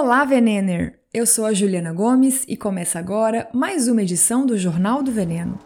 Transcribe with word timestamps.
Olá, 0.00 0.24
Venener! 0.24 1.00
Eu 1.12 1.26
sou 1.26 1.44
a 1.44 1.52
Juliana 1.52 1.92
Gomes 1.92 2.44
e 2.46 2.56
começa 2.56 3.00
agora 3.00 3.48
mais 3.52 3.88
uma 3.88 4.00
edição 4.00 4.46
do 4.46 4.56
Jornal 4.56 5.02
do 5.02 5.10
Veneno. 5.10 5.58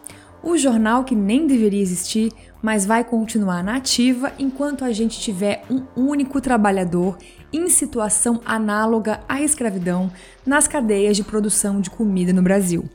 O 0.43 0.57
jornal 0.57 1.05
que 1.05 1.15
nem 1.15 1.47
deveria 1.47 1.83
existir, 1.83 2.33
mas 2.63 2.87
vai 2.87 3.05
continuar 3.05 3.63
na 3.63 3.77
ativa 3.77 4.33
enquanto 4.39 4.87
a 4.87 4.91
gente 4.91 5.21
tiver 5.21 5.63
um 5.71 5.85
único 5.95 6.41
trabalhador 6.41 7.19
em 7.53 7.69
situação 7.69 8.41
análoga 8.43 9.21
à 9.29 9.43
escravidão 9.43 10.11
nas 10.47 10.67
cadeias 10.67 11.15
de 11.15 11.25
produção 11.25 11.79
de 11.79 11.91
comida 11.91 12.33
no 12.33 12.41
Brasil. 12.41 12.89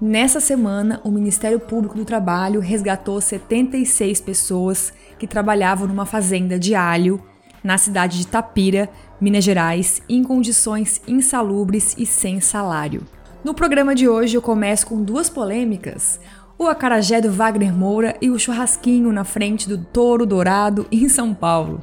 Nessa 0.00 0.40
semana, 0.40 1.02
o 1.04 1.10
Ministério 1.10 1.60
Público 1.60 1.98
do 1.98 2.04
Trabalho 2.06 2.60
resgatou 2.60 3.20
76 3.20 4.22
pessoas 4.22 4.90
que 5.18 5.26
trabalhavam 5.26 5.86
numa 5.86 6.06
fazenda 6.06 6.58
de 6.58 6.74
alho 6.74 7.22
na 7.62 7.76
cidade 7.76 8.18
de 8.18 8.26
Tapira, 8.26 8.88
Minas 9.20 9.42
Gerais, 9.42 10.00
em 10.08 10.22
condições 10.22 11.00
insalubres 11.06 11.96
e 11.98 12.06
sem 12.06 12.40
salário. 12.40 13.02
No 13.42 13.52
programa 13.52 13.94
de 13.94 14.08
hoje 14.08 14.36
eu 14.36 14.42
começo 14.42 14.86
com 14.86 15.02
duas 15.02 15.28
polêmicas: 15.28 16.20
o 16.56 16.66
acarajé 16.66 17.20
do 17.20 17.32
Wagner 17.32 17.72
Moura 17.72 18.16
e 18.20 18.30
o 18.30 18.38
churrasquinho 18.38 19.12
na 19.12 19.24
frente 19.24 19.68
do 19.68 19.76
Touro 19.78 20.24
Dourado 20.24 20.86
em 20.92 21.08
São 21.08 21.34
Paulo. 21.34 21.82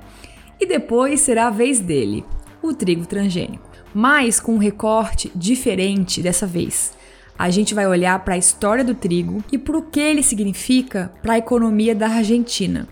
E 0.59 0.65
depois 0.65 1.19
será 1.19 1.47
a 1.47 1.51
vez 1.51 1.81
dele, 1.81 2.23
o 2.61 2.73
trigo 2.73 3.05
transgênico. 3.05 3.69
Mas 3.93 4.39
com 4.39 4.53
um 4.53 4.57
recorte 4.57 5.29
diferente 5.35 6.21
dessa 6.21 6.47
vez. 6.47 6.93
A 7.37 7.49
gente 7.49 7.73
vai 7.73 7.85
olhar 7.85 8.17
para 8.23 8.35
a 8.35 8.37
história 8.37 8.83
do 8.83 8.95
trigo 8.95 9.43
e 9.51 9.57
para 9.57 9.77
o 9.77 9.81
que 9.81 9.99
ele 9.99 10.23
significa 10.23 11.11
para 11.21 11.33
a 11.33 11.37
economia 11.37 11.93
da 11.93 12.07
Argentina. 12.07 12.87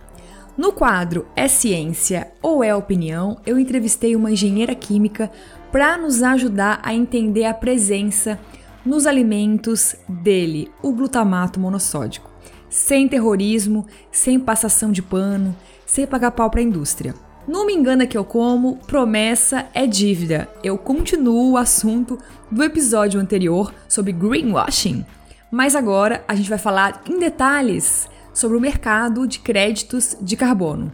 No 0.56 0.72
quadro 0.72 1.26
É 1.36 1.48
Ciência 1.48 2.32
ou 2.40 2.64
É 2.64 2.76
Opinião, 2.76 3.40
eu 3.44 3.58
entrevistei 3.58 4.16
uma 4.16 4.32
engenheira 4.32 4.76
química 4.76 5.32
para 5.72 5.98
nos 5.98 6.22
ajudar 6.22 6.80
a 6.84 6.94
entender 6.94 7.46
a 7.46 7.56
presença 7.56 8.40
nos 8.86 9.08
alimentos 9.08 9.96
dele, 10.08 10.72
o 10.84 10.92
glutamato 10.92 11.60
monossódico. 11.60 12.30
Sem 12.70 13.08
terrorismo, 13.08 13.88
sem 14.12 14.40
passação 14.40 14.92
de 14.92 15.02
pano, 15.02 15.56
sem 15.88 16.06
pagar 16.06 16.30
pau 16.32 16.52
para 16.52 16.60
a 16.60 16.64
indústria. 16.64 17.16
Não 17.48 17.66
me 17.66 17.74
engana 17.74 18.06
que 18.06 18.18
eu 18.18 18.24
como, 18.24 18.78
promessa 18.86 19.66
é 19.74 19.88
dívida. 19.88 20.48
Eu 20.64 20.78
continuo 20.78 21.54
o 21.54 21.58
assunto 21.58 22.20
do 22.52 22.64
episódio 22.64 23.20
anterior 23.20 23.74
sobre 23.88 24.12
greenwashing. 24.12 25.04
Mas 25.50 25.76
agora 25.76 26.24
a 26.28 26.36
gente 26.36 26.50
vai 26.50 26.60
falar 26.60 27.02
em 27.10 27.18
detalhes 27.20 28.08
sobre 28.34 28.58
o 28.58 28.62
mercado 28.62 29.28
de 29.28 29.40
créditos 29.40 30.18
de 30.20 30.36
carbono. 30.36 30.92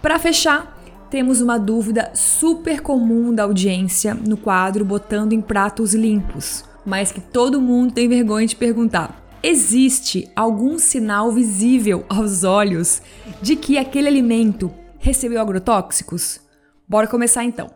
Para 0.00 0.18
fechar, 0.18 0.76
temos 1.10 1.40
uma 1.40 1.58
dúvida 1.58 2.10
super 2.14 2.80
comum 2.80 3.34
da 3.34 3.44
audiência 3.44 4.14
no 4.14 4.36
quadro 4.36 4.84
Botando 4.84 5.32
em 5.32 5.40
Pratos 5.40 5.94
Limpos, 5.94 6.64
mas 6.84 7.12
que 7.12 7.20
todo 7.20 7.60
mundo 7.60 7.92
tem 7.92 8.08
vergonha 8.08 8.46
de 8.46 8.56
perguntar. 8.56 9.22
Existe 9.42 10.28
algum 10.34 10.78
sinal 10.78 11.30
visível 11.30 12.04
aos 12.08 12.42
olhos 12.42 13.00
de 13.40 13.54
que 13.54 13.78
aquele 13.78 14.08
alimento 14.08 14.72
recebeu 14.98 15.40
agrotóxicos? 15.40 16.40
Bora 16.88 17.06
começar 17.06 17.44
então. 17.44 17.75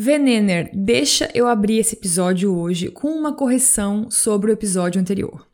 Venener, 0.00 0.70
deixa 0.72 1.28
eu 1.34 1.48
abrir 1.48 1.78
esse 1.78 1.96
episódio 1.96 2.56
hoje 2.56 2.88
com 2.88 3.08
uma 3.08 3.32
correção 3.32 4.08
sobre 4.08 4.48
o 4.48 4.54
episódio 4.54 5.00
anterior. 5.00 5.44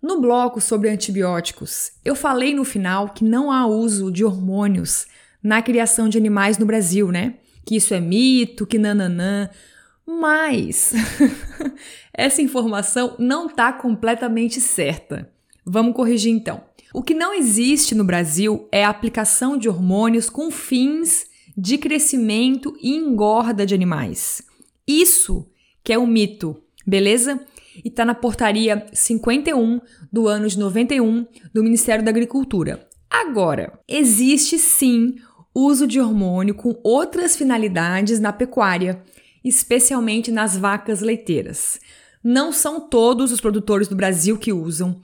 No 0.00 0.18
bloco 0.18 0.62
sobre 0.62 0.88
antibióticos, 0.88 1.92
eu 2.02 2.16
falei 2.16 2.54
no 2.54 2.64
final 2.64 3.10
que 3.10 3.22
não 3.22 3.52
há 3.52 3.66
uso 3.66 4.10
de 4.10 4.24
hormônios 4.24 5.06
na 5.42 5.60
criação 5.60 6.08
de 6.08 6.16
animais 6.16 6.56
no 6.56 6.64
Brasil, 6.64 7.12
né? 7.12 7.34
Que 7.66 7.76
isso 7.76 7.92
é 7.92 8.00
mito, 8.00 8.66
que 8.66 8.78
nananã. 8.78 9.50
Mas 10.06 10.94
essa 12.16 12.40
informação 12.40 13.14
não 13.18 13.46
está 13.46 13.74
completamente 13.74 14.58
certa. 14.58 15.30
Vamos 15.66 15.94
corrigir 15.94 16.32
então. 16.32 16.64
O 16.94 17.02
que 17.02 17.12
não 17.12 17.34
existe 17.34 17.94
no 17.94 18.04
Brasil 18.04 18.66
é 18.72 18.86
a 18.86 18.88
aplicação 18.88 19.58
de 19.58 19.68
hormônios 19.68 20.30
com 20.30 20.50
fins 20.50 21.30
de 21.56 21.78
crescimento 21.78 22.76
e 22.80 22.94
engorda 22.94 23.66
de 23.66 23.74
animais. 23.74 24.42
Isso 24.86 25.48
que 25.82 25.92
é 25.92 25.98
um 25.98 26.06
mito, 26.06 26.56
beleza? 26.86 27.40
E 27.84 27.90
tá 27.90 28.04
na 28.04 28.14
portaria 28.14 28.86
51 28.92 29.80
do 30.12 30.28
ano 30.28 30.46
de 30.48 30.58
91 30.58 31.26
do 31.52 31.62
Ministério 31.62 32.04
da 32.04 32.10
Agricultura. 32.10 32.88
Agora, 33.10 33.78
existe 33.88 34.58
sim 34.58 35.16
uso 35.54 35.86
de 35.86 36.00
hormônio 36.00 36.54
com 36.54 36.78
outras 36.82 37.36
finalidades 37.36 38.18
na 38.18 38.32
pecuária, 38.32 39.02
especialmente 39.44 40.30
nas 40.30 40.56
vacas 40.56 41.00
leiteiras. 41.00 41.78
Não 42.22 42.52
são 42.52 42.88
todos 42.88 43.32
os 43.32 43.40
produtores 43.40 43.88
do 43.88 43.96
Brasil 43.96 44.38
que 44.38 44.52
usam. 44.52 45.00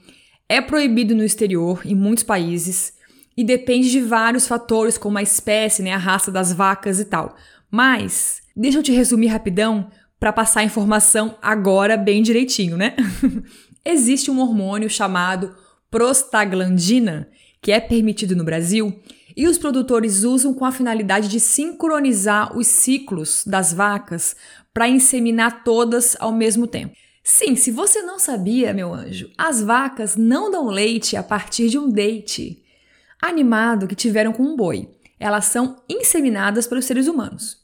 É 0.47 0.61
proibido 0.61 1.13
no 1.13 1.23
exterior, 1.23 1.81
em 1.85 1.93
muitos 1.93 2.23
países 2.23 2.93
e 3.39 3.43
depende 3.45 3.89
de 3.89 4.01
vários 4.01 4.45
fatores, 4.45 4.97
como 4.97 5.17
a 5.17 5.23
espécie, 5.23 5.81
né, 5.81 5.93
a 5.93 5.97
raça 5.97 6.29
das 6.29 6.51
vacas 6.51 6.99
e 6.99 7.05
tal. 7.05 7.37
Mas, 7.71 8.41
deixa 8.53 8.79
eu 8.79 8.83
te 8.83 8.91
resumir 8.91 9.27
rapidão 9.27 9.89
para 10.19 10.33
passar 10.33 10.59
a 10.59 10.65
informação 10.65 11.37
agora 11.41 11.95
bem 11.95 12.21
direitinho, 12.21 12.75
né? 12.75 12.97
Existe 13.85 14.29
um 14.29 14.41
hormônio 14.41 14.89
chamado 14.89 15.55
prostaglandina, 15.89 17.29
que 17.61 17.71
é 17.71 17.79
permitido 17.79 18.35
no 18.35 18.43
Brasil, 18.43 19.01
e 19.37 19.47
os 19.47 19.57
produtores 19.57 20.25
usam 20.25 20.53
com 20.53 20.65
a 20.65 20.71
finalidade 20.73 21.29
de 21.29 21.39
sincronizar 21.39 22.57
os 22.57 22.67
ciclos 22.67 23.45
das 23.47 23.71
vacas 23.71 24.35
para 24.73 24.89
inseminar 24.89 25.63
todas 25.63 26.17
ao 26.19 26.33
mesmo 26.33 26.67
tempo. 26.67 26.93
Sim, 27.23 27.55
se 27.55 27.71
você 27.71 28.01
não 28.01 28.19
sabia, 28.19 28.73
meu 28.73 28.93
anjo, 28.93 29.31
as 29.37 29.61
vacas 29.61 30.17
não 30.17 30.51
dão 30.51 30.67
leite 30.67 31.15
a 31.15 31.23
partir 31.23 31.69
de 31.69 31.79
um 31.79 31.89
date 31.89 32.65
animado 33.21 33.87
que 33.87 33.95
tiveram 33.95 34.31
com 34.31 34.43
um 34.43 34.55
boi. 34.55 34.89
Elas 35.19 35.45
são 35.45 35.77
inseminadas 35.89 36.65
pelos 36.65 36.85
seres 36.85 37.07
humanos. 37.07 37.57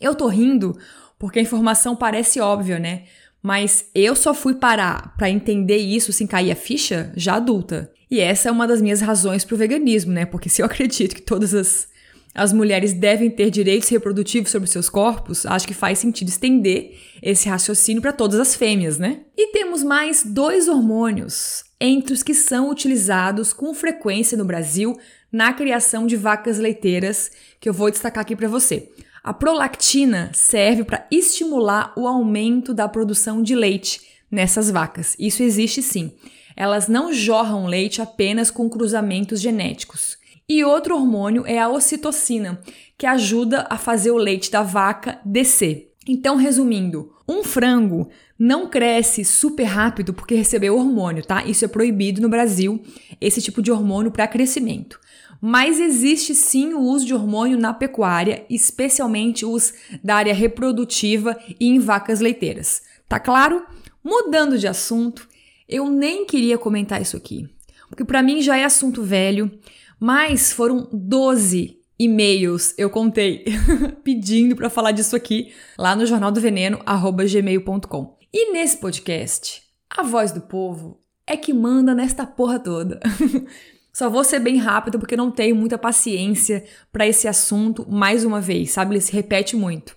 Eu 0.00 0.14
tô 0.14 0.26
rindo 0.28 0.76
porque 1.18 1.38
a 1.38 1.42
informação 1.42 1.96
parece 1.96 2.40
óbvia, 2.40 2.78
né? 2.78 3.04
Mas 3.42 3.86
eu 3.94 4.16
só 4.16 4.32
fui 4.32 4.54
parar 4.54 5.14
para 5.16 5.30
entender 5.30 5.76
isso 5.76 6.12
sem 6.12 6.26
cair 6.26 6.50
a 6.50 6.56
ficha 6.56 7.12
já 7.16 7.34
adulta. 7.34 7.92
E 8.10 8.20
essa 8.20 8.48
é 8.48 8.52
uma 8.52 8.66
das 8.66 8.80
minhas 8.80 9.00
razões 9.00 9.44
pro 9.44 9.56
veganismo, 9.56 10.12
né? 10.12 10.24
Porque 10.24 10.48
se 10.48 10.62
eu 10.62 10.66
acredito 10.66 11.14
que 11.14 11.22
todas 11.22 11.54
as, 11.54 11.88
as 12.34 12.52
mulheres 12.52 12.92
devem 12.92 13.30
ter 13.30 13.50
direitos 13.50 13.88
reprodutivos 13.88 14.50
sobre 14.50 14.68
seus 14.68 14.88
corpos, 14.88 15.44
acho 15.44 15.66
que 15.66 15.74
faz 15.74 15.98
sentido 15.98 16.28
estender 16.28 16.98
esse 17.22 17.48
raciocínio 17.48 18.00
para 18.00 18.12
todas 18.12 18.40
as 18.40 18.54
fêmeas, 18.54 18.98
né? 18.98 19.20
E 19.36 19.52
temos 19.52 19.82
mais 19.82 20.24
dois 20.24 20.68
hormônios 20.68 21.67
entre 21.80 22.12
os 22.12 22.22
que 22.22 22.34
são 22.34 22.70
utilizados 22.70 23.52
com 23.52 23.72
frequência 23.72 24.36
no 24.36 24.44
Brasil 24.44 24.98
na 25.30 25.52
criação 25.52 26.06
de 26.06 26.16
vacas 26.16 26.58
leiteiras, 26.58 27.30
que 27.60 27.68
eu 27.68 27.72
vou 27.72 27.90
destacar 27.90 28.22
aqui 28.22 28.34
para 28.34 28.48
você. 28.48 28.90
A 29.22 29.32
prolactina 29.32 30.30
serve 30.32 30.84
para 30.84 31.06
estimular 31.10 31.92
o 31.96 32.06
aumento 32.06 32.72
da 32.72 32.88
produção 32.88 33.42
de 33.42 33.54
leite 33.54 34.00
nessas 34.30 34.70
vacas. 34.70 35.14
Isso 35.18 35.42
existe 35.42 35.82
sim. 35.82 36.12
Elas 36.56 36.88
não 36.88 37.12
jorram 37.12 37.66
leite 37.66 38.00
apenas 38.00 38.50
com 38.50 38.68
cruzamentos 38.68 39.40
genéticos. 39.40 40.16
E 40.48 40.64
outro 40.64 40.96
hormônio 40.96 41.44
é 41.46 41.58
a 41.58 41.68
ocitocina, 41.68 42.60
que 42.96 43.06
ajuda 43.06 43.66
a 43.68 43.76
fazer 43.76 44.10
o 44.10 44.16
leite 44.16 44.50
da 44.50 44.62
vaca 44.62 45.20
descer. 45.24 45.92
Então, 46.06 46.36
resumindo, 46.36 47.12
um 47.28 47.44
frango 47.44 48.08
não 48.38 48.68
cresce 48.68 49.24
super 49.24 49.64
rápido 49.64 50.14
porque 50.14 50.34
recebeu 50.34 50.76
hormônio, 50.76 51.24
tá? 51.24 51.44
Isso 51.44 51.64
é 51.64 51.68
proibido 51.68 52.20
no 52.20 52.28
Brasil, 52.28 52.80
esse 53.20 53.42
tipo 53.42 53.60
de 53.60 53.72
hormônio 53.72 54.12
para 54.12 54.28
crescimento. 54.28 55.00
Mas 55.40 55.80
existe 55.80 56.34
sim 56.34 56.72
o 56.72 56.80
uso 56.80 57.04
de 57.06 57.14
hormônio 57.14 57.58
na 57.58 57.72
pecuária, 57.72 58.44
especialmente 58.48 59.44
os 59.44 59.72
da 60.02 60.16
área 60.16 60.34
reprodutiva 60.34 61.36
e 61.58 61.68
em 61.68 61.78
vacas 61.78 62.20
leiteiras. 62.20 62.82
Tá 63.08 63.18
claro? 63.18 63.64
Mudando 64.04 64.58
de 64.58 64.68
assunto, 64.68 65.28
eu 65.68 65.90
nem 65.90 66.24
queria 66.24 66.58
comentar 66.58 67.02
isso 67.02 67.16
aqui, 67.16 67.48
porque 67.88 68.04
para 68.04 68.22
mim 68.22 68.40
já 68.40 68.56
é 68.56 68.64
assunto 68.64 69.02
velho, 69.02 69.50
mas 69.98 70.52
foram 70.52 70.88
12 70.92 71.76
e-mails 71.98 72.74
eu 72.78 72.88
contei 72.88 73.44
pedindo 74.04 74.54
para 74.54 74.70
falar 74.70 74.92
disso 74.92 75.16
aqui 75.16 75.52
lá 75.76 75.96
no 75.96 76.06
jornal 76.06 76.30
do 76.30 76.40
veneno 76.40 76.78
gmail.com. 76.86 78.17
E 78.32 78.52
nesse 78.52 78.76
podcast, 78.76 79.62
a 79.88 80.02
voz 80.02 80.32
do 80.32 80.42
povo 80.42 81.00
é 81.26 81.34
que 81.34 81.52
manda 81.52 81.94
nesta 81.94 82.26
porra 82.26 82.58
toda. 82.58 83.00
Só 83.90 84.10
vou 84.10 84.22
ser 84.22 84.38
bem 84.38 84.58
rápido 84.58 84.98
porque 84.98 85.16
não 85.16 85.30
tenho 85.30 85.56
muita 85.56 85.78
paciência 85.78 86.62
para 86.92 87.06
esse 87.06 87.26
assunto 87.26 87.90
mais 87.90 88.26
uma 88.26 88.38
vez, 88.38 88.72
sabe? 88.72 88.92
Ele 88.92 89.00
se 89.00 89.12
repete 89.12 89.56
muito. 89.56 89.96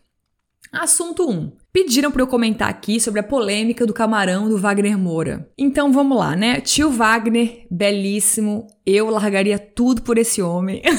Assunto 0.72 1.30
1. 1.30 1.52
Pediram 1.74 2.10
para 2.10 2.22
eu 2.22 2.28
comentar 2.28 2.70
aqui 2.70 3.02
sobre 3.02 3.20
a 3.20 3.24
polêmica 3.24 3.86
do 3.86 3.94
camarão 3.94 4.48
do 4.48 4.58
Wagner 4.58 4.98
Moura. 4.98 5.52
Então 5.58 5.92
vamos 5.92 6.18
lá, 6.18 6.34
né? 6.34 6.62
Tio 6.62 6.90
Wagner, 6.90 7.68
belíssimo, 7.70 8.66
eu 8.86 9.10
largaria 9.10 9.60
tudo 9.60 10.04
por 10.04 10.18
esse 10.18 10.42
homem. 10.42 10.82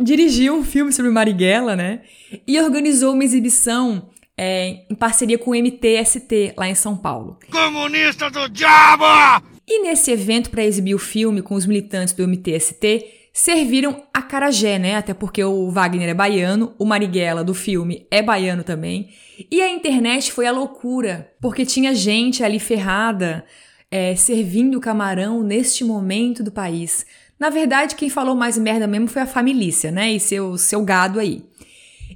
Dirigiu 0.00 0.54
um 0.54 0.64
filme 0.64 0.92
sobre 0.92 1.10
Marighella, 1.10 1.76
né? 1.76 2.00
E 2.46 2.58
organizou 2.58 3.12
uma 3.12 3.24
exibição 3.24 4.08
é, 4.36 4.84
em 4.90 4.94
parceria 4.94 5.38
com 5.38 5.52
o 5.52 5.54
MTST, 5.54 6.54
lá 6.56 6.68
em 6.68 6.74
São 6.74 6.96
Paulo. 6.96 7.38
Comunista 7.50 8.30
do 8.30 8.48
diabo! 8.48 9.04
E 9.66 9.82
nesse 9.82 10.10
evento 10.10 10.50
para 10.50 10.64
exibir 10.64 10.94
o 10.94 10.98
filme 10.98 11.40
com 11.40 11.54
os 11.54 11.66
militantes 11.66 12.12
do 12.12 12.26
MTST, 12.26 13.24
serviram 13.32 14.02
a 14.12 14.22
carajé, 14.22 14.78
né? 14.78 14.96
Até 14.96 15.14
porque 15.14 15.42
o 15.42 15.70
Wagner 15.70 16.08
é 16.08 16.14
baiano, 16.14 16.74
o 16.78 16.84
Marighella 16.84 17.42
do 17.42 17.54
filme 17.54 18.06
é 18.10 18.22
baiano 18.22 18.62
também. 18.62 19.10
E 19.50 19.60
a 19.60 19.68
internet 19.68 20.30
foi 20.30 20.46
a 20.46 20.52
loucura, 20.52 21.32
porque 21.40 21.64
tinha 21.64 21.94
gente 21.94 22.44
ali 22.44 22.60
ferrada 22.60 23.44
é, 23.90 24.14
servindo 24.14 24.80
camarão 24.80 25.42
neste 25.42 25.84
momento 25.84 26.42
do 26.42 26.52
país. 26.52 27.06
Na 27.38 27.50
verdade, 27.50 27.96
quem 27.96 28.08
falou 28.08 28.36
mais 28.36 28.56
merda 28.58 28.86
mesmo 28.86 29.08
foi 29.08 29.22
a 29.22 29.26
família, 29.26 29.90
né? 29.90 30.12
E 30.12 30.20
seu, 30.20 30.56
seu 30.56 30.84
gado 30.84 31.18
aí. 31.18 31.44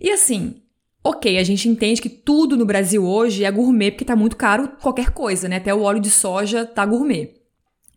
E 0.01 0.11
assim, 0.11 0.63
Ok, 1.09 1.39
a 1.39 1.43
gente 1.43 1.71
entende 1.71 2.03
que 2.03 2.11
tudo 2.11 2.55
no 2.55 2.67
Brasil 2.67 3.03
hoje 3.03 3.43
é 3.43 3.51
gourmet 3.51 3.93
porque 3.93 4.05
tá 4.05 4.15
muito 4.15 4.37
caro 4.37 4.69
qualquer 4.79 5.11
coisa, 5.11 5.49
né? 5.49 5.57
Até 5.57 5.73
o 5.73 5.81
óleo 5.81 6.01
de 6.01 6.11
soja 6.11 6.67
tá 6.67 6.85
gourmet. 6.85 7.33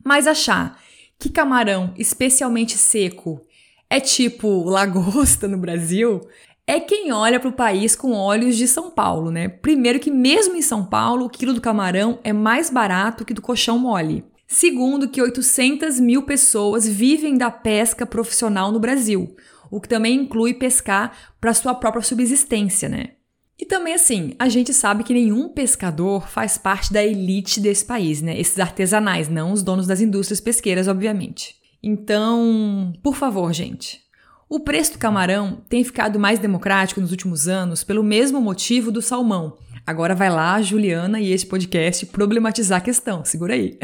Mas 0.02 0.28
achar 0.28 0.82
que 1.20 1.30
camarão, 1.30 1.94
especialmente 1.98 2.78
seco, 2.78 3.42
é 3.90 4.00
tipo 4.00 4.64
lagosta 4.64 5.46
no 5.46 5.58
Brasil, 5.58 6.22
é 6.66 6.80
quem 6.80 7.12
olha 7.12 7.38
para 7.38 7.50
o 7.50 7.54
país 7.54 7.98
com 7.98 8.14
olhos 8.14 8.56
de 8.56 8.66
São 8.66 8.90
Paulo, 8.90 9.30
né? 9.30 9.50
Primeiro 9.50 10.00
que 10.00 10.10
mesmo 10.10 10.56
em 10.56 10.62
São 10.62 10.86
Paulo, 10.86 11.26
o 11.26 11.30
quilo 11.30 11.54
do 11.54 11.60
camarão 11.60 12.18
é 12.24 12.32
mais 12.32 12.70
barato 12.70 13.26
que 13.26 13.34
do 13.34 13.42
colchão 13.42 13.78
mole. 13.78 14.24
Segundo 14.48 15.10
que 15.10 15.22
800 15.22 16.00
mil 16.00 16.24
pessoas 16.24 16.88
vivem 16.88 17.38
da 17.38 17.52
pesca 17.52 18.06
profissional 18.06 18.72
no 18.72 18.80
Brasil, 18.80 19.36
o 19.72 19.80
que 19.80 19.88
também 19.88 20.16
inclui 20.16 20.54
pescar 20.54 21.34
para 21.40 21.54
sua 21.54 21.74
própria 21.74 22.04
subsistência, 22.04 22.90
né? 22.90 23.12
E 23.58 23.66
também 23.66 23.94
assim, 23.94 24.34
a 24.38 24.50
gente 24.50 24.74
sabe 24.74 25.04
que 25.04 25.14
nenhum 25.14 25.48
pescador 25.48 26.28
faz 26.28 26.58
parte 26.58 26.92
da 26.92 27.04
elite 27.04 27.60
desse 27.60 27.86
país, 27.86 28.22
né? 28.22 28.38
Esses 28.40 28.60
artesanais, 28.60 29.30
não 29.30 29.54
os 29.54 29.64
donos 29.64 29.88
das 29.88 30.02
indústrias 30.02 30.42
pesqueiras, 30.42 30.88
obviamente. 30.88 31.56
Então, 31.82 32.92
por 33.02 33.16
favor, 33.16 33.54
gente. 33.54 34.02
O 34.50 34.60
preço 34.60 34.94
do 34.94 35.00
camarão 35.00 35.64
tem 35.70 35.84
ficado 35.84 36.20
mais 36.20 36.38
democrático 36.38 37.00
nos 37.00 37.12
últimos 37.12 37.48
anos 37.48 37.84
pelo 37.84 38.04
mesmo 38.04 38.42
motivo 38.42 38.92
do 38.92 39.02
salmão. 39.02 39.58
Agora 39.86 40.14
vai 40.14 40.30
lá, 40.30 40.62
Juliana 40.62 41.20
e 41.20 41.32
esse 41.32 41.46
podcast 41.46 42.06
problematizar 42.08 42.80
a 42.80 42.84
questão. 42.84 43.24
Segura 43.24 43.54
aí. 43.54 43.80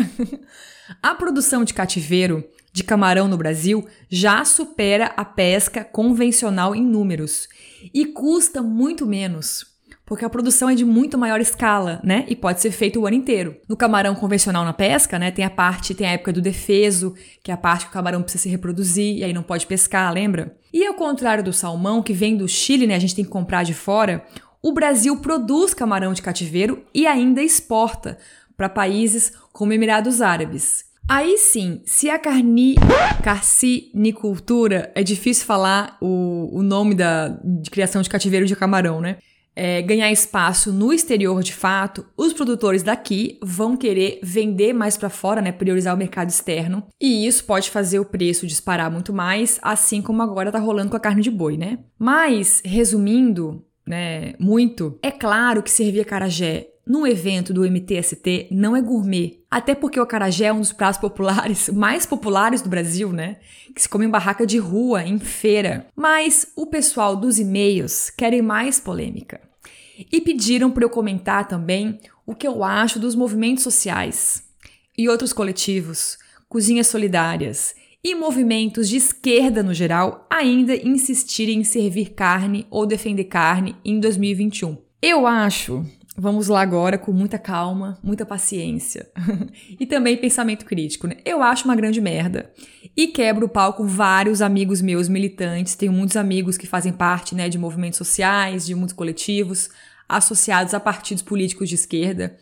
a 1.01 1.15
produção 1.15 1.63
de 1.63 1.73
cativeiro 1.73 2.43
de 2.77 2.83
camarão 2.83 3.27
no 3.27 3.37
Brasil 3.37 3.87
já 4.07 4.45
supera 4.45 5.11
a 5.17 5.25
pesca 5.25 5.83
convencional 5.83 6.75
em 6.75 6.85
números 6.85 7.47
e 7.91 8.05
custa 8.05 8.61
muito 8.61 9.03
menos. 9.03 9.75
Porque 10.05 10.23
a 10.23 10.29
produção 10.29 10.69
é 10.69 10.75
de 10.75 10.85
muito 10.85 11.17
maior 11.17 11.41
escala, 11.41 11.99
né? 12.03 12.23
E 12.29 12.35
pode 12.35 12.61
ser 12.61 12.69
feito 12.69 12.99
o 12.99 13.07
ano 13.07 13.15
inteiro. 13.15 13.57
No 13.67 13.75
camarão 13.75 14.13
convencional 14.13 14.63
na 14.63 14.73
pesca, 14.73 15.17
né? 15.17 15.31
Tem 15.31 15.43
a 15.43 15.49
parte, 15.49 15.95
tem 15.95 16.05
a 16.05 16.11
época 16.11 16.31
do 16.31 16.39
defeso, 16.39 17.15
que 17.43 17.49
é 17.49 17.53
a 17.53 17.57
parte 17.57 17.85
que 17.85 17.89
o 17.89 17.93
camarão 17.93 18.21
precisa 18.21 18.43
se 18.43 18.49
reproduzir 18.49 19.17
e 19.17 19.23
aí 19.23 19.33
não 19.33 19.41
pode 19.41 19.65
pescar, 19.65 20.13
lembra? 20.13 20.55
E 20.71 20.85
ao 20.85 20.93
contrário 20.93 21.43
do 21.43 21.51
salmão, 21.51 22.03
que 22.03 22.13
vem 22.13 22.37
do 22.37 22.47
Chile, 22.47 22.85
né? 22.85 22.93
A 22.93 22.99
gente 22.99 23.15
tem 23.15 23.25
que 23.25 23.31
comprar 23.31 23.63
de 23.63 23.73
fora. 23.73 24.23
O 24.61 24.71
Brasil 24.71 25.17
produz 25.17 25.73
camarão 25.73 26.13
de 26.13 26.21
cativeiro 26.21 26.85
e 26.93 27.07
ainda 27.07 27.41
exporta 27.41 28.19
para 28.55 28.69
países 28.69 29.33
como 29.51 29.73
Emirados 29.73 30.21
Árabes. 30.21 30.86
Aí 31.09 31.37
sim, 31.37 31.81
se 31.85 32.09
a 32.09 32.19
carni, 32.19 32.75
carcinicultura, 33.23 34.91
é 34.93 35.01
difícil 35.01 35.45
falar 35.45 35.97
o, 36.01 36.49
o 36.51 36.61
nome 36.61 36.93
da, 36.93 37.29
de 37.29 37.69
criação 37.69 38.01
de 38.01 38.09
cativeiro 38.09 38.45
de 38.45 38.55
camarão, 38.57 38.99
né? 38.99 39.17
É, 39.55 39.81
ganhar 39.81 40.11
espaço 40.11 40.71
no 40.71 40.91
exterior 40.93 41.41
de 41.41 41.53
fato, 41.53 42.05
os 42.15 42.33
produtores 42.33 42.83
daqui 42.83 43.39
vão 43.41 43.75
querer 43.75 44.19
vender 44.21 44.73
mais 44.73 44.97
para 44.97 45.09
fora, 45.09 45.41
né, 45.41 45.51
priorizar 45.51 45.95
o 45.95 45.97
mercado 45.97 46.29
externo, 46.29 46.85
e 47.01 47.25
isso 47.25 47.43
pode 47.43 47.71
fazer 47.71 47.97
o 47.99 48.05
preço 48.05 48.45
disparar 48.45 48.91
muito 48.91 49.11
mais, 49.11 49.57
assim 49.63 49.99
como 49.99 50.21
agora 50.21 50.51
tá 50.51 50.59
rolando 50.59 50.91
com 50.91 50.97
a 50.97 50.99
carne 50.99 51.23
de 51.23 51.31
boi, 51.31 51.57
né? 51.57 51.79
Mas, 51.97 52.61
resumindo, 52.63 53.65
né, 53.87 54.33
muito, 54.37 54.99
é 55.01 55.09
claro 55.09 55.63
que 55.63 55.71
servir 55.71 56.05
carajé 56.05 56.67
num 56.87 57.05
evento 57.05 57.53
do 57.53 57.69
MTST 57.69 58.47
não 58.49 58.75
é 58.75 58.81
gourmet. 58.81 59.43
Até 59.51 59.75
porque 59.75 59.99
o 59.99 60.03
acarajé 60.03 60.45
é 60.45 60.53
um 60.53 60.59
dos 60.59 60.71
pratos 60.71 60.99
populares, 60.99 61.69
mais 61.73 62.05
populares 62.05 62.61
do 62.61 62.69
Brasil, 62.69 63.11
né? 63.11 63.37
Que 63.75 63.81
se 63.81 63.89
come 63.89 64.05
em 64.05 64.09
barraca 64.09 64.45
de 64.45 64.57
rua, 64.57 65.03
em 65.03 65.19
feira. 65.19 65.87
Mas 65.95 66.47
o 66.55 66.65
pessoal 66.65 67.15
dos 67.15 67.39
e-mails 67.39 68.09
querem 68.09 68.41
mais 68.41 68.79
polêmica. 68.79 69.41
E 70.11 70.21
pediram 70.21 70.71
para 70.71 70.85
eu 70.85 70.89
comentar 70.89 71.47
também 71.47 71.99
o 72.25 72.35
que 72.35 72.47
eu 72.47 72.63
acho 72.63 72.99
dos 72.99 73.15
movimentos 73.15 73.63
sociais 73.63 74.43
e 74.97 75.09
outros 75.09 75.33
coletivos, 75.33 76.17
cozinhas 76.47 76.87
solidárias 76.87 77.75
e 78.03 78.15
movimentos 78.15 78.87
de 78.87 78.97
esquerda 78.97 79.61
no 79.61 79.73
geral 79.73 80.25
ainda 80.29 80.75
insistirem 80.75 81.59
em 81.59 81.63
servir 81.63 82.13
carne 82.13 82.65
ou 82.69 82.85
defender 82.85 83.25
carne 83.25 83.75
em 83.83 83.99
2021. 83.99 84.77
Eu 85.01 85.27
acho 85.27 85.85
Vamos 86.19 86.47
lá 86.47 86.61
agora 86.61 86.97
com 86.97 87.11
muita 87.11 87.37
calma, 87.37 87.99
muita 88.01 88.25
paciência 88.25 89.07
e 89.79 89.85
também 89.85 90.17
pensamento 90.17 90.65
crítico. 90.65 91.05
Né? 91.05 91.17
Eu 91.23 91.43
acho 91.43 91.65
uma 91.65 91.75
grande 91.75 92.01
merda 92.01 92.51
e 92.95 93.05
quebro 93.05 93.45
o 93.45 93.49
pau 93.49 93.73
com 93.73 93.85
vários 93.85 94.41
amigos 94.41 94.81
meus 94.81 95.07
militantes. 95.07 95.75
Tenho 95.75 95.93
muitos 95.93 96.17
amigos 96.17 96.57
que 96.57 96.65
fazem 96.65 96.91
parte 96.91 97.35
né, 97.35 97.47
de 97.47 97.59
movimentos 97.59 97.99
sociais, 97.99 98.65
de 98.65 98.73
muitos 98.73 98.95
coletivos 98.95 99.69
associados 100.09 100.73
a 100.73 100.79
partidos 100.79 101.21
políticos 101.21 101.69
de 101.69 101.75
esquerda. 101.75 102.35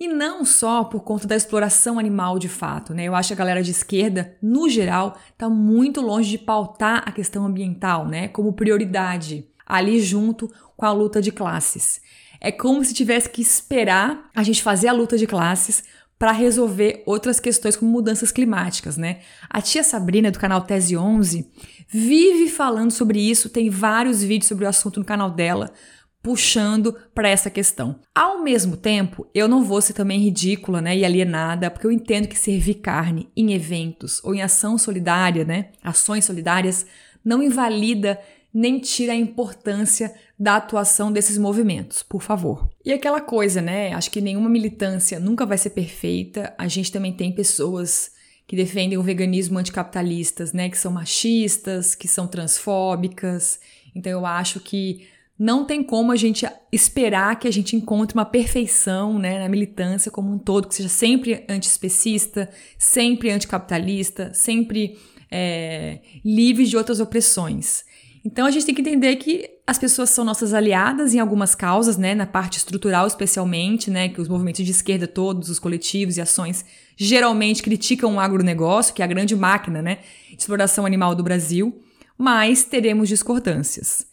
E 0.00 0.08
não 0.08 0.42
só 0.42 0.82
por 0.84 1.00
conta 1.00 1.28
da 1.28 1.36
exploração 1.36 1.98
animal 1.98 2.38
de 2.38 2.48
fato, 2.48 2.94
né? 2.94 3.04
Eu 3.04 3.14
acho 3.14 3.28
que 3.28 3.34
a 3.34 3.36
galera 3.36 3.62
de 3.62 3.70
esquerda, 3.70 4.34
no 4.40 4.66
geral, 4.66 5.18
está 5.30 5.48
muito 5.48 6.00
longe 6.00 6.30
de 6.30 6.38
pautar 6.38 7.02
a 7.06 7.12
questão 7.12 7.44
ambiental, 7.44 8.06
né, 8.06 8.28
como 8.28 8.54
prioridade, 8.54 9.46
ali 9.66 10.00
junto 10.00 10.50
com 10.74 10.86
a 10.86 10.92
luta 10.92 11.20
de 11.20 11.30
classes. 11.30 12.00
É 12.44 12.52
como 12.52 12.84
se 12.84 12.92
tivesse 12.92 13.30
que 13.30 13.40
esperar 13.40 14.28
a 14.36 14.42
gente 14.42 14.62
fazer 14.62 14.88
a 14.88 14.92
luta 14.92 15.16
de 15.16 15.26
classes 15.26 15.82
para 16.18 16.30
resolver 16.30 17.02
outras 17.06 17.40
questões 17.40 17.74
como 17.74 17.90
mudanças 17.90 18.30
climáticas, 18.30 18.98
né? 18.98 19.20
A 19.48 19.62
tia 19.62 19.82
Sabrina 19.82 20.30
do 20.30 20.38
canal 20.38 20.60
Tese 20.60 20.94
11 20.94 21.50
vive 21.88 22.50
falando 22.50 22.90
sobre 22.90 23.18
isso, 23.18 23.48
tem 23.48 23.70
vários 23.70 24.22
vídeos 24.22 24.48
sobre 24.48 24.66
o 24.66 24.68
assunto 24.68 25.00
no 25.00 25.06
canal 25.06 25.30
dela, 25.30 25.72
puxando 26.22 26.94
para 27.14 27.30
essa 27.30 27.48
questão. 27.48 27.98
Ao 28.14 28.42
mesmo 28.42 28.76
tempo, 28.76 29.26
eu 29.34 29.48
não 29.48 29.64
vou 29.64 29.80
ser 29.80 29.94
também 29.94 30.20
ridícula, 30.20 30.82
né, 30.82 30.94
e 30.94 31.02
alienada, 31.02 31.70
porque 31.70 31.86
eu 31.86 31.92
entendo 31.92 32.28
que 32.28 32.38
servir 32.38 32.74
carne 32.74 33.30
em 33.34 33.54
eventos 33.54 34.22
ou 34.22 34.34
em 34.34 34.42
ação 34.42 34.76
solidária, 34.76 35.46
né, 35.46 35.70
ações 35.82 36.26
solidárias 36.26 36.84
não 37.24 37.42
invalida 37.42 38.20
nem 38.54 38.78
tira 38.78 39.12
a 39.12 39.16
importância 39.16 40.14
da 40.38 40.56
atuação 40.56 41.10
desses 41.10 41.36
movimentos, 41.36 42.04
por 42.04 42.22
favor. 42.22 42.70
E 42.84 42.92
aquela 42.92 43.20
coisa, 43.20 43.60
né? 43.60 43.92
Acho 43.92 44.10
que 44.10 44.20
nenhuma 44.20 44.48
militância 44.48 45.18
nunca 45.18 45.44
vai 45.44 45.58
ser 45.58 45.70
perfeita. 45.70 46.54
A 46.56 46.68
gente 46.68 46.92
também 46.92 47.12
tem 47.12 47.32
pessoas 47.32 48.12
que 48.46 48.54
defendem 48.54 48.96
o 48.96 49.02
veganismo 49.02 49.58
anticapitalistas, 49.58 50.52
né? 50.52 50.68
Que 50.68 50.78
são 50.78 50.92
machistas, 50.92 51.96
que 51.96 52.06
são 52.06 52.28
transfóbicas. 52.28 53.58
Então 53.94 54.12
eu 54.12 54.24
acho 54.24 54.60
que 54.60 55.08
não 55.36 55.64
tem 55.64 55.82
como 55.82 56.12
a 56.12 56.16
gente 56.16 56.46
esperar 56.70 57.36
que 57.40 57.48
a 57.48 57.52
gente 57.52 57.74
encontre 57.74 58.16
uma 58.16 58.24
perfeição 58.24 59.18
né, 59.18 59.40
na 59.40 59.48
militância 59.48 60.08
como 60.10 60.32
um 60.32 60.38
todo, 60.38 60.68
que 60.68 60.76
seja 60.76 60.88
sempre 60.88 61.44
antiespecista, 61.48 62.48
sempre 62.78 63.30
anticapitalista, 63.30 64.32
sempre 64.32 64.96
é, 65.28 65.98
livre 66.24 66.64
de 66.64 66.76
outras 66.76 67.00
opressões. 67.00 67.84
Então 68.24 68.46
a 68.46 68.50
gente 68.50 68.64
tem 68.64 68.74
que 68.74 68.80
entender 68.80 69.16
que 69.16 69.50
as 69.66 69.78
pessoas 69.78 70.08
são 70.08 70.24
nossas 70.24 70.54
aliadas 70.54 71.12
em 71.12 71.18
algumas 71.20 71.54
causas, 71.54 71.98
né, 71.98 72.14
na 72.14 72.26
parte 72.26 72.56
estrutural 72.56 73.06
especialmente, 73.06 73.90
né, 73.90 74.08
que 74.08 74.20
os 74.20 74.28
movimentos 74.28 74.64
de 74.64 74.70
esquerda 74.70 75.06
todos, 75.06 75.50
os 75.50 75.58
coletivos 75.58 76.16
e 76.16 76.22
ações 76.22 76.64
geralmente 76.96 77.62
criticam 77.62 78.14
o 78.14 78.20
agronegócio, 78.20 78.94
que 78.94 79.02
é 79.02 79.04
a 79.04 79.08
grande 79.08 79.36
máquina, 79.36 79.82
né, 79.82 79.98
de 80.30 80.38
exploração 80.38 80.86
animal 80.86 81.14
do 81.14 81.22
Brasil, 81.22 81.82
mas 82.16 82.64
teremos 82.64 83.08
discordâncias. 83.10 84.06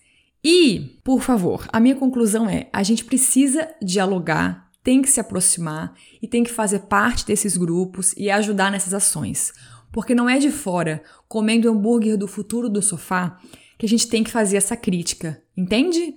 E, 0.44 1.00
por 1.04 1.22
favor, 1.22 1.68
a 1.72 1.80
minha 1.80 1.96
conclusão 1.96 2.50
é: 2.50 2.68
a 2.74 2.82
gente 2.82 3.06
precisa 3.06 3.70
dialogar, 3.82 4.72
tem 4.84 5.02
que 5.02 5.10
se 5.10 5.20
aproximar 5.20 5.94
e 6.22 6.28
tem 6.28 6.44
que 6.44 6.52
fazer 6.52 6.80
parte 6.80 7.26
desses 7.26 7.56
grupos 7.56 8.14
e 8.18 8.30
ajudar 8.32 8.72
nessas 8.72 8.94
ações. 8.94 9.54
Porque 9.92 10.16
não 10.16 10.28
é 10.28 10.40
de 10.40 10.50
fora, 10.50 11.04
comendo 11.28 11.70
hambúrguer 11.70 12.18
do 12.18 12.28
futuro 12.28 12.70
do 12.70 12.82
sofá, 12.82 13.38
que 13.82 13.86
a 13.88 13.90
gente 13.90 14.08
tem 14.08 14.24
que 14.24 14.30
fazer 14.30 14.58
essa 14.58 14.78
crítica, 14.78 15.42
entende? 15.58 16.14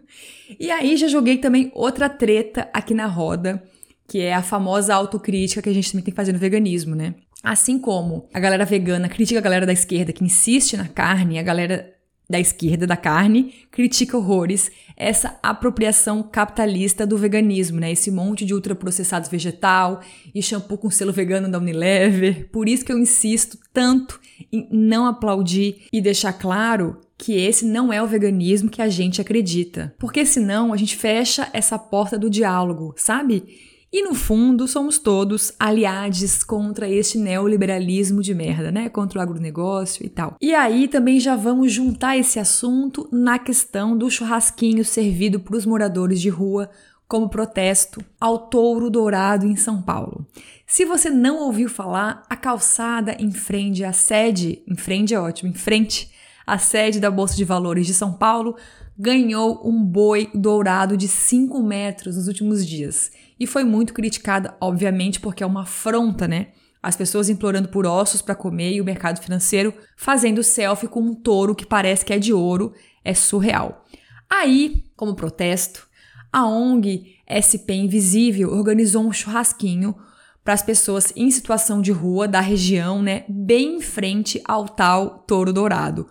e 0.58 0.70
aí 0.70 0.96
já 0.96 1.06
joguei 1.06 1.36
também 1.36 1.70
outra 1.74 2.08
treta 2.08 2.70
aqui 2.72 2.94
na 2.94 3.04
roda, 3.04 3.62
que 4.08 4.22
é 4.22 4.32
a 4.32 4.42
famosa 4.42 4.94
autocrítica 4.94 5.60
que 5.60 5.68
a 5.68 5.74
gente 5.74 5.90
também 5.90 6.04
tem 6.04 6.12
que 6.12 6.16
fazer 6.16 6.32
no 6.32 6.38
veganismo, 6.38 6.94
né? 6.94 7.14
Assim 7.42 7.78
como 7.78 8.30
a 8.32 8.40
galera 8.40 8.64
vegana 8.64 9.10
critica 9.10 9.40
a 9.40 9.42
galera 9.42 9.66
da 9.66 9.74
esquerda 9.74 10.10
que 10.10 10.24
insiste 10.24 10.74
na 10.74 10.88
carne, 10.88 11.38
a 11.38 11.42
galera 11.42 11.92
da 12.32 12.40
esquerda 12.40 12.86
da 12.86 12.96
carne 12.96 13.52
critica 13.70 14.16
horrores 14.16 14.70
essa 14.96 15.38
apropriação 15.42 16.22
capitalista 16.22 17.06
do 17.06 17.18
veganismo, 17.18 17.78
né? 17.78 17.92
Esse 17.92 18.10
monte 18.10 18.46
de 18.46 18.54
ultraprocessados 18.54 19.28
vegetal 19.28 20.00
e 20.34 20.42
shampoo 20.42 20.78
com 20.78 20.90
selo 20.90 21.12
vegano 21.12 21.50
da 21.50 21.58
Unilever. 21.58 22.48
Por 22.50 22.70
isso 22.70 22.86
que 22.86 22.92
eu 22.92 22.98
insisto 22.98 23.58
tanto 23.70 24.18
em 24.50 24.66
não 24.70 25.04
aplaudir 25.04 25.82
e 25.92 26.00
deixar 26.00 26.32
claro 26.32 26.98
que 27.18 27.34
esse 27.34 27.66
não 27.66 27.92
é 27.92 28.02
o 28.02 28.06
veganismo 28.06 28.70
que 28.70 28.80
a 28.80 28.88
gente 28.88 29.20
acredita. 29.20 29.94
Porque 29.98 30.24
senão 30.24 30.72
a 30.72 30.76
gente 30.78 30.96
fecha 30.96 31.50
essa 31.52 31.78
porta 31.78 32.18
do 32.18 32.30
diálogo, 32.30 32.94
sabe? 32.96 33.44
E 33.92 34.02
no 34.02 34.14
fundo, 34.14 34.66
somos 34.66 34.98
todos 34.98 35.52
aliados 35.60 36.42
contra 36.42 36.88
este 36.88 37.18
neoliberalismo 37.18 38.22
de 38.22 38.34
merda, 38.34 38.72
né? 38.72 38.88
Contra 38.88 39.18
o 39.18 39.22
agronegócio 39.22 40.06
e 40.06 40.08
tal. 40.08 40.34
E 40.40 40.54
aí 40.54 40.88
também 40.88 41.20
já 41.20 41.36
vamos 41.36 41.70
juntar 41.70 42.16
esse 42.16 42.38
assunto 42.38 43.06
na 43.12 43.38
questão 43.38 43.94
do 43.94 44.10
churrasquinho 44.10 44.82
servido 44.82 45.38
para 45.38 45.56
os 45.58 45.66
moradores 45.66 46.22
de 46.22 46.30
rua 46.30 46.70
como 47.06 47.28
protesto 47.28 48.02
ao 48.18 48.38
touro 48.38 48.88
dourado 48.88 49.44
em 49.44 49.56
São 49.56 49.82
Paulo. 49.82 50.26
Se 50.66 50.86
você 50.86 51.10
não 51.10 51.40
ouviu 51.40 51.68
falar, 51.68 52.22
a 52.30 52.34
calçada 52.34 53.14
em 53.20 53.30
frente 53.30 53.84
à 53.84 53.92
sede, 53.92 54.62
em 54.66 54.74
frente 54.74 55.12
é 55.12 55.20
ótimo, 55.20 55.50
em 55.50 55.54
frente 55.54 56.10
à 56.46 56.56
sede 56.56 56.98
da 56.98 57.10
Bolsa 57.10 57.36
de 57.36 57.44
Valores 57.44 57.86
de 57.86 57.92
São 57.92 58.14
Paulo, 58.14 58.56
ganhou 58.98 59.60
um 59.62 59.84
boi 59.84 60.30
dourado 60.32 60.96
de 60.96 61.06
5 61.06 61.62
metros 61.62 62.16
nos 62.16 62.26
últimos 62.26 62.66
dias 62.66 63.10
e 63.38 63.46
foi 63.46 63.64
muito 63.64 63.92
criticada, 63.92 64.56
obviamente, 64.60 65.20
porque 65.20 65.42
é 65.42 65.46
uma 65.46 65.62
afronta, 65.62 66.26
né? 66.28 66.48
As 66.82 66.96
pessoas 66.96 67.28
implorando 67.28 67.68
por 67.68 67.86
ossos 67.86 68.20
para 68.20 68.34
comer 68.34 68.72
e 68.72 68.80
o 68.80 68.84
mercado 68.84 69.20
financeiro 69.20 69.72
fazendo 69.96 70.42
selfie 70.42 70.88
com 70.88 71.00
um 71.00 71.14
touro 71.14 71.54
que 71.54 71.64
parece 71.64 72.04
que 72.04 72.12
é 72.12 72.18
de 72.18 72.32
ouro, 72.32 72.72
é 73.04 73.14
surreal. 73.14 73.84
Aí, 74.28 74.84
como 74.96 75.14
protesto, 75.14 75.86
a 76.32 76.46
ONG 76.46 77.16
SP 77.28 77.74
Invisível 77.74 78.50
organizou 78.50 79.04
um 79.04 79.12
churrasquinho 79.12 79.94
para 80.42 80.54
as 80.54 80.62
pessoas 80.62 81.12
em 81.14 81.30
situação 81.30 81.80
de 81.80 81.92
rua 81.92 82.26
da 82.26 82.40
região, 82.40 83.00
né, 83.00 83.24
bem 83.28 83.76
em 83.76 83.80
frente 83.80 84.40
ao 84.44 84.68
tal 84.68 85.20
touro 85.20 85.52
dourado, 85.52 86.08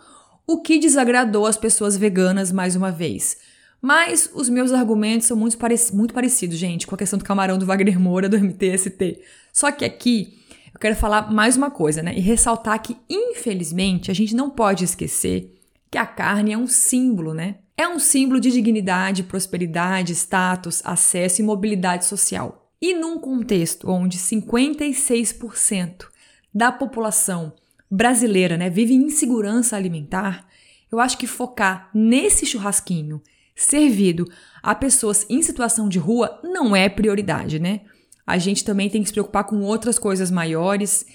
o 0.47 0.61
que 0.61 0.79
desagradou 0.79 1.45
as 1.45 1.57
pessoas 1.57 1.97
veganas 1.97 2.51
mais 2.51 2.75
uma 2.75 2.91
vez. 2.91 3.37
Mas 3.81 4.29
os 4.33 4.47
meus 4.47 4.71
argumentos 4.71 5.27
são 5.27 5.35
muito, 5.35 5.57
parec 5.57 5.93
muito 5.93 6.13
parecidos, 6.13 6.57
gente, 6.57 6.85
com 6.85 6.93
a 6.93 6.97
questão 6.97 7.17
do 7.17 7.25
camarão 7.25 7.57
do 7.57 7.65
Wagner 7.65 7.99
Moura 7.99 8.29
do 8.29 8.37
MTST. 8.37 9.19
Só 9.51 9.71
que 9.71 9.83
aqui 9.83 10.37
eu 10.73 10.79
quero 10.79 10.95
falar 10.95 11.31
mais 11.31 11.57
uma 11.57 11.71
coisa, 11.71 12.03
né? 12.03 12.13
E 12.15 12.19
ressaltar 12.19 12.81
que, 12.81 12.95
infelizmente, 13.09 14.11
a 14.11 14.13
gente 14.13 14.35
não 14.35 14.51
pode 14.51 14.83
esquecer 14.83 15.57
que 15.89 15.97
a 15.97 16.05
carne 16.05 16.53
é 16.53 16.57
um 16.57 16.67
símbolo, 16.67 17.33
né? 17.33 17.55
É 17.75 17.87
um 17.87 17.97
símbolo 17.97 18.39
de 18.39 18.51
dignidade, 18.51 19.23
prosperidade, 19.23 20.13
status, 20.13 20.81
acesso 20.85 21.41
e 21.41 21.43
mobilidade 21.43 22.05
social. 22.05 22.71
E 22.79 22.93
num 22.93 23.17
contexto 23.17 23.89
onde 23.89 24.17
56% 24.19 26.05
da 26.53 26.71
população 26.71 27.53
brasileira 27.89 28.57
né, 28.57 28.69
vive 28.69 28.93
em 28.93 29.05
insegurança 29.05 29.75
alimentar, 29.75 30.47
eu 30.91 30.99
acho 30.99 31.17
que 31.17 31.27
focar 31.27 31.89
nesse 31.93 32.45
churrasquinho 32.45 33.21
servido 33.63 34.25
a 34.61 34.75
pessoas 34.75 35.25
em 35.29 35.41
situação 35.41 35.89
de 35.89 35.99
rua 35.99 36.39
não 36.43 36.75
é 36.75 36.87
prioridade, 36.87 37.59
né? 37.59 37.81
A 38.25 38.37
gente 38.37 38.63
também 38.63 38.89
tem 38.89 39.01
que 39.01 39.07
se 39.07 39.13
preocupar 39.13 39.43
com 39.43 39.61
outras 39.61 39.97
coisas 39.97 40.29
maiores 40.29 41.05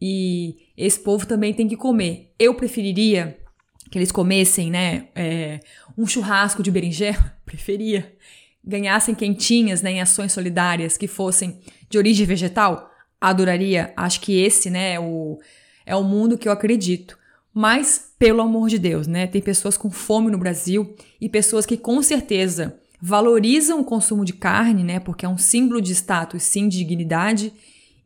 e 0.00 0.56
esse 0.76 0.98
povo 0.98 1.26
também 1.26 1.52
tem 1.52 1.68
que 1.68 1.76
comer. 1.76 2.32
Eu 2.38 2.54
preferiria 2.54 3.38
que 3.90 3.98
eles 3.98 4.10
comessem, 4.10 4.70
né, 4.70 5.08
é, 5.14 5.60
um 5.96 6.06
churrasco 6.06 6.62
de 6.62 6.70
berinjela, 6.70 7.36
preferia, 7.46 8.14
ganhassem 8.64 9.14
quentinhas, 9.14 9.80
né, 9.80 9.92
em 9.92 10.00
ações 10.00 10.32
solidárias 10.32 10.96
que 10.96 11.06
fossem 11.06 11.60
de 11.88 11.96
origem 11.96 12.26
vegetal, 12.26 12.90
adoraria. 13.20 13.92
Acho 13.96 14.20
que 14.20 14.40
esse, 14.40 14.70
né, 14.70 14.94
é 14.94 15.00
o, 15.00 15.38
é 15.84 15.94
o 15.94 16.02
mundo 16.02 16.36
que 16.36 16.48
eu 16.48 16.52
acredito. 16.52 17.16
Mas, 17.54 18.05
pelo 18.18 18.40
amor 18.40 18.68
de 18.68 18.78
Deus, 18.78 19.06
né? 19.06 19.26
Tem 19.26 19.42
pessoas 19.42 19.76
com 19.76 19.90
fome 19.90 20.30
no 20.30 20.38
Brasil 20.38 20.94
e 21.20 21.28
pessoas 21.28 21.66
que 21.66 21.76
com 21.76 22.00
certeza 22.02 22.78
valorizam 23.00 23.80
o 23.80 23.84
consumo 23.84 24.24
de 24.24 24.32
carne, 24.32 24.82
né? 24.82 25.00
Porque 25.00 25.26
é 25.26 25.28
um 25.28 25.38
símbolo 25.38 25.80
de 25.80 25.92
status, 25.92 26.42
sim, 26.42 26.68
de 26.68 26.78
dignidade. 26.78 27.52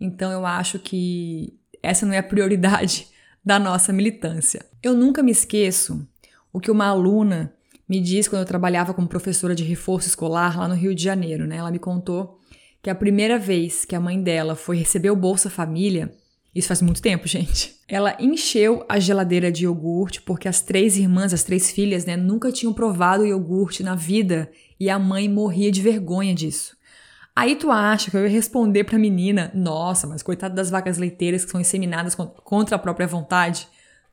Então 0.00 0.32
eu 0.32 0.44
acho 0.44 0.78
que 0.78 1.54
essa 1.82 2.04
não 2.04 2.12
é 2.12 2.18
a 2.18 2.22
prioridade 2.22 3.06
da 3.44 3.58
nossa 3.58 3.92
militância. 3.92 4.64
Eu 4.82 4.94
nunca 4.94 5.22
me 5.22 5.30
esqueço 5.30 6.06
o 6.52 6.60
que 6.60 6.70
uma 6.70 6.86
aluna 6.86 7.54
me 7.88 8.00
disse 8.00 8.28
quando 8.28 8.42
eu 8.42 8.46
trabalhava 8.46 8.94
como 8.94 9.08
professora 9.08 9.54
de 9.54 9.64
reforço 9.64 10.08
escolar 10.08 10.58
lá 10.58 10.68
no 10.68 10.74
Rio 10.74 10.94
de 10.94 11.02
Janeiro, 11.02 11.46
né? 11.46 11.56
Ela 11.56 11.70
me 11.70 11.78
contou 11.78 12.38
que 12.82 12.90
a 12.90 12.94
primeira 12.94 13.38
vez 13.38 13.84
que 13.84 13.94
a 13.94 14.00
mãe 14.00 14.20
dela 14.20 14.54
foi 14.56 14.76
receber 14.76 15.10
o 15.10 15.16
Bolsa 15.16 15.50
Família, 15.50 16.12
isso 16.54 16.68
faz 16.68 16.82
muito 16.82 17.00
tempo, 17.00 17.28
gente. 17.28 17.76
Ela 17.86 18.16
encheu 18.18 18.84
a 18.88 18.98
geladeira 18.98 19.52
de 19.52 19.64
iogurte 19.64 20.20
porque 20.20 20.48
as 20.48 20.60
três 20.60 20.96
irmãs, 20.96 21.32
as 21.32 21.44
três 21.44 21.70
filhas, 21.70 22.04
né, 22.04 22.16
nunca 22.16 22.50
tinham 22.50 22.72
provado 22.72 23.24
iogurte 23.24 23.82
na 23.82 23.94
vida 23.94 24.50
e 24.78 24.90
a 24.90 24.98
mãe 24.98 25.28
morria 25.28 25.70
de 25.70 25.80
vergonha 25.80 26.34
disso. 26.34 26.76
Aí 27.34 27.54
tu 27.54 27.70
acha 27.70 28.10
que 28.10 28.16
eu 28.16 28.22
ia 28.22 28.28
responder 28.28 28.84
pra 28.84 28.98
menina, 28.98 29.50
nossa, 29.54 30.06
mas 30.06 30.22
coitada 30.22 30.54
das 30.54 30.70
vacas 30.70 30.98
leiteiras 30.98 31.44
que 31.44 31.50
são 31.50 31.60
inseminadas 31.60 32.14
contra 32.14 32.76
a 32.76 32.78
própria 32.78 33.06
vontade? 33.06 33.68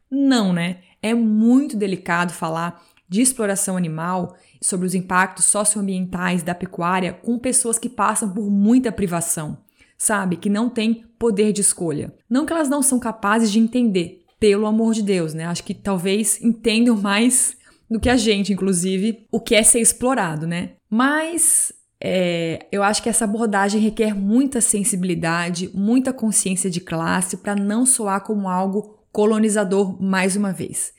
Não, 0.09 0.53
né? 0.53 0.77
É 1.01 1.13
muito 1.13 1.75
delicado 1.75 2.31
falar 2.31 2.81
de 3.09 3.21
exploração 3.21 3.75
animal, 3.75 4.35
sobre 4.61 4.85
os 4.85 4.95
impactos 4.95 5.45
socioambientais 5.45 6.43
da 6.43 6.53
pecuária 6.53 7.13
com 7.13 7.37
pessoas 7.39 7.79
que 7.79 7.89
passam 7.89 8.29
por 8.29 8.49
muita 8.49 8.91
privação 8.91 9.57
sabe? 9.97 10.37
Que 10.37 10.49
não 10.49 10.69
tem 10.69 11.05
poder 11.17 11.51
de 11.51 11.61
escolha. 11.61 12.13
Não 12.29 12.45
que 12.45 12.53
elas 12.53 12.69
não 12.69 12.81
são 12.81 12.99
capazes 12.99 13.51
de 13.51 13.59
entender, 13.59 14.23
pelo 14.39 14.67
amor 14.67 14.93
de 14.93 15.01
Deus, 15.01 15.33
né? 15.33 15.45
Acho 15.45 15.63
que 15.63 15.73
talvez 15.73 16.41
entendam 16.41 16.95
mais 16.95 17.57
do 17.89 17.99
que 17.99 18.09
a 18.09 18.17
gente, 18.17 18.53
inclusive, 18.53 19.25
o 19.31 19.39
que 19.39 19.55
é 19.55 19.63
ser 19.63 19.79
explorado, 19.79 20.45
né? 20.45 20.71
Mas 20.89 21.73
é, 21.99 22.67
eu 22.71 22.83
acho 22.83 23.01
que 23.01 23.09
essa 23.09 23.25
abordagem 23.25 23.81
requer 23.81 24.13
muita 24.13 24.61
sensibilidade, 24.61 25.71
muita 25.73 26.13
consciência 26.13 26.69
de 26.69 26.79
classe 26.79 27.37
para 27.37 27.55
não 27.55 27.85
soar 27.85 28.21
como 28.21 28.47
algo 28.47 28.99
colonizador 29.11 30.01
mais 30.01 30.35
uma 30.35 30.53
vez. 30.53 30.93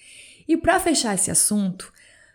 E 0.49 0.57
para 0.57 0.81
fechar 0.81 1.15
esse 1.15 1.31
assunto, 1.31 1.93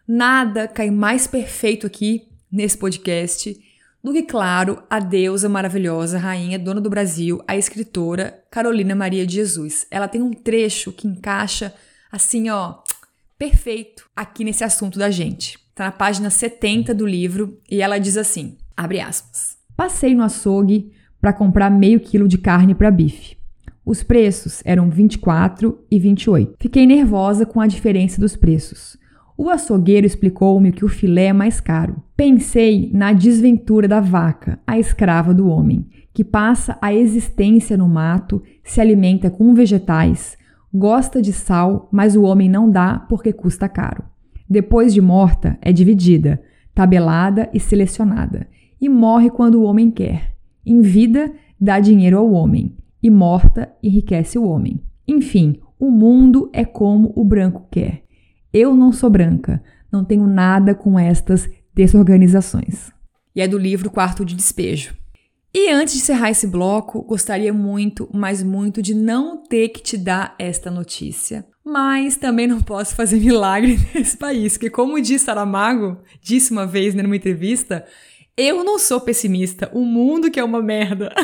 nada 0.08 0.67
cai 0.67 0.89
mais 0.89 1.27
perfeito 1.27 1.86
aqui 1.86 2.27
nesse 2.51 2.77
podcast 2.77 3.60
do 4.03 4.12
que, 4.12 4.24
claro, 4.24 4.83
a 4.89 5.00
deusa 5.00 5.48
maravilhosa, 5.48 6.17
rainha, 6.17 6.60
dona 6.60 6.81
do 6.81 6.89
Brasil, 6.89 7.41
a 7.48 7.55
escritora 7.55 8.43
Carolina 8.51 8.93
Maria 8.93 9.25
de 9.25 9.36
Jesus. 9.36 9.88
Ela 9.89 10.10
tem 10.10 10.22
um 10.22 10.33
trecho 10.33 10.91
que 10.91 11.07
encaixa 11.07 11.74
assim, 12.12 12.50
ó, 12.50 12.79
perfeito 13.38 14.05
aqui 14.13 14.43
nesse 14.43 14.63
assunto 14.63 15.00
da 15.00 15.10
gente. 15.10 15.57
Tá 15.74 15.86
na 15.86 15.91
página 15.91 16.29
70 16.29 16.93
do 16.93 17.07
livro 17.07 17.57
e 17.72 17.81
ela 17.81 17.98
diz 17.98 18.17
assim: 18.17 18.57
abre 18.75 19.00
aspas. 19.00 19.57
Passei 19.75 20.13
no 20.13 20.24
açougue 20.24 20.91
para 21.22 21.33
comprar 21.33 21.69
meio 21.69 22.00
quilo 22.00 22.27
de 22.27 22.38
carne 22.38 22.75
para 22.75 22.91
bife. 22.91 23.38
Os 23.86 24.03
preços 24.03 24.62
eram 24.65 24.89
24 24.89 25.81
e 25.89 26.00
28. 26.00 26.55
Fiquei 26.60 26.86
nervosa 26.86 27.45
com 27.45 27.60
a 27.60 27.67
diferença 27.67 28.19
dos 28.19 28.36
preços. 28.36 28.98
O 29.38 29.50
açougueiro 29.50 30.06
explicou-me 30.06 30.72
que 30.72 30.86
o 30.86 30.90
filé 30.90 31.25
é 31.25 31.34
mais 31.34 31.60
caro. 31.60 32.04
Pensei 32.16 32.92
na 32.94 33.13
desventura 33.13 33.88
da 33.88 34.00
vaca, 34.00 34.60
a 34.66 34.78
escrava 34.78 35.34
do 35.34 35.48
homem, 35.48 35.88
que 36.13 36.24
passa 36.24 36.78
a 36.82 36.94
existência 36.94 37.75
no 37.75 37.90
mato, 37.90 38.42
se 38.63 38.80
alimenta 38.80 39.30
com 39.30 39.54
vegetais, 39.54 40.38
Gosta 40.75 41.22
de 41.22 41.32
sal, 41.32 41.88
mas 41.92 42.16
o 42.16 42.24
homem 42.24 42.50
não 42.50 42.68
dá 42.68 42.98
porque 43.08 43.32
custa 43.32 43.70
caro. 43.70 44.04
Depois 44.50 44.92
de 44.92 45.00
morta, 45.00 45.56
é 45.62 45.72
dividida, 45.72 46.42
tabelada 46.74 47.48
e 47.54 47.60
selecionada, 47.60 48.48
e 48.82 48.90
morre 48.90 49.30
quando 49.30 49.62
o 49.62 49.66
homem 49.66 49.92
quer. 49.92 50.36
Em 50.66 50.82
vida, 50.82 51.32
dá 51.62 51.80
dinheiro 51.80 52.18
ao 52.18 52.32
homem, 52.32 52.75
e 53.04 53.10
morta, 53.12 53.72
enriquece 53.84 54.40
o 54.40 54.48
homem. 54.48 54.82
Enfim, 55.08 55.60
o 55.80 55.92
mundo 55.92 56.50
é 56.52 56.66
como 56.66 57.13
o 57.16 57.24
branco 57.24 57.68
quer. 57.70 58.04
Eu 58.53 58.75
não 58.75 58.93
sou 58.93 59.10
branca, 59.10 59.63
não 59.91 60.05
tenho 60.05 60.27
nada 60.27 60.75
com 60.75 61.00
estas 61.00 61.50
desorganizações. 61.74 62.91
E 63.36 63.41
é 63.41 63.48
do 63.48 63.57
livro 63.57 63.89
Quarto 63.89 64.24
de 64.24 64.36
Despejo. 64.36 64.95
E 65.51 65.72
antes 65.72 65.95
de 65.95 66.01
encerrar 66.01 66.29
esse 66.29 66.45
bloco, 66.45 67.01
gostaria 67.01 67.51
muito, 67.51 68.07
mas 68.13 68.43
muito, 68.43 68.79
de 68.79 68.93
não 68.93 69.41
ter 69.41 69.69
que 69.69 69.81
te 69.81 69.98
dar 69.98 70.36
esta 70.38 70.69
notícia. 70.69 71.43
Mas 71.65 72.15
também 72.15 72.45
não 72.45 72.62
posso 72.62 72.95
fazer 72.95 73.19
milagre 73.19 73.79
nesse 73.93 74.15
país, 74.15 74.53
porque 74.53 74.69
como 74.69 75.01
disse 75.01 75.25
Saramago, 75.25 75.98
disse 76.22 76.51
uma 76.51 76.67
vez 76.67 76.93
numa 76.93 77.15
entrevista, 77.15 77.83
eu 78.38 78.63
não 78.63 78.77
sou 78.77 79.01
pessimista, 79.01 79.72
o 79.74 79.83
mundo 79.83 80.29
que 80.29 80.39
é 80.39 80.43
uma 80.43 80.62
merda. 80.62 81.12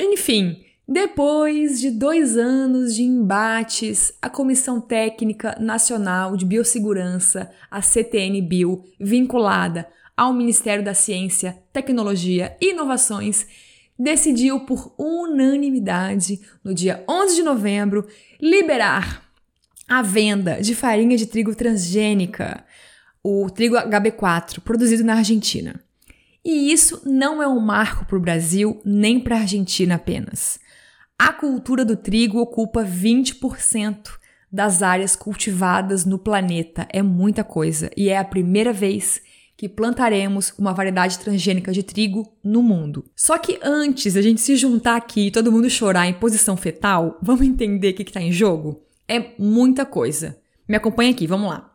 Enfim, 0.00 0.64
depois 0.92 1.80
de 1.80 1.88
dois 1.88 2.36
anos 2.36 2.96
de 2.96 3.04
embates, 3.04 4.12
a 4.20 4.28
Comissão 4.28 4.80
Técnica 4.80 5.56
Nacional 5.60 6.36
de 6.36 6.44
Biossegurança, 6.44 7.48
a 7.70 7.80
CTN-Bio, 7.80 8.82
vinculada 8.98 9.86
ao 10.16 10.32
Ministério 10.32 10.84
da 10.84 10.92
Ciência, 10.92 11.56
Tecnologia 11.72 12.56
e 12.60 12.72
Inovações, 12.72 13.46
decidiu 13.96 14.66
por 14.66 14.92
unanimidade, 14.98 16.40
no 16.64 16.74
dia 16.74 17.04
11 17.08 17.36
de 17.36 17.42
novembro, 17.44 18.08
liberar 18.40 19.22
a 19.86 20.02
venda 20.02 20.60
de 20.60 20.74
farinha 20.74 21.16
de 21.16 21.26
trigo 21.26 21.54
transgênica, 21.54 22.64
o 23.22 23.48
trigo 23.48 23.76
HB4, 23.76 24.58
produzido 24.58 25.04
na 25.04 25.14
Argentina. 25.14 25.80
E 26.44 26.72
isso 26.72 27.00
não 27.04 27.40
é 27.40 27.46
um 27.46 27.60
marco 27.60 28.04
para 28.06 28.18
o 28.18 28.20
Brasil 28.20 28.82
nem 28.84 29.20
para 29.20 29.36
a 29.36 29.40
Argentina 29.42 29.94
apenas. 29.94 30.58
A 31.22 31.34
cultura 31.34 31.84
do 31.84 31.96
trigo 31.96 32.38
ocupa 32.38 32.82
20% 32.82 34.08
das 34.50 34.82
áreas 34.82 35.14
cultivadas 35.14 36.06
no 36.06 36.18
planeta. 36.18 36.88
É 36.90 37.02
muita 37.02 37.44
coisa 37.44 37.90
e 37.94 38.08
é 38.08 38.16
a 38.16 38.24
primeira 38.24 38.72
vez 38.72 39.20
que 39.54 39.68
plantaremos 39.68 40.50
uma 40.58 40.72
variedade 40.72 41.18
transgênica 41.18 41.72
de 41.72 41.82
trigo 41.82 42.32
no 42.42 42.62
mundo. 42.62 43.04
Só 43.14 43.36
que 43.36 43.60
antes 43.62 44.16
a 44.16 44.22
gente 44.22 44.40
se 44.40 44.56
juntar 44.56 44.96
aqui 44.96 45.26
e 45.26 45.30
todo 45.30 45.52
mundo 45.52 45.68
chorar 45.68 46.06
em 46.06 46.14
posição 46.14 46.56
fetal, 46.56 47.18
vamos 47.20 47.46
entender 47.46 47.90
o 47.90 47.94
que 47.96 48.02
está 48.02 48.22
em 48.22 48.32
jogo? 48.32 48.82
É 49.06 49.32
muita 49.38 49.84
coisa. 49.84 50.38
Me 50.66 50.74
acompanha 50.74 51.10
aqui, 51.10 51.26
vamos 51.26 51.50
lá. 51.50 51.70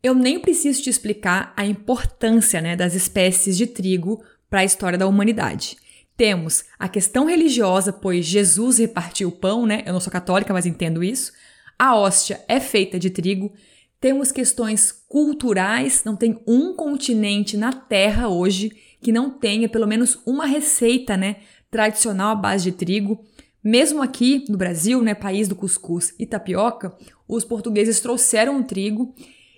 Eu 0.00 0.14
nem 0.14 0.38
preciso 0.38 0.80
te 0.80 0.90
explicar 0.90 1.52
a 1.56 1.66
importância 1.66 2.60
né, 2.60 2.76
das 2.76 2.94
espécies 2.94 3.56
de 3.56 3.66
trigo 3.66 4.22
para 4.48 4.60
a 4.60 4.64
história 4.64 4.96
da 4.96 5.08
humanidade. 5.08 5.76
Temos 6.20 6.66
a 6.78 6.86
questão 6.86 7.24
religiosa, 7.24 7.94
pois 7.94 8.26
Jesus 8.26 8.76
repartiu 8.76 9.30
o 9.30 9.32
pão, 9.32 9.64
né? 9.64 9.82
Eu 9.86 9.94
não 9.94 10.00
sou 10.00 10.12
católica, 10.12 10.52
mas 10.52 10.66
entendo 10.66 11.02
isso. 11.02 11.32
A 11.78 11.96
hóstia 11.96 12.44
é 12.46 12.60
feita 12.60 12.98
de 12.98 13.08
trigo. 13.08 13.50
Temos 13.98 14.30
questões 14.30 14.92
culturais, 15.08 16.02
não 16.04 16.14
tem 16.14 16.38
um 16.46 16.74
continente 16.74 17.56
na 17.56 17.72
Terra 17.72 18.28
hoje 18.28 18.70
que 19.00 19.10
não 19.10 19.30
tenha 19.30 19.66
pelo 19.66 19.86
menos 19.86 20.18
uma 20.26 20.44
receita, 20.44 21.16
né, 21.16 21.36
tradicional 21.70 22.32
à 22.32 22.34
base 22.34 22.64
de 22.64 22.72
trigo. 22.72 23.24
Mesmo 23.64 24.02
aqui 24.02 24.44
no 24.46 24.58
Brasil, 24.58 25.00
né, 25.00 25.14
país 25.14 25.48
do 25.48 25.56
cuscuz 25.56 26.14
e 26.18 26.26
tapioca, 26.26 26.94
os 27.26 27.46
portugueses 27.46 27.98
trouxeram 27.98 28.60
o 28.60 28.64
trigo 28.64 29.14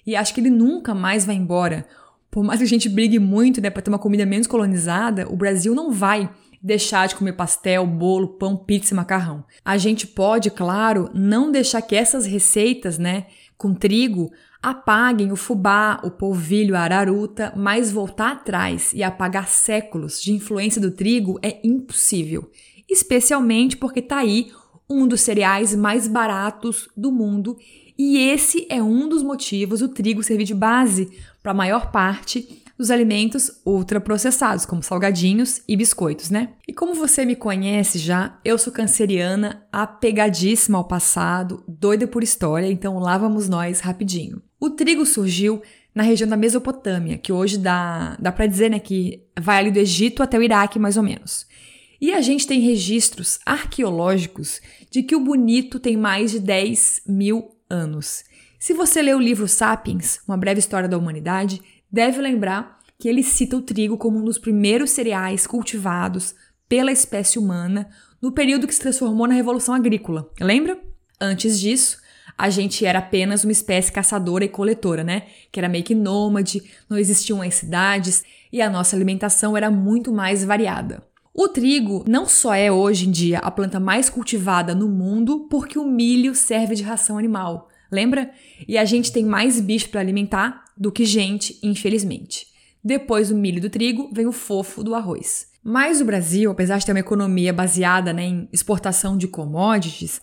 e 0.07 0.15
acho 0.15 0.33
que 0.33 0.41
ele 0.41 0.49
nunca 0.49 0.95
mais 0.95 1.27
vai 1.27 1.35
embora. 1.35 1.85
Por 2.31 2.45
mais 2.45 2.61
que 2.61 2.65
a 2.65 2.69
gente 2.69 2.89
brigue 2.89 3.19
muito, 3.19 3.61
né, 3.61 3.69
para 3.69 3.83
ter 3.83 3.91
uma 3.91 3.99
comida 3.99 4.25
menos 4.25 4.47
colonizada, 4.47 5.27
o 5.29 5.35
Brasil 5.35 5.75
não 5.75 5.91
vai 5.91 6.31
deixar 6.63 7.09
de 7.09 7.17
comer 7.17 7.33
pastel, 7.33 7.87
bolo, 7.87 8.29
pão, 8.39 8.57
pizza 8.57 8.95
e 8.95 8.97
macarrão. 8.97 9.45
A 9.65 9.77
gente 9.77 10.07
pode, 10.07 10.51
claro, 10.51 11.11
não 11.13 11.51
deixar 11.51 11.83
que 11.83 11.97
essas 11.97 12.25
receitas, 12.25 12.99
né, 12.99 13.27
com 13.59 13.75
trigo 13.75 14.31
apaguem 14.63 15.33
o 15.33 15.37
fubá, 15.37 16.01
o 16.05 16.11
polvilho, 16.11 16.77
a 16.77 16.81
araruta, 16.81 17.53
mas 17.57 17.91
voltar 17.91 18.33
atrás 18.33 18.93
e 18.95 19.03
apagar 19.03 19.49
séculos 19.49 20.23
de 20.23 20.33
influência 20.33 20.81
do 20.81 20.93
trigo 20.93 21.39
é 21.43 21.59
impossível, 21.65 22.49
especialmente 22.89 23.77
porque 23.77 24.01
tá 24.01 24.19
aí 24.19 24.53
um 24.89 25.07
dos 25.07 25.21
cereais 25.23 25.75
mais 25.75 26.07
baratos 26.07 26.89
do 26.97 27.11
mundo 27.11 27.57
e 27.99 28.19
esse 28.19 28.67
é 28.69 28.83
um 28.83 29.09
dos 29.09 29.23
motivos 29.23 29.83
o 29.83 29.89
trigo 29.89 30.23
servir 30.23 30.45
de 30.45 30.55
base 30.55 31.11
para 31.43 31.53
a 31.53 31.55
maior 31.55 31.91
parte 31.91 32.62
dos 32.83 32.91
alimentos 32.91 33.63
ultraprocessados, 33.65 34.67
como 34.67 34.83
salgadinhos 34.83 35.63
e 35.69 35.77
biscoitos, 35.77 36.31
né? 36.31 36.49
E 36.67 36.73
como 36.73 36.95
você 36.95 37.25
me 37.25 37.37
conhece 37.37 37.97
já, 37.97 38.41
eu 38.45 38.59
sou 38.59 38.73
canceriana, 38.73 39.65
apegadíssima 39.71 40.79
ao 40.79 40.85
passado, 40.85 41.63
doida 41.69 42.09
por 42.09 42.25
história, 42.25 42.67
então 42.67 42.99
lá 42.99 43.17
vamos 43.17 43.49
nós 43.49 43.79
rapidinho. 43.79 44.43
O 44.59 44.69
trigo 44.69 45.07
surgiu 45.07 45.63
na 45.95 46.03
região 46.03 46.29
da 46.29 46.37
Mesopotâmia, 46.37 47.19
que 47.19 47.33
hoje 47.33 47.57
dá, 47.57 48.17
dá 48.21 48.33
para 48.33 48.49
dizer 48.49 48.69
né, 48.69 48.81
que 48.81 49.23
vai 49.41 49.59
ali 49.59 49.71
do 49.71 49.79
Egito 49.79 50.21
até 50.21 50.37
o 50.37 50.43
Iraque, 50.43 50.81
mais 50.81 50.97
ou 50.97 51.05
menos. 51.05 51.47
E 52.01 52.13
a 52.13 52.21
gente 52.21 52.49
tem 52.49 52.59
registros 52.59 53.39
arqueológicos 53.47 54.61
de 54.91 55.05
que 55.05 55.15
o 55.15 55.21
bonito 55.21 55.79
tem 55.79 55.97
mais 55.97 56.33
de 56.33 56.41
10 56.41 57.03
mil 57.07 57.49
anos. 57.71 58.25
Se 58.59 58.73
você 58.73 59.01
ler 59.01 59.15
o 59.15 59.21
livro 59.21 59.47
Sapiens, 59.47 60.19
Uma 60.27 60.37
Breve 60.37 60.59
História 60.59 60.89
da 60.89 60.99
Humanidade, 60.99 61.61
deve 61.93 62.21
lembrar 62.21 62.79
que 62.99 63.09
ele 63.09 63.23
cita 63.23 63.57
o 63.57 63.63
trigo 63.63 63.99
como 63.99 64.19
um 64.19 64.25
dos 64.25 64.39
primeiros 64.39 64.91
cereais 64.91 65.47
cultivados 65.47 66.35
pela 66.69 66.93
espécie 66.93 67.39
humana 67.39 67.91
no 68.21 68.33
período 68.33 68.67
que 68.67 68.75
se 68.75 68.81
transformou 68.81 69.27
na 69.27 69.35
Revolução 69.35 69.75
Agrícola. 69.75 70.31
Lembra? 70.41 70.79
Antes 71.21 71.61
disso, 71.61 71.99
a 72.39 72.49
gente 72.49 72.87
era 72.87 73.01
apenas 73.01 73.45
uma 73.45 73.53
espécie 73.53 73.93
caçadora 73.93 74.45
e 74.45 74.49
coletora, 74.49 75.05
né? 75.05 75.25
Que 75.51 75.61
era 75.61 75.69
meio 75.69 75.85
que 75.85 75.95
nômade, 75.95 76.63
não 76.89 76.97
existiam 76.97 77.43
as 77.43 77.55
cidades 77.55 78.25
e 78.53 78.63
a 78.63 78.71
nossa 78.71 78.97
alimentação 78.97 79.57
era 79.57 79.71
muito 79.71 80.13
mais 80.13 80.45
variada. 80.45 81.03
O 81.35 81.49
trigo 81.49 82.05
não 82.07 82.27
só 82.27 82.55
é 82.55 82.71
hoje 82.71 83.09
em 83.09 83.11
dia 83.11 83.39
a 83.39 83.51
planta 83.51 83.81
mais 83.81 84.09
cultivada 84.09 84.75
no 84.75 84.89
mundo 84.89 85.49
porque 85.51 85.79
o 85.79 85.85
milho 85.85 86.35
serve 86.35 86.75
de 86.75 86.83
ração 86.83 87.19
animal, 87.19 87.69
lembra? 87.91 88.31
E 88.69 88.79
a 88.79 88.85
gente 88.85 89.11
tem 89.11 89.25
mais 89.25 89.61
bicho 89.61 89.89
para 89.89 90.01
alimentar 90.01 90.62
do 90.77 90.93
que 90.93 91.05
gente, 91.05 91.59
infelizmente. 91.63 92.47
Depois 92.85 93.29
do 93.29 93.37
milho 93.37 93.59
e 93.59 93.61
do 93.61 93.71
trigo, 93.71 94.11
vem 94.13 94.27
o 94.27 94.33
fofo 94.33 94.83
do 94.83 94.95
arroz. 94.95 95.47
Mas 95.63 96.01
o 96.01 96.05
Brasil, 96.05 96.51
apesar 96.51 96.79
de 96.79 96.87
ter 96.87 96.93
uma 96.93 97.01
economia 97.01 97.53
baseada 97.53 98.13
né, 98.13 98.25
em 98.25 98.49
exportação 98.53 99.17
de 99.17 99.29
commodities, 99.29 100.21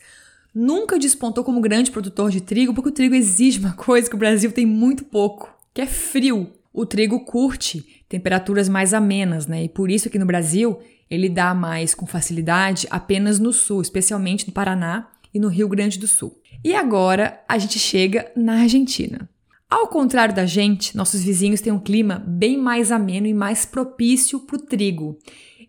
nunca 0.54 1.00
despontou 1.00 1.44
como 1.44 1.62
grande 1.62 1.92
produtor 1.92 2.30
de 2.30 2.42
trigo, 2.42 2.74
porque 2.74 2.90
o 2.90 2.94
trigo 2.94 3.16
exige 3.16 3.60
uma 3.60 3.74
coisa 3.74 4.10
que 4.10 4.16
o 4.16 4.20
Brasil 4.20 4.52
tem 4.52 4.66
muito 4.66 5.06
pouco, 5.06 5.54
que 5.74 5.82
é 5.82 5.86
frio. 5.86 6.52
O 6.74 6.86
trigo 6.86 7.24
curte 7.24 8.04
temperaturas 8.10 8.68
mais 8.68 8.94
amenas, 8.94 9.48
né? 9.48 9.64
E 9.64 9.70
por 9.70 9.90
isso 9.90 10.10
que 10.10 10.20
no 10.20 10.26
Brasil 10.26 10.80
ele 11.10 11.30
dá 11.30 11.54
mais 11.54 11.96
com 11.96 12.06
facilidade 12.06 12.86
apenas 12.90 13.40
no 13.40 13.54
sul, 13.54 13.82
especialmente 13.82 14.46
no 14.48 14.54
Paraná 14.54 15.08
e 15.34 15.40
no 15.40 15.48
Rio 15.48 15.68
Grande 15.68 15.98
do 15.98 16.08
Sul. 16.08 16.38
E 16.64 16.76
agora 16.76 17.42
a 17.48 17.58
gente 17.58 17.80
chega 17.80 18.32
na 18.36 18.62
Argentina. 18.62 19.30
Ao 19.70 19.88
contrário 19.88 20.34
da 20.34 20.48
gente, 20.48 20.98
nossos 20.98 21.22
vizinhos 21.22 21.62
têm 21.62 21.72
um 21.72 21.80
clima 21.80 22.24
bem 22.26 22.58
mais 22.58 22.92
ameno 22.92 23.28
e 23.28 23.34
mais 23.36 23.68
propício 23.68 24.40
para 24.40 24.56
o 24.56 24.62
trigo. 24.62 25.20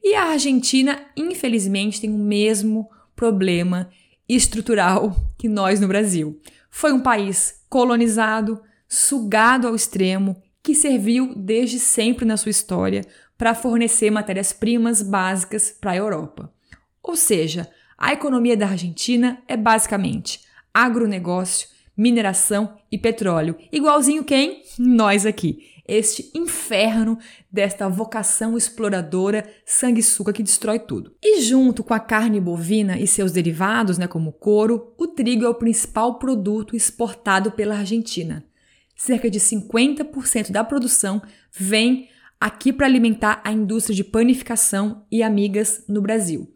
E 0.03 0.15
a 0.15 0.31
Argentina, 0.31 1.05
infelizmente, 1.15 2.01
tem 2.01 2.11
o 2.11 2.17
mesmo 2.17 2.89
problema 3.15 3.91
estrutural 4.27 5.15
que 5.37 5.49
nós 5.51 5.81
no 5.81 5.87
Brasil. 5.87 6.41
Foi 6.71 6.93
um 6.93 7.01
país 7.01 7.63
colonizado, 7.69 8.63
sugado 8.89 9.69
ao 9.69 9.75
extremo, 9.75 10.43
que 10.63 10.75
serviu 10.75 11.35
desde 11.37 11.79
sempre 11.79 12.25
na 12.25 12.39
sua 12.39 12.51
história 12.51 13.05
para 13.37 13.55
fornecer 13.55 14.11
matérias-primas 14.11 15.03
básicas 15.03 15.77
para 15.79 15.91
a 15.91 15.97
Europa. 15.97 16.51
Ou 17.03 17.17
seja, 17.17 17.69
a 17.99 18.15
economia 18.15 18.57
da 18.57 18.67
Argentina 18.67 19.43
é 19.47 19.59
basicamente 19.59 20.41
agronegócio, 20.73 21.69
mineração 22.01 22.79
e 22.91 22.97
petróleo. 22.97 23.59
Igualzinho 23.71 24.25
quem? 24.25 24.63
Nós 24.79 25.27
aqui. 25.27 25.69
Este 25.87 26.31
inferno 26.35 27.19
desta 27.53 27.91
vocação 27.91 28.57
exploradora 28.57 29.47
sanguessuga 29.67 30.33
que 30.33 30.43
destrói 30.43 30.79
tudo. 30.79 31.15
E 31.23 31.43
junto 31.43 31.85
com 31.85 31.93
a 31.93 32.01
carne 32.01 32.41
bovina 32.41 32.99
e 32.99 33.07
seus 33.07 33.33
derivados, 33.33 33.99
né, 33.99 34.07
como 34.07 34.31
o 34.31 34.33
couro, 34.33 34.95
o 34.97 35.09
trigo 35.09 35.45
é 35.45 35.49
o 35.49 35.55
principal 35.55 36.19
produto 36.19 36.75
exportado 36.75 37.51
pela 37.51 37.77
Argentina. 37.77 38.43
Cerca 38.97 39.29
de 39.29 39.39
50% 39.39 40.51
da 40.51 40.65
produção 40.65 41.21
vem 41.53 42.09
aqui 42.41 42.73
para 42.73 42.87
alimentar 42.87 43.43
a 43.45 43.53
indústria 43.53 43.95
de 43.95 44.05
panificação 44.05 45.05
e 45.13 45.23
amigas 45.23 45.85
no 45.87 46.01
Brasil. 46.01 46.51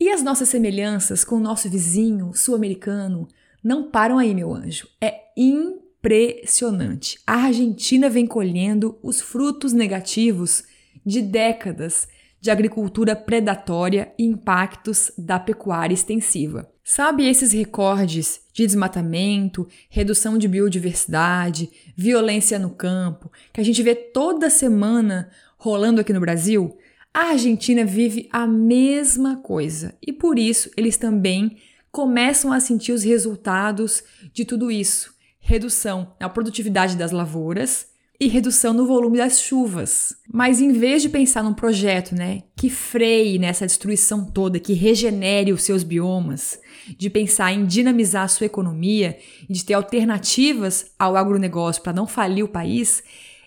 E 0.00 0.08
as 0.08 0.24
nossas 0.24 0.48
semelhanças 0.48 1.22
com 1.22 1.36
o 1.36 1.40
nosso 1.40 1.70
vizinho 1.70 2.32
sul-americano 2.34 3.28
não 3.62 3.90
param 3.90 4.18
aí, 4.18 4.34
meu 4.34 4.52
anjo. 4.52 4.88
É 5.00 5.14
impressionante. 5.36 7.18
A 7.26 7.44
Argentina 7.44 8.10
vem 8.10 8.26
colhendo 8.26 8.98
os 9.02 9.20
frutos 9.20 9.72
negativos 9.72 10.64
de 11.04 11.22
décadas 11.22 12.08
de 12.40 12.50
agricultura 12.50 13.14
predatória 13.14 14.12
e 14.18 14.24
impactos 14.24 15.12
da 15.16 15.38
pecuária 15.38 15.94
extensiva. 15.94 16.68
Sabe 16.82 17.28
esses 17.28 17.52
recordes 17.52 18.40
de 18.52 18.66
desmatamento, 18.66 19.68
redução 19.88 20.36
de 20.36 20.48
biodiversidade, 20.48 21.70
violência 21.96 22.58
no 22.58 22.70
campo, 22.70 23.30
que 23.52 23.60
a 23.60 23.64
gente 23.64 23.80
vê 23.80 23.94
toda 23.94 24.50
semana 24.50 25.30
rolando 25.56 26.00
aqui 26.00 26.12
no 26.12 26.18
Brasil? 26.18 26.76
A 27.14 27.28
Argentina 27.30 27.84
vive 27.84 28.28
a 28.32 28.44
mesma 28.44 29.36
coisa 29.36 29.94
e 30.04 30.12
por 30.12 30.36
isso 30.36 30.68
eles 30.76 30.96
também 30.96 31.58
começam 31.92 32.52
a 32.52 32.58
sentir 32.58 32.90
os 32.90 33.04
resultados 33.04 34.02
de 34.32 34.44
tudo 34.44 34.70
isso: 34.70 35.14
redução 35.38 36.14
na 36.18 36.28
produtividade 36.28 36.96
das 36.96 37.12
lavouras, 37.12 37.92
e 38.22 38.28
redução 38.28 38.72
no 38.72 38.86
volume 38.86 39.18
das 39.18 39.40
chuvas. 39.40 40.14
Mas 40.32 40.60
em 40.60 40.70
vez 40.70 41.02
de 41.02 41.08
pensar 41.08 41.42
num 41.42 41.52
projeto, 41.52 42.14
né, 42.14 42.44
que 42.54 42.70
freie 42.70 43.36
nessa 43.36 43.66
destruição 43.66 44.24
toda, 44.24 44.60
que 44.60 44.74
regenere 44.74 45.52
os 45.52 45.64
seus 45.64 45.82
biomas, 45.82 46.60
de 46.96 47.10
pensar 47.10 47.52
em 47.52 47.66
dinamizar 47.66 48.22
a 48.22 48.28
sua 48.28 48.46
economia 48.46 49.18
de 49.50 49.64
ter 49.64 49.74
alternativas 49.74 50.92
ao 50.96 51.16
agronegócio 51.16 51.82
para 51.82 51.92
não 51.92 52.06
falir 52.06 52.44
o 52.44 52.48
país, 52.48 53.02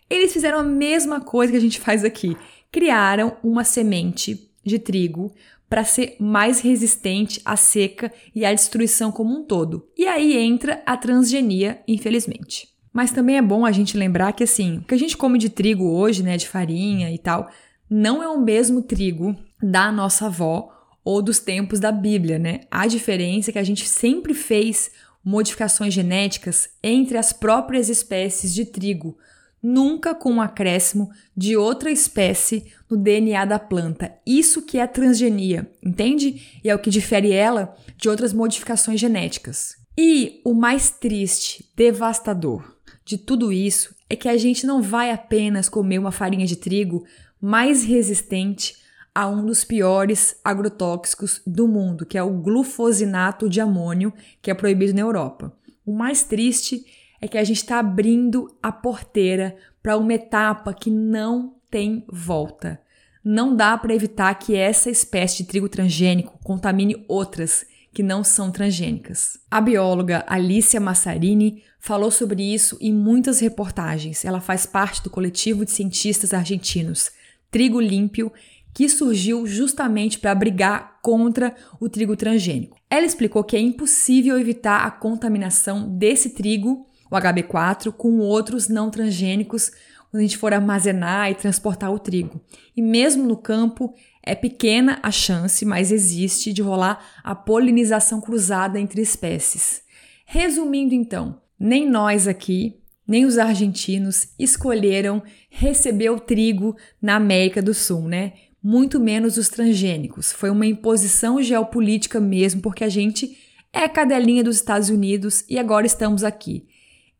eles 0.09 0.33
fizeram 0.33 0.59
a 0.59 0.63
mesma 0.63 1.21
coisa 1.21 1.53
que 1.53 1.57
a 1.57 1.61
gente 1.61 1.79
faz 1.79 2.03
aqui. 2.03 2.35
Criaram 2.69 3.37
uma 3.41 3.63
semente 3.63 4.51
de 4.61 4.77
trigo 4.77 5.33
para 5.69 5.83
ser 5.83 6.15
mais 6.19 6.59
resistente 6.61 7.41
à 7.43 7.55
seca 7.55 8.11
e 8.33 8.45
à 8.45 8.53
destruição 8.53 9.11
como 9.11 9.37
um 9.37 9.43
todo. 9.43 9.87
E 9.97 10.05
aí 10.07 10.37
entra 10.37 10.81
a 10.85 10.95
transgenia, 10.95 11.81
infelizmente. 11.87 12.69
Mas 12.93 13.11
também 13.11 13.37
é 13.37 13.41
bom 13.41 13.65
a 13.65 13.71
gente 13.71 13.97
lembrar 13.97 14.33
que 14.33 14.43
assim, 14.43 14.77
o 14.77 14.83
que 14.83 14.95
a 14.95 14.97
gente 14.97 15.17
come 15.17 15.37
de 15.37 15.49
trigo 15.49 15.85
hoje, 15.85 16.23
né, 16.23 16.37
de 16.37 16.47
farinha 16.47 17.11
e 17.11 17.17
tal, 17.17 17.49
não 17.89 18.23
é 18.23 18.27
o 18.27 18.39
mesmo 18.39 18.81
trigo 18.81 19.35
da 19.61 19.91
nossa 19.91 20.27
avó 20.27 20.71
ou 21.03 21.21
dos 21.21 21.39
tempos 21.39 21.79
da 21.79 21.91
Bíblia, 21.91 22.39
né? 22.39 22.61
A 22.71 22.87
diferença 22.87 23.51
é 23.51 23.53
que 23.53 23.59
a 23.59 23.63
gente 23.63 23.85
sempre 23.87 24.33
fez 24.33 24.91
modificações 25.23 25.93
genéticas 25.93 26.69
entre 26.81 27.17
as 27.17 27.33
próprias 27.33 27.89
espécies 27.89 28.53
de 28.53 28.65
trigo, 28.65 29.17
nunca 29.65 30.13
com 30.13 30.33
um 30.33 30.41
acréscimo 30.41 31.09
de 31.35 31.57
outra 31.57 31.89
espécie 31.89 32.71
no 32.87 32.95
DNA 32.95 33.45
da 33.45 33.57
planta. 33.57 34.13
Isso 34.23 34.61
que 34.61 34.77
é 34.77 34.85
transgenia, 34.85 35.67
entende? 35.83 36.59
E 36.63 36.69
é 36.69 36.75
o 36.75 36.79
que 36.79 36.91
difere 36.91 37.31
ela 37.31 37.75
de 37.97 38.07
outras 38.07 38.31
modificações 38.31 38.99
genéticas. 38.99 39.75
E 39.97 40.39
o 40.45 40.53
mais 40.53 40.91
triste, 40.91 41.65
devastador, 41.75 42.75
de 43.03 43.17
tudo 43.17 43.51
isso 43.51 43.95
é 44.07 44.15
que 44.15 44.29
a 44.29 44.37
gente 44.37 44.67
não 44.67 44.83
vai 44.83 45.09
apenas 45.09 45.67
comer 45.67 45.97
uma 45.97 46.11
farinha 46.11 46.45
de 46.45 46.57
trigo 46.57 47.03
mais 47.41 47.83
resistente 47.83 48.75
a 49.15 49.27
um 49.27 49.43
dos 49.45 49.63
piores 49.63 50.35
agrotóxicos 50.43 51.41
do 51.47 51.67
mundo, 51.67 52.05
que 52.05 52.17
é 52.17 52.23
o 52.23 52.29
glufosinato 52.29 53.49
de 53.49 53.59
amônio, 53.59 54.13
que 54.43 54.51
é 54.51 54.53
proibido 54.53 54.93
na 54.93 55.01
Europa. 55.01 55.51
O 55.83 55.93
mais 55.93 56.23
triste 56.23 56.85
é 57.25 57.27
que 57.27 57.37
a 57.37 57.43
gente 57.43 57.57
está 57.57 57.79
abrindo 57.79 58.47
a 58.61 58.71
porteira 58.71 59.55
para 59.81 59.97
uma 59.97 60.13
etapa 60.13 60.73
que 60.73 60.89
não 60.89 61.55
tem 61.69 62.05
volta. 62.07 62.79
Não 63.23 63.55
dá 63.55 63.77
para 63.77 63.93
evitar 63.93 64.33
que 64.35 64.55
essa 64.55 64.89
espécie 64.89 65.37
de 65.37 65.45
trigo 65.45 65.67
transgênico 65.67 66.39
contamine 66.43 67.03
outras 67.07 67.65
que 67.91 68.03
não 68.03 68.23
são 68.23 68.51
transgênicas. 68.51 69.39
A 69.49 69.59
bióloga 69.59 70.23
Alicia 70.27 70.79
Massarini 70.79 71.63
falou 71.79 72.11
sobre 72.11 72.43
isso 72.43 72.77
em 72.79 72.93
muitas 72.93 73.39
reportagens. 73.39 74.23
Ela 74.23 74.41
faz 74.41 74.65
parte 74.65 75.01
do 75.01 75.09
coletivo 75.09 75.65
de 75.65 75.71
cientistas 75.71 76.33
argentinos 76.33 77.09
Trigo 77.49 77.79
Límpio, 77.79 78.31
que 78.73 78.89
surgiu 78.89 79.47
justamente 79.47 80.19
para 80.19 80.35
brigar 80.35 80.99
contra 81.01 81.55
o 81.79 81.87
trigo 81.87 82.15
transgênico. 82.17 82.77
Ela 82.89 83.05
explicou 83.05 83.43
que 83.43 83.55
é 83.55 83.59
impossível 83.59 84.37
evitar 84.37 84.85
a 84.85 84.91
contaminação 84.91 85.97
desse 85.97 86.31
trigo, 86.31 86.85
o 87.09 87.15
HB4, 87.15 87.91
com 87.91 88.19
outros 88.19 88.67
não 88.67 88.89
transgênicos 88.89 89.71
quando 90.09 90.21
a 90.21 90.21
gente 90.21 90.37
for 90.37 90.53
armazenar 90.53 91.29
e 91.29 91.35
transportar 91.35 91.91
o 91.91 91.99
trigo. 91.99 92.39
E 92.75 92.81
mesmo 92.81 93.27
no 93.27 93.35
campo, 93.35 93.93
é 94.23 94.33
pequena 94.33 94.99
a 95.03 95.11
chance, 95.11 95.65
mas 95.65 95.91
existe, 95.91 96.53
de 96.53 96.61
rolar 96.61 97.03
a 97.23 97.35
polinização 97.35 98.21
cruzada 98.21 98.79
entre 98.79 99.01
espécies. 99.01 99.81
Resumindo 100.25 100.95
então, 100.95 101.39
nem 101.59 101.87
nós 101.87 102.27
aqui, 102.27 102.79
nem 103.07 103.25
os 103.25 103.37
argentinos 103.37 104.29
escolheram 104.39 105.21
receber 105.49 106.09
o 106.09 106.19
trigo 106.19 106.75
na 107.01 107.15
América 107.15 107.61
do 107.61 107.73
Sul, 107.73 108.07
né? 108.07 108.33
Muito 108.63 108.99
menos 108.99 109.37
os 109.37 109.47
transgênicos. 109.47 110.31
Foi 110.31 110.49
uma 110.49 110.65
imposição 110.65 111.41
geopolítica 111.41 112.19
mesmo, 112.19 112.61
porque 112.61 112.83
a 112.83 112.89
gente 112.89 113.37
é 113.71 113.87
cadelinha 113.87 114.43
dos 114.43 114.55
Estados 114.55 114.89
Unidos 114.89 115.45
e 115.47 115.59
agora 115.59 115.85
estamos 115.85 116.23
aqui. 116.23 116.65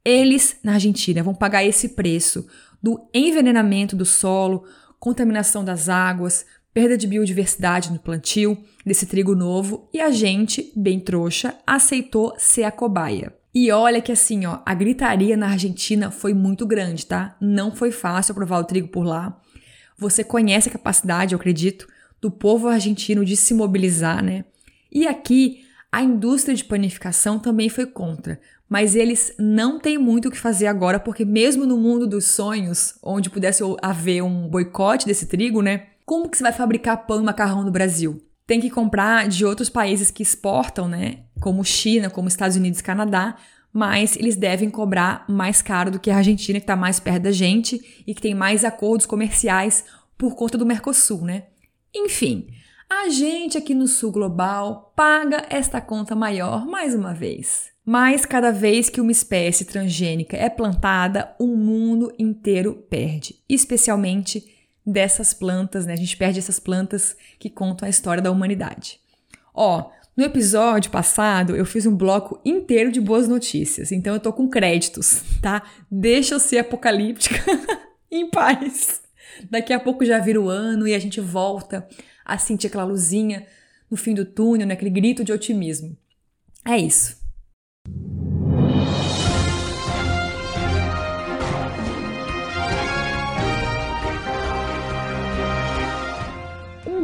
Eles, 0.06 0.58
na 0.64 0.74
Argentina, 0.74 1.24
vão 1.24 1.34
pagar 1.34 1.66
esse 1.66 1.90
preço 1.90 2.48
do 2.82 3.10
envenenamento 3.12 3.96
do 3.96 4.06
solo, 4.06 4.64
contaminação 5.00 5.66
das 5.66 5.90
águas, 5.90 6.46
perda 6.72 6.96
de 6.96 7.08
biodiversidade 7.08 7.92
no 7.92 7.98
plantio 7.98 8.58
desse 8.86 9.08
trigo 9.08 9.34
novo 9.34 9.90
e 9.92 10.00
a 10.00 10.12
gente, 10.12 10.72
bem 10.76 11.00
trouxa, 11.00 11.56
aceitou 11.66 12.36
ser 12.38 12.64
a 12.64 12.72
cobaia. 12.72 13.34
E 13.54 13.72
olha 13.72 14.02
que 14.02 14.12
assim, 14.12 14.46
ó, 14.46 14.60
a 14.66 14.74
gritaria 14.74 15.36
na 15.38 15.48
Argentina 15.48 16.12
foi 16.12 16.34
muito 16.34 16.68
grande, 16.68 17.06
tá? 17.06 17.36
Não 17.40 17.74
foi 17.74 17.90
fácil 17.90 18.34
aprovar 18.34 18.60
o 18.60 18.66
trigo 18.66 18.90
por 18.90 19.06
lá. 19.06 19.42
Você 19.98 20.24
conhece 20.24 20.68
a 20.68 20.72
capacidade, 20.74 21.34
eu 21.34 21.40
acredito, 21.40 21.88
do 22.22 22.30
povo 22.30 22.68
argentino 22.68 23.24
de 23.24 23.38
se 23.38 23.54
mobilizar, 23.54 24.22
né? 24.22 24.44
E 24.92 25.08
aqui 25.08 25.66
a 25.90 26.04
indústria 26.04 26.54
de 26.54 26.66
panificação 26.66 27.40
também 27.40 27.70
foi 27.70 27.86
contra, 27.86 28.42
mas 28.70 28.96
eles 28.96 29.34
não 29.38 29.80
têm 29.80 29.98
muito 29.98 30.28
o 30.28 30.32
que 30.32 30.38
fazer 30.38 30.68
agora, 30.68 31.00
porque 31.00 31.24
mesmo 31.24 31.66
no 31.66 31.78
mundo 31.78 32.08
dos 32.08 32.26
sonhos, 32.26 32.98
onde 33.04 33.30
pudesse 33.30 33.64
haver 33.82 34.22
um 34.22 34.48
boicote 34.48 35.06
desse 35.06 35.28
trigo, 35.28 35.62
né? 35.62 35.88
Como 36.06 36.30
que 36.30 36.38
você 36.38 36.44
vai 36.44 36.54
fabricar 36.54 37.06
pão 37.06 37.22
e 37.22 37.24
macarrão 37.24 37.64
no 37.64 37.72
Brasil? 37.72 38.22
tem 38.48 38.62
que 38.62 38.70
comprar 38.70 39.28
de 39.28 39.46
outros 39.46 39.70
países 39.70 40.12
que 40.12 40.24
exportam, 40.24 40.88
né? 40.88 41.24
Como 41.42 41.64
China, 41.64 42.10
como 42.10 42.28
Estados 42.28 42.56
Unidos 42.56 42.80
e 42.80 42.84
Canadá, 42.84 43.36
mas 43.74 44.16
eles 44.16 44.36
devem 44.36 44.70
cobrar 44.70 45.26
mais 45.28 45.62
caro 45.62 45.92
do 45.92 46.00
que 46.00 46.12
a 46.12 46.18
Argentina, 46.18 46.60
que 46.60 46.64
está 46.64 46.76
mais 46.76 47.00
perto 47.00 47.24
da 47.24 47.32
gente 47.32 48.04
e 48.06 48.14
que 48.14 48.22
tem 48.22 48.34
mais 48.34 48.64
acordos 48.64 49.06
comerciais 49.06 49.84
por 50.18 50.36
conta 50.36 50.58
do 50.58 50.66
Mercosul, 50.66 51.22
né? 51.22 51.48
Enfim, 51.94 52.48
a 52.90 53.10
gente 53.10 53.58
aqui 53.58 53.74
no 53.74 53.88
Sul 53.88 54.12
Global 54.12 54.94
paga 54.96 55.46
esta 55.50 55.82
conta 55.82 56.16
maior 56.16 56.66
mais 56.66 56.94
uma 56.94 57.14
vez. 57.14 57.75
Mas 57.86 58.26
cada 58.26 58.52
vez 58.52 58.90
que 58.90 59.00
uma 59.00 59.12
espécie 59.12 59.64
transgênica 59.64 60.36
é 60.36 60.50
plantada, 60.50 61.36
o 61.38 61.46
mundo 61.46 62.12
inteiro 62.18 62.84
perde, 62.90 63.36
especialmente 63.48 64.44
dessas 64.84 65.34
plantas, 65.34 65.86
né? 65.86 65.94
A 65.94 65.98
gente 65.98 66.18
perde 66.18 66.40
essas 66.40 66.60
plantas 66.60 67.16
que 67.38 67.50
contam 67.50 67.86
a 67.86 67.90
história 67.90 68.24
da 68.24 68.32
humanidade. 68.32 69.00
Ó, 69.54 69.92
no 70.18 70.24
episódio 70.24 70.90
passado 70.90 71.56
eu 71.56 71.66
fiz 71.66 71.86
um 71.86 71.96
bloco 71.96 72.40
inteiro 72.44 72.92
de 72.92 73.00
boas 73.00 73.28
notícias, 73.28 73.92
então 73.92 74.16
eu 74.16 74.20
tô 74.20 74.34
com 74.34 74.50
créditos, 74.50 75.22
tá? 75.42 75.62
Deixa 75.92 76.36
eu 76.36 76.40
ser 76.40 76.60
apocalíptica 76.60 77.36
em 78.10 78.30
paz. 78.30 79.02
Daqui 79.50 79.74
a 79.74 79.80
pouco 79.80 80.06
já 80.06 80.18
vira 80.20 80.42
o 80.42 80.50
ano 80.50 80.88
e 80.88 80.96
a 80.96 81.00
gente 81.00 81.20
volta 81.20 81.88
a 82.24 82.38
sentir 82.38 82.68
aquela 82.68 82.86
luzinha 82.86 83.46
no 83.92 83.98
fim 83.98 84.14
do 84.14 84.26
túnel, 84.26 84.66
né? 84.66 84.76
grito 84.76 85.24
de 85.24 85.32
otimismo. 85.32 85.96
É 86.66 86.78
isso. 86.78 87.25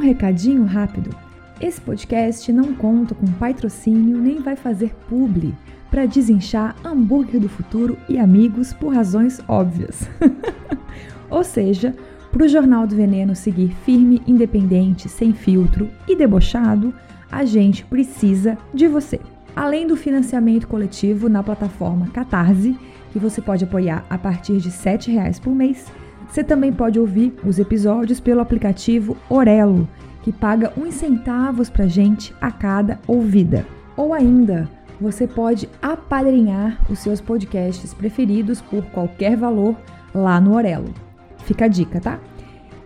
Recadinho 0.02 0.66
rápido. 0.66 1.16
Esse 1.60 1.80
podcast 1.80 2.52
não 2.52 2.74
conta 2.74 3.14
com 3.14 3.28
patrocínio 3.28 4.18
nem 4.18 4.42
vai 4.42 4.56
fazer 4.56 4.94
publi 5.08 5.54
para 5.90 6.06
desinchar 6.06 6.76
hambúrguer 6.84 7.40
do 7.40 7.50
futuro 7.50 7.98
e 8.10 8.18
amigos 8.18 8.74
por 8.74 8.94
razões 8.94 9.40
óbvias. 9.48 10.10
Ou 11.30 11.44
seja, 11.44 11.96
para 12.32 12.46
o 12.46 12.48
Jornal 12.48 12.88
do 12.88 12.96
Veneno 12.96 13.36
seguir 13.36 13.76
firme, 13.86 14.22
independente, 14.26 15.10
sem 15.10 15.34
filtro 15.34 15.90
e 16.08 16.16
debochado, 16.16 16.94
a 17.30 17.46
gente 17.46 17.86
precisa 17.86 18.58
de 18.74 18.88
você. 18.88 19.20
Além 19.56 19.86
do 19.86 19.98
financiamento 19.98 20.68
coletivo 20.68 21.28
na 21.28 21.44
plataforma 21.44 22.08
Catarse, 22.08 22.78
que 23.12 23.20
você 23.20 23.42
pode 23.42 23.66
apoiar 23.66 24.06
a 24.10 24.18
partir 24.18 24.58
de 24.58 24.70
R$ 24.70 24.76
7,00 24.76 25.42
por 25.42 25.54
mês, 25.54 25.86
você 26.32 26.46
também 26.46 26.72
pode 26.72 26.98
ouvir 26.98 27.34
os 27.46 27.60
episódios 27.60 28.22
pelo 28.22 28.40
aplicativo 28.40 29.18
Orelo 29.30 29.86
que 30.24 30.32
paga 30.32 30.72
uns 30.78 30.94
centavos 30.94 31.70
pra 31.70 31.88
gente 31.88 32.34
a 32.40 32.50
cada 32.50 33.00
ouvida. 33.06 33.66
Ou 33.98 34.14
ainda, 34.14 34.70
você 35.00 35.28
pode 35.28 35.68
apadrinhar 35.82 36.80
os 36.90 37.00
seus 37.00 37.20
podcasts 37.20 37.94
preferidos 37.94 38.62
por 38.62 38.82
qualquer 38.86 39.36
valor 39.36 39.76
lá 40.16 40.40
no 40.40 40.56
Orelo. 40.56 40.94
Fica 41.40 41.66
a 41.66 41.68
dica, 41.68 42.00
tá? 42.00 42.18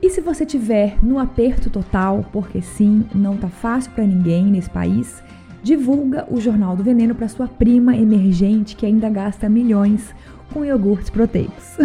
E 0.02 0.10
se 0.10 0.22
você 0.22 0.44
tiver 0.44 0.98
no 1.04 1.20
aperto 1.20 1.70
total, 1.70 2.26
porque 2.32 2.64
sim, 2.64 3.06
não 3.14 3.38
tá 3.38 3.48
fácil 3.48 3.92
para 3.92 4.08
ninguém 4.08 4.46
nesse 4.46 4.72
país, 4.72 5.22
divulga 5.62 6.26
o 6.32 6.42
Jornal 6.42 6.76
do 6.76 6.84
Veneno 6.84 7.14
para 7.14 7.28
sua 7.28 7.48
prima 7.48 7.96
emergente 7.96 8.76
que 8.76 8.88
ainda 8.88 9.08
gasta 9.08 9.48
milhões 9.48 10.16
com 10.52 10.66
iogurtes 10.66 11.12
proteicos. 11.12 11.78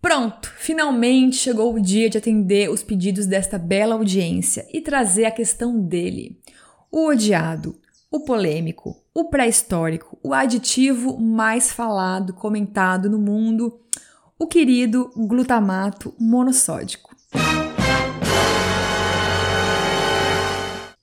Pronto, 0.01 0.49
finalmente 0.57 1.35
chegou 1.35 1.75
o 1.75 1.81
dia 1.81 2.09
de 2.09 2.17
atender 2.17 2.69
os 2.69 2.81
pedidos 2.81 3.25
desta 3.25 3.57
bela 3.57 3.95
audiência 3.95 4.65
e 4.71 4.79
trazer 4.79 5.25
a 5.25 5.31
questão 5.31 5.77
dele. 5.77 6.39
O 6.89 7.07
odiado, 7.07 7.77
o 8.09 8.21
polêmico, 8.21 9.03
o 9.13 9.25
pré-histórico, 9.25 10.17
o 10.23 10.33
aditivo 10.33 11.19
mais 11.19 11.73
falado, 11.73 12.33
comentado 12.33 13.09
no 13.09 13.19
mundo, 13.19 13.81
o 14.39 14.47
querido 14.47 15.09
glutamato 15.15 16.13
monossódico. 16.19 17.15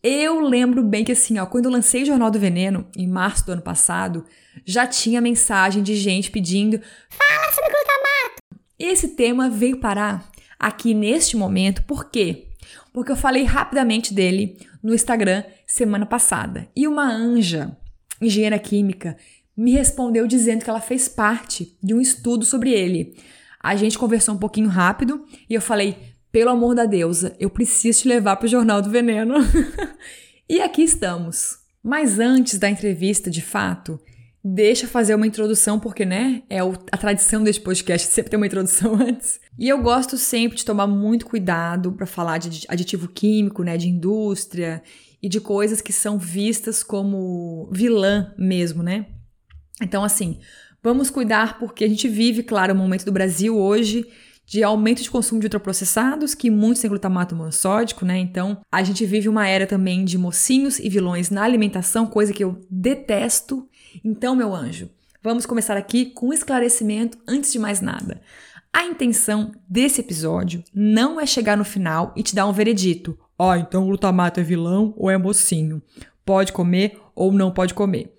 Eu 0.03 0.41
lembro 0.41 0.83
bem 0.83 1.03
que 1.03 1.13
assim, 1.13 1.39
ó, 1.39 1.47
quando 1.47 1.65
eu 1.65 1.71
lancei 1.71 2.03
o 2.03 2.07
Jornal 2.07 2.31
do 2.31 2.39
Veneno, 2.39 2.87
em 2.97 3.09
março 3.09 3.47
do 3.47 3.53
ano 3.53 3.63
passado, 3.63 4.25
já 4.65 4.87
tinha 4.87 5.21
mensagem 5.21 5.83
de 5.83 5.97
gente 5.97 6.31
pedindo: 6.31 6.79
"Fala 7.09 7.53
sobre 7.53 7.71
glutamato". 7.71 8.67
Esse 8.79 9.09
tema 9.09 9.49
veio 9.49 9.81
parar 9.81 10.31
aqui 10.59 10.93
neste 10.93 11.37
momento, 11.37 11.83
por 11.85 12.11
quê? 12.11 12.49
Porque 12.93 13.13
eu 13.13 13.17
falei 13.17 13.45
rapidamente 13.45 14.13
dele 14.13 14.59
no 14.83 14.95
Instagram 14.95 15.43
semana 15.67 16.05
passada. 16.05 16.69
E 16.77 16.87
uma 16.87 17.11
anja, 17.11 17.77
engenheira 18.21 18.59
química, 18.59 19.17
me 19.57 19.73
respondeu 19.73 20.27
dizendo 20.27 20.65
que 20.65 20.71
ela 20.71 20.81
fez 20.81 21.09
parte 21.09 21.77
de 21.83 21.95
um 21.95 22.01
estudo 22.01 22.45
sobre 22.45 22.71
ele. 22.71 23.17
A 23.61 23.77
gente 23.77 23.99
conversou 23.99 24.35
um 24.35 24.39
pouquinho 24.39 24.69
rápido 24.69 25.25
e 25.49 25.55
eu 25.55 25.61
falei: 25.61 25.97
pelo 26.31 26.51
amor 26.51 26.75
da 26.75 26.85
deusa, 26.85 27.37
eu 27.39 27.49
preciso 27.49 28.03
te 28.03 28.09
levar 28.09 28.37
para 28.37 28.47
o 28.47 28.49
Jornal 28.49 28.83
do 28.83 28.91
Veneno. 28.91 29.35
e 30.51 30.61
aqui 30.61 30.83
estamos. 30.83 31.59
Mas 31.83 32.19
antes 32.19 32.59
da 32.59 32.69
entrevista, 32.69 33.31
de 33.31 33.41
fato, 33.41 34.01
deixa 34.43 34.89
fazer 34.89 35.15
uma 35.15 35.27
introdução, 35.27 35.79
porque, 35.79 36.05
né, 36.05 36.43
é 36.51 36.59
a 36.61 36.97
tradição 36.97 37.45
deste 37.45 37.63
podcast 37.63 38.09
sempre 38.13 38.31
ter 38.31 38.37
uma 38.37 38.47
introdução 38.47 38.95
antes. 39.01 39.39
E 39.59 39.69
eu 39.69 39.81
gosto 39.81 40.19
sempre 40.19 40.59
de 40.59 40.65
tomar 40.65 40.87
muito 40.87 41.25
cuidado 41.25 41.93
para 41.93 42.05
falar 42.05 42.39
de 42.39 42.67
aditivo 42.69 43.07
químico, 43.07 43.63
né, 43.63 43.77
de 43.77 43.89
indústria 43.89 44.83
e 45.23 45.29
de 45.29 45.41
coisas 45.41 45.81
que 45.81 45.93
são 45.93 46.19
vistas 46.19 46.83
como 46.83 47.69
vilã 47.73 48.35
mesmo, 48.37 48.83
né? 48.83 49.07
Então, 49.83 50.05
assim, 50.05 50.39
vamos 50.83 51.11
cuidar 51.11 51.59
porque 51.59 51.85
a 51.85 51.89
gente 51.89 52.09
vive, 52.09 52.43
claro, 52.43 52.75
um 52.75 52.77
momento 52.77 53.05
do 53.05 53.13
Brasil 53.13 53.57
hoje 53.59 54.07
de 54.47 54.63
aumento 54.63 55.03
de 55.03 55.11
consumo 55.11 55.41
de 55.41 55.47
ultraprocessados, 55.47 56.35
que 56.35 56.51
muitos 56.51 56.83
têm 56.83 56.91
glutamato 56.91 57.35
monossódico, 57.35 58.05
né? 58.05 58.19
Então, 58.19 58.61
a 58.71 58.83
gente 58.83 59.07
vive 59.07 59.29
uma 59.29 59.49
era 59.49 59.67
também 59.67 60.05
de 60.05 60.19
mocinhos 60.19 60.79
e 60.79 60.89
vilões 60.89 61.31
na 61.31 61.43
alimentação, 61.43 62.07
coisa 62.07 62.33
que 62.33 62.45
eu 62.45 62.61
detesto. 62.71 63.67
Então, 64.05 64.37
meu 64.37 64.55
anjo, 64.55 64.91
vamos 65.23 65.47
começar 65.47 65.77
aqui 65.77 66.07
com 66.07 66.29
um 66.29 66.33
esclarecimento 66.33 67.17
antes 67.27 67.53
de 67.53 67.59
mais 67.59 67.81
nada. 67.81 68.21
A 68.73 68.85
intenção 68.85 69.53
desse 69.69 70.01
episódio 70.01 70.63
não 70.75 71.21
é 71.21 71.27
chegar 71.27 71.57
no 71.57 71.65
final 71.65 72.13
e 72.17 72.23
te 72.23 72.35
dar 72.35 72.47
um 72.47 72.53
veredito. 72.53 73.17
Oh, 73.39 73.55
então 73.55 73.87
glutamato 73.87 74.41
é 74.41 74.43
vilão 74.43 74.93
ou 74.97 75.09
é 75.09 75.17
mocinho? 75.17 75.81
Pode 76.25 76.53
comer 76.53 77.01
ou 77.15 77.33
não 77.33 77.53
pode 77.53 77.73
comer? 77.73 78.13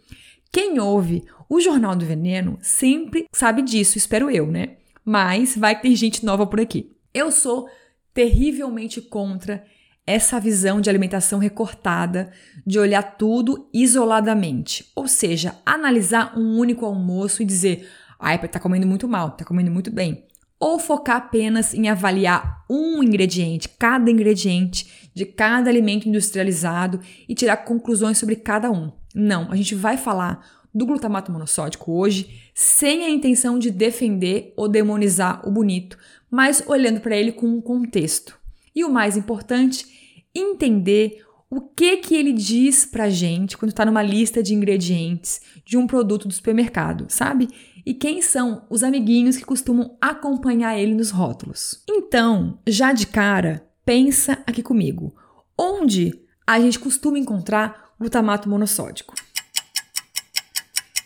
Quem 0.52 0.80
ouve 0.80 1.26
o 1.50 1.60
Jornal 1.60 1.96
do 1.96 2.06
Veneno 2.06 2.58
sempre 2.62 3.26
sabe 3.34 3.62
disso, 3.62 3.98
espero 3.98 4.30
eu, 4.30 4.48
né? 4.48 4.78
mas 5.06 5.56
vai 5.56 5.80
ter 5.80 5.96
gente 5.96 6.26
nova 6.26 6.48
por 6.48 6.60
aqui. 6.60 6.92
Eu 7.14 7.32
sou 7.32 7.70
terrivelmente 8.14 9.00
contra 9.00 9.64
essa 10.08 10.40
visão 10.40 10.82
de 10.82 10.90
alimentação 10.90 11.40
recortada, 11.40 12.32
de 12.66 12.80
olhar 12.80 13.04
tudo 13.04 13.70
isoladamente, 13.74 14.92
ou 14.96 15.08
seja, 15.08 15.56
analisar 15.66 16.38
um 16.38 16.58
único 16.58 16.86
almoço 16.86 17.42
e 17.42 17.46
dizer, 17.46 17.88
ai, 18.20 18.38
tá 18.48 18.60
comendo 18.60 18.88
muito 18.88 19.08
mal, 19.08 19.32
tá 19.32 19.46
comendo 19.46 19.72
muito 19.72 19.92
bem. 19.92 20.26
Ou 20.60 20.80
focar 20.80 21.18
apenas 21.18 21.74
em 21.74 21.90
avaliar 21.90 22.64
um 22.70 23.04
ingrediente, 23.04 23.70
cada 23.70 24.10
ingrediente 24.10 25.10
de 25.14 25.26
cada 25.26 25.70
alimento 25.70 26.08
industrializado 26.08 27.00
e 27.28 27.36
tirar 27.36 27.58
conclusões 27.58 28.18
sobre 28.18 28.36
cada 28.36 28.72
um. 28.72 28.92
Não, 29.14 29.52
a 29.52 29.56
gente 29.56 29.76
vai 29.76 29.98
falar 29.98 30.65
do 30.76 30.86
glutamato 30.86 31.32
monossódico 31.32 31.94
hoje, 31.94 32.42
sem 32.54 33.06
a 33.06 33.10
intenção 33.10 33.58
de 33.58 33.72
defender 33.72 34.54
ou 34.58 34.68
demonizar 34.68 35.48
o 35.48 35.52
bonito, 35.52 35.98
mas 36.30 36.62
olhando 36.68 37.00
para 37.00 37.16
ele 37.16 37.32
com 37.32 37.48
um 37.48 37.62
contexto. 37.62 38.38
E 38.76 38.84
o 38.84 38.92
mais 38.92 39.16
importante, 39.16 40.26
entender 40.36 41.24
o 41.50 41.62
que 41.62 41.98
que 41.98 42.14
ele 42.14 42.34
diz 42.34 42.86
pra 42.86 43.10
gente 43.10 43.58
quando 43.58 43.70
está 43.70 43.86
numa 43.86 44.04
lista 44.04 44.44
de 44.44 44.54
ingredientes 44.54 45.40
de 45.64 45.78
um 45.78 45.88
produto 45.88 46.28
do 46.28 46.34
supermercado, 46.34 47.06
sabe? 47.08 47.48
E 47.86 47.94
quem 47.94 48.22
são 48.22 48.66
os 48.70 48.84
amiguinhos 48.84 49.38
que 49.38 49.46
costumam 49.46 49.96
acompanhar 50.02 50.78
ele 50.78 50.94
nos 50.94 51.12
rótulos. 51.12 51.84
Então, 51.88 52.60
já 52.68 52.92
de 52.92 53.08
cara, 53.08 53.66
pensa 53.86 54.44
aqui 54.46 54.62
comigo. 54.62 55.16
Onde 55.58 56.20
a 56.46 56.60
gente 56.60 56.80
costuma 56.80 57.18
encontrar 57.18 57.94
glutamato 57.98 58.50
monossódico? 58.50 59.14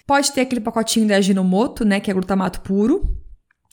Pode 0.09 0.31
ter 0.31 0.41
aquele 0.41 0.59
pacotinho 0.59 1.07
da 1.07 1.17
Ajinomoto, 1.17 1.85
né, 1.85 1.99
que 1.99 2.09
é 2.09 2.13
glutamato 2.15 2.61
puro, 2.61 3.15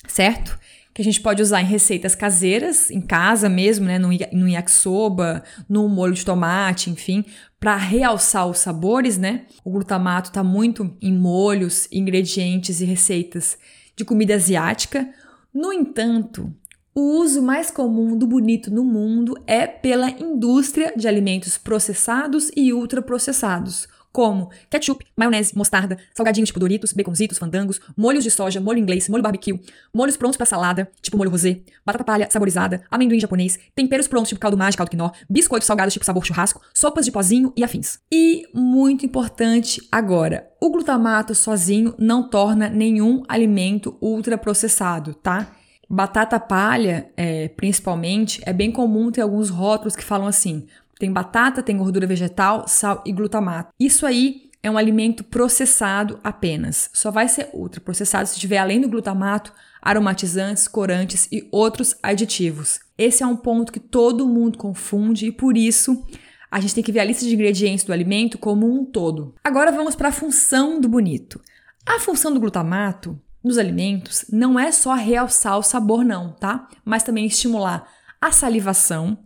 certo? 0.07 0.59
Que 0.93 1.01
a 1.01 1.05
gente 1.05 1.19
pode 1.19 1.41
usar 1.41 1.63
em 1.63 1.65
receitas 1.65 2.15
caseiras, 2.15 2.91
em 2.91 3.01
casa 3.01 3.49
mesmo, 3.49 3.87
né, 3.87 3.99
no, 3.99 4.47
yakisoba, 4.47 5.43
no 5.67 5.89
molho 5.89 6.13
de 6.13 6.27
tomate, 6.27 6.91
enfim, 6.91 7.25
para 7.59 7.75
realçar 7.77 8.47
os 8.47 8.59
sabores, 8.59 9.17
né? 9.17 9.47
O 9.65 9.71
glutamato 9.71 10.31
tá 10.31 10.45
muito 10.45 10.95
em 11.01 11.11
molhos, 11.11 11.89
ingredientes 11.91 12.83
e 12.83 12.85
receitas 12.85 13.57
de 13.97 14.05
comida 14.05 14.35
asiática. 14.35 15.09
No 15.55 15.73
entanto, 15.73 16.55
o 16.95 17.19
uso 17.19 17.41
mais 17.41 17.71
comum 17.71 18.15
do 18.15 18.27
bonito 18.27 18.71
no 18.71 18.85
mundo 18.85 19.43
é 19.47 19.67
pela 19.67 20.11
indústria 20.11 20.93
de 20.95 21.09
alimentos 21.09 21.57
processados 21.57 22.51
e 22.55 22.75
ultraprocessados, 22.75 23.89
como 24.17 24.49
ketchup, 24.71 25.05
maionese, 25.15 25.55
mostarda, 25.55 25.99
salgadinhos 26.15 26.49
tipo 26.49 26.59
Doritos, 26.59 26.95
baconzitos, 26.95 27.37
fandangos, 27.37 27.79
molhos 27.95 28.25
de 28.25 28.31
soja, 28.31 28.59
molho 28.63 28.79
inglês, 28.79 29.11
molho 29.11 29.23
barbecue, 29.23 29.61
molhos 29.93 30.17
prontos 30.17 30.39
para 30.39 30.47
salada, 30.47 30.91
tipo 31.03 31.19
molho 31.19 31.29
rosé, 31.29 31.61
batata 31.85 32.03
palha 32.03 32.27
saborizada, 32.31 32.83
amendoim 32.91 33.21
japonês, 33.21 33.59
temperos 33.75 34.09
prontos 34.09 34.31
tipo 34.31 34.41
caldo 34.41 34.57
mágico, 34.57 34.79
caldo 34.79 34.89
quinó, 34.89 35.11
biscoitos 35.29 35.67
salgados 35.67 35.93
tipo 35.93 36.07
sabor 36.07 36.25
churrasco, 36.25 36.63
sopas 36.73 37.05
de 37.05 37.13
pozinho 37.13 37.53
e 37.55 37.63
afins. 37.63 37.99
E 38.11 38.49
muito 38.55 39.05
importante 39.05 39.87
agora, 39.93 40.49
o 40.63 40.71
glutamato 40.71 41.35
sozinho 41.35 41.95
não 41.99 42.27
torna 42.27 42.71
nenhum 42.71 43.23
alimento 43.29 43.99
ultraprocessado, 44.01 45.13
tá? 45.13 45.53
Batata 45.91 46.41
palha, 46.41 47.11
é, 47.19 47.49
principalmente, 47.49 48.41
é 48.47 48.53
bem 48.55 48.73
comum 48.73 49.11
ter 49.11 49.21
alguns 49.21 49.51
rótulos 49.51 49.95
que 49.95 50.03
falam 50.03 50.27
assim: 50.27 50.67
tem 50.99 51.13
batata, 51.13 51.63
tem 51.63 51.77
gordura 51.77 52.07
vegetal, 52.07 52.67
sal 52.67 53.03
e 53.07 53.13
glutamato. 53.13 53.73
Isso 53.79 54.07
aí 54.07 54.51
é 54.63 54.71
um 54.71 54.79
alimento 54.79 55.23
processado 55.23 56.19
apenas. 56.25 56.91
Só 56.93 57.11
vai 57.11 57.29
ser 57.29 57.51
ultraprocessado 57.53 58.29
se 58.29 58.39
tiver 58.39 58.59
além 58.59 58.81
do 58.81 58.89
glutamato, 58.89 59.53
aromatizantes, 59.81 60.67
corantes 60.67 61.29
e 61.31 61.49
outros 61.53 61.95
aditivos. 62.03 62.81
Esse 62.99 63.23
é 63.23 63.27
um 63.27 63.37
ponto 63.37 63.73
que 63.73 63.79
todo 63.79 64.27
mundo 64.27 64.59
confunde 64.59 65.27
e 65.27 65.33
por 65.33 65.57
isso 65.57 66.05
a 66.51 66.59
gente 66.59 66.75
tem 66.75 66.83
que 66.83 66.93
ver 66.93 67.01
a 67.01 67.05
lista 67.05 67.25
de 67.25 67.35
ingredientes 67.35 67.85
do 67.85 67.93
alimento 67.93 68.39
como 68.39 68.69
um 68.69 68.85
todo. 68.85 69.35
Agora 69.45 69.71
vamos 69.71 69.95
para 69.95 70.09
a 70.09 70.13
função 70.13 70.81
do 70.81 70.89
bonito. 70.89 71.41
A 71.85 72.01
função 72.01 72.33
do 72.33 72.41
glutamato 72.41 73.21
nos 73.45 73.59
alimentos 73.59 74.25
não 74.33 74.59
é 74.59 74.73
só 74.73 74.95
realçar 74.95 75.57
o 75.59 75.63
sabor 75.63 76.05
não, 76.05 76.33
tá? 76.33 76.69
Mas 76.85 77.05
também 77.05 77.27
estimular 77.27 77.89
a 78.21 78.33
salivação, 78.33 79.19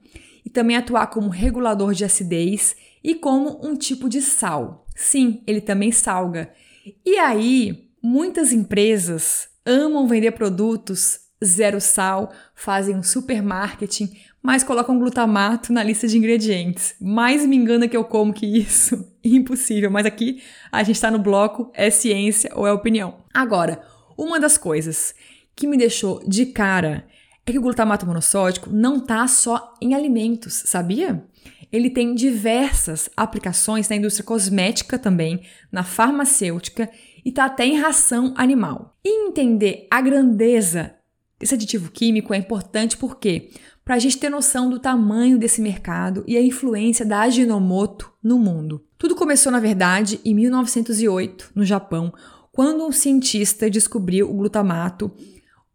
e 0.45 0.51
também 0.51 0.77
atuar 0.77 1.07
como 1.09 1.29
regulador 1.29 1.93
de 1.95 2.05
acidez 2.05 2.77
e 3.03 3.15
como 3.15 3.61
um 3.67 3.77
tipo 3.77 4.09
de 4.09 4.21
sal. 4.21 4.87
Sim, 4.95 5.43
ele 5.47 5.61
também 5.61 5.93
salga. 5.93 6.53
E 7.05 7.17
aí, 7.19 7.91
muitas 8.03 8.53
empresas 8.53 9.49
amam 9.65 10.07
vender 10.07 10.33
produtos 10.33 11.21
zero 11.45 11.81
sal, 11.81 12.33
fazem 12.55 12.97
um 12.97 13.03
super 13.03 13.43
marketing, 13.43 14.11
mas 14.43 14.63
colocam 14.63 14.99
glutamato 14.99 15.73
na 15.73 15.83
lista 15.83 16.07
de 16.07 16.17
ingredientes. 16.17 16.95
Mais 17.01 17.47
me 17.47 17.57
engana 17.57 17.89
que 17.89 17.97
eu 17.97 18.05
como 18.05 18.33
que 18.33 18.47
isso. 18.47 19.07
Impossível, 19.25 19.91
mas 19.91 20.07
aqui 20.07 20.43
a 20.71 20.83
gente 20.83 20.97
está 20.97 21.11
no 21.11 21.19
bloco 21.19 21.71
é 21.75 21.91
ciência 21.91 22.51
ou 22.55 22.67
é 22.67 22.73
opinião. 22.73 23.19
Agora, 23.33 23.83
uma 24.17 24.39
das 24.39 24.57
coisas 24.57 25.15
que 25.55 25.67
me 25.67 25.77
deixou 25.77 26.23
de 26.27 26.47
cara 26.47 27.05
é 27.51 27.53
que 27.53 27.59
o 27.59 27.63
glutamato 27.63 28.07
monossódico 28.07 28.71
não 28.71 29.01
tá 29.01 29.27
só 29.27 29.75
em 29.81 29.95
alimentos, 29.95 30.63
sabia? 30.67 31.25
Ele 31.73 31.91
tem 31.91 32.15
diversas 32.15 33.09
aplicações 33.17 33.89
na 33.89 33.97
indústria 33.97 34.25
cosmética 34.25 34.99
também, 34.99 35.43
na 35.71 35.85
farmacêutica 35.85 36.91
e 37.25 37.31
tá 37.31 37.45
até 37.45 37.67
em 37.67 37.79
ração 37.79 38.35
animal. 38.37 38.97
E 39.05 39.29
entender 39.29 39.87
a 39.91 40.01
grandeza 40.01 40.95
desse 41.39 41.55
aditivo 41.55 41.91
químico 41.91 42.35
é 42.35 42.37
importante 42.37 42.97
porque 42.97 43.51
para 43.85 43.95
a 43.95 43.99
gente 43.99 44.19
ter 44.19 44.29
noção 44.29 44.69
do 44.69 44.79
tamanho 44.79 45.39
desse 45.39 45.61
mercado 45.61 46.23
e 46.27 46.37
a 46.37 46.43
influência 46.43 47.05
da 47.05 47.21
Ajinomoto 47.21 48.13
no 48.23 48.39
mundo. 48.39 48.85
Tudo 48.99 49.17
começou, 49.17 49.51
na 49.51 49.59
verdade, 49.59 50.21
em 50.25 50.35
1908, 50.35 51.51
no 51.55 51.65
Japão, 51.65 52.13
quando 52.53 52.85
um 52.85 52.93
cientista 52.93 53.71
descobriu 53.71 54.31
o 54.31 54.35
glutamato 54.35 55.11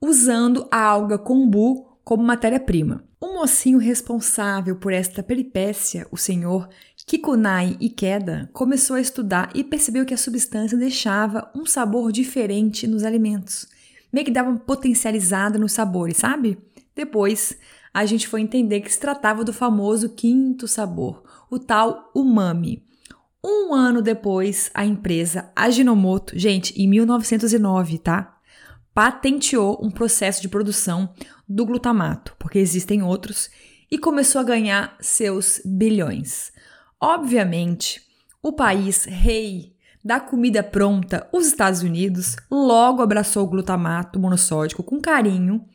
usando 0.01 0.67
a 0.71 0.79
alga 0.79 1.17
kombu 1.17 1.99
como 2.03 2.23
matéria-prima. 2.23 3.03
O 3.19 3.34
mocinho 3.34 3.79
responsável 3.79 4.75
por 4.75 4.93
esta 4.93 5.23
peripécia, 5.23 6.08
o 6.12 6.17
senhor 6.17 6.69
Kikunai 7.08 7.75
Ikeda, 7.79 8.49
começou 8.53 8.95
a 8.95 9.01
estudar 9.01 9.49
e 9.55 9.63
percebeu 9.63 10.05
que 10.05 10.13
a 10.13 10.17
substância 10.17 10.77
deixava 10.77 11.51
um 11.55 11.65
sabor 11.65 12.12
diferente 12.12 12.86
nos 12.86 13.03
alimentos. 13.03 13.67
Meio 14.13 14.25
que 14.25 14.31
dava 14.31 14.49
uma 14.49 14.60
potencializada 14.60 15.58
nos 15.58 15.71
sabores, 15.71 16.17
sabe? 16.17 16.58
Depois, 16.95 17.58
a 17.93 18.05
gente 18.05 18.27
foi 18.27 18.41
entender 18.41 18.81
que 18.81 18.91
se 18.91 18.99
tratava 18.99 19.43
do 19.43 19.51
famoso 19.51 20.10
quinto 20.10 20.67
sabor, 20.67 21.23
o 21.49 21.58
tal 21.58 22.12
umami. 22.13 22.84
Um 23.43 23.73
ano 23.73 24.01
depois, 24.01 24.69
a 24.73 24.86
empresa 24.86 25.51
Ajinomoto, 25.55 26.38
gente, 26.38 26.79
em 26.79 26.88
1909, 26.88 27.97
tá? 27.99 28.34
Patenteou 28.95 29.77
um 29.84 29.91
processo 29.91 30.41
de 30.41 30.47
produção 30.47 31.13
do 31.47 31.65
glutamato, 31.65 32.34
porque 32.39 32.58
existem 32.58 33.03
outros, 33.03 33.49
e 33.91 33.97
começou 33.97 34.39
a 34.39 34.45
ganhar 34.45 34.95
seus 35.01 35.62
bilhões. 35.65 36.53
Obviamente, 36.99 38.01
o 38.41 38.53
país 38.53 39.03
rei 39.03 39.75
da 40.01 40.19
comida 40.19 40.63
pronta, 40.63 41.27
os 41.34 41.45
Estados 41.45 41.81
Unidos, 41.81 42.38
logo 42.49 43.01
abraçou 43.01 43.43
o 43.43 43.49
glutamato 43.49 44.17
monossódico 44.17 44.81
com 44.81 45.01
carinho. 45.01 45.65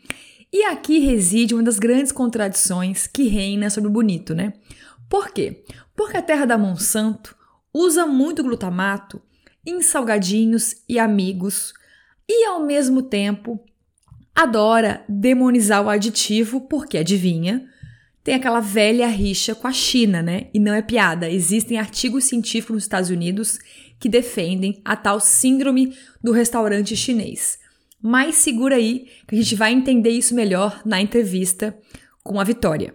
E 0.50 0.64
aqui 0.64 0.98
reside 0.98 1.54
uma 1.54 1.62
das 1.62 1.78
grandes 1.78 2.12
contradições 2.12 3.06
que 3.06 3.28
reina 3.28 3.68
sobre 3.68 3.90
o 3.90 3.92
bonito, 3.92 4.34
né? 4.34 4.54
Por 5.10 5.30
quê? 5.30 5.64
Porque 5.94 6.16
a 6.16 6.22
terra 6.22 6.46
da 6.46 6.56
Monsanto 6.56 7.36
usa 7.72 8.06
muito 8.06 8.42
glutamato 8.42 9.20
em 9.66 9.82
salgadinhos 9.82 10.76
e 10.88 10.98
amigos 10.98 11.74
e 12.30 12.44
ao 12.46 12.60
mesmo 12.60 13.02
tempo 13.02 13.58
adora 14.32 15.04
demonizar 15.08 15.84
o 15.84 15.88
aditivo, 15.88 16.60
porque 16.60 16.96
adivinha, 16.96 17.66
tem 18.22 18.34
aquela 18.34 18.60
velha 18.60 19.08
rixa 19.08 19.54
com 19.54 19.66
a 19.66 19.72
China, 19.72 20.22
né? 20.22 20.46
E 20.54 20.60
não 20.60 20.72
é 20.72 20.80
piada, 20.80 21.28
existem 21.28 21.76
artigos 21.76 22.24
científicos 22.24 22.74
nos 22.74 22.82
Estados 22.84 23.10
Unidos 23.10 23.58
que 23.98 24.08
defendem 24.08 24.80
a 24.84 24.94
tal 24.94 25.18
síndrome 25.18 25.96
do 26.22 26.30
restaurante 26.30 26.96
chinês. 26.96 27.58
Mas 28.00 28.36
segura 28.36 28.76
aí 28.76 29.08
que 29.26 29.34
a 29.34 29.38
gente 29.38 29.56
vai 29.56 29.72
entender 29.72 30.10
isso 30.10 30.34
melhor 30.34 30.80
na 30.86 31.00
entrevista 31.00 31.76
com 32.22 32.38
a 32.38 32.44
Vitória. 32.44 32.94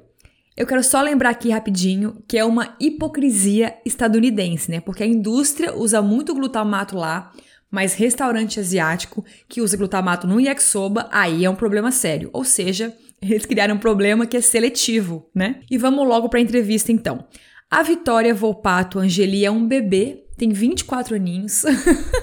Eu 0.55 0.65
quero 0.65 0.81
só 0.81 1.01
lembrar 1.01 1.31
aqui 1.31 1.49
rapidinho 1.49 2.23
que 2.25 2.37
é 2.37 2.45
uma 2.45 2.75
hipocrisia 2.79 3.75
estadunidense, 3.85 4.71
né? 4.71 4.79
Porque 4.79 5.03
a 5.03 5.07
indústria 5.07 5.75
usa 5.75 6.01
muito 6.01 6.33
glutamato 6.33 6.95
lá 6.95 7.33
mas 7.69 7.93
restaurante 7.93 8.59
asiático 8.59 9.25
que 9.47 9.61
usa 9.61 9.77
glutamato 9.77 10.27
no 10.27 10.39
yakisoba, 10.39 11.09
aí 11.11 11.45
é 11.45 11.49
um 11.49 11.55
problema 11.55 11.91
sério. 11.91 12.29
Ou 12.33 12.43
seja, 12.43 12.95
eles 13.21 13.45
criaram 13.45 13.75
um 13.75 13.79
problema 13.79 14.25
que 14.25 14.37
é 14.37 14.41
seletivo, 14.41 15.29
né? 15.33 15.61
E 15.69 15.77
vamos 15.77 16.07
logo 16.07 16.29
para 16.29 16.39
a 16.39 16.43
entrevista 16.43 16.91
então. 16.91 17.25
A 17.69 17.81
Vitória 17.81 18.33
Volpato 18.33 18.99
Angeli 18.99 19.43
é 19.43 19.51
um 19.51 19.67
bebê, 19.67 20.23
tem 20.37 20.49
24 20.49 21.15
aninhos, 21.15 21.63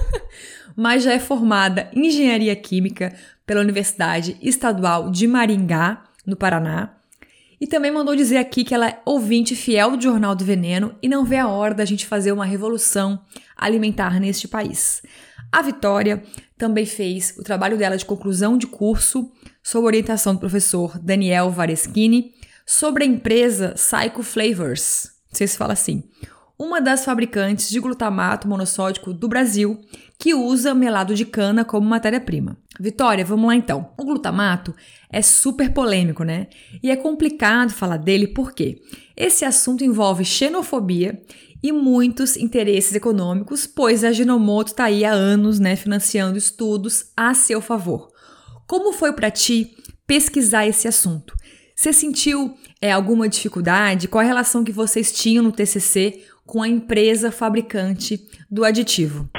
mas 0.75 1.03
já 1.03 1.13
é 1.13 1.19
formada 1.19 1.91
em 1.93 2.07
engenharia 2.07 2.55
química 2.55 3.13
pela 3.45 3.61
Universidade 3.61 4.37
Estadual 4.41 5.11
de 5.11 5.27
Maringá, 5.27 6.03
no 6.25 6.35
Paraná. 6.35 6.95
E 7.59 7.67
também 7.67 7.91
mandou 7.91 8.15
dizer 8.15 8.37
aqui 8.37 8.63
que 8.63 8.73
ela 8.73 8.89
é 8.89 9.01
ouvinte 9.05 9.55
fiel 9.55 9.95
do 9.95 10.03
Jornal 10.03 10.35
do 10.35 10.43
Veneno 10.43 10.95
e 11.01 11.07
não 11.07 11.23
vê 11.23 11.37
a 11.37 11.47
hora 11.47 11.73
da 11.73 11.85
gente 11.85 12.05
fazer 12.05 12.31
uma 12.31 12.45
revolução 12.45 13.23
alimentar 13.55 14.19
neste 14.19 14.47
país. 14.47 15.01
A 15.53 15.61
Vitória 15.61 16.23
também 16.57 16.83
fez 16.83 17.35
o 17.37 17.43
trabalho 17.43 17.77
dela 17.77 17.95
de 17.95 18.03
conclusão 18.03 18.57
de 18.57 18.65
curso 18.65 19.31
sob 19.61 19.85
orientação 19.85 20.33
do 20.33 20.39
professor 20.39 20.97
Daniel 20.97 21.51
Vareschini 21.51 22.33
sobre 22.65 23.03
a 23.03 23.07
empresa 23.07 23.75
Psycho 23.75 24.23
Flavors, 24.23 25.11
não 25.29 25.37
sei 25.37 25.45
se 25.45 25.55
fala 25.55 25.73
assim, 25.73 26.05
uma 26.57 26.81
das 26.81 27.05
fabricantes 27.05 27.69
de 27.69 27.79
glutamato 27.79 28.47
monossódico 28.47 29.13
do 29.13 29.27
Brasil 29.27 29.79
que 30.17 30.33
usa 30.33 30.73
melado 30.73 31.13
de 31.13 31.23
cana 31.23 31.63
como 31.63 31.87
matéria-prima. 31.87 32.57
Vitória, 32.79 33.23
vamos 33.23 33.45
lá 33.45 33.55
então. 33.55 33.93
O 33.95 34.05
glutamato 34.05 34.73
é 35.11 35.21
super 35.21 35.71
polêmico, 35.71 36.23
né? 36.23 36.47
E 36.81 36.89
é 36.89 36.95
complicado 36.95 37.69
falar 37.71 37.97
dele 37.97 38.25
porque 38.25 38.81
esse 39.15 39.45
assunto 39.45 39.83
envolve 39.83 40.25
xenofobia 40.25 41.21
e 41.63 41.71
muitos 41.71 42.35
interesses 42.35 42.93
econômicos, 42.93 43.65
pois 43.65 44.03
a 44.03 44.11
Ginomoto 44.11 44.71
está 44.71 44.83
aí 44.83 45.05
há 45.05 45.11
anos, 45.11 45.61
né, 45.61 45.77
financiando 45.77 46.37
estudos 46.37 47.05
a 47.15 47.33
seu 47.33 47.61
favor. 47.61 48.09
Como 48.67 48.91
foi 48.91 49.13
para 49.13 49.31
ti 49.31 49.73
pesquisar 50.05 50.67
esse 50.67 50.89
assunto? 50.89 51.33
Você 51.73 51.93
sentiu 51.93 52.53
é, 52.81 52.91
alguma 52.91 53.29
dificuldade? 53.29 54.09
Qual 54.09 54.21
a 54.21 54.27
relação 54.27 54.63
que 54.63 54.73
vocês 54.73 55.13
tinham 55.13 55.41
no 55.41 55.53
TCC 55.53 56.21
com 56.45 56.61
a 56.61 56.67
empresa 56.67 57.31
fabricante 57.31 58.19
do 58.51 58.65
aditivo? 58.65 59.29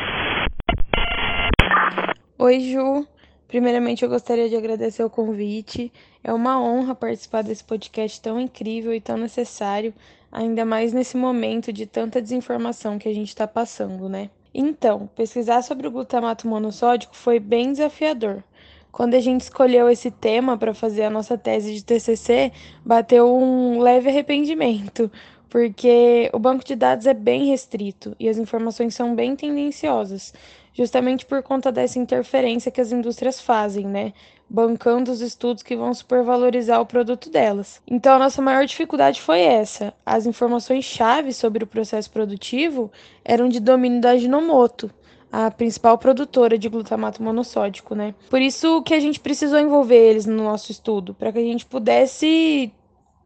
Oi, 2.38 2.60
Ju. 2.60 3.06
Primeiramente, 3.46 4.02
eu 4.02 4.08
gostaria 4.08 4.48
de 4.48 4.56
agradecer 4.56 5.04
o 5.04 5.10
convite. 5.10 5.92
É 6.24 6.32
uma 6.32 6.60
honra 6.60 6.94
participar 6.94 7.42
desse 7.42 7.62
podcast 7.62 8.20
tão 8.20 8.40
incrível 8.40 8.92
e 8.92 9.00
tão 9.00 9.16
necessário 9.16 9.94
ainda 10.34 10.64
mais 10.64 10.92
nesse 10.92 11.16
momento 11.16 11.72
de 11.72 11.86
tanta 11.86 12.20
desinformação 12.20 12.98
que 12.98 13.08
a 13.08 13.14
gente 13.14 13.28
está 13.28 13.46
passando, 13.46 14.08
né? 14.08 14.28
Então, 14.52 15.08
pesquisar 15.14 15.62
sobre 15.62 15.86
o 15.86 15.90
glutamato 15.90 16.48
monossódico 16.48 17.16
foi 17.16 17.38
bem 17.38 17.72
desafiador. 17.72 18.42
Quando 18.90 19.14
a 19.14 19.20
gente 19.20 19.42
escolheu 19.42 19.88
esse 19.88 20.10
tema 20.10 20.58
para 20.58 20.74
fazer 20.74 21.04
a 21.04 21.10
nossa 21.10 21.38
tese 21.38 21.74
de 21.74 21.84
TCC, 21.84 22.52
bateu 22.84 23.32
um 23.32 23.80
leve 23.80 24.08
arrependimento, 24.08 25.10
porque 25.48 26.30
o 26.32 26.38
banco 26.38 26.64
de 26.64 26.74
dados 26.74 27.06
é 27.06 27.14
bem 27.14 27.46
restrito 27.46 28.14
e 28.18 28.28
as 28.28 28.36
informações 28.36 28.94
são 28.94 29.14
bem 29.14 29.36
tendenciosas, 29.36 30.34
justamente 30.72 31.24
por 31.24 31.42
conta 31.42 31.70
dessa 31.70 31.98
interferência 31.98 32.72
que 32.72 32.80
as 32.80 32.90
indústrias 32.90 33.40
fazem, 33.40 33.86
né? 33.86 34.12
Bancando 34.54 35.10
os 35.10 35.20
estudos 35.20 35.64
que 35.64 35.74
vão 35.74 35.92
supervalorizar 35.92 36.80
o 36.80 36.86
produto 36.86 37.28
delas. 37.28 37.82
Então, 37.88 38.14
a 38.14 38.18
nossa 38.20 38.40
maior 38.40 38.64
dificuldade 38.64 39.20
foi 39.20 39.40
essa. 39.40 39.92
As 40.06 40.26
informações-chave 40.26 41.32
sobre 41.32 41.64
o 41.64 41.66
processo 41.66 42.08
produtivo 42.08 42.92
eram 43.24 43.48
de 43.48 43.58
domínio 43.58 44.00
da 44.00 44.10
Ajinomoto, 44.10 44.88
a 45.32 45.50
principal 45.50 45.98
produtora 45.98 46.56
de 46.56 46.68
glutamato 46.68 47.20
monossódico, 47.20 47.96
né? 47.96 48.14
Por 48.30 48.40
isso 48.40 48.80
que 48.82 48.94
a 48.94 49.00
gente 49.00 49.18
precisou 49.18 49.58
envolver 49.58 49.96
eles 49.96 50.24
no 50.24 50.44
nosso 50.44 50.70
estudo, 50.70 51.14
para 51.14 51.32
que 51.32 51.38
a 51.38 51.42
gente 51.42 51.66
pudesse 51.66 52.72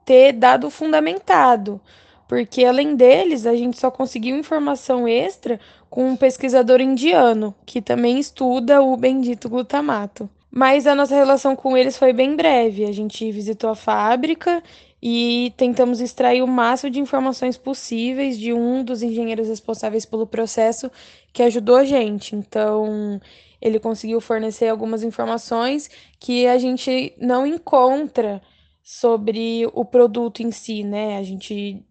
ter 0.06 0.32
dado 0.32 0.70
fundamentado, 0.70 1.78
porque 2.26 2.64
além 2.64 2.96
deles, 2.96 3.44
a 3.44 3.54
gente 3.54 3.78
só 3.78 3.90
conseguiu 3.90 4.34
informação 4.34 5.06
extra 5.06 5.60
com 5.90 6.08
um 6.08 6.16
pesquisador 6.16 6.80
indiano, 6.80 7.54
que 7.66 7.82
também 7.82 8.18
estuda 8.18 8.80
o 8.80 8.96
bendito 8.96 9.46
glutamato. 9.50 10.28
Mas 10.50 10.86
a 10.86 10.94
nossa 10.94 11.14
relação 11.14 11.54
com 11.54 11.76
eles 11.76 11.96
foi 11.96 12.12
bem 12.12 12.34
breve. 12.34 12.84
A 12.84 12.92
gente 12.92 13.30
visitou 13.30 13.70
a 13.70 13.74
fábrica 13.74 14.62
e 15.02 15.52
tentamos 15.56 16.00
extrair 16.00 16.42
o 16.42 16.46
máximo 16.48 16.90
de 16.90 17.00
informações 17.00 17.56
possíveis 17.56 18.38
de 18.38 18.52
um 18.52 18.82
dos 18.82 19.02
engenheiros 19.02 19.48
responsáveis 19.48 20.04
pelo 20.04 20.26
processo 20.26 20.90
que 21.32 21.42
ajudou 21.42 21.76
a 21.76 21.84
gente. 21.84 22.34
Então, 22.34 23.20
ele 23.60 23.78
conseguiu 23.78 24.20
fornecer 24.20 24.68
algumas 24.68 25.02
informações 25.02 25.88
que 26.18 26.46
a 26.46 26.58
gente 26.58 27.14
não 27.18 27.46
encontra 27.46 28.42
sobre 28.82 29.66
o 29.74 29.84
produto 29.84 30.42
em 30.42 30.50
si, 30.50 30.82
né? 30.82 31.18
A 31.18 31.22
gente 31.22 31.84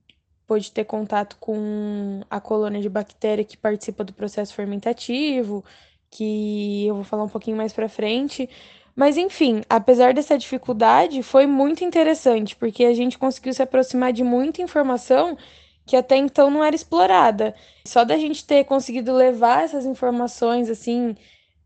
pôde 0.48 0.72
ter 0.72 0.86
contato 0.86 1.38
com 1.40 2.22
a 2.30 2.40
colônia 2.40 2.82
de 2.82 2.90
bactéria 2.90 3.44
que 3.44 3.58
participa 3.58 4.04
do 4.04 4.14
processo 4.14 4.54
fermentativo, 4.54 5.64
que 6.10 6.88
eu 6.88 6.96
vou 6.96 7.04
falar 7.04 7.24
um 7.24 7.30
pouquinho 7.30 7.58
mais 7.58 7.74
para 7.74 7.90
frente, 7.90 8.50
Mas 8.96 9.16
enfim, 9.18 9.62
apesar 9.70 10.14
dessa 10.14 10.38
dificuldade, 10.38 11.22
foi 11.22 11.46
muito 11.46 11.84
interessante, 11.84 12.56
porque 12.56 12.84
a 12.86 12.94
gente 12.96 13.18
conseguiu 13.18 13.54
se 13.54 13.62
aproximar 13.62 14.12
de 14.12 14.24
muita 14.24 14.62
informação 14.62 15.38
que 15.86 15.96
até 15.96 16.18
então 16.18 16.50
não 16.50 16.64
era 16.64 16.76
explorada. 16.76 17.56
Só 17.86 18.04
da 18.04 18.18
gente 18.18 18.46
ter 18.46 18.66
conseguido 18.66 19.14
levar 19.14 19.64
essas 19.66 19.86
informações 19.86 20.70
assim 20.70 21.16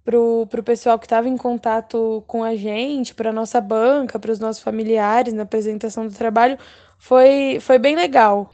pro, 0.03 0.45
pro 0.47 0.63
pessoal 0.63 0.99
que 0.99 1.05
estava 1.05 1.29
em 1.29 1.37
contato 1.37 2.23
com 2.27 2.43
a 2.43 2.55
gente, 2.55 3.15
para 3.15 3.31
nossa 3.31 3.61
banca, 3.61 4.19
para 4.19 4.31
os 4.31 4.39
nossos 4.39 4.61
familiares 4.63 5.33
na 5.33 5.43
apresentação 5.43 6.07
do 6.07 6.13
trabalho, 6.13 6.57
foi, 6.97 7.59
foi 7.61 7.79
bem 7.79 7.95
legal. 7.95 8.53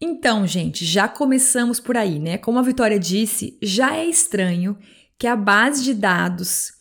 Então, 0.00 0.46
gente, 0.46 0.84
já 0.84 1.06
começamos 1.06 1.78
por 1.78 1.96
aí, 1.96 2.18
né? 2.18 2.38
Como 2.38 2.58
a 2.58 2.62
Vitória 2.62 2.98
disse, 2.98 3.58
já 3.60 3.94
é 3.94 4.06
estranho 4.06 4.78
que 5.18 5.26
a 5.26 5.36
base 5.36 5.84
de 5.84 5.92
dados 5.92 6.72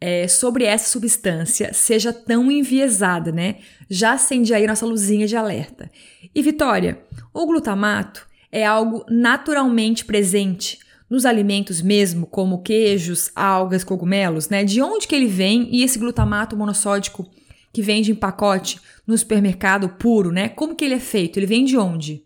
é, 0.00 0.26
sobre 0.26 0.64
essa 0.64 0.88
substância 0.88 1.74
seja 1.74 2.12
tão 2.12 2.50
enviesada, 2.50 3.30
né? 3.30 3.58
Já 3.90 4.14
acende 4.14 4.54
aí 4.54 4.66
nossa 4.66 4.86
luzinha 4.86 5.26
de 5.26 5.36
alerta. 5.36 5.90
E 6.34 6.40
Vitória, 6.40 7.02
o 7.34 7.46
glutamato 7.46 8.26
é 8.50 8.64
algo 8.64 9.04
naturalmente 9.08 10.06
presente 10.06 10.78
nos 11.10 11.26
alimentos 11.26 11.82
mesmo, 11.82 12.24
como 12.26 12.62
queijos, 12.62 13.30
algas, 13.36 13.84
cogumelos, 13.84 14.48
né? 14.48 14.64
De 14.64 14.80
onde 14.80 15.06
que 15.06 15.14
ele 15.14 15.26
vem 15.26 15.68
e 15.70 15.82
esse 15.82 15.98
glutamato 15.98 16.56
monossódico 16.56 17.30
que 17.70 17.82
vende 17.82 18.10
em 18.10 18.14
pacote 18.14 18.80
no 19.06 19.16
supermercado 19.16 19.90
puro, 19.90 20.32
né? 20.32 20.48
Como 20.48 20.74
que 20.74 20.86
ele 20.86 20.94
é 20.94 21.00
feito? 21.00 21.38
Ele 21.38 21.46
vem 21.46 21.66
de 21.66 21.76
onde? 21.76 22.22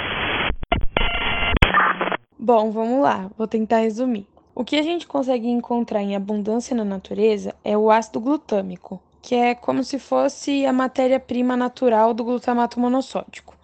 Bom, 2.46 2.70
vamos 2.70 3.02
lá, 3.02 3.28
vou 3.36 3.48
tentar 3.48 3.78
resumir. 3.78 4.24
O 4.54 4.64
que 4.64 4.76
a 4.76 4.82
gente 4.82 5.04
consegue 5.04 5.48
encontrar 5.48 6.00
em 6.00 6.14
abundância 6.14 6.76
na 6.76 6.84
natureza 6.84 7.52
é 7.64 7.76
o 7.76 7.90
ácido 7.90 8.20
glutâmico, 8.20 9.02
que 9.20 9.34
é 9.34 9.52
como 9.52 9.82
se 9.82 9.98
fosse 9.98 10.64
a 10.64 10.72
matéria-prima 10.72 11.56
natural 11.56 12.14
do 12.14 12.22
glutamato 12.22 12.78
monossódico. 12.78 13.58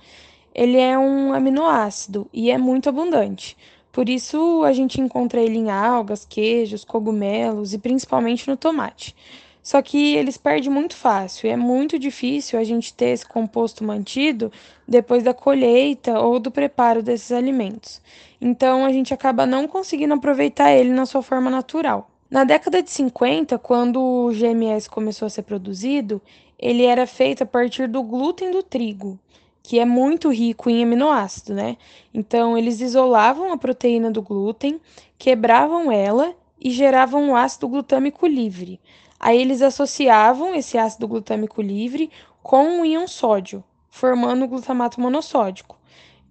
Ele 0.53 0.79
é 0.79 0.99
um 0.99 1.33
aminoácido 1.33 2.29
e 2.33 2.51
é 2.51 2.59
muito 2.59 2.89
abundante. 2.89 3.57
Por 3.93 4.09
isso 4.09 4.65
a 4.65 4.73
gente 4.73 5.01
encontra 5.01 5.41
ele 5.41 5.59
em 5.59 5.71
algas, 5.71 6.25
queijos, 6.25 6.85
cogumelos 6.85 7.73
e 7.73 7.79
principalmente 7.79 8.49
no 8.49 8.57
tomate. 8.57 9.15
Só 9.63 9.81
que 9.81 10.17
eles 10.17 10.37
perdem 10.37 10.69
muito 10.69 10.97
fácil 10.97 11.47
e 11.47 11.51
é 11.51 11.57
muito 11.57 12.01
difícil 12.01 12.59
a 12.59 12.65
gente 12.65 12.93
ter 12.93 13.11
esse 13.11 13.25
composto 13.25 13.85
mantido 13.85 14.51
depois 14.89 15.23
da 15.23 15.33
colheita 15.33 16.19
ou 16.19 16.41
do 16.41 16.51
preparo 16.51 17.01
desses 17.01 17.31
alimentos 17.31 18.03
então 18.45 18.85
a 18.85 18.91
gente 18.91 19.15
acaba 19.15 19.47
não 19.47 19.69
conseguindo 19.69 20.15
aproveitar 20.15 20.73
ele 20.73 20.91
na 20.91 21.07
sua 21.07 21.23
forma 21.23 21.49
natural. 21.49 22.11
Na 22.29 22.43
década 22.43 22.83
de 22.83 22.91
50, 22.91 23.57
quando 23.57 24.01
o 24.03 24.33
GMS 24.33 24.91
começou 24.91 25.27
a 25.27 25.31
ser 25.31 25.43
produzido, 25.43 26.21
ele 26.59 26.85
era 26.85 27.07
feito 27.07 27.45
a 27.45 27.47
partir 27.47 27.87
do 27.87 28.03
glúten 28.03 28.51
do 28.51 28.61
trigo, 28.61 29.17
que 29.63 29.79
é 29.79 29.85
muito 29.85 30.29
rico 30.29 30.69
em 30.69 30.83
aminoácido, 30.83 31.55
né? 31.55 31.77
Então 32.13 32.59
eles 32.59 32.81
isolavam 32.81 33.53
a 33.53 33.57
proteína 33.57 34.11
do 34.11 34.21
glúten, 34.21 34.81
quebravam 35.17 35.93
ela 35.93 36.35
e 36.61 36.73
geravam 36.73 37.31
o 37.31 37.37
ácido 37.37 37.69
glutâmico 37.69 38.27
livre. 38.27 38.81
Aí 39.21 39.41
eles 39.41 39.63
associavam 39.63 40.53
esse 40.53 40.77
ácido 40.77 41.07
glutâmico 41.07 41.63
livre 41.63 42.11
com 42.43 42.81
o 42.81 42.85
íon 42.85 43.07
sódio, 43.07 43.63
formando 43.89 44.45
o 44.45 44.49
glutamato 44.49 45.01
monossódico. 45.01 45.79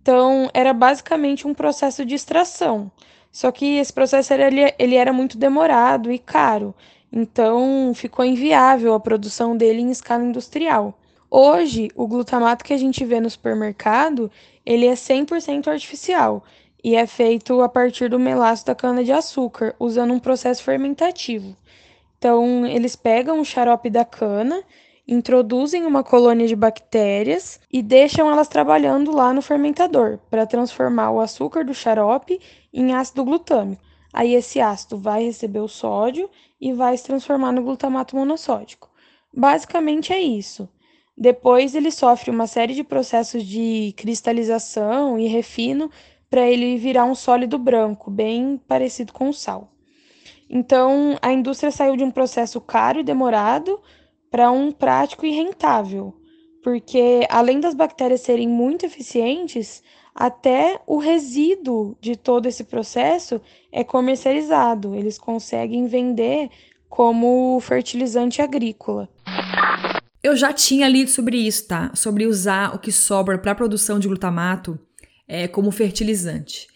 Então, 0.01 0.49
era 0.51 0.73
basicamente 0.73 1.47
um 1.47 1.53
processo 1.53 2.03
de 2.03 2.15
extração. 2.15 2.91
Só 3.31 3.51
que 3.51 3.77
esse 3.77 3.93
processo 3.93 4.33
ele, 4.33 4.73
ele 4.79 4.95
era 4.95 5.13
muito 5.13 5.37
demorado 5.37 6.11
e 6.11 6.17
caro. 6.17 6.73
Então, 7.13 7.91
ficou 7.93 8.25
inviável 8.25 8.95
a 8.95 8.99
produção 8.99 9.55
dele 9.55 9.81
em 9.81 9.91
escala 9.91 10.23
industrial. 10.23 10.97
Hoje, 11.29 11.89
o 11.95 12.07
glutamato 12.07 12.65
que 12.65 12.73
a 12.73 12.77
gente 12.77 13.05
vê 13.05 13.19
no 13.19 13.29
supermercado, 13.29 14.31
ele 14.65 14.87
é 14.87 14.93
100% 14.93 15.67
artificial 15.67 16.43
e 16.83 16.95
é 16.95 17.05
feito 17.05 17.61
a 17.61 17.69
partir 17.69 18.09
do 18.09 18.19
melaço 18.19 18.65
da 18.65 18.73
cana-de-açúcar, 18.73 19.75
usando 19.79 20.13
um 20.13 20.19
processo 20.19 20.63
fermentativo. 20.63 21.55
Então, 22.17 22.65
eles 22.65 22.95
pegam 22.95 23.39
o 23.39 23.45
xarope 23.45 23.89
da 23.89 24.03
cana 24.03 24.63
introduzem 25.07 25.85
uma 25.85 26.03
colônia 26.03 26.47
de 26.47 26.55
bactérias 26.55 27.59
e 27.71 27.81
deixam 27.81 28.29
elas 28.29 28.47
trabalhando 28.47 29.11
lá 29.11 29.33
no 29.33 29.41
fermentador 29.41 30.19
para 30.29 30.45
transformar 30.45 31.11
o 31.11 31.19
açúcar 31.19 31.65
do 31.65 31.73
xarope 31.73 32.39
em 32.73 32.93
ácido 32.93 33.25
glutâmico. 33.25 33.81
Aí 34.13 34.33
esse 34.33 34.59
ácido 34.59 34.97
vai 34.97 35.23
receber 35.23 35.59
o 35.59 35.67
sódio 35.67 36.29
e 36.59 36.73
vai 36.73 36.97
se 36.97 37.05
transformar 37.05 37.51
no 37.51 37.63
glutamato 37.63 38.15
monossódico. 38.15 38.89
Basicamente 39.33 40.11
é 40.11 40.19
isso. 40.19 40.69
Depois 41.17 41.75
ele 41.75 41.91
sofre 41.91 42.31
uma 42.31 42.47
série 42.47 42.73
de 42.73 42.83
processos 42.83 43.43
de 43.43 43.93
cristalização 43.97 45.17
e 45.19 45.27
refino 45.27 45.89
para 46.29 46.49
ele 46.49 46.77
virar 46.77 47.05
um 47.05 47.15
sólido 47.15 47.57
branco, 47.57 48.09
bem 48.09 48.59
parecido 48.67 49.11
com 49.11 49.29
o 49.29 49.33
sal. 49.33 49.69
Então, 50.49 51.17
a 51.21 51.31
indústria 51.31 51.71
saiu 51.71 51.95
de 51.95 52.03
um 52.03 52.11
processo 52.11 52.59
caro 52.59 52.99
e 52.99 53.03
demorado 53.03 53.79
para 54.31 54.49
um 54.49 54.71
prático 54.71 55.25
e 55.25 55.31
rentável, 55.31 56.13
porque 56.63 57.27
além 57.29 57.59
das 57.59 57.75
bactérias 57.75 58.21
serem 58.21 58.47
muito 58.47 58.85
eficientes, 58.85 59.83
até 60.15 60.79
o 60.87 60.97
resíduo 60.97 61.97
de 61.99 62.15
todo 62.15 62.45
esse 62.45 62.63
processo 62.63 63.41
é 63.71 63.83
comercializado. 63.83 64.95
Eles 64.95 65.17
conseguem 65.17 65.85
vender 65.87 66.49
como 66.89 67.59
fertilizante 67.59 68.41
agrícola. 68.41 69.09
Eu 70.23 70.35
já 70.35 70.53
tinha 70.53 70.87
lido 70.87 71.09
sobre 71.09 71.37
isso, 71.37 71.67
tá? 71.67 71.91
Sobre 71.95 72.25
usar 72.25 72.75
o 72.75 72.79
que 72.79 72.91
sobra 72.91 73.37
para 73.37 73.51
a 73.51 73.55
produção 73.55 73.99
de 73.99 74.07
glutamato 74.07 74.79
é, 75.27 75.47
como 75.47 75.71
fertilizante. 75.71 76.67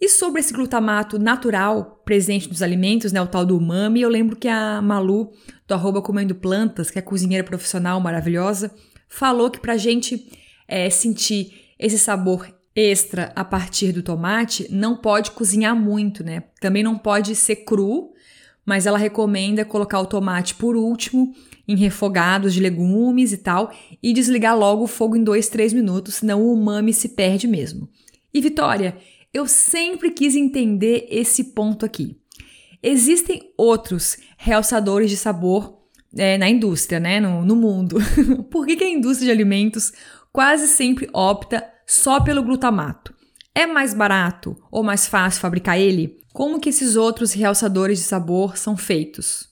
E 0.00 0.08
sobre 0.08 0.40
esse 0.40 0.52
glutamato 0.52 1.16
natural 1.16 2.02
presente 2.04 2.48
nos 2.48 2.60
alimentos, 2.60 3.12
né, 3.12 3.22
o 3.22 3.26
tal 3.26 3.46
do 3.46 3.56
umami, 3.56 4.00
eu 4.00 4.08
lembro 4.08 4.34
que 4.34 4.48
a 4.48 4.82
Malu, 4.82 5.30
do 5.72 5.74
arroba 5.74 6.02
Comendo 6.02 6.34
Plantas, 6.34 6.90
que 6.90 6.98
é 6.98 7.02
cozinheira 7.02 7.42
profissional 7.42 7.98
maravilhosa, 7.98 8.70
falou 9.08 9.50
que 9.50 9.58
pra 9.58 9.78
gente 9.78 10.30
é, 10.68 10.90
sentir 10.90 11.72
esse 11.78 11.98
sabor 11.98 12.46
extra 12.76 13.32
a 13.34 13.44
partir 13.44 13.92
do 13.92 14.02
tomate, 14.02 14.66
não 14.70 14.96
pode 14.96 15.30
cozinhar 15.30 15.74
muito, 15.74 16.22
né? 16.22 16.44
Também 16.60 16.82
não 16.82 16.96
pode 16.96 17.34
ser 17.34 17.56
cru, 17.56 18.12
mas 18.64 18.86
ela 18.86 18.98
recomenda 18.98 19.64
colocar 19.64 20.00
o 20.00 20.06
tomate 20.06 20.54
por 20.54 20.76
último 20.76 21.34
em 21.66 21.76
refogados 21.76 22.52
de 22.54 22.60
legumes 22.60 23.32
e 23.32 23.38
tal 23.38 23.72
e 24.02 24.12
desligar 24.12 24.56
logo 24.56 24.84
o 24.84 24.88
fogo 24.88 25.16
em 25.16 25.24
2, 25.24 25.48
3 25.48 25.72
minutos, 25.72 26.16
senão 26.16 26.42
o 26.42 26.52
umami 26.52 26.92
se 26.92 27.10
perde 27.10 27.46
mesmo. 27.46 27.88
E 28.32 28.40
Vitória, 28.40 28.96
eu 29.32 29.46
sempre 29.46 30.10
quis 30.10 30.36
entender 30.36 31.06
esse 31.10 31.44
ponto 31.44 31.84
aqui. 31.84 32.21
Existem 32.82 33.52
outros 33.56 34.16
realçadores 34.36 35.08
de 35.08 35.16
sabor 35.16 35.78
é, 36.16 36.36
na 36.36 36.48
indústria, 36.48 36.98
né? 36.98 37.20
No, 37.20 37.44
no 37.44 37.54
mundo. 37.54 37.98
Por 38.50 38.66
que, 38.66 38.76
que 38.76 38.84
a 38.84 38.90
indústria 38.90 39.26
de 39.26 39.30
alimentos 39.30 39.92
quase 40.32 40.66
sempre 40.66 41.08
opta 41.12 41.64
só 41.86 42.20
pelo 42.20 42.42
glutamato? 42.42 43.14
É 43.54 43.66
mais 43.66 43.94
barato 43.94 44.56
ou 44.70 44.82
mais 44.82 45.06
fácil 45.06 45.40
fabricar 45.40 45.78
ele? 45.78 46.18
Como 46.32 46.58
que 46.58 46.70
esses 46.70 46.96
outros 46.96 47.32
realçadores 47.32 47.98
de 47.98 48.04
sabor 48.04 48.56
são 48.56 48.76
feitos? 48.76 49.48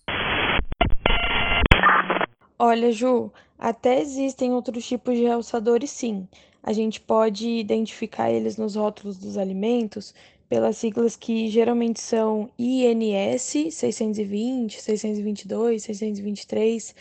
Olha, 2.58 2.90
Ju, 2.90 3.32
até 3.58 4.00
existem 4.00 4.52
outros 4.52 4.84
tipos 4.86 5.16
de 5.16 5.22
realçadores 5.22 5.90
sim 5.90 6.26
a 6.62 6.72
gente 6.72 7.00
pode 7.00 7.48
identificar 7.48 8.30
eles 8.30 8.56
nos 8.56 8.76
rótulos 8.76 9.18
dos 9.18 9.38
alimentos 9.38 10.14
pelas 10.50 10.78
siglas 10.78 11.14
que 11.14 11.48
geralmente 11.48 12.00
são 12.00 12.50
INS 12.58 13.40
620, 13.70 14.82
622, 14.82 15.84
623, 15.84 16.94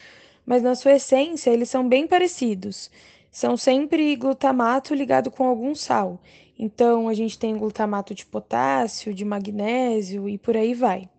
mas 0.45 0.61
na 0.61 0.75
sua 0.75 0.93
essência 0.93 1.49
eles 1.49 1.67
são 1.67 1.89
bem 1.89 2.05
parecidos. 2.05 2.91
São 3.31 3.57
sempre 3.57 4.15
glutamato 4.15 4.93
ligado 4.93 5.31
com 5.31 5.47
algum 5.47 5.73
sal. 5.73 6.19
Então 6.59 7.09
a 7.09 7.13
gente 7.15 7.39
tem 7.39 7.57
glutamato 7.57 8.13
de 8.13 8.23
potássio, 8.23 9.15
de 9.15 9.25
magnésio 9.25 10.29
e 10.29 10.37
por 10.37 10.55
aí 10.55 10.75
vai. 10.75 11.09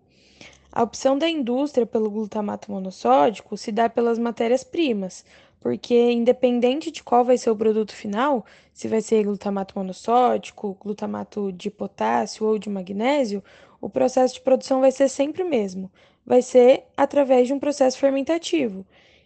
A 0.71 0.83
opção 0.83 1.17
da 1.17 1.29
indústria 1.29 1.85
pelo 1.85 2.09
glutamato 2.09 2.71
monossódico 2.71 3.57
se 3.57 3.73
dá 3.73 3.89
pelas 3.89 4.17
matérias-primas, 4.17 5.25
porque 5.61 6.11
independente 6.11 6.91
de 6.91 7.03
qual 7.03 7.23
vai 7.23 7.37
ser 7.37 7.51
o 7.51 7.55
produto 7.55 7.95
final, 7.95 8.43
se 8.73 8.87
vai 8.87 8.99
ser 8.99 9.23
glutamato 9.23 9.77
monossódico, 9.77 10.75
glutamato 10.81 11.51
de 11.51 11.69
potássio 11.69 12.47
ou 12.47 12.57
de 12.57 12.67
magnésio, 12.67 13.43
o 13.79 13.87
processo 13.87 14.33
de 14.33 14.41
produção 14.41 14.81
vai 14.81 14.91
ser 14.91 15.07
sempre 15.07 15.43
o 15.43 15.49
mesmo. 15.49 15.89
Vai 16.25 16.41
ser 16.41 16.85
através 16.97 17.47
de 17.47 17.53
um 17.53 17.59
processo 17.59 17.99
fermentativo. 17.99 18.85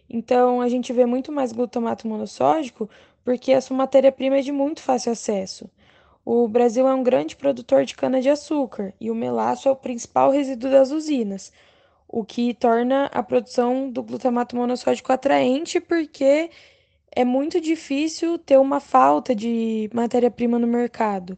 Então, 0.10 0.62
a 0.62 0.68
gente 0.68 0.92
vê 0.92 1.06
muito 1.06 1.32
mais 1.32 1.54
glutamato 1.54 2.08
monossódico 2.08 2.90
porque 3.24 3.54
a 3.54 3.62
sua 3.62 3.78
matéria-prima 3.78 4.38
é 4.38 4.42
de 4.42 4.52
muito 4.52 4.82
fácil 4.82 5.14
acesso. 5.14 5.70
O 6.26 6.48
Brasil 6.50 6.88
é 6.88 6.94
um 6.94 7.04
grande 7.04 7.36
produtor 7.36 7.86
de 7.86 7.96
cana-de-açúcar 7.96 8.94
e 9.00 9.10
o 9.10 9.16
melaço 9.16 9.70
é 9.70 9.72
o 9.72 9.76
principal 9.76 10.32
resíduo 10.32 10.70
das 10.70 10.92
usinas. 10.92 11.54
O 12.16 12.24
que 12.24 12.54
torna 12.54 13.08
a 13.08 13.22
produção 13.22 13.90
do 13.92 14.02
glutamato 14.02 14.56
monossódico 14.56 15.12
atraente, 15.12 15.82
porque 15.82 16.50
é 17.14 17.26
muito 17.26 17.60
difícil 17.60 18.38
ter 18.38 18.58
uma 18.58 18.80
falta 18.80 19.36
de 19.36 19.90
matéria-prima 19.94 20.58
no 20.58 20.66
mercado. 20.66 21.38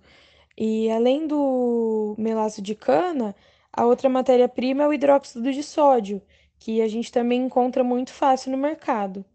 E 0.56 0.88
além 0.92 1.26
do 1.26 2.14
melaço 2.20 2.62
de 2.62 2.76
cana, 2.76 3.36
a 3.74 3.88
outra 3.88 4.08
matéria-prima 4.08 4.84
é 4.84 4.88
o 4.88 4.94
hidróxido 4.94 5.52
de 5.52 5.64
sódio, 5.64 6.22
que 6.60 6.80
a 6.80 6.88
gente 6.88 7.12
também 7.12 7.42
encontra 7.42 7.84
muito 7.84 8.14
fácil 8.14 8.52
no 8.52 8.58
mercado. 8.58 9.26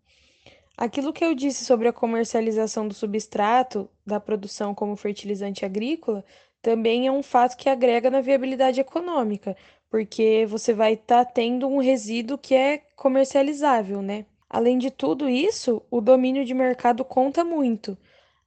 Aquilo 0.76 1.12
que 1.12 1.24
eu 1.24 1.34
disse 1.34 1.64
sobre 1.64 1.88
a 1.88 1.92
comercialização 1.92 2.86
do 2.86 2.94
substrato 2.94 3.90
da 4.06 4.20
produção 4.20 4.76
como 4.76 4.94
fertilizante 4.94 5.64
agrícola 5.64 6.24
também 6.62 7.08
é 7.08 7.10
um 7.10 7.22
fato 7.22 7.56
que 7.56 7.68
agrega 7.68 8.08
na 8.10 8.20
viabilidade 8.20 8.80
econômica, 8.80 9.56
porque 9.92 10.46
você 10.48 10.72
vai 10.72 10.94
estar 10.94 11.22
tá 11.22 11.30
tendo 11.30 11.68
um 11.68 11.76
resíduo 11.76 12.38
que 12.38 12.54
é 12.54 12.78
comercializável, 12.96 14.00
né? 14.00 14.24
Além 14.48 14.78
de 14.78 14.90
tudo 14.90 15.28
isso, 15.28 15.82
o 15.90 16.00
domínio 16.00 16.46
de 16.46 16.54
mercado 16.54 17.04
conta 17.04 17.44
muito. 17.44 17.94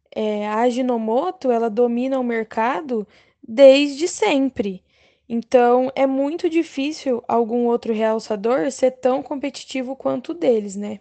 É, 0.10 0.48
a 0.48 0.62
Ajinomoto, 0.62 1.52
ela 1.52 1.70
domina 1.70 2.20
o 2.20 2.24
mercado 2.24 3.08
desde 3.48 4.08
sempre. 4.08 4.84
Então, 5.30 5.91
é 5.96 6.08
muito 6.08 6.50
difícil 6.50 7.24
algum 7.28 7.68
outro 7.68 7.93
realçador 7.93 8.72
ser 8.72 8.93
tão 8.93 9.22
competitivo 9.22 9.96
quanto 9.96 10.32
o 10.32 10.34
deles, 10.34 10.76
né? 10.76 11.00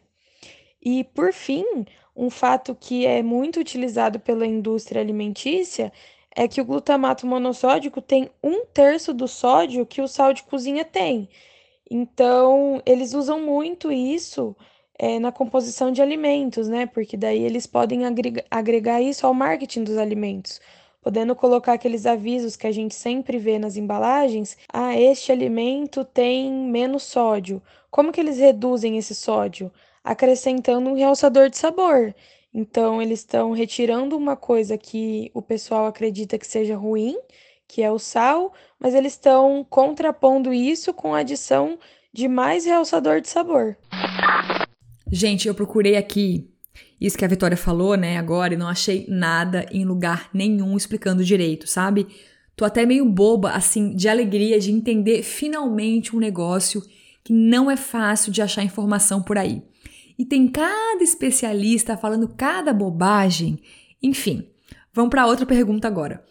E, 0.84 1.04
por 1.04 1.32
fim, 1.32 1.86
um 2.14 2.28
fato 2.28 2.74
que 2.74 3.06
é 3.06 3.22
muito 3.22 3.58
utilizado 3.60 4.20
pela 4.20 4.46
indústria 4.46 5.00
alimentícia 5.00 5.90
é 6.34 6.48
que 6.48 6.60
o 6.60 6.64
glutamato 6.64 7.26
monossódico 7.26 8.00
tem 8.02 8.30
um 8.42 8.64
terço 8.66 9.14
do 9.14 9.28
sódio 9.28 9.86
que 9.86 10.00
o 10.00 10.08
sal 10.08 10.32
de 10.32 10.42
cozinha 10.42 10.84
tem. 10.84 11.28
Então, 11.90 12.82
eles 12.84 13.14
usam 13.14 13.40
muito 13.40 13.92
isso 13.92 14.56
é, 14.98 15.18
na 15.18 15.30
composição 15.32 15.92
de 15.92 16.02
alimentos, 16.02 16.68
né? 16.68 16.86
Porque 16.86 17.16
daí 17.16 17.42
eles 17.42 17.66
podem 17.66 18.04
agregar, 18.04 18.44
agregar 18.50 19.00
isso 19.00 19.26
ao 19.26 19.34
marketing 19.34 19.84
dos 19.84 19.96
alimentos, 19.98 20.60
podendo 21.02 21.34
colocar 21.36 21.74
aqueles 21.74 22.06
avisos 22.06 22.56
que 22.56 22.66
a 22.66 22.72
gente 22.72 22.94
sempre 22.94 23.38
vê 23.38 23.58
nas 23.58 23.76
embalagens: 23.76 24.56
ah, 24.72 24.98
este 24.98 25.30
alimento 25.32 26.04
tem 26.04 26.50
menos 26.50 27.02
sódio. 27.04 27.62
Como 27.90 28.12
que 28.12 28.20
eles 28.20 28.38
reduzem 28.38 28.98
esse 28.98 29.14
sódio? 29.14 29.70
Acrescentando 30.02 30.90
um 30.90 30.94
realçador 30.94 31.48
de 31.48 31.56
sabor. 31.58 32.14
Então, 32.54 33.02
eles 33.02 33.18
estão 33.18 33.50
retirando 33.50 34.16
uma 34.16 34.36
coisa 34.36 34.78
que 34.78 35.28
o 35.34 35.42
pessoal 35.42 35.86
acredita 35.86 36.38
que 36.38 36.46
seja 36.46 36.76
ruim, 36.76 37.16
que 37.66 37.82
é 37.82 37.90
o 37.90 37.98
sal, 37.98 38.52
mas 38.78 38.94
eles 38.94 39.14
estão 39.14 39.66
contrapondo 39.68 40.54
isso 40.54 40.94
com 40.94 41.12
a 41.12 41.18
adição 41.18 41.76
de 42.12 42.28
mais 42.28 42.64
realçador 42.64 43.20
de 43.20 43.28
sabor. 43.28 43.76
Gente, 45.10 45.48
eu 45.48 45.54
procurei 45.54 45.96
aqui 45.96 46.48
isso 47.00 47.18
que 47.18 47.24
a 47.24 47.28
Vitória 47.28 47.56
falou, 47.56 47.96
né, 47.96 48.18
agora, 48.18 48.54
e 48.54 48.56
não 48.56 48.68
achei 48.68 49.04
nada 49.08 49.66
em 49.72 49.84
lugar 49.84 50.30
nenhum 50.32 50.76
explicando 50.76 51.24
direito, 51.24 51.66
sabe? 51.66 52.06
Tô 52.54 52.64
até 52.64 52.86
meio 52.86 53.04
boba, 53.04 53.50
assim, 53.50 53.96
de 53.96 54.08
alegria 54.08 54.60
de 54.60 54.70
entender 54.70 55.24
finalmente 55.24 56.14
um 56.14 56.20
negócio 56.20 56.80
que 57.24 57.32
não 57.32 57.68
é 57.68 57.76
fácil 57.76 58.30
de 58.30 58.40
achar 58.40 58.62
informação 58.62 59.20
por 59.20 59.36
aí 59.36 59.60
e 60.18 60.24
tem 60.24 60.48
cada 60.48 61.02
especialista 61.02 61.96
falando 61.96 62.28
cada 62.28 62.72
bobagem. 62.72 63.60
Enfim, 64.02 64.48
vamos 64.92 65.10
para 65.10 65.26
outra 65.26 65.46
pergunta 65.46 65.88
agora. 65.88 66.24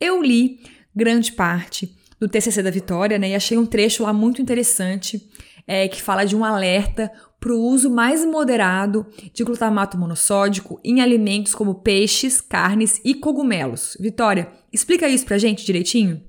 Eu 0.00 0.22
li 0.22 0.60
grande 0.94 1.32
parte 1.32 1.94
do 2.20 2.28
TCC 2.28 2.62
da 2.62 2.70
Vitória, 2.70 3.18
né, 3.18 3.30
e 3.30 3.34
achei 3.34 3.58
um 3.58 3.66
trecho 3.66 4.04
lá 4.04 4.12
muito 4.12 4.40
interessante 4.40 5.28
é, 5.66 5.88
que 5.88 6.00
fala 6.00 6.24
de 6.24 6.36
um 6.36 6.44
alerta 6.44 7.10
para 7.40 7.52
o 7.52 7.60
uso 7.60 7.90
mais 7.90 8.24
moderado 8.24 9.06
de 9.32 9.44
glutamato 9.44 9.98
monossódico 9.98 10.80
em 10.82 11.00
alimentos 11.00 11.54
como 11.54 11.74
peixes, 11.74 12.40
carnes 12.40 13.00
e 13.04 13.14
cogumelos. 13.14 13.96
Vitória, 14.00 14.50
explica 14.72 15.08
isso 15.08 15.26
para 15.26 15.36
gente 15.36 15.64
direitinho. 15.64 16.22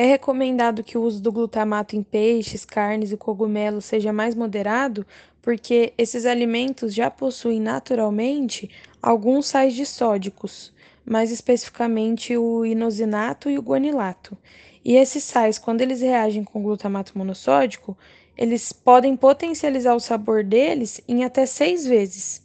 É 0.00 0.04
recomendado 0.04 0.84
que 0.84 0.96
o 0.96 1.02
uso 1.02 1.20
do 1.20 1.32
glutamato 1.32 1.96
em 1.96 2.04
peixes, 2.04 2.64
carnes 2.64 3.10
e 3.10 3.16
cogumelos 3.16 3.84
seja 3.84 4.12
mais 4.12 4.32
moderado, 4.32 5.04
porque 5.42 5.92
esses 5.98 6.24
alimentos 6.24 6.94
já 6.94 7.10
possuem 7.10 7.60
naturalmente 7.60 8.70
alguns 9.02 9.48
sais 9.48 9.74
dissódicos, 9.74 10.72
mais 11.04 11.32
especificamente 11.32 12.36
o 12.36 12.64
inosinato 12.64 13.50
e 13.50 13.58
o 13.58 13.60
guanilato. 13.60 14.38
E 14.84 14.94
esses 14.94 15.24
sais, 15.24 15.58
quando 15.58 15.80
eles 15.80 16.00
reagem 16.00 16.44
com 16.44 16.62
glutamato 16.62 17.18
monossódico, 17.18 17.98
eles 18.36 18.72
podem 18.72 19.16
potencializar 19.16 19.96
o 19.96 20.00
sabor 20.00 20.44
deles 20.44 21.00
em 21.08 21.24
até 21.24 21.44
seis 21.44 21.84
vezes. 21.84 22.40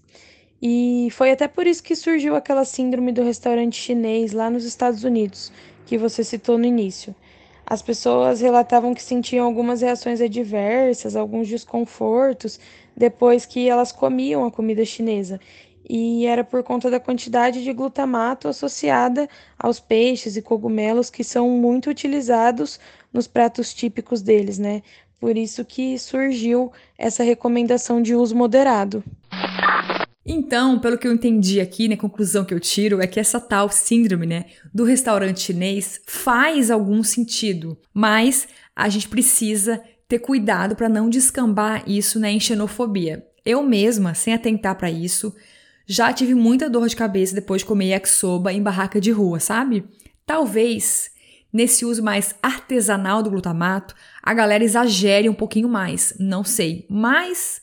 E 0.60 1.10
foi 1.12 1.30
até 1.30 1.48
por 1.48 1.68
isso 1.68 1.84
que 1.84 1.96
surgiu 1.96 2.36
aquela 2.36 2.66
síndrome 2.66 3.12
do 3.12 3.22
restaurante 3.22 3.80
chinês 3.80 4.32
lá 4.32 4.50
nos 4.50 4.66
Estados 4.66 5.04
Unidos, 5.04 5.52
que 5.86 6.00
você 6.00 6.24
citou 6.24 6.58
no 6.58 6.66
início. 6.66 7.16
As 7.66 7.82
pessoas 7.82 8.42
relatavam 8.42 8.94
que 8.94 9.02
sentiam 9.02 9.46
algumas 9.46 9.82
reações 9.82 10.20
adversas, 10.22 11.16
alguns 11.16 11.48
desconfortos 11.48 12.60
depois 12.96 13.46
que 13.46 13.68
elas 13.70 13.92
comiam 13.92 14.46
a 14.46 14.52
comida 14.52 14.84
chinesa. 14.86 15.40
E 15.90 16.26
era 16.26 16.44
por 16.44 16.64
conta 16.64 16.90
da 16.90 17.00
quantidade 17.00 17.64
de 17.64 17.74
glutamato 17.74 18.48
associada 18.48 19.28
aos 19.58 19.80
peixes 19.80 20.38
e 20.38 20.42
cogumelos 20.42 21.10
que 21.10 21.24
são 21.24 21.50
muito 21.50 21.90
utilizados 21.90 22.80
nos 23.12 23.28
pratos 23.28 23.74
típicos 23.74 24.22
deles, 24.22 24.58
né? 24.58 24.82
Por 25.20 25.38
isso 25.38 25.64
que 25.64 25.98
surgiu 25.98 26.72
essa 26.98 27.24
recomendação 27.24 28.02
de 28.02 28.16
uso 28.16 28.36
moderado. 28.36 29.04
Então, 30.26 30.80
pelo 30.80 30.98
que 30.98 31.06
eu 31.06 31.14
entendi 31.14 31.60
aqui, 31.60 31.88
né, 31.88 31.98
conclusão 31.98 32.46
que 32.46 32.54
eu 32.54 32.60
tiro 32.60 33.02
é 33.02 33.08
que 33.08 33.20
essa 33.20 33.42
tal 33.42 33.70
síndrome, 33.70 34.26
né, 34.26 34.46
do 34.74 34.86
restaurante 34.86 35.42
chinês 35.42 36.00
faz 36.08 36.72
algum 36.72 37.04
sentido, 37.04 37.78
mas 37.94 38.48
a 38.76 38.88
gente 38.88 39.10
precisa 39.10 39.84
ter 40.08 40.20
cuidado 40.20 40.76
para 40.76 40.88
não 40.88 41.10
descambar 41.10 41.84
isso 41.88 42.20
né, 42.20 42.32
em 42.32 42.40
xenofobia. 42.40 43.26
Eu 43.46 43.62
mesma, 43.64 44.14
sem 44.14 44.34
atentar 44.34 44.76
para 44.76 44.90
isso, 44.90 45.36
já 45.86 46.14
tive 46.14 46.34
muita 46.34 46.70
dor 46.70 46.88
de 46.88 46.96
cabeça 46.96 47.36
depois 47.36 47.62
de 47.62 47.66
comer 47.66 47.88
yakisoba 47.88 48.54
em 48.54 48.64
barraca 48.64 49.02
de 49.02 49.12
rua, 49.12 49.40
sabe? 49.42 49.84
Talvez 50.26 51.12
nesse 51.52 51.86
uso 51.86 52.02
mais 52.02 52.34
artesanal 52.42 53.22
do 53.22 53.30
glutamato, 53.30 53.94
a 54.22 54.34
galera 54.34 54.64
exagere 54.64 55.30
um 55.30 55.34
pouquinho 55.34 55.68
mais, 55.68 56.16
não 56.18 56.44
sei, 56.44 56.88
mas 56.90 57.62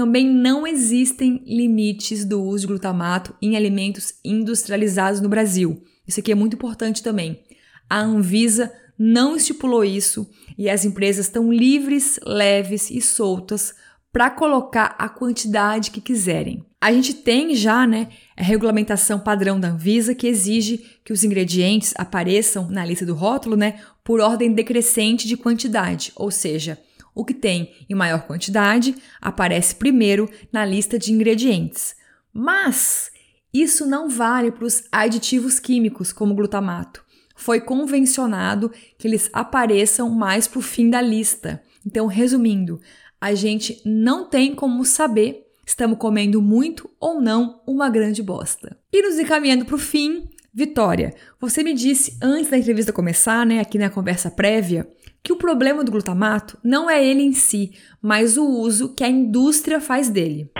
também 0.00 0.26
não 0.26 0.66
existem 0.66 1.42
limites 1.44 2.24
do 2.24 2.42
uso 2.42 2.62
de 2.62 2.68
glutamato 2.68 3.34
em 3.42 3.54
alimentos 3.54 4.14
industrializados 4.24 5.20
no 5.20 5.28
Brasil. 5.28 5.84
Isso 6.08 6.20
aqui 6.20 6.32
é 6.32 6.34
muito 6.34 6.54
importante 6.54 7.02
também. 7.02 7.42
A 7.86 8.00
Anvisa 8.00 8.72
não 8.98 9.36
estipulou 9.36 9.84
isso 9.84 10.26
e 10.56 10.70
as 10.70 10.86
empresas 10.86 11.26
estão 11.26 11.52
livres, 11.52 12.18
leves 12.24 12.90
e 12.90 12.98
soltas 13.02 13.74
para 14.10 14.30
colocar 14.30 14.96
a 14.98 15.06
quantidade 15.06 15.90
que 15.90 16.00
quiserem. 16.00 16.64
A 16.80 16.90
gente 16.94 17.12
tem 17.12 17.54
já, 17.54 17.86
né, 17.86 18.08
a 18.34 18.42
regulamentação 18.42 19.20
padrão 19.20 19.60
da 19.60 19.68
Anvisa 19.68 20.14
que 20.14 20.26
exige 20.26 20.78
que 21.04 21.12
os 21.12 21.22
ingredientes 21.24 21.92
apareçam 21.98 22.70
na 22.70 22.86
lista 22.86 23.04
do 23.04 23.14
rótulo, 23.14 23.54
né, 23.54 23.80
por 24.02 24.18
ordem 24.18 24.50
decrescente 24.54 25.28
de 25.28 25.36
quantidade, 25.36 26.10
ou 26.16 26.30
seja, 26.30 26.78
o 27.20 27.24
que 27.24 27.34
tem 27.34 27.74
em 27.86 27.94
maior 27.94 28.22
quantidade 28.22 28.94
aparece 29.20 29.74
primeiro 29.74 30.30
na 30.50 30.64
lista 30.64 30.98
de 30.98 31.12
ingredientes. 31.12 31.94
Mas 32.32 33.10
isso 33.52 33.84
não 33.84 34.08
vale 34.08 34.50
para 34.50 34.64
os 34.64 34.84
aditivos 34.90 35.58
químicos, 35.58 36.12
como 36.12 36.34
glutamato. 36.34 37.04
Foi 37.36 37.60
convencionado 37.60 38.72
que 38.96 39.06
eles 39.06 39.28
apareçam 39.34 40.08
mais 40.08 40.48
para 40.48 40.60
o 40.60 40.62
fim 40.62 40.88
da 40.88 41.02
lista. 41.02 41.62
Então, 41.86 42.06
resumindo, 42.06 42.80
a 43.20 43.34
gente 43.34 43.82
não 43.84 44.24
tem 44.24 44.54
como 44.54 44.82
saber 44.84 45.46
estamos 45.66 45.98
comendo 45.98 46.42
muito 46.42 46.90
ou 46.98 47.20
não 47.20 47.60
uma 47.64 47.88
grande 47.88 48.22
bosta. 48.22 48.76
E 48.92 49.02
nos 49.02 49.18
encaminhando 49.20 49.64
para 49.64 49.76
o 49.76 49.78
fim, 49.78 50.28
Vitória, 50.60 51.14
você 51.40 51.62
me 51.62 51.72
disse 51.72 52.18
antes 52.20 52.50
da 52.50 52.58
entrevista 52.58 52.92
começar, 52.92 53.46
né, 53.46 53.60
aqui 53.60 53.78
na 53.78 53.88
conversa 53.88 54.30
prévia, 54.30 54.86
que 55.22 55.32
o 55.32 55.36
problema 55.36 55.82
do 55.82 55.90
glutamato 55.90 56.58
não 56.62 56.90
é 56.90 57.02
ele 57.02 57.22
em 57.22 57.32
si, 57.32 57.72
mas 58.02 58.36
o 58.36 58.44
uso 58.46 58.90
que 58.90 59.02
a 59.02 59.08
indústria 59.08 59.80
faz 59.80 60.10
dele. 60.10 60.50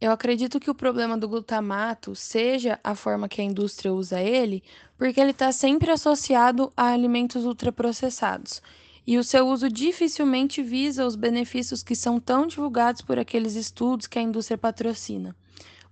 Eu 0.00 0.10
acredito 0.10 0.58
que 0.58 0.68
o 0.68 0.74
problema 0.74 1.16
do 1.16 1.28
glutamato 1.28 2.12
seja 2.16 2.76
a 2.82 2.96
forma 2.96 3.28
que 3.28 3.40
a 3.40 3.44
indústria 3.44 3.92
usa 3.92 4.20
ele, 4.20 4.64
porque 4.98 5.20
ele 5.20 5.30
está 5.30 5.52
sempre 5.52 5.92
associado 5.92 6.72
a 6.76 6.88
alimentos 6.88 7.44
ultraprocessados. 7.44 8.60
E 9.06 9.16
o 9.16 9.22
seu 9.22 9.46
uso 9.46 9.68
dificilmente 9.68 10.60
visa 10.60 11.06
os 11.06 11.14
benefícios 11.14 11.84
que 11.84 11.94
são 11.94 12.18
tão 12.18 12.48
divulgados 12.48 13.00
por 13.00 13.16
aqueles 13.16 13.54
estudos 13.54 14.08
que 14.08 14.18
a 14.18 14.22
indústria 14.22 14.58
patrocina. 14.58 15.36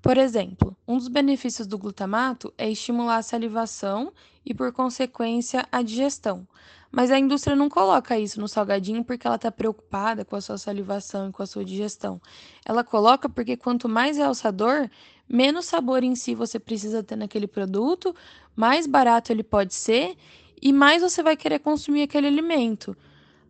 Por 0.00 0.16
exemplo, 0.16 0.76
um 0.86 0.96
dos 0.96 1.08
benefícios 1.08 1.66
do 1.66 1.76
glutamato 1.76 2.52
é 2.56 2.70
estimular 2.70 3.16
a 3.16 3.22
salivação 3.22 4.12
e, 4.46 4.54
por 4.54 4.72
consequência, 4.72 5.66
a 5.72 5.82
digestão. 5.82 6.46
Mas 6.90 7.10
a 7.10 7.18
indústria 7.18 7.56
não 7.56 7.68
coloca 7.68 8.18
isso 8.18 8.40
no 8.40 8.48
salgadinho 8.48 9.04
porque 9.04 9.26
ela 9.26 9.36
está 9.36 9.50
preocupada 9.50 10.24
com 10.24 10.36
a 10.36 10.40
sua 10.40 10.56
salivação 10.56 11.28
e 11.28 11.32
com 11.32 11.42
a 11.42 11.46
sua 11.46 11.64
digestão. 11.64 12.20
Ela 12.64 12.82
coloca 12.82 13.28
porque 13.28 13.56
quanto 13.56 13.88
mais 13.88 14.16
realçador, 14.16 14.88
menos 15.28 15.66
sabor 15.66 16.02
em 16.02 16.14
si 16.14 16.34
você 16.34 16.58
precisa 16.58 17.02
ter 17.02 17.16
naquele 17.16 17.46
produto, 17.46 18.14
mais 18.56 18.86
barato 18.86 19.32
ele 19.32 19.42
pode 19.42 19.74
ser 19.74 20.16
e 20.62 20.72
mais 20.72 21.02
você 21.02 21.22
vai 21.22 21.36
querer 21.36 21.58
consumir 21.58 22.02
aquele 22.02 22.28
alimento. 22.28 22.96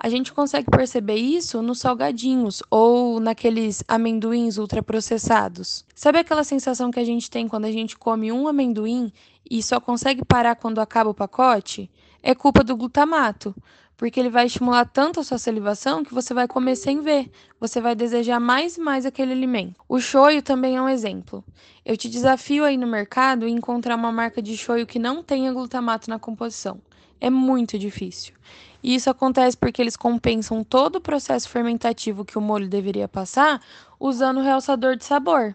A 0.00 0.08
gente 0.08 0.32
consegue 0.32 0.70
perceber 0.70 1.16
isso 1.16 1.60
nos 1.60 1.80
salgadinhos 1.80 2.62
ou 2.70 3.18
naqueles 3.18 3.82
amendoins 3.88 4.56
ultraprocessados. 4.56 5.84
Sabe 5.92 6.20
aquela 6.20 6.44
sensação 6.44 6.92
que 6.92 7.00
a 7.00 7.04
gente 7.04 7.28
tem 7.28 7.48
quando 7.48 7.64
a 7.64 7.72
gente 7.72 7.98
come 7.98 8.30
um 8.30 8.46
amendoim 8.46 9.12
e 9.50 9.60
só 9.60 9.80
consegue 9.80 10.24
parar 10.24 10.54
quando 10.54 10.80
acaba 10.80 11.10
o 11.10 11.14
pacote? 11.14 11.90
É 12.22 12.32
culpa 12.32 12.62
do 12.62 12.76
glutamato, 12.76 13.52
porque 13.96 14.20
ele 14.20 14.30
vai 14.30 14.46
estimular 14.46 14.84
tanto 14.84 15.18
a 15.18 15.24
sua 15.24 15.36
salivação 15.36 16.04
que 16.04 16.14
você 16.14 16.32
vai 16.32 16.46
comer 16.46 16.76
sem 16.76 17.00
ver. 17.00 17.28
Você 17.58 17.80
vai 17.80 17.96
desejar 17.96 18.38
mais 18.38 18.76
e 18.76 18.80
mais 18.80 19.04
aquele 19.04 19.32
alimento. 19.32 19.80
O 19.88 19.98
shoyu 19.98 20.40
também 20.40 20.76
é 20.76 20.82
um 20.82 20.88
exemplo. 20.88 21.42
Eu 21.84 21.96
te 21.96 22.08
desafio 22.08 22.62
aí 22.62 22.76
no 22.76 22.86
mercado 22.86 23.48
e 23.48 23.50
encontrar 23.50 23.96
uma 23.96 24.12
marca 24.12 24.40
de 24.40 24.56
shoyu 24.56 24.86
que 24.86 25.00
não 25.00 25.24
tenha 25.24 25.52
glutamato 25.52 26.08
na 26.08 26.20
composição. 26.20 26.80
É 27.20 27.28
muito 27.28 27.76
difícil. 27.76 28.34
E 28.82 28.94
isso 28.94 29.10
acontece 29.10 29.56
porque 29.56 29.82
eles 29.82 29.96
compensam 29.96 30.62
todo 30.62 30.96
o 30.96 31.00
processo 31.00 31.48
fermentativo 31.48 32.24
que 32.24 32.38
o 32.38 32.40
molho 32.40 32.68
deveria 32.68 33.08
passar 33.08 33.60
usando 33.98 34.38
o 34.38 34.42
realçador 34.42 34.96
de 34.96 35.04
sabor. 35.04 35.54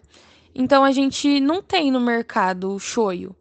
Então 0.54 0.84
a 0.84 0.92
gente 0.92 1.40
não 1.40 1.62
tem 1.62 1.90
no 1.90 2.00
mercado 2.00 2.78
shoyu. 2.78 3.34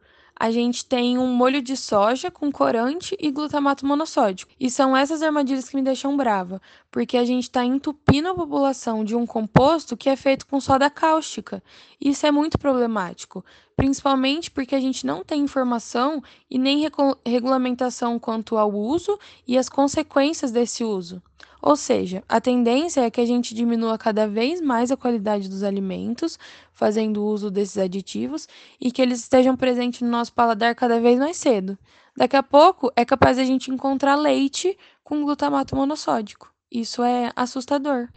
A 0.44 0.52
gente 0.52 0.86
tem 0.86 1.18
um 1.18 1.34
molho 1.34 1.62
de 1.62 1.78
soja 1.78 2.30
com 2.30 2.52
corante 2.52 3.16
e 3.18 3.32
glutamato 3.32 3.86
monossódico. 3.86 4.52
E 4.60 4.70
são 4.70 4.94
essas 4.94 5.22
armadilhas 5.22 5.70
que 5.70 5.76
me 5.78 5.82
deixam 5.82 6.18
brava, 6.18 6.62
porque 6.92 7.16
a 7.16 7.24
gente 7.24 7.44
está 7.44 7.64
entupindo 7.64 8.28
a 8.28 8.36
população 8.36 9.06
de 9.06 9.16
um 9.16 9.26
composto 9.26 9.96
que 9.96 10.10
é 10.10 10.18
feito 10.18 10.46
com 10.46 10.60
soda 10.60 10.90
cáustica. 10.90 11.64
Isso 11.98 12.28
é 12.28 12.32
muito 12.32 12.60
problemático, 12.60 13.42
principalmente 13.78 14.52
porque 14.52 14.76
a 14.76 14.82
gente 14.82 15.06
não 15.06 15.24
tem 15.24 15.44
informação 15.44 16.22
e 16.52 16.60
nem 16.60 16.86
regulamentação 17.26 18.20
quanto 18.20 18.58
ao 18.58 18.70
uso 18.70 19.18
e 19.48 19.58
as 19.58 19.70
consequências 19.70 20.52
desse 20.52 20.84
uso. 20.84 21.24
Ou 21.66 21.78
seja, 21.78 22.22
a 22.28 22.42
tendência 22.42 23.00
é 23.00 23.10
que 23.10 23.22
a 23.22 23.26
gente 23.26 23.56
diminua 23.56 23.98
cada 23.98 24.28
vez 24.28 24.60
mais 24.60 24.92
a 24.92 24.98
qualidade 24.98 25.48
dos 25.48 25.64
alimentos, 25.64 26.38
fazendo 26.74 27.24
uso 27.24 27.50
desses 27.50 27.78
aditivos, 27.78 28.50
e 28.82 28.92
que 28.92 29.02
eles 29.02 29.20
estejam 29.20 29.56
presentes 29.56 30.02
no 30.02 30.10
nosso 30.10 30.34
paladar 30.34 30.76
cada 30.76 31.00
vez 31.00 31.18
mais 31.18 31.38
cedo. 31.38 31.78
Daqui 32.18 32.36
a 32.36 32.44
pouco 32.44 32.92
é 32.98 33.06
capaz 33.06 33.40
a 33.40 33.46
gente 33.46 33.72
encontrar 33.72 34.18
leite 34.18 34.78
com 35.06 35.24
glutamato 35.24 35.74
monossódico. 35.74 36.54
Isso 36.70 37.02
é 37.02 37.32
assustador. 37.34 38.10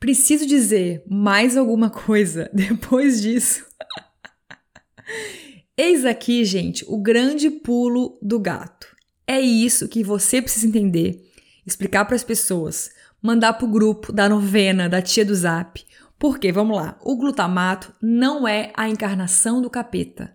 Preciso 0.00 0.46
dizer 0.46 1.04
mais 1.06 1.58
alguma 1.58 1.90
coisa 1.90 2.48
depois 2.54 3.20
disso. 3.20 3.66
Eis 5.76 6.06
aqui, 6.06 6.42
gente, 6.42 6.86
o 6.88 6.96
grande 6.96 7.50
pulo 7.50 8.18
do 8.22 8.40
gato. 8.40 8.86
É 9.26 9.38
isso 9.38 9.88
que 9.88 10.02
você 10.02 10.40
precisa 10.40 10.66
entender 10.66 11.33
explicar 11.66 12.04
para 12.04 12.16
as 12.16 12.24
pessoas, 12.24 12.90
mandar 13.20 13.54
para 13.54 13.64
o 13.64 13.70
grupo 13.70 14.12
da 14.12 14.28
novena, 14.28 14.88
da 14.88 15.00
tia 15.00 15.24
do 15.24 15.34
zap. 15.34 15.84
Porque, 16.18 16.52
vamos 16.52 16.76
lá, 16.76 16.96
o 17.02 17.16
glutamato 17.16 17.92
não 18.00 18.46
é 18.46 18.72
a 18.76 18.88
encarnação 18.88 19.60
do 19.60 19.68
capeta. 19.68 20.34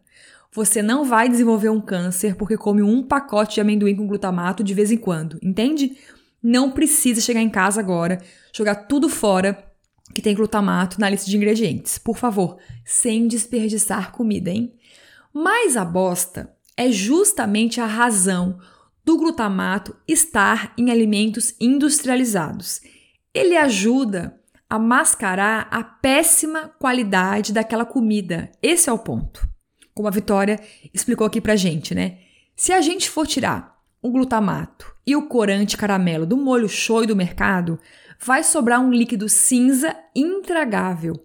Você 0.52 0.82
não 0.82 1.06
vai 1.06 1.30
desenvolver 1.30 1.70
um 1.70 1.80
câncer 1.80 2.36
porque 2.36 2.58
come 2.58 2.82
um 2.82 3.04
pacote 3.04 3.56
de 3.56 3.62
amendoim 3.62 3.96
com 3.96 4.08
glutamato 4.08 4.64
de 4.64 4.74
vez 4.74 4.92
em 4.92 4.98
quando, 4.98 5.40
entende? 5.42 5.98
Não 6.42 6.72
precisa 6.72 7.22
chegar 7.22 7.42
em 7.42 7.50
casa 7.50 7.80
agora, 7.80 8.20
jogar 8.52 8.76
tudo 8.88 9.08
fora 9.08 9.66
que 10.14 10.22
tem 10.22 10.36
glutamato 10.36 11.00
na 11.00 11.10
lista 11.10 11.30
de 11.30 11.38
ingredientes. 11.38 11.98
Por 11.98 12.18
favor, 12.18 12.58
sem 12.84 13.28
desperdiçar 13.28 14.12
comida, 14.12 14.50
hein? 14.50 14.74
Mas 15.32 15.78
a 15.78 15.86
bosta 15.86 16.52
é 16.76 16.92
justamente 16.92 17.80
a 17.80 17.86
razão 17.86 18.60
do 19.10 19.18
glutamato 19.18 19.96
estar 20.08 20.72
em 20.78 20.92
alimentos 20.92 21.56
industrializados. 21.60 22.80
Ele 23.34 23.58
ajuda 23.58 24.40
a 24.70 24.78
mascarar 24.78 25.68
a 25.72 25.84
péssima 25.84 26.68
qualidade 26.78 27.52
daquela 27.52 27.86
comida. 27.86 28.52
Esse 28.62 28.88
é 28.88 28.94
o 28.94 29.00
ponto. 29.00 29.50
Como 29.96 30.08
a 30.08 30.12
Vitória 30.12 30.60
explicou 30.94 31.26
aqui 31.26 31.42
pra 31.42 31.56
gente, 31.56 31.96
né? 31.96 32.20
Se 32.56 32.72
a 32.72 32.82
gente 32.82 33.10
for 33.10 33.26
tirar 33.26 33.82
o 34.00 34.12
glutamato 34.12 34.96
e 35.08 35.16
o 35.16 35.24
corante 35.24 35.76
caramelo 35.76 36.28
do 36.28 36.38
molho 36.38 36.70
shoyu 36.70 37.08
do 37.08 37.16
mercado, 37.16 37.80
vai 38.24 38.44
sobrar 38.44 38.80
um 38.80 38.92
líquido 38.92 39.28
cinza 39.28 39.96
intragável, 40.16 41.16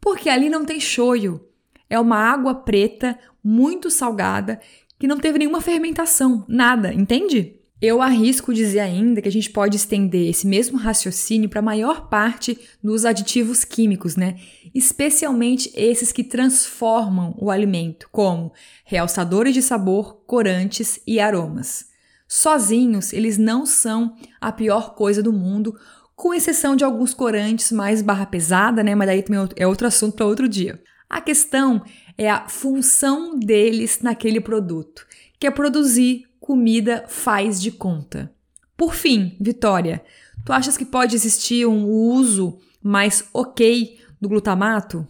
porque 0.00 0.30
ali 0.30 0.48
não 0.48 0.64
tem 0.64 0.78
shoyu. 0.78 1.44
É 1.90 1.98
uma 1.98 2.16
água 2.16 2.54
preta 2.54 3.18
muito 3.42 3.90
salgada 3.90 4.60
que 5.04 5.08
não 5.08 5.20
teve 5.20 5.38
nenhuma 5.38 5.60
fermentação, 5.60 6.46
nada, 6.48 6.90
entende? 6.90 7.56
Eu 7.78 8.00
arrisco 8.00 8.54
dizer 8.54 8.80
ainda 8.80 9.20
que 9.20 9.28
a 9.28 9.30
gente 9.32 9.50
pode 9.50 9.76
estender 9.76 10.30
esse 10.30 10.46
mesmo 10.46 10.78
raciocínio 10.78 11.46
para 11.46 11.58
a 11.58 11.62
maior 11.62 12.08
parte 12.08 12.58
dos 12.82 13.04
aditivos 13.04 13.66
químicos, 13.66 14.16
né? 14.16 14.36
Especialmente 14.74 15.70
esses 15.74 16.10
que 16.10 16.24
transformam 16.24 17.36
o 17.38 17.50
alimento, 17.50 18.08
como 18.10 18.50
realçadores 18.82 19.52
de 19.52 19.60
sabor, 19.60 20.24
corantes 20.26 20.98
e 21.06 21.20
aromas. 21.20 21.84
Sozinhos, 22.26 23.12
eles 23.12 23.36
não 23.36 23.66
são 23.66 24.16
a 24.40 24.50
pior 24.50 24.94
coisa 24.94 25.22
do 25.22 25.34
mundo, 25.34 25.78
com 26.16 26.32
exceção 26.32 26.74
de 26.74 26.82
alguns 26.82 27.12
corantes 27.12 27.70
mais 27.70 28.00
barra 28.00 28.24
pesada, 28.24 28.82
né? 28.82 28.94
Mas 28.94 29.08
daí 29.08 29.22
é 29.56 29.66
outro 29.66 29.86
assunto 29.86 30.16
para 30.16 30.24
outro 30.24 30.48
dia. 30.48 30.82
A 31.10 31.20
questão 31.20 31.84
é 32.16 32.30
a 32.30 32.48
função 32.48 33.38
deles 33.38 34.00
naquele 34.00 34.40
produto, 34.40 35.06
que 35.38 35.46
é 35.46 35.50
produzir 35.50 36.26
comida 36.40 37.04
faz 37.08 37.60
de 37.60 37.70
conta. 37.70 38.32
Por 38.76 38.94
fim, 38.94 39.36
Vitória, 39.40 40.04
tu 40.44 40.52
achas 40.52 40.76
que 40.76 40.84
pode 40.84 41.14
existir 41.14 41.66
um 41.66 41.86
uso 41.86 42.58
mais 42.82 43.28
ok 43.32 43.98
do 44.20 44.28
glutamato? 44.28 45.06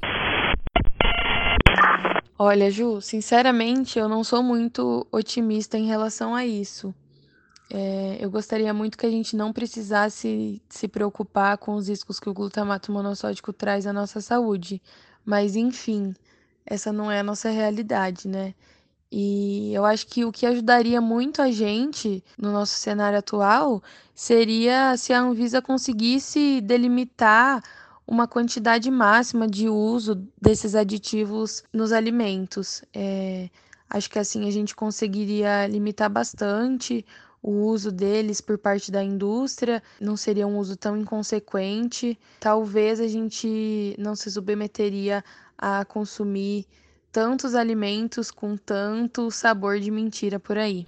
Olha, 2.39 2.71
Ju, 2.71 3.01
sinceramente, 3.01 3.99
eu 3.99 4.09
não 4.09 4.25
sou 4.25 4.43
muito 4.43 5.07
otimista 5.11 5.79
em 5.79 5.87
relação 5.87 6.35
a 6.35 6.45
isso. 6.45 6.95
É, 7.71 8.19
eu 8.21 8.31
gostaria 8.31 8.73
muito 8.75 8.99
que 8.99 9.07
a 9.07 9.11
gente 9.11 9.37
não 9.37 9.53
precisasse 9.53 10.61
se 10.69 10.89
preocupar 10.89 11.59
com 11.59 11.75
os 11.75 11.89
riscos 11.89 12.21
que 12.21 12.29
o 12.29 12.35
glutamato 12.35 12.93
monossódico 12.93 13.53
traz 13.53 13.87
à 13.87 13.93
nossa 13.93 14.21
saúde. 14.21 14.83
Mas, 15.25 15.57
enfim, 15.57 16.15
essa 16.67 16.93
não 16.93 17.11
é 17.11 17.21
a 17.21 17.23
nossa 17.23 17.51
realidade, 17.51 18.29
né? 18.29 18.55
E 19.11 19.73
eu 19.73 19.85
acho 19.85 20.07
que 20.09 20.25
o 20.25 20.33
que 20.33 20.45
ajudaria 20.45 21.01
muito 21.01 21.41
a 21.41 21.51
gente 21.51 22.25
no 22.37 22.51
nosso 22.51 22.75
cenário 22.75 23.19
atual 23.19 23.83
seria 24.13 24.97
se 24.97 25.13
a 25.13 25.21
Anvisa 25.21 25.63
conseguisse 25.63 26.61
delimitar 26.61 27.63
uma 28.07 28.27
quantidade 28.27 28.91
máxima 28.91 29.47
de 29.47 29.69
uso 29.69 30.17
desses 30.41 30.75
aditivos 30.75 31.63
nos 31.73 31.93
alimentos. 31.93 32.83
É, 32.93 33.49
acho 33.89 34.11
que 34.11 34.19
assim 34.19 34.49
a 34.49 34.51
gente 34.51 34.75
conseguiria 34.75 35.67
limitar 35.69 36.11
bastante 36.11 37.05
o 37.41 37.67
uso 37.67 37.93
deles 37.93 38.41
por 38.41 38.57
parte 38.57 38.91
da 38.91 39.05
indústria, 39.05 39.83
não 40.01 40.17
seria 40.17 40.47
um 40.47 40.59
uso 40.59 40.77
tão 40.77 40.97
inconsequente. 40.97 42.19
Talvez 42.41 42.99
a 43.01 43.07
gente 43.07 43.95
não 43.99 44.17
se 44.17 44.31
submeteria 44.31 45.23
a 45.59 45.85
consumir 45.85 46.67
tantos 47.13 47.55
alimentos 47.55 48.31
com 48.31 48.57
tanto 48.57 49.31
sabor 49.31 49.79
de 49.79 49.91
mentira 49.91 50.41
por 50.41 50.59
aí. 50.59 50.87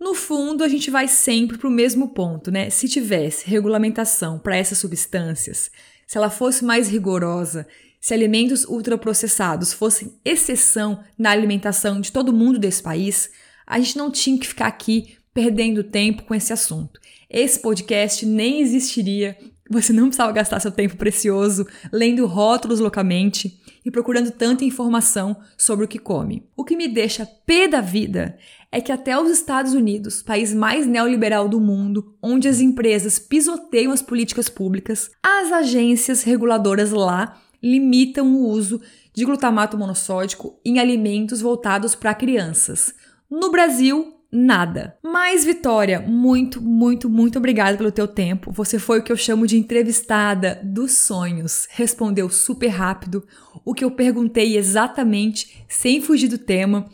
No 0.00 0.14
fundo, 0.14 0.64
a 0.64 0.68
gente 0.68 0.90
vai 0.90 1.06
sempre 1.06 1.58
para 1.58 1.68
o 1.68 1.70
mesmo 1.70 2.08
ponto, 2.14 2.50
né? 2.50 2.70
Se 2.70 2.88
tivesse 2.88 3.48
regulamentação 3.48 4.38
para 4.38 4.56
essas 4.56 4.78
substâncias, 4.78 5.70
se 6.06 6.16
ela 6.16 6.30
fosse 6.30 6.64
mais 6.64 6.88
rigorosa, 6.88 7.66
se 8.00 8.14
alimentos 8.14 8.64
ultraprocessados 8.64 9.72
fossem 9.72 10.18
exceção 10.24 11.04
na 11.18 11.30
alimentação 11.30 12.00
de 12.00 12.10
todo 12.10 12.32
mundo 12.32 12.58
desse 12.58 12.82
país, 12.82 13.30
a 13.66 13.78
gente 13.78 13.98
não 13.98 14.10
tinha 14.10 14.38
que 14.38 14.46
ficar 14.46 14.68
aqui 14.68 15.18
perdendo 15.34 15.84
tempo 15.84 16.22
com 16.22 16.34
esse 16.34 16.52
assunto. 16.52 16.98
Esse 17.28 17.60
podcast 17.60 18.24
nem 18.24 18.62
existiria 18.62 19.36
você 19.68 19.92
não 19.92 20.04
precisava 20.04 20.32
gastar 20.32 20.60
seu 20.60 20.70
tempo 20.70 20.96
precioso 20.96 21.66
lendo 21.92 22.26
rótulos 22.26 22.80
loucamente 22.80 23.60
e 23.84 23.90
procurando 23.90 24.30
tanta 24.30 24.64
informação 24.64 25.36
sobre 25.56 25.84
o 25.84 25.88
que 25.88 25.98
come. 25.98 26.46
O 26.56 26.64
que 26.64 26.76
me 26.76 26.88
deixa 26.88 27.28
pé 27.46 27.68
da 27.68 27.80
vida 27.80 28.38
é 28.70 28.80
que 28.80 28.92
até 28.92 29.18
os 29.18 29.30
Estados 29.30 29.72
Unidos, 29.72 30.22
país 30.22 30.52
mais 30.52 30.86
neoliberal 30.86 31.48
do 31.48 31.60
mundo, 31.60 32.14
onde 32.22 32.48
as 32.48 32.60
empresas 32.60 33.18
pisoteiam 33.18 33.92
as 33.92 34.02
políticas 34.02 34.48
públicas, 34.48 35.10
as 35.22 35.50
agências 35.52 36.22
reguladoras 36.22 36.90
lá 36.90 37.40
limitam 37.62 38.34
o 38.34 38.46
uso 38.46 38.80
de 39.14 39.24
glutamato 39.24 39.76
monossódico 39.76 40.60
em 40.64 40.78
alimentos 40.78 41.40
voltados 41.40 41.94
para 41.94 42.14
crianças. 42.14 42.94
No 43.30 43.50
Brasil, 43.50 44.17
nada. 44.30 44.96
Mas 45.02 45.44
Vitória, 45.44 46.00
muito, 46.00 46.60
muito, 46.60 47.08
muito 47.08 47.38
obrigada 47.38 47.76
pelo 47.76 47.92
teu 47.92 48.06
tempo. 48.06 48.52
Você 48.52 48.78
foi 48.78 48.98
o 48.98 49.02
que 49.02 49.10
eu 49.10 49.16
chamo 49.16 49.46
de 49.46 49.56
entrevistada 49.56 50.60
dos 50.62 50.92
sonhos. 50.92 51.66
Respondeu 51.70 52.28
super 52.28 52.68
rápido 52.68 53.26
o 53.64 53.74
que 53.74 53.84
eu 53.84 53.90
perguntei 53.90 54.56
exatamente, 54.56 55.64
sem 55.68 56.00
fugir 56.00 56.28
do 56.28 56.38
tema. 56.38 56.88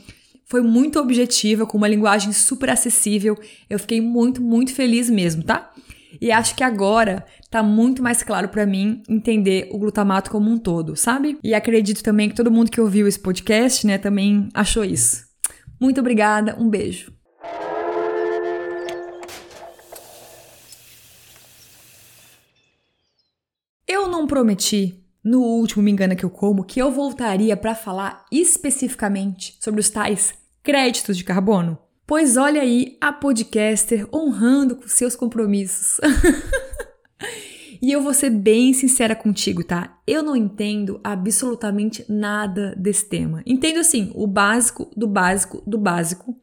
Foi 0.47 0.61
muito 0.61 0.99
objetiva, 0.99 1.67
com 1.67 1.79
uma 1.79 1.89
linguagem 1.89 2.33
super 2.33 2.71
acessível. 2.71 3.37
Eu 3.69 3.79
fiquei 3.79 4.01
muito, 4.01 4.43
muito 4.43 4.73
feliz 4.73 5.11
mesmo, 5.11 5.43
tá? 5.43 5.73
E 6.21 6.31
acho 6.31 6.55
que 6.55 6.63
agora 6.63 7.25
tá 7.51 7.63
muito 7.63 8.03
mais 8.03 8.23
claro 8.23 8.49
para 8.49 8.67
mim 8.67 9.03
entender 9.09 9.69
o 9.73 9.79
glutamato 9.79 10.31
como 10.31 10.51
um 10.51 10.59
todo, 10.59 10.97
sabe? 10.97 11.39
E 11.43 11.55
acredito 11.55 12.03
também 12.03 12.29
que 12.29 12.35
todo 12.35 12.51
mundo 12.51 12.71
que 12.71 12.81
ouviu 12.81 13.09
esse 13.09 13.19
podcast, 13.19 13.87
né, 13.87 13.99
também 13.99 14.49
achou 14.55 14.85
isso. 14.85 15.25
Muito 15.81 16.01
obrigada, 16.01 16.57
um 16.59 16.69
beijo. 16.69 17.14
Eu 23.87 24.09
não 24.09 24.27
prometi 24.27 25.05
no 25.23 25.43
último 25.43 25.83
Me 25.83 25.91
Engana 25.91 26.17
Que 26.17 26.25
Eu 26.25 26.31
Como 26.31 26.65
que 26.65 26.81
eu 26.81 26.91
voltaria 26.91 27.55
para 27.55 27.75
falar 27.75 28.25
especificamente 28.33 29.59
sobre 29.61 29.79
os 29.79 29.91
tais 29.91 30.33
créditos 30.63 31.19
de 31.19 31.25
carbono. 31.25 31.79
Pois 32.07 32.39
olha 32.39 32.63
aí 32.63 32.97
a 32.99 33.13
podcaster 33.13 34.07
honrando 34.11 34.77
com 34.77 34.89
seus 34.89 35.15
compromissos. 35.15 36.01
e 37.81 37.93
eu 37.93 38.03
vou 38.03 38.15
ser 38.15 38.31
bem 38.31 38.73
sincera 38.73 39.15
contigo, 39.15 39.63
tá? 39.63 39.99
Eu 40.07 40.23
não 40.23 40.35
entendo 40.35 40.99
absolutamente 41.05 42.07
nada 42.09 42.75
desse 42.79 43.07
tema. 43.07 43.43
Entendo 43.45 43.81
assim, 43.81 44.11
o 44.15 44.27
básico 44.27 44.91
do 44.97 45.07
básico 45.07 45.63
do 45.67 45.77
básico, 45.77 46.35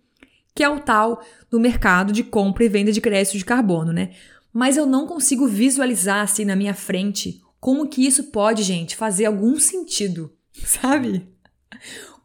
que 0.54 0.64
é 0.64 0.70
o 0.70 0.80
tal 0.80 1.24
do 1.50 1.60
mercado 1.60 2.14
de 2.14 2.24
compra 2.24 2.64
e 2.64 2.70
venda 2.70 2.92
de 2.92 3.02
créditos 3.02 3.40
de 3.40 3.46
carbono, 3.46 3.92
né? 3.92 4.12
Mas 4.54 4.78
eu 4.78 4.86
não 4.86 5.08
consigo 5.08 5.48
visualizar 5.48 6.24
assim 6.24 6.46
na 6.46 6.56
minha 6.56 6.74
frente 6.74 7.42
como 7.60 7.88
que 7.88 8.06
isso 8.06 8.32
pode, 8.32 8.64
gente, 8.64 8.96
fazer 8.96 9.26
algum 9.26 9.60
sentido, 9.60 10.34
sabe? 10.66 11.28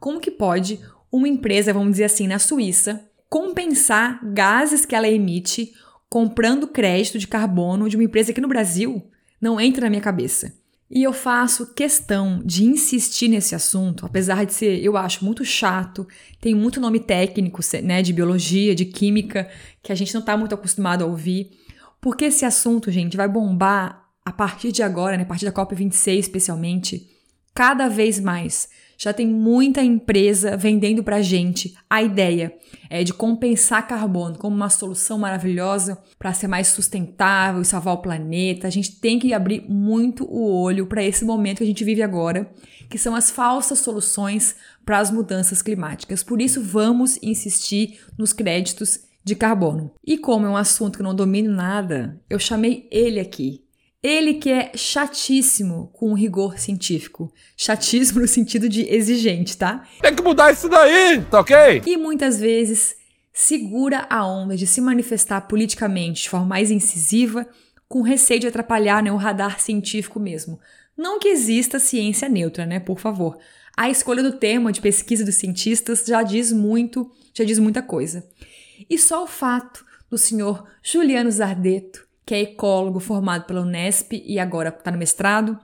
Como 0.00 0.20
que 0.20 0.30
pode 0.30 0.80
uma 1.12 1.28
empresa, 1.28 1.72
vamos 1.72 1.92
dizer 1.92 2.04
assim, 2.04 2.26
na 2.26 2.38
Suíça, 2.38 3.08
compensar 3.28 4.20
gases 4.32 4.84
que 4.84 4.94
ela 4.94 5.08
emite 5.08 5.72
comprando 6.08 6.68
crédito 6.68 7.18
de 7.18 7.26
carbono 7.26 7.88
de 7.88 7.96
uma 7.96 8.04
empresa 8.04 8.30
aqui 8.30 8.40
no 8.40 8.48
Brasil 8.48 9.10
não 9.40 9.60
entra 9.60 9.82
na 9.82 9.90
minha 9.90 10.02
cabeça. 10.02 10.54
E 10.88 11.02
eu 11.02 11.12
faço 11.12 11.74
questão 11.74 12.40
de 12.44 12.64
insistir 12.64 13.26
nesse 13.26 13.56
assunto, 13.56 14.06
apesar 14.06 14.46
de 14.46 14.54
ser, 14.54 14.82
eu 14.84 14.96
acho, 14.96 15.24
muito 15.24 15.44
chato, 15.44 16.06
tem 16.40 16.54
muito 16.54 16.80
nome 16.80 17.00
técnico, 17.00 17.60
né, 17.82 18.02
de 18.02 18.12
biologia, 18.12 18.72
de 18.72 18.84
química, 18.84 19.50
que 19.82 19.90
a 19.90 19.96
gente 19.96 20.14
não 20.14 20.20
está 20.20 20.36
muito 20.36 20.54
acostumado 20.54 21.02
a 21.02 21.06
ouvir, 21.06 21.50
porque 22.06 22.26
esse 22.26 22.44
assunto, 22.44 22.88
gente, 22.88 23.16
vai 23.16 23.26
bombar 23.26 24.00
a 24.24 24.30
partir 24.30 24.70
de 24.70 24.80
agora, 24.80 25.16
né, 25.16 25.24
a 25.24 25.26
partir 25.26 25.44
da 25.44 25.50
COP26 25.50 26.20
especialmente, 26.20 27.10
cada 27.52 27.88
vez 27.88 28.20
mais. 28.20 28.68
Já 28.96 29.12
tem 29.12 29.26
muita 29.26 29.82
empresa 29.82 30.56
vendendo 30.56 31.02
pra 31.02 31.20
gente 31.20 31.74
a 31.90 32.04
ideia 32.04 32.54
é, 32.88 33.02
de 33.02 33.12
compensar 33.12 33.88
carbono 33.88 34.38
como 34.38 34.54
uma 34.54 34.70
solução 34.70 35.18
maravilhosa 35.18 36.00
para 36.16 36.32
ser 36.32 36.46
mais 36.46 36.68
sustentável 36.68 37.60
e 37.60 37.64
salvar 37.64 37.94
o 37.94 38.02
planeta. 38.02 38.68
A 38.68 38.70
gente 38.70 39.00
tem 39.00 39.18
que 39.18 39.34
abrir 39.34 39.68
muito 39.68 40.24
o 40.30 40.62
olho 40.62 40.86
para 40.86 41.02
esse 41.02 41.24
momento 41.24 41.58
que 41.58 41.64
a 41.64 41.66
gente 41.66 41.82
vive 41.82 42.04
agora, 42.04 42.48
que 42.88 42.98
são 42.98 43.16
as 43.16 43.32
falsas 43.32 43.80
soluções 43.80 44.54
para 44.84 45.00
as 45.00 45.10
mudanças 45.10 45.60
climáticas. 45.60 46.22
Por 46.22 46.40
isso, 46.40 46.62
vamos 46.62 47.18
insistir 47.20 47.98
nos 48.16 48.32
créditos 48.32 49.05
de 49.26 49.34
carbono. 49.34 49.92
E 50.06 50.16
como 50.16 50.46
é 50.46 50.48
um 50.48 50.56
assunto 50.56 50.94
que 50.94 51.02
eu 51.02 51.06
não 51.06 51.14
domino 51.14 51.52
nada, 51.52 52.22
eu 52.30 52.38
chamei 52.38 52.86
ele 52.92 53.18
aqui, 53.18 53.64
ele 54.00 54.34
que 54.34 54.48
é 54.48 54.70
chatíssimo 54.76 55.90
com 55.92 56.12
o 56.12 56.14
rigor 56.14 56.60
científico. 56.60 57.32
Chatíssimo 57.56 58.20
no 58.22 58.28
sentido 58.28 58.68
de 58.68 58.82
exigente, 58.82 59.56
tá? 59.58 59.84
Tem 60.00 60.14
que 60.14 60.22
mudar 60.22 60.52
isso 60.52 60.68
daí, 60.68 61.20
tá 61.22 61.40
ok? 61.40 61.82
E 61.84 61.96
muitas 61.96 62.38
vezes 62.38 62.94
segura 63.32 64.06
a 64.08 64.24
onda 64.24 64.56
de 64.56 64.64
se 64.64 64.80
manifestar 64.80 65.40
politicamente 65.40 66.22
de 66.22 66.30
forma 66.30 66.46
mais 66.46 66.70
incisiva, 66.70 67.48
com 67.88 68.02
receio 68.02 68.38
de 68.38 68.46
atrapalhar 68.46 69.02
né, 69.02 69.10
o 69.10 69.16
radar 69.16 69.58
científico 69.58 70.20
mesmo. 70.20 70.60
Não 70.96 71.18
que 71.18 71.28
exista 71.28 71.80
ciência 71.80 72.28
neutra, 72.28 72.64
né? 72.64 72.78
Por 72.78 73.00
favor. 73.00 73.36
A 73.76 73.90
escolha 73.90 74.22
do 74.22 74.32
tema 74.32 74.72
de 74.72 74.80
pesquisa 74.80 75.24
dos 75.24 75.34
cientistas 75.34 76.04
já 76.06 76.22
diz 76.22 76.52
muito, 76.52 77.10
já 77.34 77.44
diz 77.44 77.58
muita 77.58 77.82
coisa. 77.82 78.24
E 78.88 78.98
só 78.98 79.22
o 79.24 79.26
fato 79.26 79.84
do 80.10 80.18
senhor 80.18 80.66
Juliano 80.82 81.30
Zardeto 81.30 82.06
que 82.26 82.34
é 82.34 82.40
ecólogo 82.40 82.98
formado 82.98 83.44
pela 83.44 83.60
Unesp 83.60 84.12
e 84.12 84.40
agora 84.40 84.74
está 84.76 84.90
no 84.90 84.98
mestrado, 84.98 85.56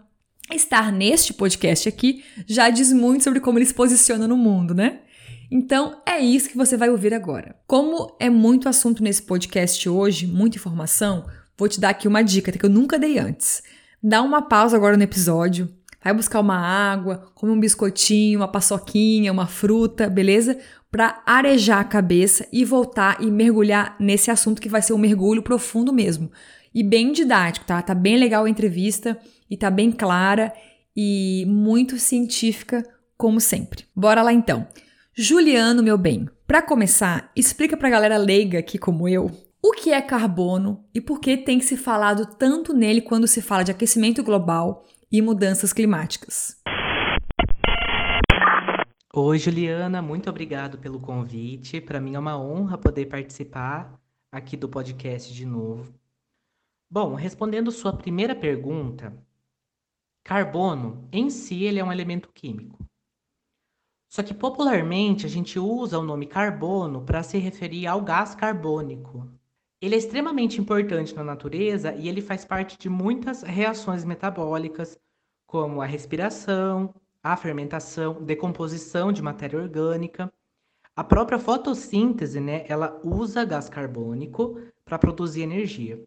estar 0.52 0.92
neste 0.92 1.34
podcast 1.34 1.88
aqui 1.88 2.24
já 2.46 2.70
diz 2.70 2.92
muito 2.92 3.24
sobre 3.24 3.40
como 3.40 3.58
ele 3.58 3.66
se 3.66 3.74
posiciona 3.74 4.28
no 4.28 4.36
mundo, 4.36 4.72
né? 4.72 5.00
Então 5.50 6.00
é 6.06 6.20
isso 6.20 6.48
que 6.48 6.56
você 6.56 6.76
vai 6.76 6.88
ouvir 6.88 7.12
agora. 7.12 7.56
Como 7.66 8.16
é 8.20 8.30
muito 8.30 8.68
assunto 8.68 9.02
nesse 9.02 9.22
podcast 9.22 9.86
hoje, 9.88 10.26
muita 10.26 10.56
informação, 10.56 11.26
vou 11.58 11.68
te 11.68 11.80
dar 11.80 11.90
aqui 11.90 12.06
uma 12.06 12.22
dica 12.22 12.52
que 12.52 12.64
eu 12.64 12.70
nunca 12.70 12.98
dei 12.98 13.18
antes. 13.18 13.62
Dá 14.00 14.22
uma 14.22 14.42
pausa 14.42 14.76
agora 14.76 14.96
no 14.96 15.02
episódio, 15.02 15.68
vai 16.02 16.12
buscar 16.12 16.40
uma 16.40 16.56
água, 16.56 17.30
come 17.34 17.52
um 17.52 17.60
biscoitinho, 17.60 18.40
uma 18.40 18.48
paçoquinha, 18.48 19.32
uma 19.32 19.46
fruta, 19.46 20.08
beleza? 20.08 20.58
Para 20.90 21.22
arejar 21.24 21.80
a 21.80 21.84
cabeça 21.84 22.46
e 22.52 22.64
voltar 22.64 23.22
e 23.22 23.30
mergulhar 23.30 23.96
nesse 23.98 24.30
assunto 24.30 24.60
que 24.60 24.68
vai 24.68 24.82
ser 24.82 24.92
um 24.92 24.98
mergulho 24.98 25.42
profundo 25.42 25.92
mesmo. 25.92 26.30
E 26.74 26.82
bem 26.82 27.12
didático, 27.12 27.66
tá? 27.66 27.80
Tá 27.80 27.94
bem 27.94 28.16
legal 28.16 28.44
a 28.44 28.50
entrevista 28.50 29.18
e 29.48 29.56
tá 29.56 29.70
bem 29.70 29.90
clara 29.90 30.52
e 30.96 31.44
muito 31.46 31.98
científica, 31.98 32.82
como 33.16 33.40
sempre. 33.40 33.84
Bora 33.94 34.22
lá 34.22 34.32
então. 34.32 34.66
Juliano, 35.14 35.82
meu 35.82 35.98
bem, 35.98 36.28
para 36.46 36.62
começar, 36.62 37.30
explica 37.36 37.76
pra 37.76 37.90
galera 37.90 38.16
leiga 38.16 38.58
aqui 38.58 38.78
como 38.78 39.08
eu 39.08 39.30
o 39.62 39.70
que 39.70 39.92
é 39.92 40.02
carbono 40.02 40.84
e 40.92 41.00
por 41.00 41.20
que 41.20 41.36
tem 41.36 41.60
se 41.60 41.76
falado 41.76 42.26
tanto 42.26 42.74
nele 42.74 43.00
quando 43.00 43.28
se 43.28 43.40
fala 43.40 43.62
de 43.62 43.70
aquecimento 43.70 44.22
global 44.22 44.84
e 45.12 45.20
mudanças 45.20 45.74
climáticas. 45.74 46.58
Oi, 49.14 49.38
Juliana, 49.38 50.00
muito 50.00 50.30
obrigado 50.30 50.78
pelo 50.78 50.98
convite. 50.98 51.82
Para 51.82 52.00
mim 52.00 52.14
é 52.14 52.18
uma 52.18 52.40
honra 52.40 52.78
poder 52.78 53.04
participar 53.04 54.00
aqui 54.32 54.56
do 54.56 54.70
podcast 54.70 55.34
de 55.34 55.44
novo. 55.44 55.92
Bom, 56.90 57.14
respondendo 57.14 57.70
sua 57.70 57.94
primeira 57.94 58.34
pergunta, 58.34 59.14
carbono 60.24 61.06
em 61.12 61.28
si 61.28 61.62
ele 61.64 61.78
é 61.78 61.84
um 61.84 61.92
elemento 61.92 62.32
químico. 62.32 62.82
Só 64.08 64.22
que 64.22 64.32
popularmente 64.32 65.26
a 65.26 65.28
gente 65.28 65.58
usa 65.58 65.98
o 65.98 66.02
nome 66.02 66.26
carbono 66.26 67.04
para 67.04 67.22
se 67.22 67.36
referir 67.36 67.86
ao 67.86 68.00
gás 68.00 68.34
carbônico. 68.34 69.30
Ele 69.82 69.96
é 69.96 69.98
extremamente 69.98 70.60
importante 70.60 71.12
na 71.12 71.24
natureza 71.24 71.92
e 71.96 72.08
ele 72.08 72.22
faz 72.22 72.44
parte 72.44 72.78
de 72.78 72.88
muitas 72.88 73.42
reações 73.42 74.04
metabólicas, 74.04 74.96
como 75.44 75.82
a 75.82 75.86
respiração, 75.86 76.94
a 77.20 77.36
fermentação, 77.36 78.22
decomposição 78.22 79.10
de 79.12 79.20
matéria 79.20 79.58
orgânica. 79.58 80.32
A 80.94 81.02
própria 81.02 81.36
fotossíntese, 81.36 82.38
né, 82.38 82.64
ela 82.68 83.00
usa 83.02 83.44
gás 83.44 83.68
carbônico 83.68 84.56
para 84.84 85.00
produzir 85.00 85.42
energia. 85.42 86.00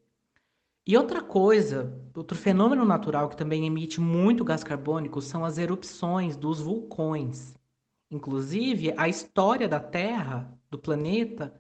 E 0.88 0.96
outra 0.96 1.22
coisa, 1.22 2.00
outro 2.16 2.38
fenômeno 2.38 2.86
natural 2.86 3.28
que 3.28 3.36
também 3.36 3.68
emite 3.68 4.00
muito 4.00 4.46
gás 4.46 4.64
carbônico 4.64 5.22
são 5.22 5.44
as 5.44 5.58
erupções 5.58 6.38
dos 6.38 6.62
vulcões. 6.62 7.54
Inclusive, 8.10 8.94
a 8.96 9.10
história 9.10 9.68
da 9.68 9.82
Terra, 9.82 10.50
do 10.70 10.80
planeta, 10.80 11.54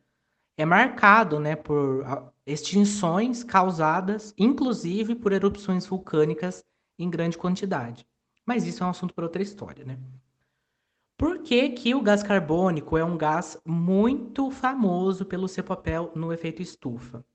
é 0.58 0.66
marcado 0.66 1.39
né, 1.39 1.56
por 1.56 2.06
extinções 2.45 3.43
causadas, 3.43 4.34
inclusive 4.38 5.16
por 5.16 5.34
erupções 5.34 5.86
vulcânicas 5.86 6.64
em 6.97 7.10
grande 7.10 7.38
quantidade. 7.38 8.06
Mas 8.45 8.66
isso 8.66 8.84
é 8.84 8.88
um 8.88 8.91
assunto 8.91 9.14
para 9.14 9.26
outra 9.26 9.41
história, 9.41 9.84
né? 9.84 9.99
Por 11.18 11.41
que, 11.41 11.70
que 11.70 11.95
o 11.95 12.01
gás 12.01 12.22
carbônico 12.22 12.97
é 12.97 13.03
um 13.03 13.18
gás 13.18 13.58
muito 13.66 14.51
famoso 14.51 15.26
pelo 15.26 15.47
seu 15.47 15.64
papel 15.64 16.12
no 16.14 16.32
efeito 16.32 16.62
estufa? 16.62 17.26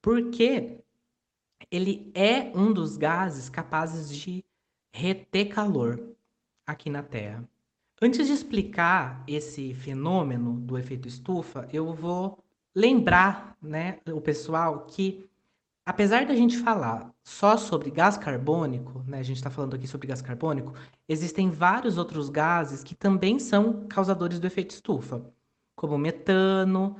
Porque 0.00 0.82
ele 1.70 2.10
é 2.14 2.50
um 2.56 2.72
dos 2.72 2.96
gases 2.96 3.48
capazes 3.48 4.14
de 4.16 4.44
reter 4.92 5.48
calor 5.48 6.02
aqui 6.66 6.90
na 6.90 7.02
Terra. 7.02 7.48
Antes 8.04 8.26
de 8.26 8.32
explicar 8.32 9.22
esse 9.28 9.74
fenômeno 9.74 10.58
do 10.58 10.76
efeito 10.76 11.06
estufa, 11.06 11.68
eu 11.72 11.94
vou 11.94 12.42
lembrar 12.74 13.56
né, 13.62 14.00
o 14.12 14.20
pessoal 14.20 14.86
que 14.86 15.30
Apesar 15.84 16.24
da 16.24 16.34
gente 16.36 16.58
falar 16.58 17.12
só 17.24 17.56
sobre 17.56 17.90
gás 17.90 18.16
carbônico, 18.16 19.02
né, 19.04 19.18
a 19.18 19.22
gente 19.24 19.38
está 19.38 19.50
falando 19.50 19.74
aqui 19.74 19.88
sobre 19.88 20.06
gás 20.06 20.22
carbônico, 20.22 20.72
existem 21.08 21.50
vários 21.50 21.98
outros 21.98 22.28
gases 22.28 22.84
que 22.84 22.94
também 22.94 23.40
são 23.40 23.84
causadores 23.88 24.38
do 24.38 24.46
efeito 24.46 24.70
estufa, 24.70 25.26
como 25.74 25.98
metano, 25.98 26.96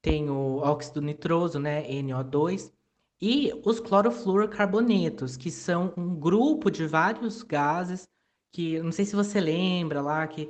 tem 0.00 0.30
o 0.30 0.58
óxido 0.58 1.02
nitroso, 1.02 1.58
né, 1.58 1.82
NO2, 1.90 2.72
e 3.20 3.52
os 3.64 3.80
clorofluorocarbonetos, 3.80 5.36
que 5.36 5.50
são 5.50 5.92
um 5.96 6.14
grupo 6.14 6.70
de 6.70 6.86
vários 6.86 7.42
gases 7.42 8.08
que, 8.52 8.80
não 8.80 8.92
sei 8.92 9.04
se 9.04 9.16
você 9.16 9.40
lembra 9.40 10.00
lá, 10.00 10.26
que 10.26 10.48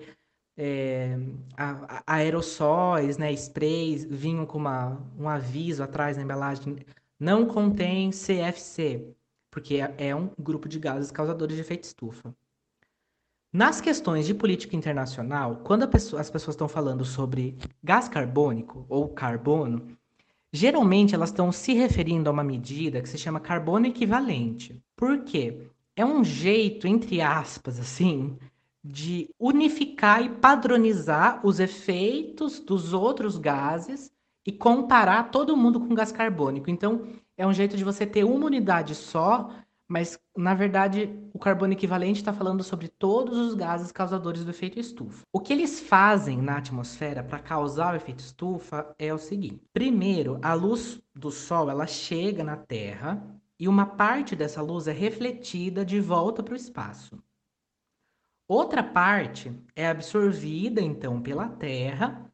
é, 0.57 1.19
a, 1.57 2.03
a, 2.07 2.15
aerossóis, 2.17 3.17
né, 3.17 3.33
sprays, 3.33 4.05
vinham 4.05 4.45
com 4.45 4.59
uma, 4.59 5.01
um 5.19 5.29
aviso 5.29 5.83
atrás 5.83 6.17
na 6.17 6.23
embalagem, 6.23 6.77
não 7.19 7.47
contém 7.47 8.11
CFC, 8.11 9.15
porque 9.51 9.77
é, 9.77 9.95
é 9.99 10.15
um 10.15 10.31
grupo 10.39 10.69
de 10.69 10.79
gases 10.79 11.11
causadores 11.11 11.57
de 11.57 11.63
efeito 11.63 11.85
estufa. 11.85 12.35
Nas 13.53 13.81
questões 13.81 14.27
de 14.27 14.35
política 14.35 14.77
internacional, 14.77 15.57
quando 15.65 15.89
pessoa, 15.89 16.21
as 16.21 16.31
pessoas 16.31 16.55
estão 16.55 16.69
falando 16.69 17.05
sobre 17.05 17.59
gás 17.83 18.09
carbônico 18.09 18.87
ou 18.89 19.09
carbono, 19.09 19.97
geralmente 20.53 21.15
elas 21.15 21.31
estão 21.31 21.51
se 21.51 21.73
referindo 21.73 22.29
a 22.29 22.33
uma 22.33 22.45
medida 22.45 23.03
que 23.03 23.09
se 23.09 23.19
chama 23.19 23.41
carbono 23.41 23.87
equivalente. 23.87 24.81
Por 24.95 25.25
quê? 25.25 25.70
É 26.01 26.05
um 26.07 26.25
jeito, 26.25 26.89
entre 26.89 27.21
aspas, 27.21 27.79
assim, 27.79 28.39
de 28.83 29.29
unificar 29.39 30.23
e 30.23 30.31
padronizar 30.31 31.47
os 31.47 31.61
efeitos 31.61 32.59
dos 32.59 32.95
outros 32.95 33.37
gases 33.37 34.11
e 34.47 34.51
comparar 34.51 35.25
todo 35.25 35.55
mundo 35.55 35.79
com 35.79 35.95
gás 35.95 36.11
carbônico. 36.11 36.71
Então, 36.71 37.07
é 37.37 37.47
um 37.47 37.53
jeito 37.53 37.77
de 37.77 37.85
você 37.85 38.07
ter 38.07 38.25
uma 38.25 38.47
unidade 38.47 38.95
só 38.95 39.51
mas, 39.91 40.21
na 40.37 40.55
verdade, 40.55 41.11
o 41.35 41.39
carbono 41.41 41.73
equivalente 41.73 42.21
está 42.21 42.33
falando 42.33 42.63
sobre 42.63 42.87
todos 42.87 43.37
os 43.37 43.55
gases 43.55 43.91
causadores 43.91 44.45
do 44.45 44.53
efeito 44.53 44.79
estufa. 44.79 45.25
O 45.33 45.41
que 45.41 45.53
eles 45.53 45.81
fazem 45.81 46.41
na 46.41 46.59
atmosfera 46.59 47.25
para 47.25 47.41
causar 47.41 47.93
o 47.93 47.97
efeito 47.97 48.21
estufa 48.21 48.95
é 48.97 49.13
o 49.13 49.19
seguinte: 49.19 49.61
primeiro, 49.73 50.39
a 50.43 50.55
luz 50.55 51.03
do 51.13 51.33
Sol 51.33 51.69
ela 51.69 51.89
chega 51.89 52.45
na 52.45 52.57
Terra 52.57 53.21
e 53.61 53.69
uma 53.69 53.85
parte 53.85 54.35
dessa 54.35 54.63
luz 54.63 54.89
é 54.89 54.93
refletida 54.93 55.85
de 55.85 56.01
volta 56.01 56.43
para 56.43 56.55
o 56.55 56.57
espaço. 56.57 57.23
Outra 58.49 58.83
parte 58.83 59.55
é 59.77 59.87
absorvida 59.87 60.81
então 60.81 61.21
pela 61.21 61.47
Terra 61.47 62.33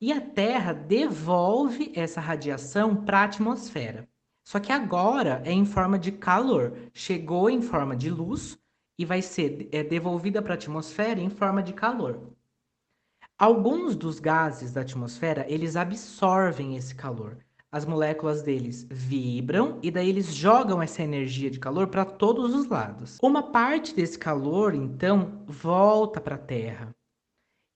e 0.00 0.10
a 0.10 0.20
Terra 0.20 0.72
devolve 0.72 1.92
essa 1.94 2.22
radiação 2.22 2.96
para 2.96 3.20
a 3.20 3.24
atmosfera. 3.24 4.08
Só 4.42 4.58
que 4.58 4.72
agora 4.72 5.42
é 5.44 5.52
em 5.52 5.66
forma 5.66 5.98
de 5.98 6.10
calor. 6.10 6.72
Chegou 6.94 7.50
em 7.50 7.60
forma 7.60 7.94
de 7.94 8.10
luz 8.10 8.58
e 8.98 9.04
vai 9.04 9.20
ser 9.20 9.68
é, 9.70 9.84
devolvida 9.84 10.40
para 10.40 10.54
a 10.54 10.56
atmosfera 10.56 11.20
em 11.20 11.28
forma 11.28 11.62
de 11.62 11.74
calor. 11.74 12.32
Alguns 13.38 13.94
dos 13.94 14.18
gases 14.18 14.72
da 14.72 14.80
atmosfera, 14.80 15.44
eles 15.48 15.76
absorvem 15.76 16.76
esse 16.76 16.94
calor. 16.94 17.36
As 17.72 17.86
moléculas 17.86 18.42
deles 18.42 18.86
vibram 18.90 19.78
e 19.82 19.90
daí 19.90 20.10
eles 20.10 20.26
jogam 20.34 20.82
essa 20.82 21.02
energia 21.02 21.50
de 21.50 21.58
calor 21.58 21.86
para 21.86 22.04
todos 22.04 22.54
os 22.54 22.68
lados. 22.68 23.16
Uma 23.22 23.42
parte 23.42 23.94
desse 23.94 24.18
calor, 24.18 24.74
então, 24.74 25.42
volta 25.46 26.20
para 26.20 26.34
a 26.34 26.38
Terra. 26.38 26.94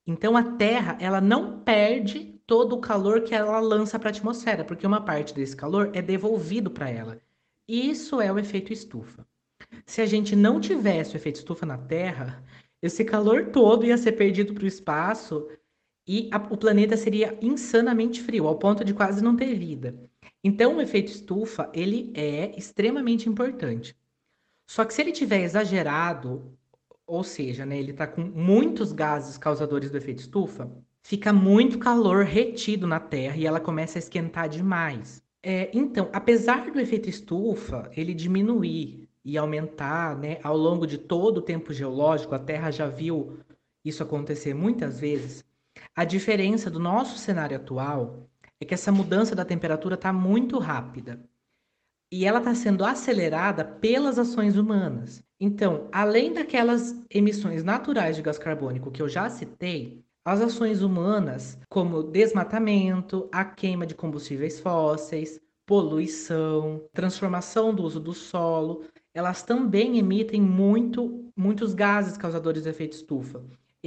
Então 0.07 0.37
a 0.37 0.43
Terra, 0.43 0.99
ela 1.01 1.19
não 1.19 1.61
perde 1.61 2.39
todo 2.47 2.75
o 2.75 2.81
calor 2.81 3.23
que 3.23 3.35
ela 3.35 3.59
lança 3.59 3.99
para 3.99 4.11
a 4.11 4.13
atmosfera, 4.13 4.67
porque 4.67 4.87
uma 4.87 5.01
parte 5.01 5.33
desse 5.33 5.57
calor 5.57 5.91
é 5.95 6.03
devolvido 6.03 6.71
para 6.71 6.91
ela. 6.91 7.19
Isso 7.67 8.21
é 8.21 8.31
o 8.31 8.39
efeito 8.39 8.75
estufa. 8.75 9.27
Se 9.87 10.03
a 10.03 10.07
gente 10.07 10.37
não 10.37 10.61
tivesse 10.61 11.15
o 11.15 11.17
efeito 11.17 11.37
estufa 11.37 11.65
na 11.65 11.79
Terra, 11.79 12.45
esse 12.83 13.03
calor 13.03 13.47
todo 13.47 13.87
ia 13.87 13.97
ser 13.97 14.13
perdido 14.13 14.53
para 14.53 14.65
o 14.65 14.69
espaço 14.69 15.49
e 16.07 16.29
a, 16.33 16.37
o 16.37 16.57
planeta 16.57 16.97
seria 16.97 17.37
insanamente 17.43 18.23
frio, 18.23 18.47
ao 18.47 18.59
ponto 18.59 18.85
de 18.85 18.95
quase 18.95 19.23
não 19.23 19.37
ter 19.37 19.55
vida. 19.55 19.99
Então, 20.43 20.77
o 20.77 20.81
efeito 20.81 21.11
estufa 21.11 21.69
ele 21.75 22.13
é 22.15 22.57
extremamente 22.57 23.29
importante. 23.29 23.97
Só 24.69 24.85
que 24.85 24.95
se 24.95 25.03
ele 25.03 25.13
tiver 25.13 25.43
exagerado, 25.43 26.53
ou 27.07 27.25
seja, 27.25 27.65
né, 27.65 27.79
ele 27.79 27.93
está 27.93 28.07
com 28.07 28.21
muitos 28.21 28.93
gases 28.93 29.39
causadores 29.39 29.91
do 29.91 29.97
efeito 29.97 30.21
estufa, 30.21 30.71
fica 31.03 31.33
muito 31.33 31.79
calor 31.79 32.25
retido 32.25 32.87
na 32.87 32.99
Terra 32.99 33.37
e 33.37 33.47
ela 33.47 33.61
começa 33.61 33.99
a 33.99 34.01
esquentar 34.01 34.49
demais. 34.49 35.23
É, 35.43 35.71
então, 35.73 36.09
apesar 36.13 36.71
do 36.71 36.81
efeito 36.81 37.09
estufa 37.09 37.89
ele 37.97 38.13
diminuir 38.13 39.09
e 39.25 39.39
aumentar 39.39 40.17
né, 40.17 40.39
ao 40.43 40.57
longo 40.57 40.87
de 40.87 40.99
todo 40.99 41.39
o 41.39 41.43
tempo 41.43 41.73
geológico, 41.73 42.35
a 42.35 42.39
Terra 42.39 42.71
já 42.73 42.89
viu 42.89 43.39
isso 43.85 44.03
acontecer 44.03 44.55
muitas 44.55 44.99
vezes, 44.99 45.45
a 45.97 46.05
diferença 46.05 46.71
do 46.71 46.79
nosso 46.79 47.19
cenário 47.19 47.57
atual 47.57 48.29
é 48.61 48.67
que 48.67 48.75
essa 48.75 48.93
mudança 48.93 49.35
da 49.35 49.47
temperatura 49.47 49.95
está 49.95 50.13
muito 50.13 50.59
rápida. 50.59 51.19
E 52.13 52.27
ela 52.27 52.39
está 52.39 52.55
sendo 52.55 52.85
acelerada 52.85 53.65
pelas 53.65 54.19
ações 54.19 54.59
humanas. 54.59 55.23
Então, 55.41 55.89
além 55.91 56.35
daquelas 56.35 56.95
emissões 57.11 57.65
naturais 57.65 58.15
de 58.15 58.23
gás 58.23 58.39
carbônico 58.39 58.91
que 58.91 59.01
eu 59.01 59.09
já 59.09 59.29
citei, 59.31 60.05
as 60.25 60.41
ações 60.43 60.83
humanas, 60.83 61.59
como 61.69 62.03
desmatamento, 62.03 63.29
a 63.33 63.45
queima 63.45 63.87
de 63.87 63.95
combustíveis 63.95 64.61
fósseis, 64.61 65.41
poluição, 65.65 66.85
transformação 66.93 67.75
do 67.75 67.83
uso 67.83 68.01
do 68.01 68.13
solo, 68.13 68.85
elas 69.15 69.43
também 69.43 69.99
emitem 69.99 70.43
muito, 70.43 71.33
muitos 71.35 71.75
gases 71.75 72.19
causadores 72.19 72.65
de 72.65 72.69
efeito 72.69 72.93
estufa, 72.93 73.43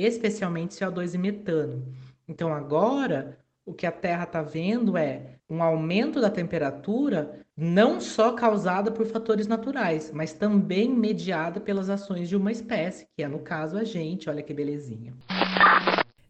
especialmente 0.06 0.76
CO2 0.76 1.16
e 1.16 1.18
metano. 1.18 1.86
Então, 2.28 2.54
agora, 2.54 3.38
o 3.66 3.74
que 3.74 3.86
a 3.86 3.92
Terra 3.92 4.24
está 4.24 4.42
vendo 4.42 4.98
é 4.98 5.36
um 5.50 5.62
aumento 5.64 6.22
da 6.22 6.30
temperatura 6.30 7.40
não 7.58 8.00
só 8.00 8.32
causada 8.32 8.90
por 8.92 9.06
fatores 9.06 9.48
naturais, 9.48 10.12
mas 10.14 10.32
também 10.32 10.90
mediada 10.90 11.60
pelas 11.60 11.90
ações 11.90 12.30
de 12.30 12.36
uma 12.36 12.52
espécie, 12.52 13.06
que 13.16 13.24
é, 13.24 13.28
no 13.28 13.40
caso, 13.40 13.78
a 13.78 13.84
gente. 13.84 14.30
Olha 14.30 14.42
que 14.42 14.54
belezinha. 14.54 15.14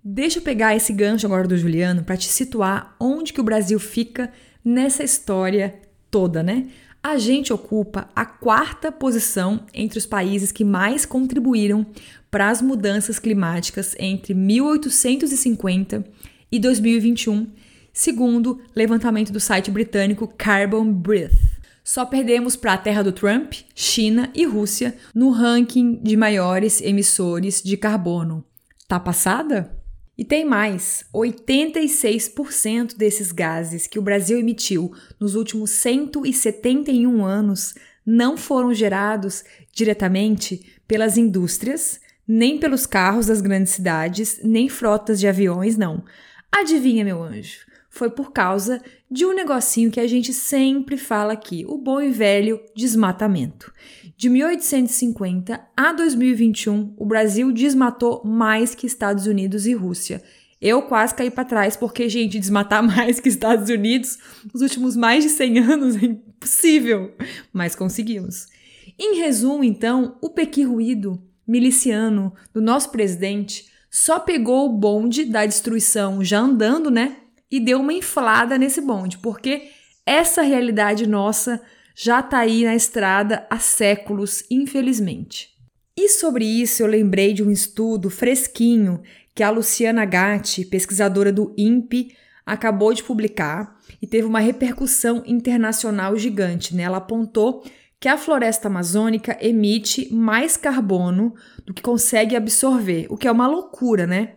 Deixa 0.03 0.39
eu 0.39 0.43
pegar 0.43 0.75
esse 0.75 0.91
gancho 0.91 1.27
agora 1.27 1.47
do 1.47 1.57
Juliano 1.57 2.03
para 2.03 2.17
te 2.17 2.27
situar 2.27 2.95
onde 2.99 3.31
que 3.31 3.41
o 3.41 3.43
Brasil 3.43 3.79
fica 3.79 4.31
nessa 4.63 5.03
história 5.03 5.79
toda, 6.09 6.41
né? 6.41 6.69
A 7.01 7.17
gente 7.17 7.53
ocupa 7.53 8.09
a 8.13 8.25
quarta 8.25 8.91
posição 8.91 9.65
entre 9.73 9.97
os 9.97 10.05
países 10.05 10.51
que 10.51 10.65
mais 10.65 11.05
contribuíram 11.05 11.85
para 12.29 12.49
as 12.49 12.61
mudanças 12.61 13.19
climáticas 13.19 13.95
entre 13.99 14.33
1850 14.33 16.05
e 16.51 16.59
2021, 16.59 17.47
segundo 17.91 18.61
levantamento 18.75 19.31
do 19.31 19.39
site 19.39 19.71
britânico 19.71 20.27
Carbon 20.27 20.91
Breath. 20.91 21.59
Só 21.83 22.05
perdemos 22.05 22.55
para 22.55 22.73
a 22.73 22.77
terra 22.77 23.03
do 23.03 23.11
Trump, 23.11 23.53
China 23.73 24.31
e 24.35 24.45
Rússia 24.45 24.95
no 25.13 25.31
ranking 25.31 25.99
de 26.03 26.15
maiores 26.15 26.81
emissores 26.81 27.63
de 27.63 27.75
carbono. 27.75 28.45
Tá 28.87 28.99
passada? 28.99 29.75
E 30.17 30.23
tem 30.25 30.45
mais: 30.45 31.05
86% 31.13 32.95
desses 32.95 33.31
gases 33.31 33.87
que 33.87 33.97
o 33.97 34.01
Brasil 34.01 34.37
emitiu 34.37 34.91
nos 35.19 35.33
últimos 35.33 35.71
171 35.71 37.25
anos 37.25 37.73
não 38.05 38.35
foram 38.35 38.73
gerados 38.73 39.43
diretamente 39.71 40.75
pelas 40.87 41.17
indústrias, 41.17 41.99
nem 42.31 42.59
pelos 42.59 42.85
carros 42.85 43.25
das 43.25 43.41
grandes 43.41 43.73
cidades, 43.73 44.39
nem 44.43 44.69
frotas 44.69 45.19
de 45.19 45.27
aviões, 45.27 45.75
não. 45.75 46.03
Adivinha, 46.51 47.03
meu 47.03 47.23
anjo? 47.23 47.65
Foi 47.89 48.11
por 48.11 48.31
causa 48.31 48.79
de 49.09 49.25
um 49.25 49.33
negocinho 49.33 49.89
que 49.89 49.99
a 49.99 50.05
gente 50.05 50.31
sempre 50.31 50.95
fala 50.95 51.33
aqui, 51.33 51.65
o 51.67 51.75
bom 51.75 51.99
e 51.99 52.11
velho 52.11 52.61
desmatamento. 52.75 53.73
De 54.15 54.29
1850 54.29 55.59
a 55.75 55.91
2021, 55.91 56.93
o 56.95 57.03
Brasil 57.03 57.51
desmatou 57.51 58.21
mais 58.23 58.75
que 58.75 58.85
Estados 58.85 59.25
Unidos 59.25 59.65
e 59.65 59.73
Rússia. 59.73 60.21
Eu 60.61 60.83
quase 60.83 61.15
caí 61.15 61.31
para 61.31 61.45
trás, 61.45 61.75
porque, 61.75 62.07
gente, 62.07 62.37
desmatar 62.37 62.83
mais 62.85 63.19
que 63.19 63.29
Estados 63.29 63.71
Unidos 63.71 64.19
nos 64.53 64.61
últimos 64.61 64.95
mais 64.95 65.23
de 65.23 65.31
100 65.31 65.59
anos 65.59 65.95
é 65.95 66.05
impossível. 66.05 67.11
Mas 67.51 67.75
conseguimos. 67.75 68.45
Em 68.99 69.17
resumo, 69.17 69.63
então, 69.63 70.15
o 70.21 70.29
pequi 70.29 70.63
ruído 70.63 71.19
miliciano 71.49 72.33
do 72.53 72.61
nosso 72.61 72.91
presidente 72.91 73.65
só 73.89 74.19
pegou 74.19 74.67
o 74.67 74.77
bonde 74.77 75.25
da 75.25 75.45
destruição 75.45 76.23
já 76.23 76.39
andando, 76.39 76.91
né? 76.91 77.17
E 77.51 77.59
deu 77.59 77.79
uma 77.79 77.91
inflada 77.91 78.57
nesse 78.57 78.79
bonde, 78.79 79.17
porque 79.17 79.69
essa 80.05 80.43
realidade 80.43 81.07
nossa 81.07 81.59
já 81.95 82.19
está 82.19 82.39
aí 82.39 82.63
na 82.63 82.75
estrada 82.75 83.47
há 83.49 83.57
séculos, 83.57 84.43
infelizmente. 84.49 85.49
E 85.97 86.07
sobre 86.07 86.45
isso 86.45 86.83
eu 86.83 86.87
lembrei 86.87 87.33
de 87.33 87.43
um 87.43 87.49
estudo 87.49 88.09
fresquinho 88.09 89.01
que 89.33 89.41
a 89.41 89.49
Luciana 89.49 90.05
Gatti, 90.05 90.63
pesquisadora 90.63 91.31
do 91.31 91.53
INPE, 91.57 92.15
acabou 92.45 92.93
de 92.93 93.03
publicar 93.03 93.77
e 94.01 94.07
teve 94.07 94.27
uma 94.27 94.39
repercussão 94.39 95.23
internacional 95.25 96.15
gigante. 96.15 96.75
Né? 96.75 96.83
Ela 96.83 96.97
apontou 96.97 97.63
que 97.99 98.07
a 98.07 98.17
floresta 98.17 98.69
amazônica 98.69 99.37
emite 99.41 100.13
mais 100.13 100.55
carbono 100.55 101.35
do 101.65 101.73
que 101.73 101.81
consegue 101.81 102.35
absorver, 102.35 103.07
o 103.09 103.17
que 103.17 103.27
é 103.27 103.31
uma 103.31 103.45
loucura, 103.45 104.07
né? 104.07 104.35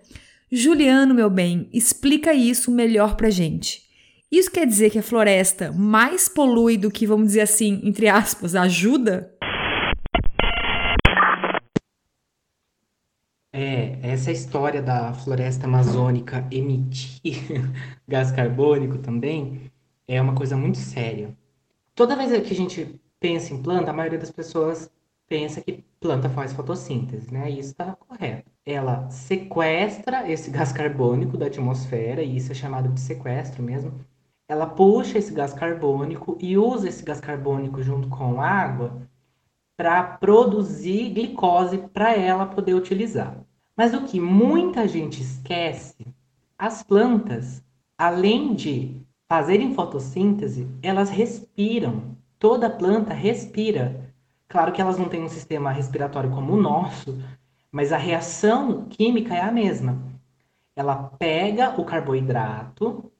Juliano, 0.50 1.14
meu 1.14 1.30
bem, 1.30 1.68
explica 1.72 2.34
isso 2.34 2.72
melhor 2.72 3.14
pra 3.14 3.30
gente. 3.30 3.82
Isso 4.30 4.50
quer 4.50 4.66
dizer 4.66 4.90
que 4.90 4.98
a 4.98 5.02
floresta 5.02 5.70
mais 5.70 6.28
polui 6.28 6.76
do 6.76 6.90
que, 6.90 7.06
vamos 7.06 7.28
dizer 7.28 7.42
assim, 7.42 7.80
entre 7.84 8.08
aspas, 8.08 8.56
ajuda? 8.56 9.32
É, 13.52 13.98
essa 14.02 14.32
história 14.32 14.82
da 14.82 15.12
floresta 15.12 15.66
amazônica 15.66 16.48
emitir 16.50 17.46
gás 18.08 18.32
carbônico 18.32 18.98
também 18.98 19.70
é 20.08 20.20
uma 20.20 20.34
coisa 20.34 20.56
muito 20.56 20.78
séria. 20.78 21.36
Toda 21.94 22.16
vez 22.16 22.30
que 22.46 22.52
a 22.52 22.56
gente 22.56 23.01
pensa 23.22 23.54
em 23.54 23.62
planta, 23.62 23.90
a 23.90 23.94
maioria 23.94 24.18
das 24.18 24.32
pessoas 24.32 24.90
pensa 25.28 25.60
que 25.62 25.84
planta 26.00 26.28
faz 26.28 26.52
fotossíntese, 26.52 27.32
né? 27.32 27.48
Isso 27.48 27.70
está 27.70 27.96
correto. 27.96 28.50
Ela 28.66 29.08
sequestra 29.10 30.30
esse 30.30 30.50
gás 30.50 30.72
carbônico 30.72 31.38
da 31.38 31.46
atmosfera, 31.46 32.22
e 32.22 32.36
isso 32.36 32.52
é 32.52 32.54
chamado 32.54 32.88
de 32.90 33.00
sequestro 33.00 33.62
mesmo. 33.62 33.94
Ela 34.48 34.66
puxa 34.66 35.18
esse 35.18 35.32
gás 35.32 35.54
carbônico 35.54 36.36
e 36.40 36.58
usa 36.58 36.88
esse 36.88 37.04
gás 37.04 37.20
carbônico 37.20 37.82
junto 37.82 38.08
com 38.08 38.40
água 38.40 39.08
para 39.76 40.02
produzir 40.02 41.10
glicose 41.10 41.78
para 41.78 42.14
ela 42.14 42.46
poder 42.46 42.74
utilizar. 42.74 43.36
Mas 43.76 43.94
o 43.94 44.04
que 44.04 44.20
muita 44.20 44.86
gente 44.86 45.22
esquece, 45.22 46.06
as 46.58 46.82
plantas, 46.82 47.64
além 47.96 48.54
de 48.54 49.00
fazerem 49.28 49.74
fotossíntese, 49.74 50.68
elas 50.82 51.08
respiram. 51.08 52.16
Toda 52.42 52.68
planta 52.68 53.14
respira. 53.14 54.12
Claro 54.48 54.72
que 54.72 54.80
elas 54.80 54.98
não 54.98 55.08
têm 55.08 55.22
um 55.22 55.28
sistema 55.28 55.70
respiratório 55.70 56.28
como 56.28 56.54
o 56.54 56.60
nosso, 56.60 57.16
mas 57.70 57.92
a 57.92 57.96
reação 57.96 58.86
química 58.86 59.32
é 59.32 59.40
a 59.40 59.52
mesma. 59.52 60.02
Ela 60.74 61.04
pega 61.20 61.80
o 61.80 61.84
carboidrato, 61.84 63.12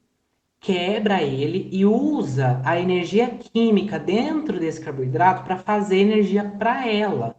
quebra 0.58 1.22
ele 1.22 1.68
e 1.70 1.86
usa 1.86 2.60
a 2.64 2.76
energia 2.80 3.28
química 3.28 3.96
dentro 3.96 4.58
desse 4.58 4.80
carboidrato 4.80 5.44
para 5.44 5.56
fazer 5.56 5.98
energia 5.98 6.42
para 6.58 6.88
ela. 6.88 7.36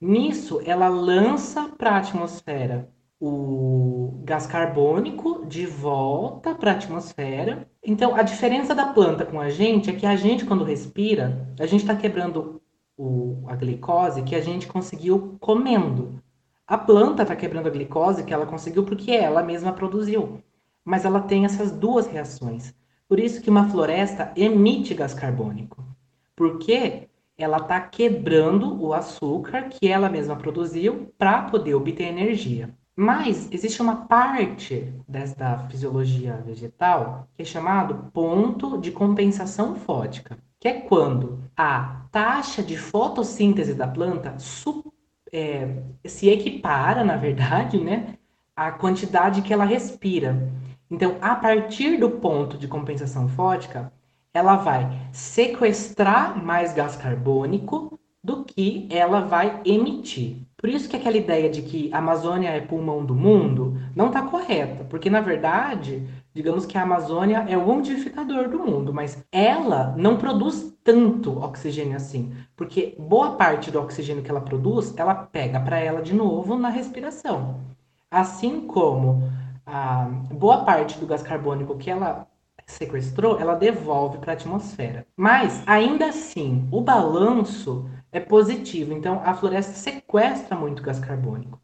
Nisso, 0.00 0.60
ela 0.64 0.86
lança 0.86 1.70
para 1.70 1.90
a 1.90 1.98
atmosfera 1.98 2.88
o 3.20 4.20
gás 4.24 4.46
carbônico 4.46 5.44
de 5.46 5.66
volta 5.66 6.54
para 6.54 6.72
a 6.72 6.74
atmosfera. 6.74 7.68
Então, 7.82 8.14
a 8.14 8.22
diferença 8.22 8.74
da 8.74 8.92
planta 8.92 9.26
com 9.26 9.40
a 9.40 9.48
gente 9.48 9.90
é 9.90 9.94
que 9.94 10.06
a 10.06 10.14
gente, 10.14 10.44
quando 10.44 10.64
respira, 10.64 11.48
a 11.58 11.66
gente 11.66 11.80
está 11.80 11.96
quebrando 11.96 12.62
o, 12.96 13.44
a 13.46 13.56
glicose 13.56 14.22
que 14.22 14.34
a 14.34 14.40
gente 14.40 14.66
conseguiu 14.66 15.36
comendo. 15.40 16.22
A 16.66 16.76
planta 16.76 17.22
está 17.22 17.34
quebrando 17.34 17.66
a 17.66 17.70
glicose 17.70 18.24
que 18.24 18.32
ela 18.32 18.46
conseguiu 18.46 18.84
porque 18.84 19.12
ela 19.12 19.42
mesma 19.42 19.72
produziu. 19.72 20.42
Mas 20.84 21.04
ela 21.04 21.20
tem 21.20 21.44
essas 21.44 21.72
duas 21.72 22.06
reações. 22.06 22.74
Por 23.08 23.18
isso 23.18 23.40
que 23.40 23.50
uma 23.50 23.68
floresta 23.68 24.32
emite 24.36 24.94
gás 24.94 25.14
carbônico. 25.14 25.84
Porque 26.36 27.08
ela 27.36 27.56
está 27.56 27.80
quebrando 27.80 28.80
o 28.82 28.92
açúcar 28.92 29.68
que 29.68 29.88
ela 29.88 30.08
mesma 30.08 30.36
produziu 30.36 31.12
para 31.16 31.42
poder 31.42 31.74
obter 31.74 32.04
energia. 32.04 32.74
Mas 33.00 33.48
existe 33.52 33.80
uma 33.80 34.06
parte 34.06 34.92
desta 35.06 35.56
fisiologia 35.68 36.42
vegetal 36.44 37.28
que 37.36 37.42
é 37.42 37.44
chamado 37.44 38.10
ponto 38.12 38.76
de 38.76 38.90
compensação 38.90 39.76
fótica 39.76 40.36
que 40.60 40.66
é 40.66 40.80
quando 40.80 41.38
a 41.56 42.02
taxa 42.10 42.62
de 42.62 42.76
fotossíntese 42.76 43.74
da 43.74 43.86
planta 43.86 44.36
é, 45.32 45.82
se 46.04 46.28
equipara, 46.28 47.04
na 47.04 47.16
verdade, 47.16 47.78
né, 47.78 48.16
à 48.56 48.72
quantidade 48.72 49.42
que 49.42 49.52
ela 49.52 49.64
respira. 49.64 50.50
Então, 50.90 51.16
a 51.20 51.36
partir 51.36 51.98
do 51.98 52.10
ponto 52.10 52.58
de 52.58 52.66
compensação 52.66 53.28
fótica, 53.28 53.92
ela 54.34 54.56
vai 54.56 55.08
sequestrar 55.12 56.42
mais 56.42 56.72
gás 56.72 56.96
carbônico 56.96 57.98
do 58.24 58.44
que 58.44 58.88
ela 58.90 59.20
vai 59.20 59.60
emitir. 59.64 60.47
Por 60.58 60.68
isso 60.68 60.88
que 60.88 60.96
aquela 60.96 61.16
ideia 61.16 61.48
de 61.48 61.62
que 61.62 61.90
a 61.92 61.98
Amazônia 61.98 62.50
é 62.50 62.60
pulmão 62.60 63.04
do 63.04 63.14
mundo 63.14 63.80
não 63.94 64.08
está 64.08 64.22
correta, 64.22 64.84
porque 64.84 65.08
na 65.08 65.20
verdade 65.20 66.06
Digamos 66.38 66.64
que 66.66 66.78
a 66.78 66.82
Amazônia 66.82 67.44
é 67.48 67.56
o 67.56 67.68
umidificador 67.68 68.48
do 68.48 68.60
mundo, 68.60 68.94
mas 68.94 69.26
ela 69.32 69.92
não 69.96 70.16
produz 70.16 70.72
tanto 70.84 71.36
oxigênio 71.42 71.96
assim, 71.96 72.32
porque 72.54 72.94
boa 72.96 73.32
parte 73.32 73.72
do 73.72 73.80
oxigênio 73.80 74.22
que 74.22 74.30
ela 74.30 74.40
produz, 74.40 74.96
ela 74.96 75.16
pega 75.16 75.58
para 75.58 75.80
ela 75.80 76.00
de 76.00 76.14
novo 76.14 76.56
na 76.56 76.68
respiração. 76.68 77.58
Assim 78.08 78.60
como 78.68 79.20
a 79.66 80.04
boa 80.30 80.64
parte 80.64 80.96
do 81.00 81.08
gás 81.08 81.22
carbônico 81.22 81.76
que 81.76 81.90
ela 81.90 82.28
sequestrou, 82.64 83.40
ela 83.40 83.56
devolve 83.56 84.18
para 84.18 84.34
a 84.34 84.36
atmosfera. 84.36 85.04
Mas 85.16 85.60
ainda 85.66 86.06
assim, 86.06 86.68
o 86.70 86.80
balanço 86.80 87.90
é 88.10 88.20
positivo, 88.20 88.92
então 88.92 89.20
a 89.24 89.34
floresta 89.34 89.72
sequestra 89.72 90.56
muito 90.56 90.82
gás 90.82 90.98
carbônico. 90.98 91.60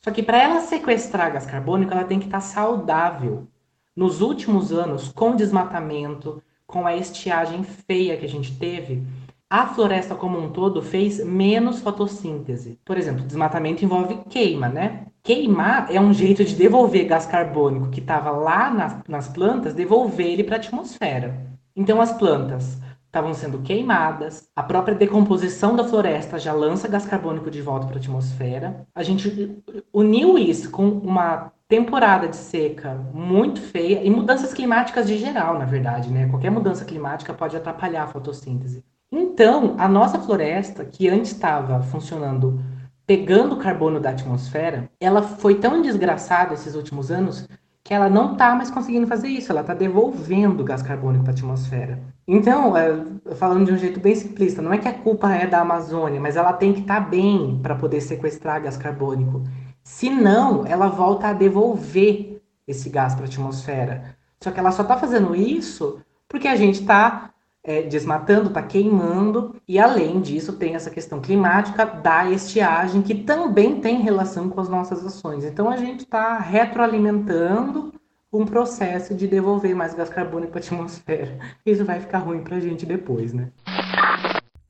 Só 0.00 0.10
que 0.10 0.22
para 0.22 0.42
ela 0.42 0.60
sequestrar 0.60 1.32
gás 1.32 1.46
carbônico, 1.46 1.92
ela 1.92 2.04
tem 2.04 2.18
que 2.18 2.26
estar 2.26 2.38
tá 2.38 2.44
saudável. 2.44 3.46
Nos 3.94 4.20
últimos 4.20 4.72
anos, 4.72 5.12
com 5.12 5.30
o 5.30 5.36
desmatamento, 5.36 6.42
com 6.66 6.86
a 6.86 6.96
estiagem 6.96 7.62
feia 7.62 8.16
que 8.16 8.24
a 8.24 8.28
gente 8.28 8.56
teve, 8.58 9.06
a 9.48 9.66
floresta 9.66 10.14
como 10.14 10.38
um 10.38 10.50
todo 10.50 10.80
fez 10.80 11.22
menos 11.22 11.80
fotossíntese. 11.80 12.80
Por 12.84 12.96
exemplo, 12.96 13.26
desmatamento 13.26 13.84
envolve 13.84 14.18
queima, 14.30 14.68
né? 14.68 15.06
Queimar 15.22 15.94
é 15.94 16.00
um 16.00 16.12
jeito 16.12 16.42
de 16.42 16.56
devolver 16.56 17.04
gás 17.04 17.26
carbônico 17.26 17.90
que 17.90 18.00
estava 18.00 18.30
lá 18.30 18.70
nas, 18.72 18.96
nas 19.06 19.28
plantas, 19.28 19.74
devolver 19.74 20.26
ele 20.26 20.42
para 20.42 20.56
a 20.56 20.58
atmosfera. 20.58 21.46
Então 21.76 22.00
as 22.00 22.12
plantas 22.12 22.78
estavam 23.12 23.34
sendo 23.34 23.58
queimadas, 23.58 24.48
a 24.56 24.62
própria 24.62 24.94
decomposição 24.94 25.76
da 25.76 25.84
floresta 25.84 26.38
já 26.38 26.54
lança 26.54 26.88
gás 26.88 27.04
carbônico 27.04 27.50
de 27.50 27.60
volta 27.60 27.86
para 27.86 27.96
a 27.96 27.98
atmosfera. 27.98 28.86
A 28.94 29.02
gente 29.02 29.62
uniu 29.92 30.38
isso 30.38 30.70
com 30.70 30.88
uma 30.88 31.52
temporada 31.68 32.26
de 32.26 32.36
seca 32.36 32.94
muito 33.12 33.60
feia 33.60 34.02
e 34.02 34.08
mudanças 34.08 34.54
climáticas 34.54 35.06
de 35.06 35.18
geral, 35.18 35.58
na 35.58 35.66
verdade, 35.66 36.10
né? 36.10 36.26
Qualquer 36.26 36.50
mudança 36.50 36.86
climática 36.86 37.34
pode 37.34 37.54
atrapalhar 37.54 38.04
a 38.04 38.06
fotossíntese. 38.06 38.82
Então, 39.10 39.74
a 39.76 39.86
nossa 39.86 40.18
floresta, 40.18 40.82
que 40.82 41.06
antes 41.06 41.32
estava 41.32 41.82
funcionando 41.82 42.64
pegando 43.06 43.58
carbono 43.58 44.00
da 44.00 44.08
atmosfera, 44.08 44.88
ela 44.98 45.20
foi 45.20 45.56
tão 45.56 45.82
desgraçada 45.82 46.54
esses 46.54 46.74
últimos 46.74 47.10
anos 47.10 47.46
que 47.84 47.92
ela 47.92 48.08
não 48.08 48.32
está 48.32 48.54
mais 48.54 48.70
conseguindo 48.70 49.06
fazer 49.06 49.28
isso, 49.28 49.50
ela 49.50 49.62
está 49.62 49.74
devolvendo 49.74 50.62
gás 50.62 50.82
carbônico 50.82 51.24
para 51.24 51.32
a 51.32 51.34
atmosfera. 51.34 51.98
Então, 52.26 52.76
é, 52.76 53.04
falando 53.34 53.66
de 53.66 53.72
um 53.72 53.78
jeito 53.78 53.98
bem 53.98 54.14
simplista, 54.14 54.62
não 54.62 54.72
é 54.72 54.78
que 54.78 54.86
a 54.86 54.94
culpa 54.94 55.32
é 55.34 55.46
da 55.46 55.60
Amazônia, 55.60 56.20
mas 56.20 56.36
ela 56.36 56.52
tem 56.52 56.72
que 56.72 56.80
estar 56.80 57.02
tá 57.02 57.08
bem 57.08 57.58
para 57.60 57.74
poder 57.74 58.00
sequestrar 58.00 58.62
gás 58.62 58.76
carbônico. 58.76 59.42
Se 59.82 60.08
não, 60.08 60.64
ela 60.64 60.88
volta 60.88 61.28
a 61.28 61.32
devolver 61.32 62.40
esse 62.66 62.88
gás 62.88 63.14
para 63.14 63.24
a 63.24 63.28
atmosfera. 63.28 64.16
Só 64.40 64.50
que 64.50 64.60
ela 64.60 64.70
só 64.70 64.82
está 64.82 64.96
fazendo 64.96 65.34
isso 65.34 66.00
porque 66.28 66.48
a 66.48 66.56
gente 66.56 66.80
está 66.80 67.31
é, 67.64 67.82
desmatando, 67.82 68.48
está 68.48 68.62
queimando, 68.62 69.54
e 69.68 69.78
além 69.78 70.20
disso 70.20 70.54
tem 70.54 70.74
essa 70.74 70.90
questão 70.90 71.20
climática 71.20 71.84
da 71.84 72.28
estiagem, 72.30 73.02
que 73.02 73.14
também 73.14 73.80
tem 73.80 74.00
relação 74.02 74.48
com 74.48 74.60
as 74.60 74.68
nossas 74.68 75.04
ações. 75.04 75.44
Então 75.44 75.70
a 75.70 75.76
gente 75.76 76.00
está 76.00 76.38
retroalimentando 76.38 77.92
um 78.32 78.44
processo 78.44 79.14
de 79.14 79.28
devolver 79.28 79.74
mais 79.74 79.94
gás 79.94 80.08
carbônico 80.08 80.52
para 80.52 80.60
a 80.60 80.64
atmosfera. 80.64 81.38
Isso 81.64 81.84
vai 81.84 82.00
ficar 82.00 82.18
ruim 82.18 82.42
para 82.42 82.56
a 82.56 82.60
gente 82.60 82.86
depois, 82.86 83.32
né? 83.32 83.50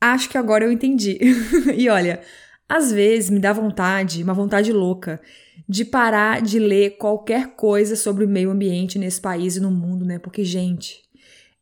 Acho 0.01 0.29
que 0.29 0.37
agora 0.37 0.65
eu 0.65 0.73
entendi. 0.73 1.19
e 1.75 1.89
olha, 1.89 2.21
às 2.69 2.91
vezes 2.91 3.31
me 3.31 3.39
dá 3.39 3.53
vontade, 3.53 4.23
uma 4.23 4.35
vontade 4.35 4.73
louca, 4.73 5.21
de 5.69 5.85
parar 5.85 6.43
de 6.43 6.59
ler 6.59 6.97
qualquer 6.99 7.55
coisa 7.55 7.95
sobre 7.95 8.25
o 8.25 8.29
meio 8.29 8.51
ambiente 8.51 8.99
nesse 8.99 9.21
país 9.21 9.57
e 9.57 9.61
no 9.61 9.71
mundo, 9.71 10.05
né? 10.05 10.19
Porque, 10.19 10.45
gente, 10.45 11.02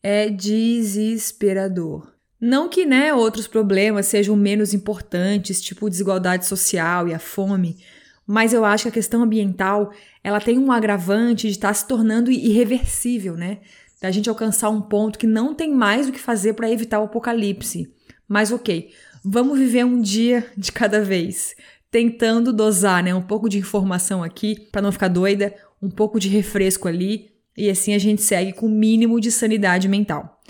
é 0.03 0.29
desesperador. 0.29 2.13
Não 2.41 2.69
que, 2.69 2.87
né, 2.87 3.13
outros 3.13 3.47
problemas 3.47 4.07
sejam 4.07 4.35
menos 4.35 4.73
importantes, 4.73 5.61
tipo 5.61 5.91
desigualdade 5.91 6.47
social 6.47 7.07
e 7.07 7.15
a 7.15 7.19
fome, 7.19 7.79
mas 8.27 8.53
eu 8.53 8.65
acho 8.65 8.85
que 8.85 8.89
a 8.89 8.93
questão 8.93 9.23
ambiental, 9.23 9.93
ela 10.25 10.41
tem 10.41 10.59
um 10.59 10.73
agravante 10.73 11.49
de 11.49 11.55
estar 11.55 11.69
tá 11.69 11.75
se 11.75 11.87
tornando 11.87 12.31
irreversível, 12.31 13.37
né? 13.37 13.59
Da 14.01 14.11
gente 14.11 14.31
alcançar 14.31 14.71
um 14.71 14.81
ponto 14.81 15.19
que 15.19 15.27
não 15.27 15.55
tem 15.55 15.75
mais 15.75 16.09
o 16.09 16.13
que 16.13 16.19
fazer 16.19 16.55
para 16.55 16.71
evitar 16.71 17.01
o 17.01 17.05
apocalipse. 17.05 17.93
Mas 18.27 18.53
ok, 18.53 18.91
Vamos 19.23 19.59
viver 19.59 19.85
um 19.85 20.01
dia 20.01 20.47
de 20.57 20.73
cada 20.73 21.05
vez, 21.05 21.55
tentando 21.91 22.55
dosar, 22.55 23.05
né, 23.05 23.15
um 23.15 23.21
pouco 23.21 23.51
de 23.51 23.59
informação 23.59 24.23
aqui 24.23 24.59
para 24.73 24.81
não 24.81 24.91
ficar 24.91 25.09
doida, 25.09 25.55
um 25.83 25.91
pouco 25.91 26.19
de 26.19 26.29
refresco 26.29 26.89
ali 26.89 27.30
E 27.57 27.69
assim 27.69 27.95
a 27.95 27.99
gente 27.99 28.23
segue 28.23 28.53
com 28.53 28.67
o 28.67 28.71
mínimo 28.71 29.21
de 29.21 29.31
sanidade 29.31 29.89
mental. 29.89 30.41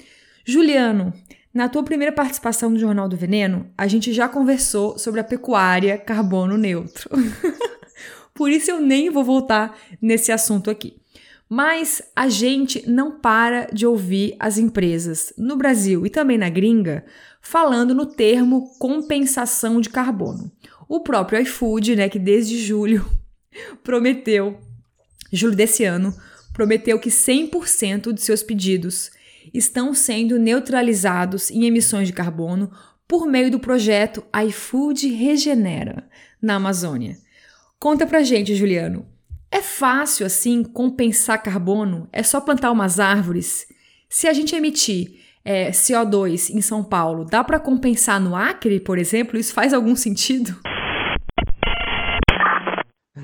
Juliano, 0.44 1.12
na 1.52 1.68
tua 1.68 1.82
primeira 1.82 2.12
participação 2.12 2.70
no 2.70 2.78
Jornal 2.78 3.08
do 3.08 3.16
Veneno, 3.16 3.70
a 3.76 3.86
gente 3.86 4.12
já 4.12 4.28
conversou 4.28 4.98
sobre 4.98 5.20
a 5.20 5.24
pecuária 5.24 5.98
carbono 5.98 6.56
neutro. 6.56 7.10
Por 8.34 8.50
isso 8.50 8.70
eu 8.70 8.80
nem 8.80 9.10
vou 9.10 9.24
voltar 9.24 9.76
nesse 10.00 10.30
assunto 10.30 10.70
aqui. 10.70 11.00
Mas 11.48 12.00
a 12.14 12.28
gente 12.28 12.88
não 12.88 13.18
para 13.18 13.66
de 13.72 13.84
ouvir 13.84 14.36
as 14.38 14.56
empresas 14.56 15.32
no 15.36 15.56
Brasil 15.56 16.06
e 16.06 16.10
também 16.10 16.38
na 16.38 16.48
gringa 16.48 17.04
falando 17.40 17.92
no 17.92 18.06
termo 18.06 18.72
compensação 18.78 19.80
de 19.80 19.90
carbono. 19.90 20.52
O 20.88 21.00
próprio 21.00 21.40
iFood, 21.40 21.96
né, 21.96 22.08
que 22.08 22.18
desde 22.18 22.56
julho 22.56 23.04
prometeu, 23.82 24.60
julho 25.32 25.56
desse 25.56 25.84
ano, 25.84 26.14
prometeu 26.52 26.98
que 26.98 27.10
100% 27.10 28.12
de 28.12 28.20
seus 28.20 28.42
pedidos 28.42 29.10
estão 29.52 29.94
sendo 29.94 30.38
neutralizados 30.38 31.50
em 31.50 31.64
emissões 31.64 32.06
de 32.06 32.12
carbono 32.12 32.70
por 33.08 33.26
meio 33.26 33.50
do 33.50 33.58
projeto 33.58 34.22
iFood 34.46 35.08
Regenera 35.08 36.08
na 36.40 36.56
Amazônia. 36.56 37.16
Conta 37.78 38.06
pra 38.06 38.22
gente, 38.22 38.54
Juliano. 38.54 39.06
É 39.50 39.60
fácil 39.60 40.24
assim 40.24 40.62
compensar 40.62 41.42
carbono? 41.42 42.08
É 42.12 42.22
só 42.22 42.40
plantar 42.40 42.70
umas 42.70 43.00
árvores? 43.00 43.66
Se 44.08 44.28
a 44.28 44.32
gente 44.32 44.54
emitir 44.54 45.20
é, 45.44 45.70
CO2 45.70 46.50
em 46.50 46.60
São 46.60 46.84
Paulo, 46.84 47.24
dá 47.24 47.42
para 47.42 47.58
compensar 47.58 48.20
no 48.20 48.36
Acre, 48.36 48.78
por 48.78 48.98
exemplo? 48.98 49.38
Isso 49.38 49.52
faz 49.52 49.74
algum 49.74 49.96
sentido? 49.96 50.56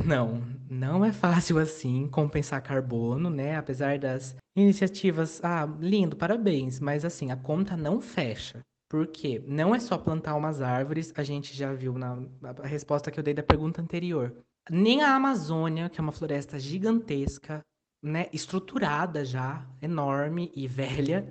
Não, 0.04 0.42
não 0.76 1.04
é 1.04 1.12
fácil 1.12 1.58
assim 1.58 2.06
compensar 2.08 2.62
carbono, 2.62 3.30
né? 3.30 3.56
Apesar 3.56 3.98
das 3.98 4.36
iniciativas, 4.54 5.42
ah, 5.42 5.66
lindo, 5.80 6.16
parabéns, 6.16 6.78
mas 6.78 7.04
assim, 7.04 7.30
a 7.30 7.36
conta 7.36 7.76
não 7.76 8.00
fecha. 8.00 8.60
Por 8.88 9.06
quê? 9.08 9.42
Não 9.46 9.74
é 9.74 9.80
só 9.80 9.98
plantar 9.98 10.36
umas 10.36 10.60
árvores, 10.60 11.12
a 11.16 11.24
gente 11.24 11.56
já 11.56 11.72
viu 11.72 11.94
na 11.98 12.18
resposta 12.62 13.10
que 13.10 13.18
eu 13.18 13.24
dei 13.24 13.34
da 13.34 13.42
pergunta 13.42 13.82
anterior. 13.82 14.32
Nem 14.70 15.02
a 15.02 15.14
Amazônia, 15.14 15.88
que 15.88 16.00
é 16.00 16.02
uma 16.02 16.12
floresta 16.12 16.58
gigantesca, 16.58 17.64
né, 18.02 18.26
estruturada 18.32 19.24
já, 19.24 19.66
enorme 19.82 20.52
e 20.54 20.68
velha, 20.68 21.26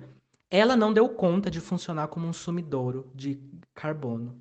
ela 0.50 0.76
não 0.76 0.92
deu 0.92 1.08
conta 1.08 1.50
de 1.50 1.60
funcionar 1.60 2.08
como 2.08 2.26
um 2.26 2.32
sumidouro 2.32 3.10
de 3.14 3.40
carbono. 3.74 4.38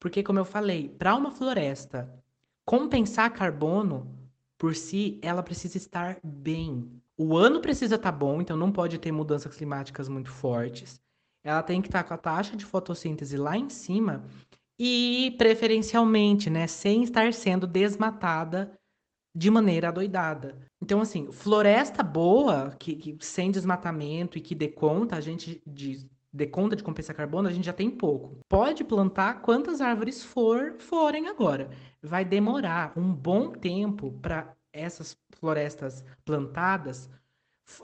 Porque, 0.00 0.22
como 0.22 0.38
eu 0.38 0.44
falei, 0.44 0.88
para 0.88 1.14
uma 1.14 1.30
floresta 1.30 2.12
compensar 2.64 3.32
carbono 3.32 4.19
por 4.60 4.76
si, 4.76 5.18
ela 5.22 5.42
precisa 5.42 5.78
estar 5.78 6.18
bem. 6.22 7.02
O 7.16 7.34
ano 7.34 7.62
precisa 7.62 7.94
estar 7.94 8.12
tá 8.12 8.16
bom, 8.16 8.42
então 8.42 8.58
não 8.58 8.70
pode 8.70 8.98
ter 8.98 9.10
mudanças 9.10 9.56
climáticas 9.56 10.06
muito 10.06 10.30
fortes. 10.30 11.00
Ela 11.42 11.62
tem 11.62 11.80
que 11.80 11.88
estar 11.88 12.02
tá 12.02 12.08
com 12.08 12.12
a 12.12 12.18
taxa 12.18 12.54
de 12.54 12.66
fotossíntese 12.66 13.38
lá 13.38 13.56
em 13.56 13.70
cima 13.70 14.22
e, 14.78 15.34
preferencialmente, 15.38 16.50
né, 16.50 16.66
sem 16.66 17.02
estar 17.02 17.32
sendo 17.32 17.66
desmatada 17.66 18.78
de 19.34 19.50
maneira 19.50 19.88
adoidada. 19.88 20.58
Então, 20.78 21.00
assim, 21.00 21.32
floresta 21.32 22.02
boa, 22.02 22.76
que, 22.78 22.96
que, 22.96 23.16
sem 23.24 23.50
desmatamento 23.50 24.36
e 24.36 24.42
que 24.42 24.54
dê 24.54 24.68
conta, 24.68 25.16
a 25.16 25.22
gente 25.22 25.62
de, 25.66 26.06
dê 26.32 26.46
conta 26.46 26.76
de 26.76 26.82
compensar 26.82 27.14
carbono, 27.16 27.48
a 27.48 27.52
gente 27.52 27.66
já 27.66 27.72
tem 27.72 27.90
pouco. 27.90 28.38
Pode 28.48 28.84
plantar 28.84 29.42
quantas 29.42 29.80
árvores 29.80 30.22
for 30.22 30.76
forem 30.78 31.28
agora. 31.28 31.70
Vai 32.02 32.24
demorar 32.24 32.92
um 32.96 33.12
bom 33.12 33.50
tempo 33.50 34.12
para 34.22 34.54
essas 34.72 35.16
florestas 35.38 36.04
plantadas 36.24 37.10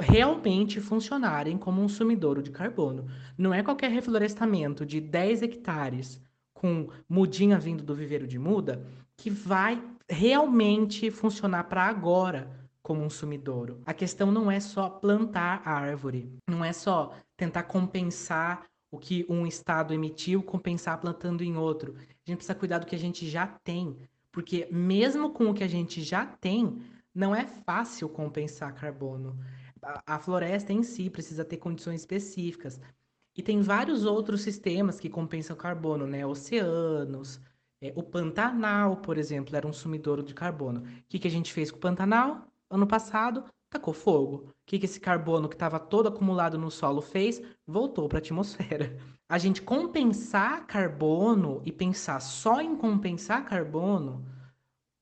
realmente 0.00 0.80
funcionarem 0.80 1.56
como 1.56 1.82
um 1.82 1.88
sumidouro 1.88 2.42
de 2.42 2.50
carbono. 2.50 3.06
Não 3.36 3.54
é 3.54 3.62
qualquer 3.62 3.90
reflorestamento 3.90 4.84
de 4.84 5.00
10 5.00 5.42
hectares 5.42 6.20
com 6.52 6.88
mudinha 7.08 7.58
vindo 7.58 7.84
do 7.84 7.94
viveiro 7.94 8.26
de 8.26 8.38
muda 8.38 8.84
que 9.16 9.30
vai 9.30 9.82
realmente 10.08 11.10
funcionar 11.10 11.64
para 11.64 11.84
agora 11.84 12.50
como 12.82 13.02
um 13.02 13.10
sumidouro. 13.10 13.80
A 13.84 13.92
questão 13.92 14.30
não 14.30 14.50
é 14.50 14.60
só 14.60 14.88
plantar 14.88 15.60
a 15.64 15.72
árvore, 15.72 16.32
não 16.46 16.64
é 16.64 16.72
só 16.72 17.12
tentar 17.36 17.64
compensar 17.64 18.66
o 18.90 18.98
que 18.98 19.26
um 19.28 19.46
estado 19.46 19.92
emitiu, 19.92 20.42
compensar 20.42 21.00
plantando 21.00 21.42
em 21.42 21.56
outro. 21.56 21.94
A 21.96 22.30
gente 22.30 22.38
precisa 22.38 22.54
cuidar 22.54 22.78
do 22.78 22.86
que 22.86 22.94
a 22.94 22.98
gente 22.98 23.28
já 23.28 23.46
tem, 23.46 23.96
porque 24.32 24.68
mesmo 24.70 25.30
com 25.30 25.50
o 25.50 25.54
que 25.54 25.64
a 25.64 25.68
gente 25.68 26.02
já 26.02 26.24
tem, 26.24 26.80
não 27.14 27.34
é 27.34 27.46
fácil 27.46 28.08
compensar 28.08 28.74
carbono. 28.74 29.38
A, 30.06 30.18
floresta 30.18 30.72
em 30.72 30.82
si 30.82 31.08
precisa 31.08 31.44
ter 31.44 31.58
condições 31.58 32.00
específicas. 32.00 32.80
E 33.34 33.42
tem 33.42 33.60
vários 33.60 34.04
outros 34.04 34.40
sistemas 34.40 34.98
que 34.98 35.08
compensam 35.08 35.54
carbono, 35.54 36.06
né? 36.06 36.26
Oceanos, 36.26 37.40
é, 37.80 37.92
o 37.94 38.02
Pantanal, 38.02 38.96
por 38.96 39.18
exemplo, 39.18 39.54
era 39.54 39.66
um 39.66 39.72
sumidouro 39.72 40.22
de 40.22 40.34
carbono. 40.34 40.80
O 40.80 40.84
que, 41.08 41.18
que 41.18 41.28
a 41.28 41.30
gente 41.30 41.52
fez 41.52 41.70
com 41.70 41.76
o 41.76 41.80
Pantanal? 41.80 42.48
Ano 42.68 42.86
passado, 42.86 43.44
tacou 43.70 43.94
fogo. 43.94 44.48
O 44.48 44.54
que, 44.64 44.78
que 44.78 44.86
esse 44.86 45.00
carbono 45.00 45.48
que 45.48 45.54
estava 45.54 45.78
todo 45.78 46.08
acumulado 46.08 46.58
no 46.58 46.70
solo 46.70 47.00
fez? 47.00 47.42
Voltou 47.66 48.08
para 48.08 48.18
a 48.18 48.20
atmosfera. 48.20 48.96
A 49.28 49.38
gente 49.38 49.60
compensar 49.60 50.66
carbono 50.66 51.60
e 51.64 51.72
pensar 51.72 52.20
só 52.20 52.60
em 52.60 52.76
compensar 52.76 53.44
carbono, 53.44 54.24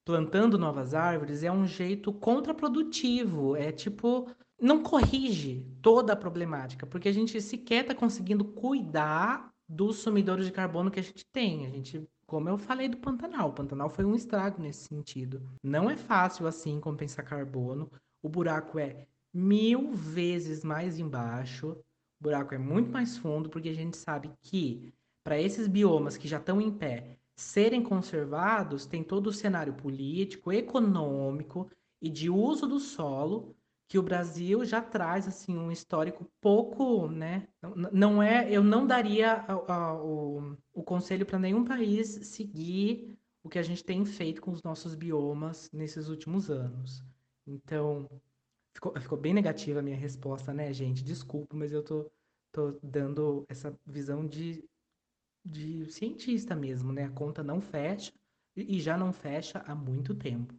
plantando 0.03 0.59
novas 0.59 0.95
árvores, 0.95 1.43
é 1.43 1.53
um 1.53 1.67
jeito 1.67 2.11
contraprodutivo. 2.11 3.55
É 3.55 3.71
tipo, 3.71 4.27
não 4.59 4.83
corrige 4.83 5.67
toda 5.83 6.15
a 6.15 6.17
problemática, 6.17 6.87
porque 6.87 7.09
a 7.09 7.13
gente 7.13 7.39
sequer 7.43 7.83
está 7.83 7.95
conseguindo 7.95 8.47
cuidar 8.47 9.53
dos 9.69 9.99
sumidores 9.99 10.47
de 10.47 10.53
carbono 10.53 10.91
que 10.91 11.01
a 11.01 11.03
gente 11.03 11.27
tem. 11.27 11.67
A 11.67 11.71
gente 11.71 12.09
como 12.27 12.49
eu 12.49 12.57
falei 12.57 12.89
do 12.89 12.97
Pantanal, 12.97 13.51
o 13.51 13.53
Pantanal 13.53 13.89
foi 13.89 14.05
um 14.05 14.15
estrago 14.15 14.61
nesse 14.61 14.89
sentido. 14.89 15.43
Não 15.63 15.91
é 15.91 15.97
fácil 15.97 16.47
assim 16.47 16.81
compensar 16.81 17.25
carbono. 17.25 17.91
O 18.25 18.29
buraco 18.31 18.79
é 18.79 19.07
mil 19.35 19.93
vezes 19.93 20.65
mais 20.65 20.99
embaixo. 20.99 21.73
O 22.19 22.23
buraco 22.23 22.55
é 22.55 22.59
muito 22.59 22.91
mais 22.91 23.19
fundo, 23.19 23.51
porque 23.51 23.69
a 23.69 23.75
gente 23.75 23.99
sabe 23.99 24.33
que 24.41 24.95
para 25.23 25.39
esses 25.39 25.69
biomas 25.69 26.17
que 26.17 26.27
já 26.27 26.39
estão 26.39 26.59
em 26.59 26.73
pé 26.73 27.19
serem 27.37 27.83
conservados, 27.83 28.87
tem 28.87 29.05
todo 29.05 29.27
o 29.27 29.33
cenário 29.33 29.75
político, 29.75 30.51
econômico 30.51 31.71
e 32.01 32.09
de 32.09 32.31
uso 32.31 32.67
do 32.67 32.81
solo 32.81 33.55
que 33.87 33.99
o 33.99 34.03
Brasil 34.03 34.65
já 34.65 34.81
traz 34.81 35.29
assim 35.29 35.59
um 35.59 35.71
histórico 35.71 36.27
pouco, 36.41 37.07
né? 37.07 37.47
Não 37.93 38.23
é, 38.23 38.51
eu 38.51 38.65
não 38.65 38.87
daria 38.87 39.33
a, 39.33 39.53
a, 39.53 40.03
o, 40.03 40.57
o 40.73 40.83
conselho 40.83 41.27
para 41.27 41.39
nenhum 41.39 41.63
país 41.63 42.09
seguir 42.23 43.19
o 43.43 43.51
que 43.51 43.59
a 43.59 43.63
gente 43.63 43.85
tem 43.85 44.03
feito 44.07 44.41
com 44.41 44.51
os 44.51 44.63
nossos 44.63 44.95
biomas 44.95 45.71
nesses 45.75 46.09
últimos 46.09 46.49
anos. 46.51 47.05
Então, 47.47 48.09
ficou, 48.75 49.01
ficou 49.01 49.19
bem 49.19 49.35
negativa 49.35 49.81
a 49.81 49.83
minha 49.83 49.97
resposta, 49.97 50.53
né, 50.53 50.73
gente? 50.73 51.05
Desculpa, 51.05 51.57
mas 51.57 51.73
eu 51.73 51.83
tô, 51.83 52.11
tô 52.53 52.79
dando 52.83 53.45
essa 53.49 53.79
visão 53.87 54.27
de, 54.27 54.65
de 55.45 55.87
cientista 55.91 56.55
mesmo, 56.55 56.93
né? 56.93 57.05
A 57.05 57.11
conta 57.11 57.43
não 57.43 57.61
fecha 57.61 58.13
e 58.57 58.81
já 58.81 58.97
não 58.97 59.13
fecha 59.13 59.59
há 59.67 59.75
muito 59.75 60.15
tempo. 60.15 60.55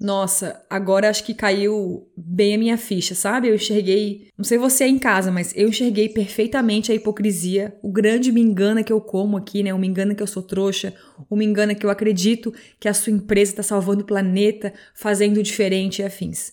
Nossa, 0.00 0.64
agora 0.70 1.10
acho 1.10 1.24
que 1.24 1.34
caiu 1.34 2.08
bem 2.16 2.54
a 2.54 2.58
minha 2.58 2.78
ficha, 2.78 3.16
sabe? 3.16 3.48
Eu 3.48 3.56
enxerguei, 3.56 4.28
não 4.38 4.44
sei 4.44 4.56
você 4.56 4.86
em 4.86 4.96
casa, 4.96 5.32
mas 5.32 5.52
eu 5.56 5.68
enxerguei 5.68 6.08
perfeitamente 6.08 6.92
a 6.92 6.94
hipocrisia, 6.94 7.76
o 7.82 7.90
grande 7.90 8.30
me 8.30 8.40
engana 8.40 8.84
que 8.84 8.92
eu 8.92 9.00
como 9.00 9.36
aqui, 9.36 9.60
né? 9.60 9.74
O 9.74 9.78
me 9.78 9.88
engana 9.88 10.14
que 10.14 10.22
eu 10.22 10.26
sou 10.26 10.42
trouxa, 10.42 10.94
o 11.28 11.34
me 11.34 11.44
engana 11.44 11.74
que 11.74 11.84
eu 11.84 11.90
acredito 11.90 12.54
que 12.78 12.88
a 12.88 12.94
sua 12.94 13.12
empresa 13.12 13.50
está 13.50 13.62
salvando 13.64 14.02
o 14.02 14.06
planeta, 14.06 14.72
fazendo 14.94 15.42
diferente 15.42 16.00
e 16.00 16.04
afins. 16.04 16.52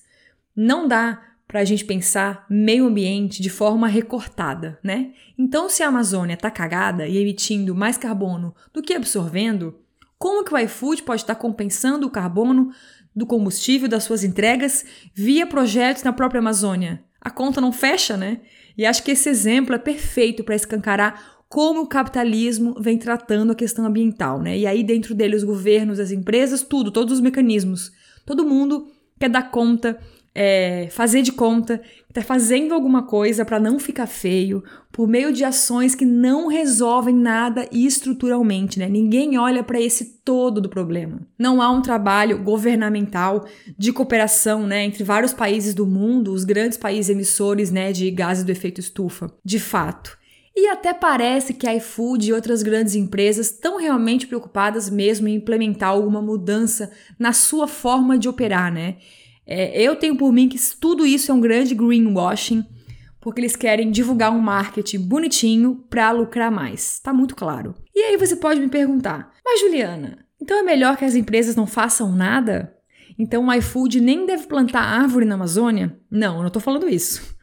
Não 0.55 0.87
dá 0.87 1.21
para 1.47 1.59
a 1.59 1.65
gente 1.65 1.85
pensar 1.85 2.47
meio 2.49 2.87
ambiente 2.87 3.43
de 3.43 3.51
forma 3.51 3.87
recortada, 3.87 4.79
né? 4.83 5.11
Então, 5.37 5.69
se 5.69 5.83
a 5.83 5.87
Amazônia 5.89 6.35
tá 6.35 6.49
cagada 6.49 7.07
e 7.07 7.17
emitindo 7.17 7.75
mais 7.75 7.95
carbono 7.95 8.55
do 8.73 8.81
que 8.81 8.95
absorvendo, 8.95 9.79
como 10.17 10.43
que 10.43 10.53
o 10.53 10.57
iFood 10.57 11.03
pode 11.03 11.21
estar 11.21 11.35
compensando 11.35 12.07
o 12.07 12.09
carbono 12.09 12.71
do 13.15 13.25
combustível 13.25 13.87
das 13.87 14.03
suas 14.03 14.23
entregas 14.23 14.85
via 15.13 15.47
projetos 15.47 16.03
na 16.03 16.11
própria 16.11 16.39
Amazônia. 16.39 17.03
A 17.21 17.29
conta 17.29 17.61
não 17.61 17.71
fecha, 17.71 18.17
né? 18.17 18.41
E 18.77 18.85
acho 18.85 19.03
que 19.03 19.11
esse 19.11 19.29
exemplo 19.29 19.73
é 19.73 19.79
perfeito 19.79 20.43
para 20.43 20.55
escancarar 20.55 21.37
como 21.47 21.81
o 21.81 21.87
capitalismo 21.87 22.75
vem 22.79 22.97
tratando 22.97 23.51
a 23.51 23.55
questão 23.55 23.85
ambiental, 23.85 24.41
né? 24.41 24.57
E 24.57 24.67
aí 24.67 24.83
dentro 24.83 25.15
dele 25.15 25.35
os 25.35 25.43
governos, 25.43 25.99
as 25.99 26.11
empresas, 26.11 26.61
tudo, 26.61 26.91
todos 26.91 27.13
os 27.13 27.21
mecanismos. 27.21 27.91
Todo 28.25 28.45
mundo 28.45 28.87
quer 29.17 29.29
dar 29.29 29.49
conta 29.49 29.97
é, 30.33 30.89
fazer 30.91 31.21
de 31.21 31.31
conta 31.31 31.81
está 32.15 32.21
fazendo 32.21 32.73
alguma 32.73 33.03
coisa 33.03 33.43
para 33.43 33.59
não 33.59 33.77
ficar 33.77 34.07
feio, 34.07 34.63
por 34.89 35.05
meio 35.05 35.33
de 35.33 35.43
ações 35.43 35.93
que 35.93 36.05
não 36.05 36.47
resolvem 36.47 37.13
nada 37.13 37.67
estruturalmente, 37.73 38.79
né? 38.79 38.87
Ninguém 38.87 39.37
olha 39.37 39.61
para 39.61 39.81
esse 39.81 40.21
todo 40.23 40.61
do 40.61 40.69
problema. 40.69 41.19
Não 41.37 41.61
há 41.61 41.69
um 41.69 41.81
trabalho 41.81 42.41
governamental 42.41 43.45
de 43.77 43.91
cooperação, 43.91 44.65
né, 44.65 44.85
entre 44.85 45.03
vários 45.03 45.33
países 45.33 45.73
do 45.73 45.85
mundo, 45.85 46.31
os 46.31 46.45
grandes 46.45 46.77
países 46.77 47.09
emissores, 47.09 47.69
né, 47.69 47.91
de 47.91 48.09
gases 48.09 48.45
do 48.45 48.51
efeito 48.51 48.79
estufa. 48.79 49.29
De 49.43 49.59
fato. 49.59 50.17
E 50.55 50.69
até 50.69 50.93
parece 50.93 51.53
que 51.53 51.67
a 51.67 51.75
iFood 51.75 52.29
e 52.29 52.33
outras 52.33 52.63
grandes 52.63 52.95
empresas 52.95 53.47
estão 53.47 53.77
realmente 53.77 54.25
preocupadas 54.25 54.89
mesmo 54.89 55.27
em 55.27 55.35
implementar 55.35 55.89
alguma 55.89 56.21
mudança 56.21 56.89
na 57.19 57.33
sua 57.33 57.67
forma 57.67 58.17
de 58.17 58.29
operar, 58.29 58.71
né? 58.71 58.95
É, 59.47 59.81
eu 59.81 59.95
tenho 59.95 60.17
por 60.17 60.31
mim 60.31 60.49
que 60.49 60.57
tudo 60.79 61.05
isso 61.05 61.31
é 61.31 61.35
um 61.35 61.41
grande 61.41 61.75
greenwashing, 61.75 62.65
porque 63.21 63.41
eles 63.41 63.55
querem 63.55 63.91
divulgar 63.91 64.31
um 64.31 64.39
marketing 64.39 64.99
bonitinho 64.99 65.83
para 65.89 66.11
lucrar 66.11 66.51
mais. 66.51 66.99
Tá 66.99 67.13
muito 67.13 67.35
claro. 67.35 67.75
E 67.93 67.99
aí 67.99 68.17
você 68.17 68.35
pode 68.35 68.59
me 68.59 68.69
perguntar, 68.69 69.31
mas 69.43 69.59
Juliana, 69.59 70.25
então 70.41 70.57
é 70.57 70.63
melhor 70.63 70.97
que 70.97 71.05
as 71.05 71.15
empresas 71.15 71.55
não 71.55 71.65
façam 71.65 72.11
nada? 72.11 72.75
Então 73.17 73.47
o 73.47 73.53
iFood 73.53 74.01
nem 74.01 74.25
deve 74.25 74.47
plantar 74.47 74.81
árvore 74.81 75.25
na 75.25 75.35
Amazônia? 75.35 75.97
Não, 76.09 76.37
eu 76.37 76.43
não 76.43 76.49
tô 76.49 76.59
falando 76.59 76.89
isso. 76.89 77.35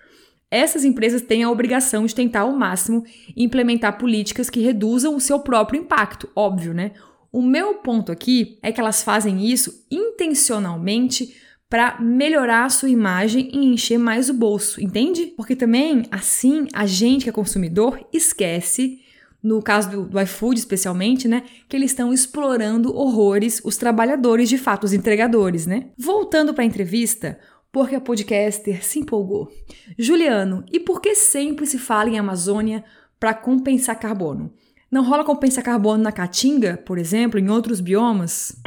Essas 0.51 0.85
empresas 0.85 1.23
têm 1.23 1.43
a 1.43 1.51
obrigação 1.51 2.05
de 2.05 2.15
tentar 2.15 2.41
ao 2.41 2.53
máximo 2.53 3.03
implementar 3.35 3.97
políticas 3.97 4.51
que 4.51 4.61
reduzam 4.61 5.17
o 5.17 5.21
seu 5.21 5.41
próprio 5.41 5.81
impacto, 5.81 6.29
óbvio, 6.37 6.75
né? 6.75 6.93
O 7.33 7.41
meu 7.41 7.77
ponto 7.77 8.13
aqui 8.13 8.59
é 8.63 8.71
que 8.71 8.79
elas 8.79 9.03
fazem 9.03 9.47
isso 9.51 9.87
intencionalmente 9.91 11.35
para 11.73 11.99
melhorar 11.99 12.67
a 12.67 12.69
sua 12.69 12.91
imagem 12.91 13.49
e 13.51 13.65
encher 13.65 13.97
mais 13.97 14.29
o 14.29 14.35
bolso, 14.35 14.79
entende? 14.79 15.33
Porque 15.35 15.57
também, 15.57 16.05
assim, 16.11 16.67
a 16.71 16.85
gente 16.85 17.23
que 17.23 17.31
é 17.31 17.33
consumidor 17.33 17.99
esquece, 18.13 19.01
no 19.43 19.63
caso 19.63 19.91
do, 19.91 20.03
do 20.05 20.21
iFood 20.21 20.59
especialmente, 20.59 21.27
né, 21.27 21.45
que 21.67 21.75
eles 21.75 21.93
estão 21.93 22.13
explorando 22.13 22.95
horrores 22.95 23.63
os 23.65 23.79
trabalhadores 23.79 24.51
de 24.51 24.59
fato, 24.59 24.85
os 24.85 24.93
entregadores, 24.93 25.65
né? 25.65 25.87
Voltando 25.97 26.53
para 26.53 26.63
a 26.63 26.67
entrevista, 26.67 27.39
porque 27.73 27.95
a 27.95 28.01
podcaster 28.03 28.85
se 28.85 28.99
empolgou. 28.99 29.51
Juliano, 29.99 30.67
e 30.71 30.79
por 30.79 31.01
que 31.01 31.15
sempre 31.15 31.65
se 31.65 31.79
fala 31.79 32.11
em 32.11 32.19
Amazônia 32.19 32.85
para 33.19 33.33
compensar 33.33 33.99
carbono? 33.99 34.53
Não 34.91 35.03
rola 35.03 35.25
compensar 35.25 35.65
carbono 35.65 36.03
na 36.03 36.13
Caatinga, 36.13 36.77
por 36.85 36.99
exemplo, 36.99 37.41
em 37.41 37.49
outros 37.49 37.81
biomas? 37.81 38.61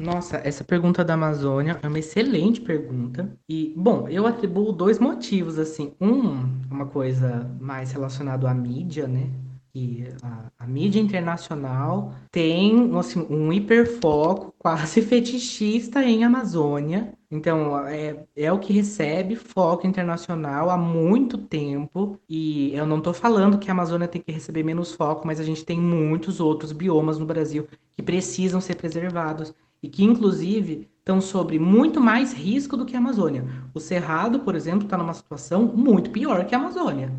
Nossa, 0.00 0.38
essa 0.38 0.64
pergunta 0.64 1.04
da 1.04 1.12
Amazônia 1.12 1.78
é 1.82 1.86
uma 1.86 1.98
excelente 1.98 2.58
pergunta. 2.58 3.36
E, 3.46 3.74
bom, 3.76 4.08
eu 4.08 4.26
atribuo 4.26 4.72
dois 4.72 4.98
motivos, 4.98 5.58
assim. 5.58 5.92
Um, 6.00 6.48
uma 6.70 6.86
coisa 6.86 7.54
mais 7.60 7.92
relacionada 7.92 8.48
à 8.48 8.54
mídia, 8.54 9.06
né? 9.06 9.28
que 9.72 10.08
a, 10.22 10.50
a, 10.58 10.66
mídia 10.66 10.98
internacional 10.98 12.12
tem 12.32 12.90
assim, 12.98 13.24
um 13.30 13.52
hiperfoco 13.52 14.52
quase 14.58 15.00
fetichista 15.02 16.02
em 16.02 16.24
Amazônia. 16.24 17.12
Então, 17.30 17.78
é, 17.86 18.24
é 18.34 18.50
o 18.50 18.58
que 18.58 18.72
recebe 18.72 19.36
foco 19.36 19.86
internacional 19.86 20.70
há 20.70 20.76
muito 20.76 21.38
tempo. 21.38 22.18
E 22.28 22.74
eu 22.74 22.86
não 22.86 22.98
estou 22.98 23.14
falando 23.14 23.58
que 23.58 23.70
a 23.70 23.72
Amazônia 23.72 24.08
tem 24.08 24.20
que 24.20 24.32
receber 24.32 24.64
menos 24.64 24.92
foco, 24.92 25.26
mas 25.26 25.38
a 25.38 25.44
gente 25.44 25.64
tem 25.64 25.78
muitos 25.78 26.40
outros 26.40 26.72
biomas 26.72 27.18
no 27.18 27.26
Brasil 27.26 27.68
que 27.94 28.02
precisam 28.02 28.60
ser 28.60 28.74
preservados 28.74 29.54
e 29.82 29.88
que, 29.88 30.04
inclusive, 30.04 30.88
estão 30.98 31.20
sob 31.20 31.58
muito 31.58 32.00
mais 32.00 32.32
risco 32.32 32.76
do 32.76 32.84
que 32.84 32.94
a 32.94 32.98
Amazônia. 32.98 33.44
O 33.74 33.80
Cerrado, 33.80 34.40
por 34.40 34.54
exemplo, 34.54 34.84
está 34.84 34.96
numa 34.96 35.14
situação 35.14 35.64
muito 35.64 36.10
pior 36.10 36.44
que 36.44 36.54
a 36.54 36.58
Amazônia. 36.58 37.10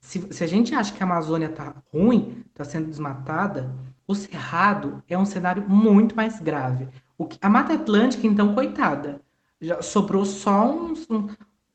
Se, 0.00 0.32
se 0.32 0.44
a 0.44 0.46
gente 0.46 0.74
acha 0.74 0.92
que 0.92 1.02
a 1.02 1.06
Amazônia 1.06 1.46
está 1.46 1.74
ruim, 1.92 2.44
está 2.50 2.64
sendo 2.64 2.88
desmatada, 2.88 3.74
o 4.06 4.14
Cerrado 4.14 5.02
é 5.08 5.18
um 5.18 5.24
cenário 5.24 5.68
muito 5.68 6.14
mais 6.14 6.40
grave. 6.40 6.88
Que, 7.28 7.38
a 7.40 7.48
Mata 7.48 7.74
Atlântica, 7.74 8.26
então, 8.26 8.54
coitada, 8.54 9.20
já 9.60 9.80
sobrou 9.82 10.24
só 10.24 10.70
uns, 10.70 11.08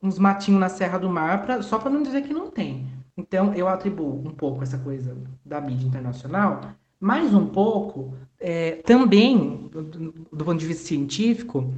uns 0.02 0.20
matinhos 0.20 0.60
na 0.60 0.70
Serra 0.70 0.98
do 0.98 1.10
Mar, 1.10 1.44
pra, 1.44 1.61
só 1.61 1.80
para 1.80 1.90
não 1.90 2.03
dizer 2.03 2.22
que 2.22 2.34
não 2.34 2.49
tem. 2.52 2.88
Então, 3.18 3.53
eu 3.53 3.68
atribuo 3.68 4.26
um 4.26 4.32
pouco 4.32 4.64
essa 4.64 4.78
coisa 4.78 5.18
da 5.44 5.60
mídia 5.60 5.88
internacional 5.88 6.61
mais 6.99 7.34
um 7.34 7.45
pouco, 7.45 8.13
é, 8.39 8.81
também, 8.85 9.69
do, 9.71 9.84
do, 9.84 10.45
ponto 10.45 10.57
de 10.57 10.65
vista 10.65 10.85
científico, 10.85 11.73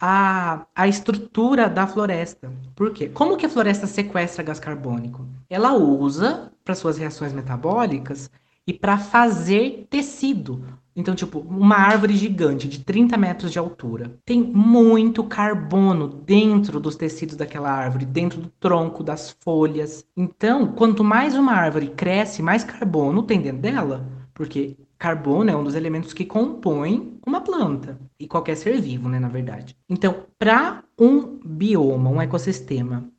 a, 0.00 0.66
a 0.74 0.88
estrutura 0.88 1.68
da 1.68 1.86
floresta. 1.86 2.52
Por 2.74 2.92
quê? 2.92 3.08
Como 3.08 3.36
que 3.36 3.46
a 3.46 3.48
floresta 3.48 3.86
sequestra 3.86 4.42
gás 4.42 4.58
carbônico? 4.58 5.26
Ela 5.48 5.72
usa 5.74 6.52
para 6.64 6.74
suas 6.74 6.98
reações 6.98 7.32
metabólicas 7.32 8.30
e 8.66 8.72
para 8.72 8.98
fazer 8.98 9.86
tecido. 9.88 10.64
Então, 10.94 11.14
tipo, 11.14 11.40
uma 11.40 11.76
árvore 11.76 12.16
gigante 12.16 12.66
de 12.66 12.80
30 12.80 13.16
metros 13.18 13.52
de 13.52 13.58
altura 13.58 14.18
tem 14.24 14.42
muito 14.42 15.22
carbono 15.22 16.08
dentro 16.08 16.80
dos 16.80 16.96
tecidos 16.96 17.36
daquela 17.36 17.70
árvore, 17.70 18.06
dentro 18.06 18.40
do 18.40 18.48
tronco, 18.48 19.04
das 19.04 19.36
folhas. 19.40 20.06
Então, 20.16 20.68
quanto 20.72 21.04
mais 21.04 21.34
uma 21.34 21.52
árvore 21.52 21.88
cresce, 21.88 22.42
mais 22.42 22.64
carbono 22.64 23.22
tem 23.22 23.40
dentro 23.40 23.60
dela 23.60 24.06
porque 24.36 24.76
carbono 24.98 25.50
é 25.50 25.56
um 25.56 25.64
dos 25.64 25.74
elementos 25.74 26.12
que 26.12 26.26
compõem 26.26 27.18
uma 27.26 27.40
planta 27.40 27.98
e 28.20 28.28
qualquer 28.28 28.54
ser 28.54 28.78
vivo, 28.82 29.08
né, 29.08 29.18
na 29.18 29.30
verdade. 29.30 29.74
Então, 29.88 30.26
para 30.38 30.84
um 30.98 31.38
bioma, 31.42 32.10
um 32.10 32.20
ecossistema, 32.20 33.10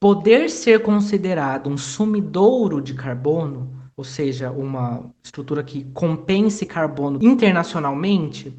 poder 0.00 0.48
ser 0.48 0.80
considerado 0.82 1.68
um 1.68 1.76
sumidouro 1.76 2.80
de 2.80 2.94
carbono, 2.94 3.74
ou 3.94 4.04
seja, 4.04 4.50
uma 4.50 5.04
estrutura 5.22 5.62
que 5.62 5.84
compense 5.92 6.64
carbono 6.64 7.18
internacionalmente, 7.20 8.58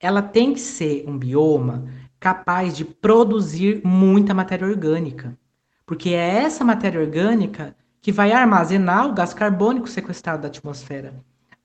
ela 0.00 0.22
tem 0.22 0.54
que 0.54 0.60
ser 0.60 1.04
um 1.06 1.18
bioma 1.18 1.84
capaz 2.18 2.74
de 2.74 2.86
produzir 2.86 3.82
muita 3.84 4.32
matéria 4.32 4.66
orgânica. 4.66 5.38
Porque 5.84 6.08
é 6.08 6.38
essa 6.38 6.64
matéria 6.64 7.00
orgânica 7.00 7.76
que 8.08 8.12
vai 8.12 8.32
armazenar 8.32 9.06
o 9.06 9.12
gás 9.12 9.34
carbônico 9.34 9.86
sequestrado 9.86 10.40
da 10.40 10.48
atmosfera. 10.48 11.12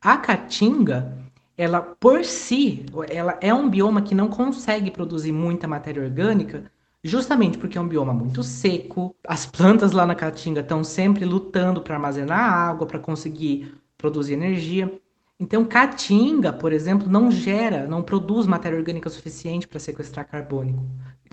A 0.02 0.18
caatinga, 0.18 1.18
ela 1.57 1.80
por 1.82 2.26
si, 2.26 2.86
ela 3.10 3.38
é 3.40 3.53
um 3.53 3.70
bioma 3.70 4.02
que 4.02 4.14
não 4.14 4.28
consegue 4.28 4.91
produzir 4.91 5.32
muita 5.32 5.70
matéria 5.70 6.03
orgânica, 6.03 6.70
justamente 7.02 7.57
porque 7.57 7.78
é 7.78 7.82
um 7.82 7.88
bioma 7.88 8.14
muito 8.14 8.44
seco. 8.44 9.15
As 9.26 9.45
plantas 9.45 9.94
lá 9.94 10.06
na 10.06 10.15
caatinga 10.15 10.60
estão 10.60 10.84
sempre 10.84 11.24
lutando 11.24 11.82
para 11.82 11.95
armazenar 11.95 12.53
água, 12.53 12.86
para 12.86 12.99
conseguir 12.99 13.74
produzir 13.98 14.34
energia. 14.34 14.94
Então, 15.40 15.64
caatinga, 15.64 16.52
por 16.52 16.74
exemplo, 16.74 17.10
não 17.10 17.32
gera, 17.32 17.88
não 17.88 18.02
produz 18.02 18.45
matéria 18.45 18.78
orgânica 18.78 19.10
suficiente 19.10 19.65
para 19.65 19.80
sequestrar 19.80 20.28
carbônico, 20.28 20.86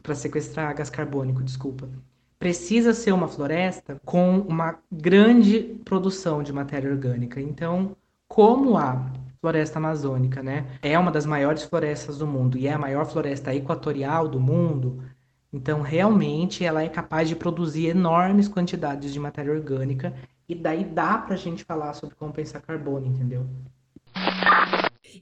para 0.04 0.14
sequestrar 0.14 0.72
gás 0.72 0.88
carbônico, 0.88 1.42
desculpa 1.42 1.88
precisa 2.40 2.94
ser 2.94 3.12
uma 3.12 3.28
floresta 3.28 4.00
com 4.02 4.38
uma 4.38 4.78
grande 4.90 5.78
produção 5.84 6.42
de 6.42 6.54
matéria 6.54 6.90
orgânica. 6.90 7.38
Então, 7.38 7.94
como 8.26 8.78
a 8.78 9.12
floresta 9.42 9.78
amazônica, 9.78 10.42
né, 10.42 10.66
é 10.80 10.98
uma 10.98 11.10
das 11.10 11.26
maiores 11.26 11.64
florestas 11.64 12.16
do 12.16 12.26
mundo 12.26 12.56
e 12.56 12.66
é 12.66 12.72
a 12.72 12.78
maior 12.78 13.04
floresta 13.04 13.54
equatorial 13.54 14.26
do 14.26 14.40
mundo, 14.40 15.02
então 15.52 15.82
realmente 15.82 16.64
ela 16.64 16.82
é 16.82 16.88
capaz 16.88 17.28
de 17.28 17.36
produzir 17.36 17.88
enormes 17.88 18.48
quantidades 18.48 19.12
de 19.12 19.20
matéria 19.20 19.52
orgânica 19.52 20.14
e 20.48 20.54
daí 20.54 20.84
dá 20.84 21.18
para 21.18 21.34
a 21.34 21.38
gente 21.38 21.62
falar 21.62 21.92
sobre 21.92 22.16
compensar 22.16 22.62
carbono, 22.62 23.06
entendeu? 23.06 23.46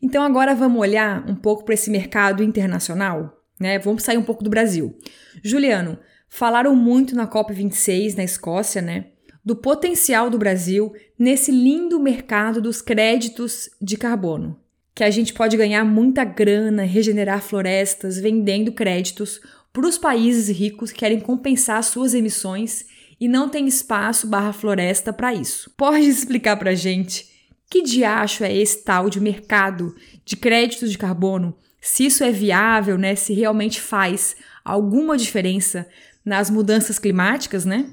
Então 0.00 0.22
agora 0.22 0.54
vamos 0.54 0.80
olhar 0.80 1.28
um 1.28 1.34
pouco 1.34 1.64
para 1.64 1.74
esse 1.74 1.90
mercado 1.90 2.44
internacional, 2.44 3.42
né? 3.58 3.76
Vamos 3.80 4.04
sair 4.04 4.18
um 4.18 4.22
pouco 4.22 4.44
do 4.44 4.50
Brasil. 4.50 4.96
Juliano, 5.42 5.98
falaram 6.28 6.74
muito 6.74 7.14
na 7.14 7.26
COP26 7.26 8.16
na 8.16 8.24
Escócia, 8.24 8.82
né? 8.82 9.06
Do 9.44 9.56
potencial 9.56 10.28
do 10.28 10.38
Brasil 10.38 10.92
nesse 11.18 11.50
lindo 11.50 11.98
mercado 11.98 12.60
dos 12.60 12.82
créditos 12.82 13.70
de 13.80 13.96
carbono. 13.96 14.58
Que 14.94 15.04
a 15.04 15.10
gente 15.10 15.32
pode 15.32 15.56
ganhar 15.56 15.84
muita 15.84 16.24
grana, 16.24 16.82
regenerar 16.82 17.40
florestas, 17.40 18.18
vendendo 18.18 18.72
créditos 18.72 19.40
para 19.72 19.86
os 19.86 19.96
países 19.96 20.48
ricos 20.48 20.90
que 20.90 20.98
querem 20.98 21.20
compensar 21.20 21.82
suas 21.84 22.14
emissões 22.14 22.84
e 23.20 23.28
não 23.28 23.48
tem 23.48 23.66
espaço 23.66 24.26
barra 24.26 24.52
floresta 24.52 25.12
para 25.12 25.34
isso. 25.34 25.72
Pode 25.76 26.06
explicar 26.06 26.56
para 26.56 26.74
gente 26.74 27.26
que 27.70 27.82
diacho 27.82 28.44
é 28.44 28.54
esse 28.54 28.82
tal 28.82 29.10
de 29.10 29.20
mercado 29.20 29.94
de 30.24 30.36
créditos 30.36 30.90
de 30.90 30.98
carbono? 30.98 31.56
Se 31.80 32.06
isso 32.06 32.24
é 32.24 32.30
viável, 32.30 32.96
né? 32.96 33.14
Se 33.14 33.32
realmente 33.34 33.80
faz 33.80 34.36
alguma 34.64 35.16
diferença 35.16 35.86
nas 36.28 36.50
mudanças 36.50 36.98
climáticas, 36.98 37.64
né? 37.64 37.90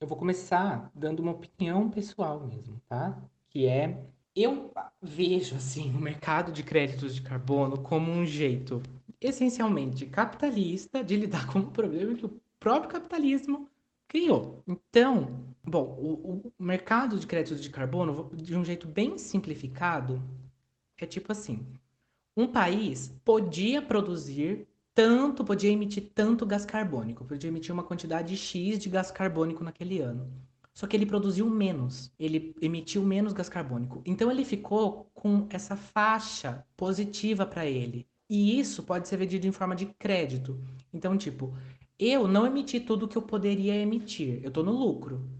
Eu 0.00 0.08
vou 0.08 0.18
começar 0.18 0.90
dando 0.92 1.20
uma 1.20 1.30
opinião 1.30 1.88
pessoal 1.88 2.44
mesmo, 2.44 2.80
tá? 2.88 3.16
Que 3.48 3.66
é 3.66 3.96
eu 4.34 4.72
vejo 5.00 5.54
assim 5.54 5.94
o 5.94 6.00
mercado 6.00 6.50
de 6.50 6.64
créditos 6.64 7.14
de 7.14 7.22
carbono 7.22 7.78
como 7.78 8.10
um 8.10 8.26
jeito 8.26 8.82
essencialmente 9.20 10.04
capitalista 10.06 11.02
de 11.02 11.16
lidar 11.16 11.46
com 11.46 11.60
um 11.60 11.70
problema 11.70 12.14
que 12.14 12.26
o 12.26 12.40
próprio 12.58 12.90
capitalismo 12.90 13.68
criou. 14.08 14.64
Então, 14.66 15.44
bom, 15.62 15.96
o, 16.00 16.52
o 16.58 16.64
mercado 16.64 17.18
de 17.18 17.26
créditos 17.26 17.62
de 17.62 17.70
carbono, 17.70 18.30
de 18.34 18.56
um 18.56 18.64
jeito 18.64 18.88
bem 18.88 19.16
simplificado, 19.16 20.20
é 20.96 21.06
tipo 21.06 21.30
assim: 21.30 21.64
um 22.36 22.48
país 22.48 23.14
podia 23.24 23.80
produzir 23.80 24.66
tanto, 24.98 25.44
podia 25.44 25.70
emitir 25.70 26.10
tanto 26.12 26.44
gás 26.44 26.64
carbônico, 26.64 27.24
podia 27.24 27.46
emitir 27.46 27.72
uma 27.72 27.84
quantidade 27.84 28.36
X 28.36 28.80
de 28.80 28.88
gás 28.88 29.12
carbônico 29.12 29.62
naquele 29.62 30.00
ano. 30.00 30.28
Só 30.74 30.88
que 30.88 30.96
ele 30.96 31.06
produziu 31.06 31.48
menos, 31.48 32.10
ele 32.18 32.52
emitiu 32.60 33.04
menos 33.04 33.32
gás 33.32 33.48
carbônico. 33.48 34.02
Então 34.04 34.28
ele 34.28 34.44
ficou 34.44 35.08
com 35.14 35.46
essa 35.50 35.76
faixa 35.76 36.66
positiva 36.76 37.46
para 37.46 37.64
ele. 37.64 38.08
E 38.28 38.58
isso 38.58 38.82
pode 38.82 39.06
ser 39.06 39.18
vendido 39.18 39.46
em 39.46 39.52
forma 39.52 39.76
de 39.76 39.86
crédito. 39.86 40.60
Então, 40.92 41.16
tipo, 41.16 41.56
eu 41.96 42.26
não 42.26 42.44
emiti 42.44 42.80
tudo 42.80 43.06
que 43.06 43.16
eu 43.16 43.22
poderia 43.22 43.76
emitir. 43.76 44.40
Eu 44.42 44.48
estou 44.48 44.64
no 44.64 44.72
lucro. 44.72 45.30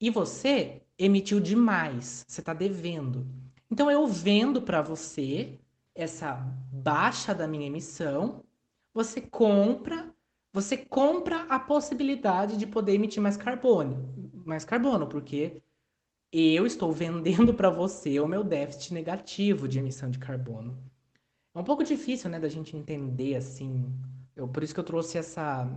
E 0.00 0.08
você 0.08 0.80
emitiu 0.98 1.40
demais. 1.40 2.24
Você 2.26 2.40
está 2.40 2.54
devendo. 2.54 3.26
Então 3.70 3.90
eu 3.90 4.06
vendo 4.06 4.62
para 4.62 4.80
você 4.80 5.60
essa 5.94 6.36
baixa 6.72 7.34
da 7.34 7.46
minha 7.46 7.66
emissão. 7.66 8.42
Você 8.94 9.20
compra, 9.20 10.14
você 10.52 10.76
compra 10.76 11.42
a 11.44 11.58
possibilidade 11.58 12.56
de 12.56 12.66
poder 12.66 12.94
emitir 12.94 13.22
mais 13.22 13.36
carbono, 13.36 14.32
mais 14.44 14.64
carbono, 14.64 15.06
porque 15.06 15.62
eu 16.32 16.66
estou 16.66 16.92
vendendo 16.92 17.54
para 17.54 17.70
você 17.70 18.20
o 18.20 18.28
meu 18.28 18.44
déficit 18.44 18.94
negativo 18.94 19.68
de 19.68 19.78
emissão 19.78 20.10
de 20.10 20.18
carbono. 20.18 20.78
É 21.54 21.58
um 21.58 21.64
pouco 21.64 21.84
difícil, 21.84 22.30
né, 22.30 22.40
da 22.40 22.48
gente 22.48 22.76
entender 22.76 23.36
assim 23.36 23.92
eu, 24.34 24.48
por 24.48 24.62
isso 24.62 24.72
que 24.74 24.80
eu 24.80 24.84
trouxe 24.84 25.18
essa, 25.18 25.68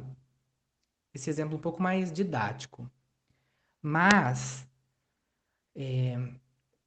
esse 1.13 1.29
exemplo 1.29 1.57
um 1.57 1.61
pouco 1.61 1.81
mais 1.81 2.11
didático. 2.11 2.89
Mas 3.81 4.67
é, 5.75 6.15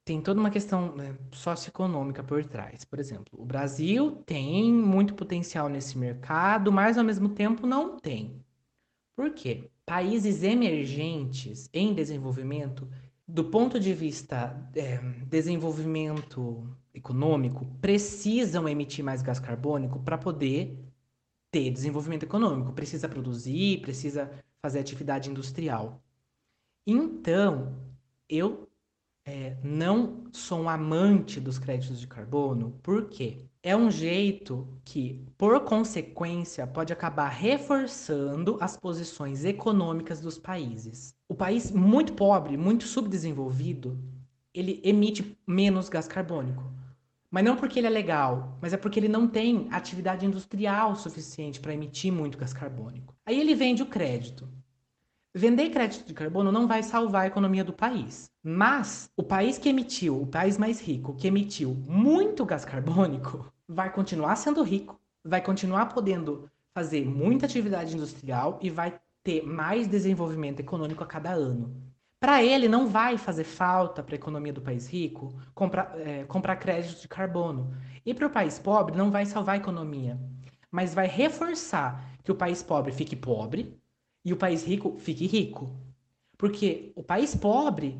tem 0.09 0.19
toda 0.19 0.39
uma 0.39 0.49
questão 0.49 0.95
né, 0.95 1.15
socioeconômica 1.31 2.23
por 2.23 2.43
trás. 2.43 2.83
Por 2.83 2.97
exemplo, 2.97 3.39
o 3.39 3.45
Brasil 3.45 4.23
tem 4.25 4.73
muito 4.73 5.13
potencial 5.13 5.69
nesse 5.69 5.99
mercado, 5.99 6.71
mas 6.71 6.97
ao 6.97 7.03
mesmo 7.03 7.29
tempo 7.29 7.67
não 7.67 7.99
tem. 7.99 8.43
Por 9.15 9.31
quê? 9.35 9.69
Países 9.85 10.41
emergentes 10.41 11.69
em 11.71 11.93
desenvolvimento, 11.93 12.89
do 13.27 13.43
ponto 13.51 13.79
de 13.79 13.93
vista 13.93 14.59
é, 14.75 14.97
desenvolvimento 15.27 16.67
econômico, 16.91 17.67
precisam 17.79 18.67
emitir 18.67 19.05
mais 19.05 19.21
gás 19.21 19.39
carbônico 19.39 19.99
para 19.99 20.17
poder 20.17 20.75
ter 21.51 21.69
desenvolvimento 21.69 22.23
econômico, 22.23 22.73
precisa 22.73 23.07
produzir, 23.07 23.79
precisa 23.81 24.31
fazer 24.59 24.79
atividade 24.79 25.29
industrial. 25.29 26.01
Então, 26.87 27.75
eu 28.27 28.68
é, 29.25 29.57
não 29.63 30.23
sou 30.31 30.61
um 30.61 30.69
amante 30.69 31.39
dos 31.39 31.59
créditos 31.59 31.99
de 31.99 32.07
carbono, 32.07 32.79
porque 32.81 33.45
é 33.61 33.75
um 33.75 33.91
jeito 33.91 34.67
que, 34.85 35.25
por 35.37 35.59
consequência, 35.65 36.65
pode 36.65 36.93
acabar 36.93 37.27
reforçando 37.29 38.57
as 38.61 38.77
posições 38.77 39.43
econômicas 39.43 40.21
dos 40.21 40.37
países. 40.37 41.13
O 41.27 41.35
país 41.35 41.71
muito 41.71 42.13
pobre, 42.13 42.57
muito 42.57 42.85
subdesenvolvido, 42.85 43.99
ele 44.53 44.81
emite 44.83 45.37
menos 45.45 45.89
gás 45.89 46.07
carbônico. 46.07 46.63
Mas 47.29 47.43
não 47.43 47.55
porque 47.55 47.79
ele 47.79 47.87
é 47.87 47.91
legal, 47.91 48.57
mas 48.61 48.73
é 48.73 48.77
porque 48.77 48.99
ele 48.99 49.07
não 49.07 49.27
tem 49.27 49.67
atividade 49.71 50.25
industrial 50.25 50.95
suficiente 50.95 51.59
para 51.59 51.73
emitir 51.73 52.11
muito 52.11 52.37
gás 52.37 52.53
carbônico. 52.53 53.13
Aí 53.25 53.39
ele 53.39 53.53
vende 53.53 53.83
o 53.83 53.85
crédito. 53.85 54.49
Vender 55.33 55.69
crédito 55.69 56.07
de 56.07 56.13
carbono 56.15 56.51
não 56.51 56.67
vai 56.67 56.81
salvar 56.81 57.21
a 57.21 57.27
economia 57.27 57.63
do 57.63 57.71
país. 57.71 58.31
Mas 58.43 59.11
o 59.15 59.21
país 59.21 59.59
que 59.59 59.69
emitiu, 59.69 60.19
o 60.19 60.25
país 60.25 60.57
mais 60.57 60.81
rico, 60.81 61.15
que 61.15 61.27
emitiu 61.27 61.75
muito 61.87 62.43
gás 62.43 62.65
carbônico, 62.65 63.45
vai 63.67 63.91
continuar 63.93 64.35
sendo 64.37 64.63
rico, 64.63 64.99
vai 65.23 65.39
continuar 65.39 65.85
podendo 65.85 66.49
fazer 66.73 67.05
muita 67.05 67.45
atividade 67.45 67.95
industrial 67.95 68.57
e 68.59 68.71
vai 68.71 68.99
ter 69.23 69.45
mais 69.45 69.87
desenvolvimento 69.87 70.61
econômico 70.61 71.03
a 71.03 71.07
cada 71.07 71.31
ano. 71.31 71.75
Para 72.19 72.43
ele, 72.43 72.67
não 72.67 72.87
vai 72.87 73.15
fazer 73.15 73.43
falta 73.43 74.01
para 74.01 74.15
a 74.15 74.17
economia 74.17 74.51
do 74.51 74.61
país 74.61 74.87
rico 74.87 75.39
comprar, 75.53 75.93
é, 75.99 76.23
comprar 76.23 76.55
crédito 76.55 77.01
de 77.01 77.07
carbono. 77.07 77.71
E 78.03 78.15
para 78.15 78.25
o 78.25 78.31
país 78.31 78.57
pobre, 78.57 78.97
não 78.97 79.11
vai 79.11 79.27
salvar 79.27 79.55
a 79.55 79.59
economia, 79.59 80.19
mas 80.71 80.95
vai 80.95 81.07
reforçar 81.07 82.03
que 82.23 82.31
o 82.31 82.35
país 82.35 82.63
pobre 82.63 82.91
fique 82.91 83.15
pobre 83.15 83.78
e 84.29 84.33
o 84.33 84.37
país 84.37 84.63
rico 84.63 84.95
fique 84.99 85.25
rico. 85.25 85.75
Porque 86.37 86.91
o 86.95 87.03
país 87.03 87.35
pobre 87.35 87.97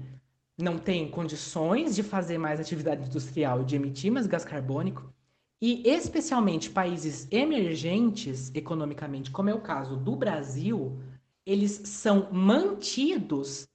não 0.58 0.78
tem 0.78 1.10
condições 1.10 1.96
de 1.96 2.04
fazer 2.04 2.38
mais 2.38 2.60
atividade 2.60 3.06
industrial 3.06 3.62
e 3.62 3.66
de 3.66 3.76
emitir 3.76 4.12
mais 4.12 4.28
gás 4.28 4.46
carbônico, 4.46 5.14
e 5.62 5.90
especialmente 5.90 6.70
países 6.70 7.28
emergentes 7.32 8.52
economicamente, 8.54 9.32
como 9.32 9.50
é 9.50 9.54
o 9.54 9.62
caso 9.62 9.98
do 9.98 10.16
Brasil, 10.16 11.00
eles 11.46 11.82
são 11.86 12.32
mantidos 12.32 13.68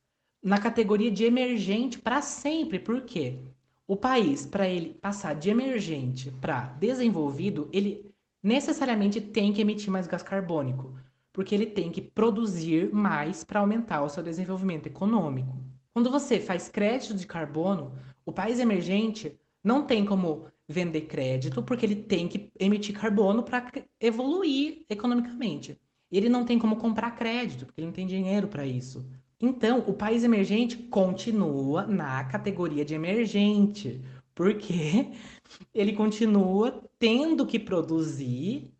na 0.43 0.59
categoria 0.59 1.11
de 1.11 1.25
emergente 1.25 1.99
para 1.99 2.23
sempre. 2.23 2.79
Por 2.79 3.03
quê? 3.03 3.39
O 3.87 3.97
país, 3.97 4.47
para 4.47 4.67
ele 4.67 4.95
passar 4.95 5.35
de 5.35 5.51
emergente 5.51 6.31
para 6.41 6.67
desenvolvido, 6.79 7.69
ele 7.73 8.11
necessariamente 8.43 9.21
tem 9.21 9.53
que 9.53 9.61
emitir 9.61 9.91
mais 9.91 10.07
gás 10.07 10.23
carbônico, 10.23 10.95
porque 11.35 11.53
ele 11.53 11.67
tem 11.67 11.91
que 11.91 12.01
produzir 12.01 12.95
mais 12.95 13.43
para 13.43 13.59
aumentar 13.59 14.03
o 14.03 14.09
seu 14.09 14.23
desenvolvimento 14.23 14.87
econômico. 14.87 15.59
Quando 15.93 16.09
você 16.09 16.39
faz 16.39 16.69
crédito 16.69 17.15
de 17.15 17.27
carbono, 17.27 17.93
o 18.25 18.33
país 18.33 18.61
emergente 18.61 19.37
não 19.63 19.85
tem 19.85 20.05
como 20.05 20.47
vender 20.69 21.03
crédito, 21.03 21.61
porque 21.61 21.85
ele 21.85 21.97
tem 21.97 22.29
que 22.29 22.51
emitir 22.59 22.95
carbono 22.95 23.43
para 23.43 23.69
evoluir 24.01 24.87
economicamente. 24.89 25.77
Ele 26.11 26.29
não 26.29 26.45
tem 26.45 26.57
como 26.57 26.77
comprar 26.77 27.11
crédito, 27.17 27.67
porque 27.67 27.81
ele 27.81 27.89
não 27.89 27.95
tem 27.95 28.07
dinheiro 28.07 28.47
para 28.47 28.65
isso. 28.65 29.05
Então, 29.41 29.81
o 29.89 29.93
país 29.93 30.23
emergente 30.23 30.77
continua 30.77 31.85
na 31.85 32.23
categoria 32.25 32.85
de 32.85 32.95
emergente, 32.95 34.01
porque 34.37 35.11
ele 35.75 35.95
continua 35.95 36.81
tendo 36.97 37.45
que 37.45 37.59
produzir 37.59 38.74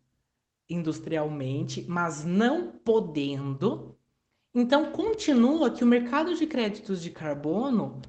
industrialmente, 0.69 1.85
mas 1.87 2.23
não 2.25 2.71
podendo. 2.71 3.95
Então, 4.53 4.91
continua 4.91 5.71
que 5.71 5.83
o 5.83 5.87
mercado 5.87 6.35
de 6.35 6.47
créditos 6.47 7.01
de 7.01 7.11
carbono 7.11 8.01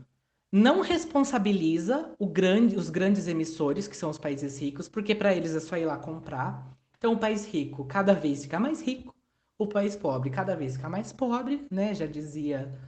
não 0.53 0.81
responsabiliza 0.81 2.15
grande, 2.21 2.77
os 2.77 2.89
grandes 2.89 3.27
emissores, 3.27 3.89
que 3.89 3.97
são 3.97 4.11
os 4.11 4.19
países 4.19 4.59
ricos, 4.61 4.89
porque 4.89 5.15
para 5.15 5.35
eles 5.35 5.55
é 5.55 5.61
só 5.61 5.77
ir 5.77 5.87
lá 5.87 5.99
comprar. 5.99 6.77
Então, 6.97 7.13
o 7.13 7.19
país 7.19 7.47
rico 7.47 7.85
cada 7.85 8.15
vez 8.15 8.43
fica 8.43 8.59
mais 8.59 8.81
rico 8.81 9.17
o 9.59 9.67
país 9.67 9.97
pobre 9.97 10.31
cada 10.31 10.55
vez 10.55 10.77
fica 10.77 10.89
mais 10.89 11.13
pobre, 11.13 11.67
né? 11.71 11.95
Já 11.95 12.07
dizia 12.07 12.79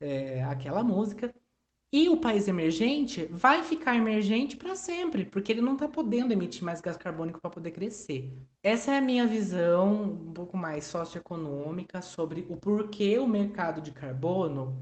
é, 0.00 0.42
aquela 0.44 0.82
música. 0.82 1.34
E 1.92 2.08
o 2.08 2.16
país 2.16 2.48
emergente 2.48 3.26
vai 3.30 3.62
ficar 3.62 3.94
emergente 3.94 4.56
para 4.56 4.74
sempre, 4.74 5.26
porque 5.26 5.52
ele 5.52 5.60
não 5.60 5.74
está 5.74 5.86
podendo 5.86 6.32
emitir 6.32 6.64
mais 6.64 6.80
gás 6.80 6.96
carbônico 6.96 7.38
para 7.38 7.50
poder 7.50 7.70
crescer. 7.70 8.32
Essa 8.62 8.92
é 8.92 8.98
a 8.98 9.00
minha 9.02 9.26
visão 9.26 10.04
um 10.04 10.32
pouco 10.32 10.56
mais 10.56 10.84
socioeconômica 10.86 12.00
sobre 12.00 12.46
o 12.48 12.56
porquê 12.56 13.18
o 13.18 13.26
mercado 13.28 13.82
de 13.82 13.92
carbono 13.92 14.74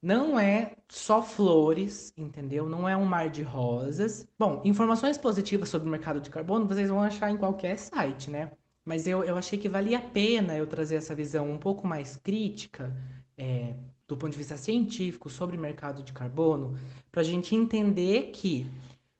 não 0.00 0.38
é 0.38 0.74
só 0.88 1.22
flores, 1.22 2.12
entendeu? 2.16 2.66
Não 2.66 2.88
é 2.88 2.96
um 2.96 3.04
mar 3.04 3.28
de 3.28 3.42
rosas. 3.42 4.26
Bom, 4.38 4.62
informações 4.64 5.18
positivas 5.18 5.68
sobre 5.68 5.88
o 5.88 5.90
mercado 5.90 6.20
de 6.20 6.30
carbono 6.30 6.66
vocês 6.66 6.88
vão 6.88 7.02
achar 7.02 7.30
em 7.30 7.36
qualquer 7.36 7.76
site, 7.78 8.30
né? 8.30 8.50
Mas 8.84 9.06
eu, 9.06 9.22
eu 9.24 9.36
achei 9.36 9.58
que 9.58 9.68
valia 9.68 9.98
a 9.98 10.02
pena 10.02 10.56
eu 10.56 10.66
trazer 10.66 10.96
essa 10.96 11.14
visão 11.14 11.50
um 11.50 11.58
pouco 11.58 11.86
mais 11.86 12.16
crítica, 12.16 12.94
é, 13.36 13.74
do 14.06 14.16
ponto 14.16 14.32
de 14.32 14.38
vista 14.38 14.56
científico, 14.56 15.30
sobre 15.30 15.56
o 15.56 15.60
mercado 15.60 16.02
de 16.02 16.12
carbono, 16.12 16.78
para 17.10 17.22
a 17.22 17.24
gente 17.24 17.54
entender 17.54 18.30
que 18.32 18.66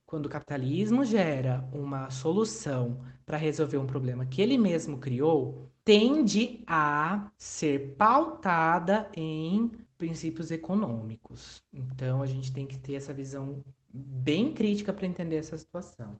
quando 0.05 0.27
o 0.27 0.29
capitalismo 0.29 1.03
gera 1.03 1.67
uma 1.73 2.09
solução 2.09 2.99
para 3.25 3.37
resolver 3.37 3.77
um 3.77 3.87
problema 3.87 4.25
que 4.25 4.41
ele 4.41 4.57
mesmo 4.57 4.97
criou, 4.97 5.67
tende 5.83 6.63
a 6.67 7.31
ser 7.37 7.95
pautada 7.97 9.09
em 9.15 9.71
princípios 9.97 10.51
econômicos. 10.51 11.63
Então 11.73 12.21
a 12.21 12.25
gente 12.25 12.51
tem 12.51 12.67
que 12.67 12.77
ter 12.77 12.95
essa 12.95 13.13
visão 13.13 13.63
bem 13.91 14.53
crítica 14.53 14.93
para 14.93 15.07
entender 15.07 15.37
essa 15.37 15.57
situação. 15.57 16.19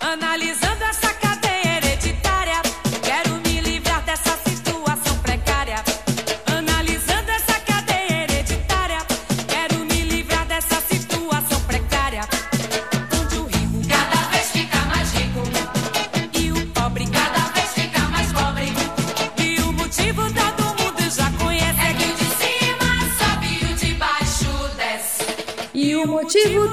Analisando 0.00 0.82
essa 0.84 1.14
cadeia 1.14 1.41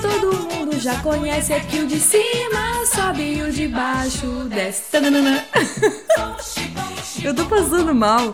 todo 0.01 0.55
mundo 0.55 0.79
já 0.79 0.99
conhece 1.01 1.53
é 1.53 1.59
que 1.59 1.79
o 1.79 1.87
de 1.87 1.99
cima 1.99 2.85
sobe 2.85 3.35
e 3.35 3.41
o 3.43 3.51
de 3.51 3.67
baixo 3.67 4.25
desce. 4.49 4.97
Eu 7.23 7.35
tô 7.35 7.45
passando 7.45 7.93
mal 7.93 8.33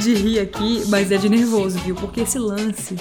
de 0.00 0.14
rir 0.14 0.38
aqui, 0.38 0.84
mas 0.88 1.10
é 1.10 1.16
de 1.16 1.28
nervoso, 1.28 1.78
viu? 1.80 1.94
Porque 1.96 2.20
esse 2.20 2.38
lance 2.38 2.96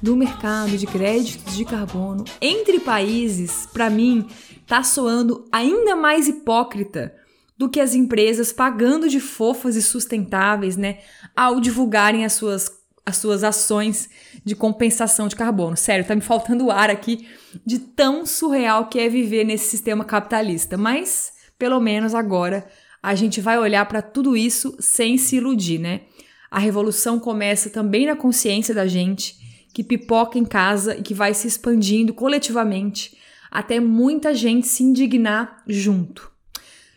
do 0.00 0.14
mercado 0.14 0.76
de 0.76 0.86
créditos 0.86 1.56
de 1.56 1.64
carbono 1.64 2.24
entre 2.40 2.78
países, 2.78 3.66
para 3.72 3.90
mim, 3.90 4.28
tá 4.66 4.82
soando 4.82 5.48
ainda 5.50 5.96
mais 5.96 6.28
hipócrita 6.28 7.14
do 7.56 7.68
que 7.68 7.80
as 7.80 7.94
empresas 7.94 8.52
pagando 8.52 9.08
de 9.08 9.20
fofas 9.20 9.76
e 9.76 9.82
sustentáveis, 9.82 10.76
né, 10.76 10.98
ao 11.34 11.60
divulgarem 11.60 12.24
as 12.24 12.34
suas, 12.34 12.70
as 13.06 13.16
suas 13.18 13.44
ações 13.44 14.08
de 14.44 14.54
compensação 14.54 15.28
de 15.28 15.36
carbono. 15.36 15.76
Sério, 15.76 16.06
tá 16.06 16.14
me 16.14 16.20
faltando 16.20 16.70
ar 16.70 16.90
aqui 16.90 17.28
de 17.64 17.78
tão 17.78 18.24
surreal 18.24 18.88
que 18.88 18.98
é 18.98 19.08
viver 19.08 19.44
nesse 19.44 19.68
sistema 19.68 20.04
capitalista. 20.04 20.78
Mas, 20.78 21.32
pelo 21.58 21.80
menos 21.80 22.14
agora, 22.14 22.66
a 23.02 23.14
gente 23.14 23.40
vai 23.40 23.58
olhar 23.58 23.84
para 23.86 24.00
tudo 24.00 24.36
isso 24.36 24.74
sem 24.80 25.18
se 25.18 25.36
iludir, 25.36 25.78
né? 25.78 26.02
A 26.50 26.58
revolução 26.58 27.18
começa 27.18 27.68
também 27.68 28.06
na 28.06 28.16
consciência 28.16 28.74
da 28.74 28.86
gente, 28.86 29.36
que 29.74 29.82
pipoca 29.82 30.38
em 30.38 30.44
casa 30.44 30.96
e 30.96 31.02
que 31.02 31.12
vai 31.12 31.34
se 31.34 31.46
expandindo 31.46 32.14
coletivamente 32.14 33.16
até 33.50 33.78
muita 33.78 34.34
gente 34.34 34.66
se 34.66 34.82
indignar 34.82 35.62
junto. 35.66 36.30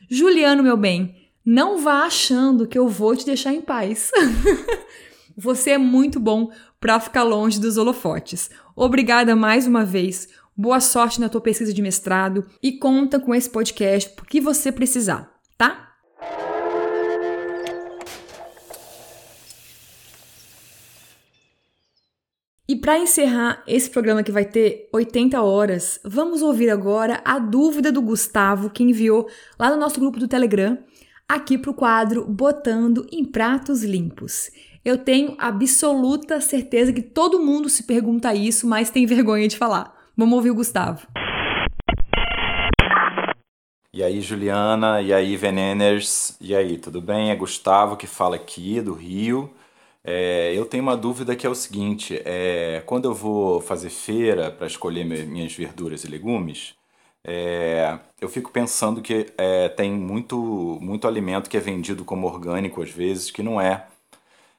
Juliano, 0.09 0.63
meu 0.63 0.75
bem, 0.75 1.15
não 1.45 1.79
vá 1.79 2.03
achando 2.03 2.67
que 2.67 2.77
eu 2.77 2.87
vou 2.87 3.15
te 3.15 3.25
deixar 3.25 3.53
em 3.53 3.61
paz. 3.61 4.09
Você 5.39 5.69
é 5.69 5.77
muito 5.77 6.19
bom 6.19 6.49
para 6.79 6.99
ficar 6.99 7.21
longe 7.21 7.59
dos 7.59 7.77
holofotes. 7.77 8.49
Obrigada 8.75 9.35
mais 9.35 9.67
uma 9.67 9.85
vez. 9.85 10.27
Boa 10.57 10.79
sorte 10.79 11.21
na 11.21 11.29
tua 11.29 11.39
pesquisa 11.39 11.71
de 11.71 11.79
mestrado 11.79 12.43
e 12.61 12.71
conta 12.71 13.19
com 13.19 13.35
esse 13.35 13.47
podcast 13.47 14.09
porque 14.15 14.41
você 14.41 14.71
precisar, 14.71 15.31
tá? 15.55 15.93
E 22.67 22.75
para 22.75 22.97
encerrar 22.97 23.63
esse 23.67 23.91
programa 23.91 24.23
que 24.23 24.31
vai 24.31 24.43
ter 24.43 24.89
80 24.91 25.39
horas, 25.39 25.99
vamos 26.03 26.41
ouvir 26.41 26.71
agora 26.71 27.21
a 27.23 27.37
dúvida 27.37 27.91
do 27.91 28.01
Gustavo 28.01 28.71
que 28.71 28.83
enviou 28.83 29.29
lá 29.59 29.69
no 29.69 29.77
nosso 29.77 29.99
grupo 29.99 30.17
do 30.17 30.27
Telegram, 30.27 30.79
aqui 31.29 31.59
para 31.59 31.69
o 31.69 31.75
quadro 31.75 32.25
Botando 32.25 33.05
em 33.11 33.23
Pratos 33.23 33.83
Limpos. 33.83 34.49
Eu 34.87 34.97
tenho 34.97 35.35
absoluta 35.37 36.39
certeza 36.39 36.93
que 36.93 37.01
todo 37.01 37.41
mundo 37.41 37.67
se 37.67 37.83
pergunta 37.83 38.33
isso, 38.33 38.65
mas 38.65 38.89
tem 38.89 39.05
vergonha 39.05 39.45
de 39.45 39.57
falar. 39.57 39.93
Vamos 40.15 40.33
ouvir 40.35 40.51
o 40.51 40.55
Gustavo. 40.55 41.05
E 43.93 44.01
aí, 44.01 44.21
Juliana, 44.21 45.01
e 45.01 45.13
aí, 45.13 45.35
Veneners, 45.35 46.37
e 46.39 46.55
aí, 46.55 46.77
tudo 46.77 47.01
bem? 47.01 47.31
É 47.31 47.35
Gustavo 47.35 47.97
que 47.97 48.07
fala 48.07 48.37
aqui 48.37 48.79
do 48.79 48.93
Rio. 48.93 49.53
É, 50.05 50.53
eu 50.55 50.65
tenho 50.65 50.83
uma 50.83 50.95
dúvida 50.95 51.35
que 51.35 51.45
é 51.45 51.49
o 51.49 51.55
seguinte: 51.55 52.21
é, 52.23 52.81
quando 52.85 53.09
eu 53.09 53.13
vou 53.13 53.59
fazer 53.59 53.89
feira 53.89 54.51
para 54.51 54.67
escolher 54.67 55.03
minhas 55.03 55.51
verduras 55.51 56.05
e 56.05 56.07
legumes, 56.07 56.75
é, 57.25 57.99
eu 58.21 58.29
fico 58.29 58.51
pensando 58.53 59.01
que 59.01 59.33
é, 59.37 59.67
tem 59.67 59.91
muito, 59.91 60.79
muito 60.81 61.09
alimento 61.09 61.49
que 61.49 61.57
é 61.57 61.59
vendido 61.59 62.05
como 62.05 62.25
orgânico 62.25 62.81
às 62.81 62.89
vezes, 62.89 63.29
que 63.29 63.43
não 63.43 63.59
é, 63.59 63.85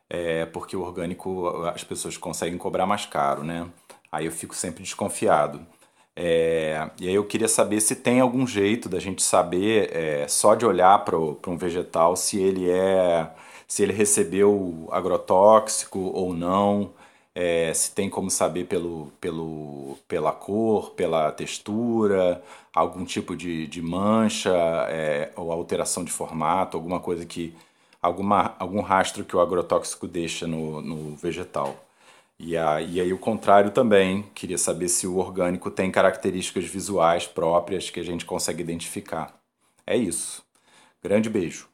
é, 0.09 0.47
porque 0.47 0.77
o 0.77 0.83
orgânico 0.83 1.49
as 1.67 1.85
pessoas 1.85 2.17
conseguem 2.17 2.59
cobrar 2.59 2.87
mais 2.87 3.07
caro, 3.07 3.45
né? 3.45 3.67
Aí 4.11 4.27
eu 4.27 4.33
fico 4.33 4.55
sempre 4.55 4.83
desconfiado. 4.83 5.61
É, 6.17 6.91
e 7.01 7.09
aí 7.09 7.15
eu 7.15 7.25
queria 7.25 7.49
saber 7.49 7.81
se 7.81 7.95
tem 7.95 8.21
algum 8.21 8.47
jeito 8.47 8.89
da 8.89 8.99
gente 8.99 9.23
saber, 9.23 9.95
é, 9.95 10.27
só 10.29 10.55
de 10.55 10.67
olhar 10.67 11.05
para 11.05 11.17
um 11.17 11.57
vegetal, 11.57 12.17
se 12.17 12.41
ele 12.41 12.69
é 12.71 13.31
se 13.69 13.83
ele 13.83 13.93
recebeu 13.93 14.89
agrotóxico 14.91 15.99
ou 15.99 16.33
não, 16.35 16.91
é, 17.35 17.73
se 17.75 17.93
tem 17.95 18.11
como 18.11 18.31
saber 18.31 18.65
pelo, 18.65 19.13
pelo, 19.21 19.97
pela 20.09 20.33
cor, 20.33 20.91
pela 20.93 21.31
textura, 21.31 22.43
algum 22.75 23.05
tipo 23.05 23.37
de, 23.37 23.67
de 23.69 23.83
mancha 23.83 24.51
é, 24.89 25.31
ou 25.37 25.53
alteração 25.53 26.03
de 26.03 26.11
formato, 26.11 26.77
alguma 26.77 26.99
coisa 27.01 27.25
que. 27.27 27.55
Alguma, 28.09 28.57
algum 28.59 28.81
rastro 28.81 29.25
que 29.25 29.37
o 29.37 29.41
agrotóxico 29.41 30.09
deixa 30.09 30.47
no, 30.47 30.81
no 30.81 31.15
vegetal. 31.17 31.85
E, 32.39 32.57
a, 32.57 32.81
e 32.81 33.01
aí 33.01 33.13
o 33.13 33.19
contrário 33.19 33.71
também, 33.71 34.25
queria 34.35 34.57
saber 34.57 34.89
se 34.89 35.07
o 35.07 35.17
orgânico 35.17 35.71
tem 35.71 35.91
características 35.91 36.65
visuais 36.65 37.27
próprias 37.27 37.91
que 37.91 38.01
a 38.01 38.05
gente 38.05 38.25
consegue 38.25 38.63
identificar. 38.63 39.35
É 39.87 39.97
isso. 39.97 40.43
Grande 41.03 41.29
beijo. 41.29 41.69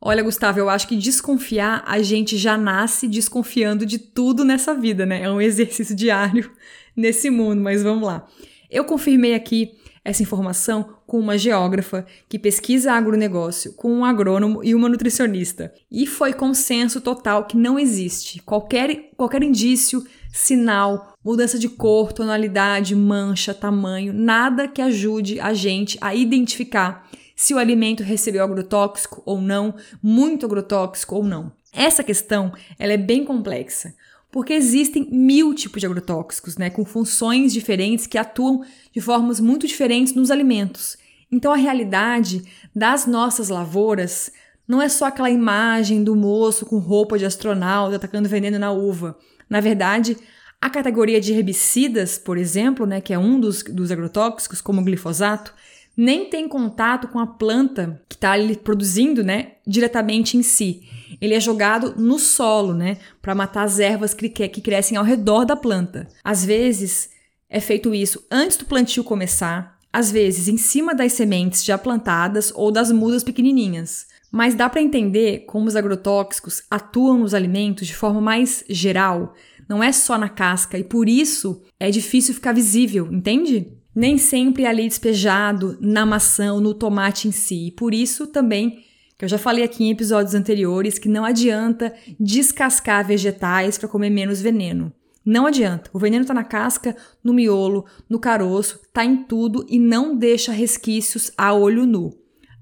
Olha, 0.00 0.22
Gustavo, 0.22 0.58
eu 0.58 0.70
acho 0.70 0.86
que 0.86 0.96
desconfiar, 0.96 1.82
a 1.86 2.00
gente 2.00 2.36
já 2.38 2.56
nasce 2.56 3.08
desconfiando 3.08 3.84
de 3.84 3.98
tudo 3.98 4.44
nessa 4.44 4.72
vida, 4.72 5.04
né? 5.04 5.22
É 5.22 5.30
um 5.30 5.40
exercício 5.42 5.94
diário 5.94 6.50
nesse 6.96 7.28
mundo, 7.28 7.60
mas 7.60 7.82
vamos 7.82 8.06
lá. 8.06 8.26
Eu 8.70 8.84
confirmei 8.84 9.34
aqui 9.34 9.76
essa 10.08 10.22
informação 10.22 10.96
com 11.06 11.18
uma 11.18 11.36
geógrafa 11.36 12.06
que 12.28 12.38
pesquisa 12.38 12.92
agronegócio, 12.92 13.74
com 13.74 13.92
um 13.92 14.04
agrônomo 14.04 14.64
e 14.64 14.74
uma 14.74 14.88
nutricionista. 14.88 15.72
E 15.90 16.06
foi 16.06 16.32
consenso 16.32 17.00
total 17.00 17.44
que 17.44 17.58
não 17.58 17.78
existe 17.78 18.40
qualquer, 18.40 19.10
qualquer 19.18 19.42
indício, 19.42 20.02
sinal, 20.32 21.12
mudança 21.22 21.58
de 21.58 21.68
cor, 21.68 22.12
tonalidade, 22.12 22.96
mancha, 22.96 23.52
tamanho, 23.52 24.14
nada 24.14 24.66
que 24.66 24.80
ajude 24.80 25.38
a 25.40 25.52
gente 25.52 25.98
a 26.00 26.14
identificar 26.14 27.06
se 27.36 27.52
o 27.52 27.58
alimento 27.58 28.02
recebeu 28.02 28.42
agrotóxico 28.42 29.22
ou 29.26 29.42
não, 29.42 29.74
muito 30.02 30.46
agrotóxico 30.46 31.16
ou 31.16 31.22
não. 31.22 31.52
Essa 31.70 32.02
questão 32.02 32.52
ela 32.78 32.94
é 32.94 32.96
bem 32.96 33.24
complexa, 33.26 33.94
porque 34.30 34.52
existem 34.52 35.08
mil 35.10 35.54
tipos 35.54 35.80
de 35.80 35.86
agrotóxicos, 35.86 36.56
né, 36.56 36.70
com 36.70 36.84
funções 36.84 37.52
diferentes 37.52 38.06
que 38.06 38.18
atuam 38.18 38.62
de 38.92 39.00
formas 39.00 39.40
muito 39.40 39.66
diferentes 39.66 40.14
nos 40.14 40.30
alimentos. 40.30 40.96
Então 41.30 41.52
a 41.52 41.56
realidade 41.56 42.42
das 42.74 43.06
nossas 43.06 43.48
lavouras 43.48 44.30
não 44.66 44.82
é 44.82 44.88
só 44.88 45.06
aquela 45.06 45.30
imagem 45.30 46.04
do 46.04 46.14
moço 46.14 46.66
com 46.66 46.78
roupa 46.78 47.18
de 47.18 47.24
astronauta 47.24 47.96
atacando 47.96 48.28
veneno 48.28 48.58
na 48.58 48.70
uva. 48.70 49.16
Na 49.48 49.60
verdade, 49.60 50.16
a 50.60 50.68
categoria 50.68 51.20
de 51.20 51.32
herbicidas, 51.32 52.18
por 52.18 52.36
exemplo, 52.36 52.84
né, 52.84 53.00
que 53.00 53.14
é 53.14 53.18
um 53.18 53.40
dos, 53.40 53.62
dos 53.62 53.90
agrotóxicos, 53.90 54.60
como 54.60 54.80
o 54.80 54.84
glifosato, 54.84 55.54
nem 55.96 56.26
tem 56.26 56.46
contato 56.46 57.08
com 57.08 57.18
a 57.18 57.26
planta 57.26 58.00
que 58.08 58.14
está 58.14 58.32
ali 58.32 58.56
produzindo, 58.56 59.24
né, 59.24 59.52
diretamente 59.66 60.36
em 60.36 60.42
si. 60.42 60.82
Ele 61.20 61.34
é 61.34 61.40
jogado 61.40 61.94
no 61.96 62.18
solo, 62.18 62.74
né, 62.74 62.98
para 63.20 63.34
matar 63.34 63.62
as 63.62 63.78
ervas 63.78 64.14
que, 64.14 64.28
que 64.28 64.60
crescem 64.60 64.96
ao 64.96 65.04
redor 65.04 65.44
da 65.44 65.56
planta. 65.56 66.08
Às 66.22 66.44
vezes 66.44 67.10
é 67.48 67.60
feito 67.60 67.94
isso 67.94 68.24
antes 68.30 68.56
do 68.56 68.66
plantio 68.66 69.02
começar, 69.02 69.78
às 69.92 70.10
vezes 70.10 70.48
em 70.48 70.56
cima 70.56 70.94
das 70.94 71.12
sementes 71.12 71.64
já 71.64 71.78
plantadas 71.78 72.52
ou 72.54 72.70
das 72.70 72.92
mudas 72.92 73.24
pequenininhas. 73.24 74.06
Mas 74.30 74.54
dá 74.54 74.68
para 74.68 74.82
entender 74.82 75.44
como 75.46 75.66
os 75.66 75.76
agrotóxicos 75.76 76.62
atuam 76.70 77.18
nos 77.18 77.32
alimentos 77.32 77.86
de 77.86 77.94
forma 77.94 78.20
mais 78.20 78.62
geral, 78.68 79.34
não 79.66 79.82
é 79.82 79.92
só 79.92 80.18
na 80.18 80.28
casca 80.28 80.78
e 80.78 80.84
por 80.84 81.08
isso 81.08 81.62
é 81.80 81.90
difícil 81.90 82.34
ficar 82.34 82.52
visível, 82.52 83.08
entende? 83.10 83.78
nem 83.98 84.16
sempre 84.16 84.62
é 84.62 84.68
ali 84.68 84.86
despejado 84.86 85.76
na 85.80 86.06
maçã 86.06 86.52
ou 86.52 86.60
no 86.60 86.72
tomate 86.72 87.26
em 87.26 87.32
si. 87.32 87.66
E 87.66 87.70
por 87.72 87.92
isso 87.92 88.28
também, 88.28 88.84
que 89.18 89.24
eu 89.24 89.28
já 89.28 89.36
falei 89.36 89.64
aqui 89.64 89.82
em 89.82 89.90
episódios 89.90 90.34
anteriores, 90.34 90.96
que 90.96 91.08
não 91.08 91.24
adianta 91.24 91.92
descascar 92.20 93.04
vegetais 93.04 93.76
para 93.76 93.88
comer 93.88 94.10
menos 94.10 94.40
veneno. 94.40 94.92
Não 95.24 95.44
adianta. 95.44 95.90
O 95.92 95.98
veneno 95.98 96.22
está 96.22 96.32
na 96.32 96.44
casca, 96.44 96.96
no 97.22 97.34
miolo, 97.34 97.84
no 98.08 98.20
caroço, 98.20 98.80
está 98.86 99.04
em 99.04 99.24
tudo 99.24 99.66
e 99.68 99.78
não 99.78 100.16
deixa 100.16 100.52
resquícios 100.52 101.32
a 101.36 101.52
olho 101.52 101.84
nu. 101.84 102.16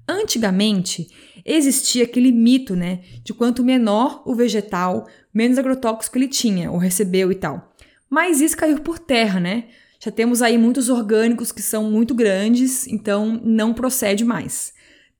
Antigamente, 0.09 1.07
existia 1.45 2.05
aquele 2.05 2.31
mito, 2.31 2.75
né, 2.75 3.01
de 3.23 3.33
quanto 3.33 3.63
menor 3.63 4.23
o 4.25 4.33
vegetal, 4.33 5.07
menos 5.31 5.59
agrotóxico 5.59 6.17
ele 6.17 6.27
tinha 6.27 6.71
ou 6.71 6.77
recebeu 6.77 7.31
e 7.31 7.35
tal. 7.35 7.73
Mas 8.09 8.41
isso 8.41 8.57
caiu 8.57 8.79
por 8.79 8.97
terra, 8.97 9.39
né? 9.39 9.65
Já 9.99 10.09
temos 10.11 10.41
aí 10.41 10.57
muitos 10.57 10.89
orgânicos 10.89 11.51
que 11.51 11.61
são 11.61 11.91
muito 11.91 12.15
grandes, 12.15 12.87
então 12.87 13.39
não 13.43 13.73
procede 13.73 14.25
mais. 14.25 14.73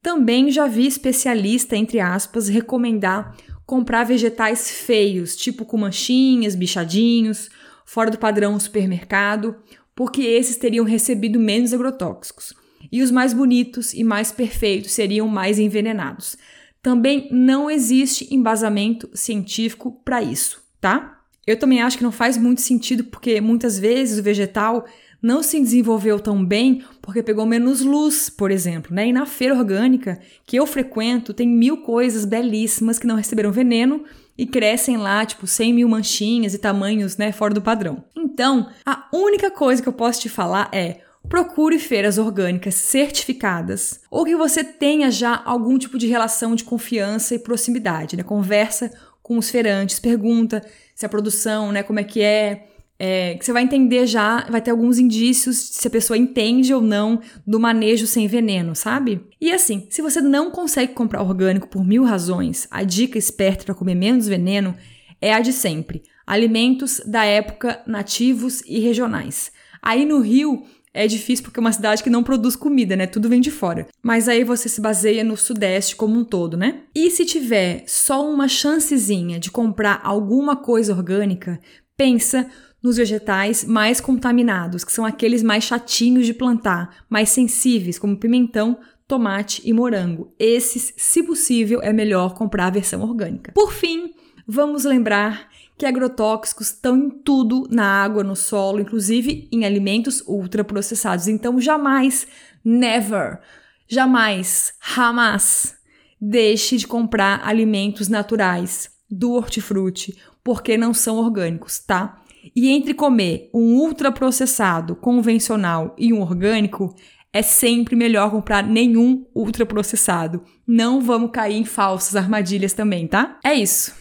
Também 0.08 0.50
já 0.50 0.68
vi 0.68 0.88
especialista, 0.88 1.76
entre 1.76 2.00
aspas, 2.00 2.48
recomendar 2.48 3.36
comprar 3.66 4.06
vegetais 4.06 4.72
feios, 4.72 5.36
tipo 5.36 5.66
com 5.66 5.80
manchinhas, 5.80 6.56
bichadinhos, 6.56 7.50
fora 7.86 8.10
do 8.10 8.18
padrão 8.18 8.58
supermercado, 8.58 9.58
porque 9.94 10.22
esses 10.22 10.56
teriam 10.56 10.86
recebido 10.86 11.38
menos 11.38 11.74
agrotóxicos. 11.74 12.54
E 12.90 13.02
os 13.02 13.12
mais 13.12 13.34
bonitos 13.34 13.94
e 13.94 14.02
mais 14.02 14.32
perfeitos 14.32 14.94
seriam 14.94 15.28
mais 15.28 15.60
envenenados. 15.60 16.38
Também 16.82 17.28
não 17.30 17.70
existe 17.70 18.34
embasamento 18.34 19.10
científico 19.14 20.02
para 20.06 20.24
isso, 20.24 20.64
tá? 20.80 21.20
Eu 21.46 21.60
também 21.60 21.82
acho 21.82 21.98
que 21.98 22.04
não 22.06 22.14
faz 22.14 22.38
muito 22.38 22.62
sentido 22.62 23.04
porque 23.04 23.42
muitas 23.42 23.78
vezes 23.78 24.20
o 24.20 24.24
vegetal 24.24 24.86
não 25.28 25.44
se 25.44 25.60
desenvolveu 25.60 26.20
tão 26.20 26.44
bem 26.44 26.84
porque 27.02 27.22
pegou 27.22 27.46
menos 27.46 27.82
luz, 27.82 28.30
por 28.30 28.50
exemplo, 28.50 28.96
né? 28.96 29.08
E 29.08 29.14
na 29.14 29.26
feira 29.26 29.54
orgânica 29.54 30.18
que 30.46 30.56
eu 30.56 30.66
frequento 30.66 31.34
tem 31.34 31.48
mil 31.48 31.78
coisas 31.78 32.24
belíssimas 32.24 32.98
que 32.98 33.06
não 33.06 33.16
receberam 33.16 33.52
veneno 33.52 34.06
e 34.38 34.46
crescem 34.46 34.96
lá, 34.98 35.26
tipo, 35.26 35.46
100 35.46 35.74
mil 35.74 35.90
manchinhas 35.90 36.54
e 36.54 36.58
tamanhos, 36.58 37.18
né, 37.18 37.32
fora 37.32 37.54
do 37.54 37.62
padrão. 37.62 38.04
Então, 38.16 38.70
a 38.86 39.08
única 39.12 39.52
coisa 39.52 39.82
que 39.82 39.90
eu 39.90 39.94
posso 39.94 40.22
te 40.22 40.30
falar 40.30 40.70
é 40.72 41.02
procure 41.28 41.78
feiras 41.78 42.18
orgânicas 42.18 42.76
certificadas 42.76 44.00
ou 44.10 44.24
que 44.24 44.36
você 44.36 44.64
tenha 44.64 45.12
já 45.12 45.42
algum 45.44 45.78
tipo 45.78 45.98
de 45.98 46.08
relação 46.08 46.56
de 46.56 46.64
confiança 46.64 47.36
e 47.36 47.40
proximidade, 47.40 48.16
né? 48.16 48.24
Conversa 48.24 48.92
com 49.22 49.38
os 49.38 49.50
feirantes, 49.50 50.00
pergunta 50.00 50.64
se 50.96 51.06
a 51.06 51.10
produção, 51.10 51.72
né, 51.74 51.84
como 51.84 52.00
é 52.00 52.04
que 52.04 52.22
é, 52.22 52.70
é, 53.00 53.36
que 53.36 53.46
você 53.46 53.54
vai 53.54 53.64
entender 53.64 54.08
já, 54.08 54.46
vai 54.50 54.62
ter 54.62 54.72
alguns 54.72 54.98
indícios 54.98 55.58
se 55.58 55.88
a 55.88 55.92
pessoa 55.92 56.18
entende 56.18 56.74
ou 56.74 56.82
não 56.82 57.22
do 57.46 57.60
manejo 57.60 58.08
sem 58.08 58.28
veneno, 58.28 58.76
sabe? 58.76 59.22
E 59.40 59.52
assim, 59.52 59.88
se 59.90 60.02
você 60.02 60.20
não 60.20 60.50
consegue 60.50 60.94
comprar 60.94 61.22
orgânico 61.22 61.68
por 61.68 61.86
mil 61.86 62.04
razões, 62.04 62.68
a 62.72 62.84
dica 62.84 63.18
esperta 63.18 63.66
para 63.66 63.76
comer 63.76 63.96
menos 63.96 64.28
veneno 64.28 64.76
é 65.22 65.34
a 65.34 65.40
de 65.40 65.54
sempre: 65.54 66.04
alimentos 66.26 67.02
da 67.06 67.24
época 67.24 67.82
nativos 67.86 68.62
e 68.66 68.80
regionais. 68.80 69.52
Aí 69.82 70.06
no 70.06 70.20
Rio 70.20 70.64
é 70.94 71.06
difícil 71.06 71.44
porque 71.46 71.60
é 71.60 71.62
uma 71.62 71.72
cidade 71.72 72.02
que 72.02 72.10
não 72.10 72.24
produz 72.24 72.56
comida, 72.56 72.96
né? 72.96 73.06
Tudo 73.06 73.30
vem 73.30 73.40
de 73.40 73.52
fora. 73.52 73.88
Mas 74.02 74.28
aí 74.28 74.44
você 74.44 74.68
se 74.68 74.82
baseia 74.82 75.24
no 75.24 75.38
Sudeste 75.38 75.96
como 75.96 76.20
um 76.20 76.26
todo, 76.26 76.58
né? 76.58 76.82
E 76.96 77.12
se 77.12 77.24
tiver 77.24 77.84
só 77.86 78.28
uma 78.28 78.48
chancezinha 78.48 79.40
de 79.40 79.52
comprar 79.52 80.02
alguma 80.04 80.56
coisa 80.56 80.94
orgânica, 80.94 81.60
pensa 81.96 82.50
nos 82.82 82.98
vegetais 82.98 83.64
mais 83.64 84.00
contaminados, 84.00 84.84
que 84.84 84.92
são 84.92 85.06
aqueles 85.06 85.44
mais 85.44 85.64
chatinhos 85.64 86.26
de 86.26 86.34
plantar, 86.34 87.06
mais 87.10 87.30
sensíveis, 87.30 87.98
como 87.98 88.18
pimentão, 88.18 88.78
tomate 89.08 89.62
e 89.66 89.74
morango. 89.74 90.34
Esses, 90.38 90.94
se 90.98 91.24
possível, 91.24 91.82
é 91.82 91.94
melhor 91.94 92.34
comprar 92.34 92.68
a 92.68 92.72
versão 92.72 93.02
orgânica. 93.02 93.52
Por 93.54 93.72
fim, 93.72 94.14
vamos 94.48 94.84
lembrar 94.84 95.50
que 95.78 95.86
agrotóxicos 95.86 96.72
estão 96.72 96.98
em 96.98 97.10
tudo, 97.10 97.68
na 97.70 97.86
água, 97.86 98.24
no 98.24 98.36
solo, 98.36 98.80
inclusive 98.80 99.48
em 99.52 99.64
alimentos 99.64 100.22
ultraprocessados. 100.28 101.28
Então, 101.28 101.62
jamais, 101.62 102.28
never, 102.66 103.40
jamais, 103.88 104.74
jamais 104.82 105.78
deixe 106.20 106.78
de 106.78 106.88
comprar 106.88 107.48
alimentos 107.48 108.08
naturais 108.08 108.90
do 109.10 109.34
hortifruti, 109.34 110.18
porque 110.44 110.78
não 110.78 110.94
são 110.94 111.18
orgânicos, 111.18 111.80
tá? 111.80 112.22
E 112.56 112.70
entre 112.70 112.94
comer 112.94 113.50
um 113.54 113.76
ultraprocessado 113.76 114.96
convencional 114.96 115.96
e 115.98 116.14
um 116.14 116.22
orgânico, 116.22 116.96
é 117.32 117.42
sempre 117.42 117.96
melhor 117.96 118.32
comprar 118.32 118.64
nenhum 118.64 119.26
ultraprocessado. 119.36 120.44
Não 120.66 121.02
vamos 121.02 121.32
cair 121.32 121.56
em 121.56 121.66
falsas 121.66 122.16
armadilhas 122.16 122.74
também, 122.74 123.08
tá? 123.08 123.40
É 123.44 123.54
isso. 123.54 123.94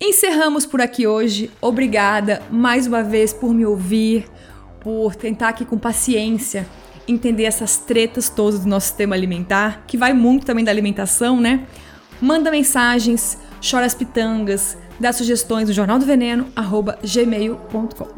Encerramos 0.00 0.66
por 0.66 0.80
aqui 0.80 1.06
hoje. 1.06 1.50
Obrigada 1.60 2.42
mais 2.50 2.86
uma 2.86 3.02
vez 3.02 3.32
por 3.32 3.54
me 3.54 3.64
ouvir, 3.64 4.26
por 4.80 5.14
tentar 5.14 5.48
aqui 5.48 5.64
com 5.64 5.78
paciência 5.78 6.66
entender 7.06 7.44
essas 7.44 7.76
tretas 7.76 8.28
todas 8.28 8.60
do 8.60 8.68
nosso 8.68 8.88
sistema 8.88 9.14
alimentar, 9.14 9.84
que 9.86 9.96
vai 9.96 10.12
muito 10.12 10.46
também 10.46 10.64
da 10.64 10.70
alimentação, 10.70 11.40
né? 11.40 11.66
Manda 12.20 12.50
mensagens, 12.50 13.38
chora 13.60 13.86
as 13.86 13.94
pitangas, 13.94 14.76
dá 14.98 15.12
sugestões 15.12 15.68
no 15.68 15.74
jornal 15.74 15.98
do 15.98 16.06
veneno, 16.06 16.46
gmail.com. 17.02 18.08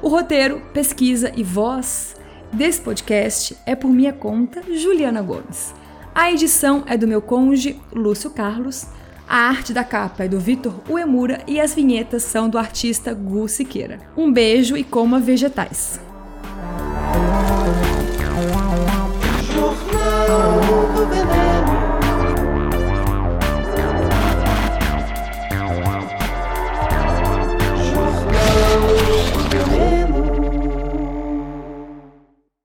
O 0.00 0.08
roteiro, 0.08 0.62
pesquisa 0.72 1.32
e 1.36 1.42
voz 1.42 2.14
desse 2.52 2.80
podcast 2.80 3.56
é 3.66 3.74
por 3.74 3.88
minha 3.88 4.12
conta, 4.12 4.62
Juliana 4.72 5.20
Gomes. 5.20 5.74
A 6.14 6.30
edição 6.32 6.84
é 6.86 6.96
do 6.96 7.06
meu 7.06 7.22
cônjuge, 7.22 7.80
Lúcio 7.92 8.30
Carlos. 8.30 8.86
A 9.28 9.36
arte 9.36 9.72
da 9.72 9.84
capa 9.84 10.24
é 10.24 10.28
do 10.28 10.40
Vitor 10.40 10.74
Uemura 10.88 11.42
e 11.46 11.60
as 11.60 11.74
vinhetas 11.74 12.22
são 12.22 12.48
do 12.48 12.58
artista 12.58 13.12
Gu 13.12 13.46
Siqueira. 13.46 13.98
Um 14.16 14.32
beijo 14.32 14.76
e 14.76 14.82
coma 14.82 15.20
vegetais. 15.20 16.00
Journal. 18.28 19.08
of 21.02 21.12
an 21.12 21.47